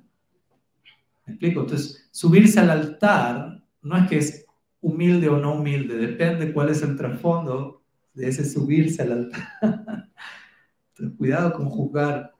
¿Me 1.26 1.34
explico? 1.34 1.60
Entonces, 1.60 2.08
subirse 2.10 2.60
al 2.60 2.70
altar 2.70 3.53
no 3.84 3.96
es 3.96 4.08
que 4.08 4.18
es 4.18 4.46
humilde 4.80 5.28
o 5.28 5.38
no 5.38 5.54
humilde, 5.54 5.96
depende 5.96 6.52
cuál 6.52 6.70
es 6.70 6.82
el 6.82 6.96
trasfondo 6.96 7.82
de 8.14 8.28
ese 8.28 8.44
subirse 8.44 9.02
al 9.02 9.12
altar. 9.12 9.48
cuidado 11.18 11.52
con 11.52 11.68
juzgar. 11.68 12.34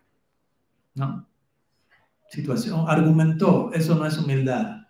¿no? 0.95 1.27
Situación, 2.31 2.85
argumentó, 2.89 3.71
eso 3.73 3.95
no 3.95 4.07
es 4.07 4.19
humildad. 4.19 4.87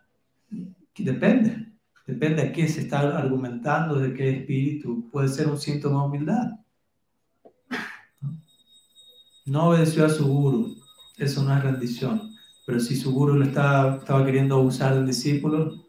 Depende, 0.96 1.72
depende 2.06 2.42
a 2.42 2.52
qué 2.52 2.68
se 2.68 2.82
está 2.82 3.00
argumentando, 3.18 3.96
de 3.96 4.14
qué 4.14 4.30
espíritu. 4.30 5.10
Puede 5.10 5.28
ser 5.28 5.48
un 5.48 5.58
síntoma 5.58 6.00
de 6.00 6.06
humildad. 6.06 6.50
No 9.46 9.68
obedeció 9.68 10.06
a 10.06 10.08
su 10.08 10.26
guru, 10.26 10.76
eso 11.18 11.42
no 11.42 11.54
es 11.54 11.62
rendición. 11.62 12.30
Pero 12.66 12.80
si 12.80 12.96
su 12.96 13.12
guru 13.12 13.34
lo 13.34 13.44
estaba, 13.44 13.96
estaba 13.96 14.24
queriendo 14.24 14.56
abusar 14.56 14.94
del 14.94 15.06
discípulo, 15.06 15.83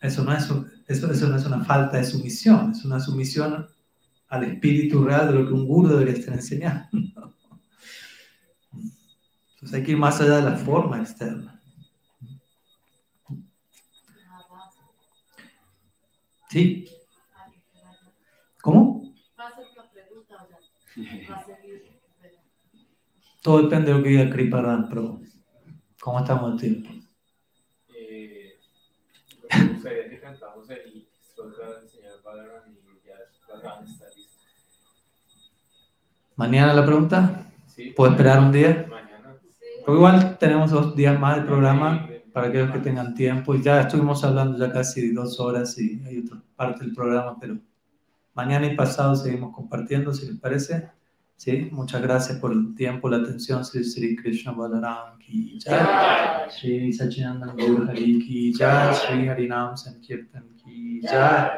eso 0.00 0.24
no, 0.24 0.32
es, 0.32 0.48
eso, 0.86 1.10
eso 1.10 1.28
no 1.28 1.36
es 1.36 1.44
una 1.44 1.64
falta 1.64 1.96
de 1.96 2.04
sumisión, 2.04 2.72
es 2.72 2.84
una 2.84 3.00
sumisión 3.00 3.68
al 4.28 4.44
espíritu 4.44 5.04
real 5.04 5.28
de 5.28 5.34
lo 5.34 5.46
que 5.46 5.54
un 5.54 5.66
guru 5.66 5.88
debería 5.88 6.14
estar 6.14 6.34
enseñando. 6.34 6.88
Entonces 9.54 9.74
hay 9.74 9.82
que 9.82 9.92
ir 9.92 9.98
más 9.98 10.20
allá 10.20 10.36
de 10.36 10.50
la 10.50 10.56
forma 10.56 11.00
externa. 11.00 11.60
¿Sí? 16.48 16.88
¿Cómo? 18.62 19.12
Todo 23.42 23.62
depende 23.62 23.90
de 23.90 23.98
lo 23.98 24.02
que 24.02 24.10
diga 24.10 24.30
Kriparan, 24.30 24.88
pero 24.88 25.20
¿cómo 26.00 26.20
estamos 26.20 26.60
de 26.60 26.68
tiempo? 26.68 26.97
Gustaría 29.72 30.10
que 30.10 30.20
cantamos 30.20 30.68
el 30.70 31.06
señor 31.88 32.22
Balaram 32.22 32.62
y 32.68 33.06
ya 33.06 33.14
las 33.48 33.88
estar 33.88 34.08
¿Mañana 36.36 36.74
la 36.74 36.84
pregunta? 36.84 37.46
¿Puedo 37.96 38.12
esperar 38.12 38.40
un 38.40 38.52
día? 38.52 38.86
Mañana. 38.88 39.36
Porque 39.84 39.98
igual 39.98 40.38
tenemos 40.38 40.70
dos 40.70 40.94
días 40.94 41.18
más 41.18 41.36
de 41.36 41.42
programa 41.42 42.08
para 42.32 42.48
aquellos 42.48 42.70
que 42.70 42.78
tengan 42.80 43.14
tiempo. 43.14 43.54
Y 43.54 43.62
ya 43.62 43.80
estuvimos 43.80 44.22
hablando 44.24 44.58
ya 44.58 44.72
casi 44.72 45.12
dos 45.12 45.40
horas 45.40 45.78
y 45.78 46.02
hay 46.06 46.18
otra 46.18 46.40
parte 46.56 46.84
del 46.84 46.94
programa, 46.94 47.36
pero 47.40 47.58
mañana 48.34 48.66
y 48.66 48.76
pasado 48.76 49.16
seguimos 49.16 49.54
compartiendo, 49.54 50.12
si 50.12 50.26
les 50.26 50.38
parece. 50.38 50.90
Sí, 51.38 51.68
muchas 51.70 52.02
gracias 52.02 52.38
por 52.40 52.50
el 52.50 52.74
tiempo, 52.74 53.08
la 53.08 53.18
atención. 53.18 53.64
Sri 53.64 53.84
Sri 53.84 54.16
Krishna 54.16 54.50
Balaram 54.50 55.16
ki 55.20 55.60
jai. 55.64 56.50
Sri 56.50 56.92
Sachinandan 56.92 57.56
Gaur 57.56 57.86
Hari 57.86 58.18
ki 58.18 58.52
jai. 58.58 58.92
Sri 58.92 59.28
Harinam 59.28 59.76
Sankirtan 59.76 60.42
ki 60.56 61.00
jai. 61.04 61.48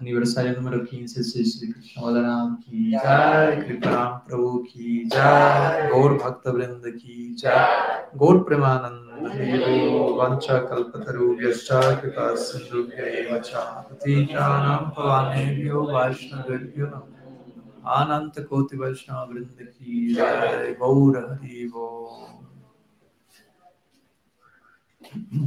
Aniversario 0.00 0.54
número 0.54 0.86
15, 0.86 1.22
Sri 1.22 1.44
Sri 1.44 1.70
Krishna 1.70 2.00
Balaram 2.00 2.64
ki 2.64 2.92
jai. 2.92 3.60
Kriparam 3.60 4.24
Prabhu 4.26 4.64
ki 4.66 5.06
jai. 5.10 5.90
Gaur 5.90 6.16
Bhakta 6.16 6.50
Vrinda 6.50 6.90
ki 6.98 7.34
jai. 7.36 8.08
Gaur 8.16 8.46
Premananda 8.46 9.20
Devo 9.36 10.16
Vancha 10.16 10.66
Kalpataru 10.66 11.36
Vyascha 11.38 12.00
Kripa 12.00 12.34
Sindhu 12.38 12.88
Vyaya 12.88 13.28
Vacha 13.28 13.84
Patitanam 13.86 14.94
Pavanebhyo 14.94 15.86
Vaishnavebhyo 15.92 17.02
अनंत 17.84 18.38
कोटि 18.48 18.76
वैष्णव 18.76 19.32
वृंद 19.32 19.56
की 19.60 20.14
जय 20.14 20.74
गौर 20.80 21.16
हरि 21.18 21.66
वो 21.74 21.86